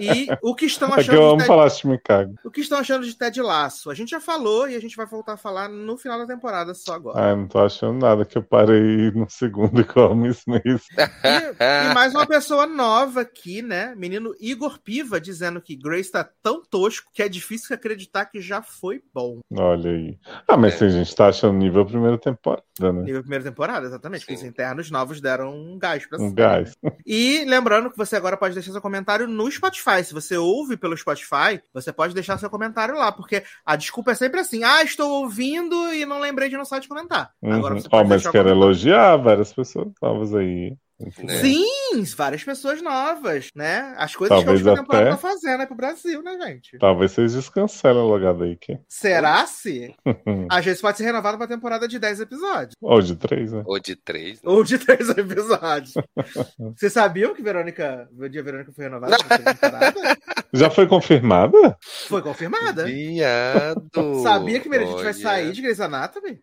[0.00, 2.34] E o que estão É que achando eu de amo Ted, falar de Chicago.
[2.44, 3.90] o que estão achando de Ted Laço?
[3.90, 6.74] A gente já falou e a gente vai voltar a falar no final da temporada
[6.74, 7.20] só agora.
[7.20, 10.64] Ai, não tô achando nada que eu parei no segundo igual a Miss Mace.
[10.96, 13.94] E, e mais uma pessoa nova aqui, né?
[13.96, 18.62] Menino Igor Piva dizendo que Grace tá tão tosco que é difícil acreditar que já
[18.62, 19.40] foi bom.
[19.52, 20.18] Olha aí.
[20.48, 20.78] Ah, mas É.
[20.78, 23.02] tem gente que tá achando nível primeira temporada, né?
[23.02, 24.24] Nível primeira temporada, exatamente.
[24.26, 24.46] Que os Sim.
[24.48, 26.72] internos novos deram um gás pra Um gás.
[26.82, 26.92] né?
[27.06, 30.02] E lembrando que você agora pode deixar seu comentário no Spotify.
[30.02, 34.14] Se você ouve pelo Spotify, você pode deixar seu comentário lá, porque a desculpa é
[34.14, 37.30] sempre assim: ah, estou ouvindo e não lembrei de no site comentar.
[37.42, 37.80] Agora Uhum.
[37.80, 38.64] você Ó, pode mas deixar o quero comentário.
[38.66, 40.76] elogiar várias pessoas novas aí.
[40.98, 41.36] Né?
[41.40, 43.94] Sim, várias pessoas novas, né?
[43.98, 46.78] As coisas Talvez que a última temporada até- tá fazendo é pro Brasil, né, gente?
[46.78, 49.94] Talvez vocês descancelem a logada aí, que Será se?
[50.50, 52.74] Às vezes pode ser renovado pra temporada de 10 episódios.
[52.80, 53.62] Ou de três, né?
[53.66, 54.42] Ou de três.
[54.42, 54.50] né?
[54.50, 55.92] Ou de 3 episódios.
[56.76, 58.08] Vocês sabiam que Verônica.
[58.18, 60.18] O dia Verônica foi renovada pra terceira temporada?
[60.54, 61.76] Já foi confirmada?
[62.08, 62.84] Foi confirmada.
[62.84, 64.22] Viado!
[64.22, 66.40] Sabia que Meredith vai sair de Grey's Anatomy?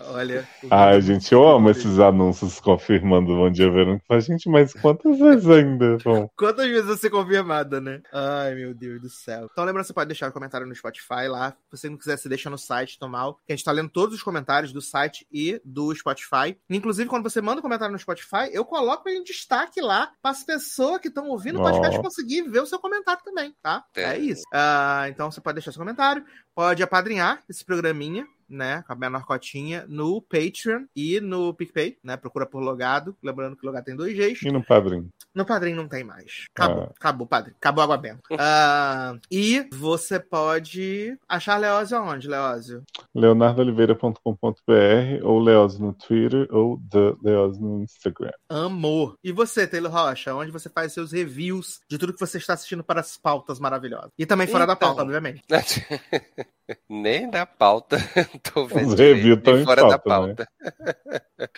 [0.00, 0.46] Olha.
[0.70, 4.04] Ai, gente, eu amo esses anúncios confirmando o Bom Dia Verônica.
[4.08, 6.30] Mas, gente, mas quantas vezes ainda vão?
[6.36, 8.02] Quantas vezes vai ser confirmada, né?
[8.12, 9.48] Ai, meu Deus do céu.
[9.50, 11.50] Então, lembra, você pode deixar o comentário no Spotify lá.
[11.70, 13.32] Se você não quiser, você deixa no site, tomar.
[13.46, 16.56] Que a gente tá lendo todos os comentários do site e do Spotify.
[16.68, 20.30] Inclusive, quando você manda um comentário no Spotify, eu coloco ele em destaque lá para
[20.30, 22.02] as pessoas que estão ouvindo o podcast Ó.
[22.02, 23.84] conseguir ver o seu comentário também, tá?
[23.96, 24.18] É, É.
[24.18, 24.42] isso.
[24.52, 26.24] Ah, então, você pode deixar seu comentário.
[26.54, 28.26] Pode apadrinhar esse programinha.
[28.48, 32.16] Né, com a menor cotinha no Patreon e no PicPay, né?
[32.16, 33.16] Procura por logado.
[33.22, 34.46] Lembrando que logado tem dois Gs.
[34.46, 35.08] E no padrinho?
[35.34, 36.44] No padrinho não tem mais.
[36.54, 36.92] Acabou, Ah.
[36.96, 37.56] acabou, padrinho.
[37.58, 38.20] Acabou a água benta.
[38.38, 42.82] Ah, e você pode achar Leózio aonde, Leózio?
[43.14, 48.32] leonardoliveira.com.br ou Leoz no Twitter ou The Leoz no Instagram.
[48.48, 49.16] Amor.
[49.22, 52.84] E você, Taylor Rocha, onde você faz seus reviews de tudo que você está assistindo
[52.84, 54.10] para as pautas maravilhosas.
[54.18, 54.88] E também fora da Então.
[54.88, 55.42] pauta, obviamente.
[56.88, 57.96] Nem da pauta.
[58.66, 58.88] Vendo.
[58.88, 60.48] Os reviews em fora da pauta.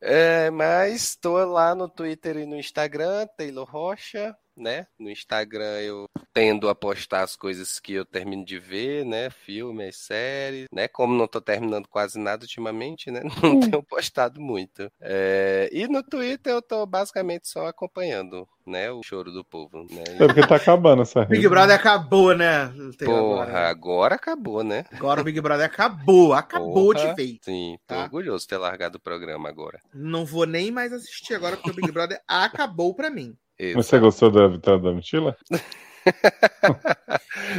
[0.00, 4.86] É, mas tô lá no Twitter e no Instagram, Taylor Rocha, né?
[4.98, 9.30] No Instagram eu tendo a postar as coisas que eu termino de ver, né?
[9.30, 10.88] Filmes, séries, né?
[10.88, 13.20] Como não tô terminando quase nada ultimamente, né?
[13.42, 14.90] Não tenho postado muito.
[15.00, 18.90] É, e no Twitter eu tô basicamente só acompanhando, né?
[18.90, 20.04] O choro do povo, né?
[20.18, 21.32] É porque tá acabando essa rede.
[21.36, 22.72] Big Brother acabou, né?
[23.04, 23.68] Porra, agora.
[23.68, 24.84] agora acabou, né?
[24.92, 26.32] Agora o Big Brother acabou.
[26.34, 27.08] Acabou Porra.
[27.10, 27.38] de vez.
[27.42, 28.02] Sim, tô Tá.
[28.02, 29.80] orgulhoso de ter largado o programa agora.
[29.94, 33.36] Não vou nem mais assistir agora, porque o Big Brother acabou pra mim.
[33.58, 35.34] Mas você gostou da vitória da Mitila?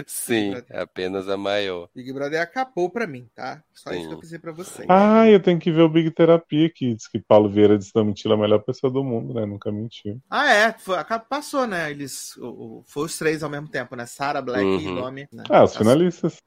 [0.06, 1.90] Sim, apenas a maior.
[1.96, 3.62] Big Brother acabou pra mim, tá?
[3.74, 4.08] Só isso Sim.
[4.08, 4.88] que eu quis dizer pra vocês.
[4.90, 8.04] Ah, eu tenho que ver o Big Terapia que diz que Paulo Vieira disse da
[8.04, 9.46] Mitila a melhor pessoa do mundo, né?
[9.46, 10.20] Nunca mentiu.
[10.30, 10.74] Ah, é.
[10.74, 10.98] Foi,
[11.30, 11.90] passou, né?
[11.92, 12.36] Eles.
[12.38, 14.06] O, o- foi os três ao mesmo tempo, né?
[14.06, 14.96] Sarah, Black e Uhum.
[14.96, 15.28] Domi.
[15.32, 15.44] Né?
[15.50, 16.38] Ah, os finalistas.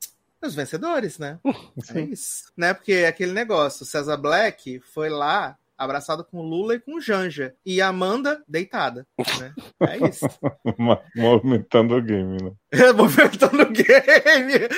[0.42, 1.38] Os vencedores, né?
[1.44, 2.04] É Sim.
[2.10, 2.44] isso.
[2.56, 2.72] Né?
[2.74, 7.54] Porque é aquele negócio, o César Black foi lá abraçado com Lula e com Janja.
[7.64, 9.06] E Amanda deitada.
[9.38, 9.54] Né?
[9.80, 10.26] É isso.
[11.16, 12.52] Movimentando o game, né?
[12.96, 14.68] Movimentando o game.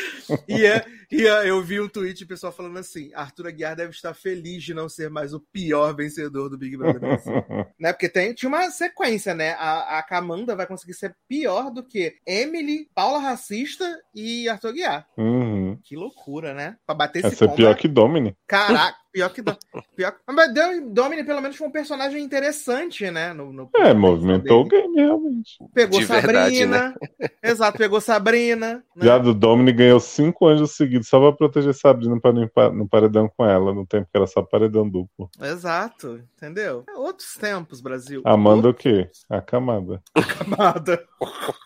[0.48, 4.14] E, é, e é, eu vi um tweet pessoal falando assim: Arthur Aguiar deve estar
[4.14, 7.32] feliz de não ser mais o pior vencedor do Big Brother Brasil.
[7.78, 7.92] né?
[7.92, 9.52] Porque tem, tinha uma sequência, né?
[9.58, 15.06] A, a Camanda vai conseguir ser pior do que Emily, Paula Racista e Arthur Aguiar.
[15.18, 15.78] Uhum.
[15.82, 16.76] Que loucura, né?
[16.86, 17.56] Pra bater esse ser combo.
[17.56, 18.34] pior que Domini.
[18.46, 19.42] Caraca, pior que.
[19.42, 19.58] Do-
[19.94, 20.16] Pior...
[20.26, 23.34] Mas Dom- Domini, pelo menos, foi um personagem interessante, né?
[23.34, 25.58] No, no- É, no movimentou o game, realmente.
[25.74, 26.94] Pegou De verdade, Sabrina.
[27.42, 28.84] Exato, pegou Sabrina.
[28.94, 29.04] Né?
[29.04, 32.88] Já do Domini ganhou cinco anjos seguidos só pra proteger Sabrina pra não ir no
[32.88, 35.28] paredão com ela, no tempo que era só paredão duplo.
[35.40, 36.84] Exato, entendeu?
[36.88, 38.22] É outros tempos, Brasil.
[38.24, 38.86] Amanda outros.
[38.86, 39.10] o quê?
[39.28, 40.00] A camada.
[40.14, 41.04] A camada.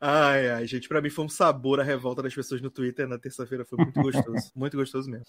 [0.00, 3.18] Ai, ai, gente, pra mim foi um sabor a revolta das pessoas no Twitter na
[3.18, 3.64] terça-feira.
[3.64, 5.24] Foi muito gostoso, muito gostoso mesmo.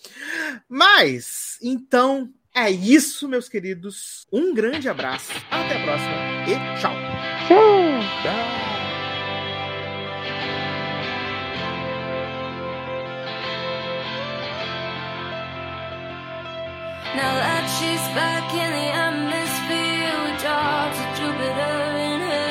[0.68, 4.26] Mas, então, é isso, meus queridos.
[4.32, 6.16] Um grande abraço, até a próxima
[6.48, 6.94] e tchau.
[7.48, 8.00] Tchau.
[8.24, 8.65] tchau.
[17.86, 21.78] she's back in the atmosphere drops of Jupiter
[22.10, 22.46] in her.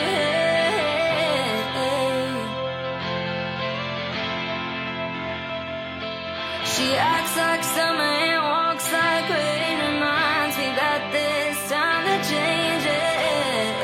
[6.72, 11.02] She acts like summer and walks like rain, reminds me that
[11.68, 13.74] time to change it.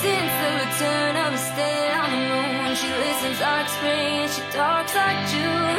[0.00, 4.94] Since the return of a stay on the moon, she listens like spring, she talks
[4.94, 5.69] like June.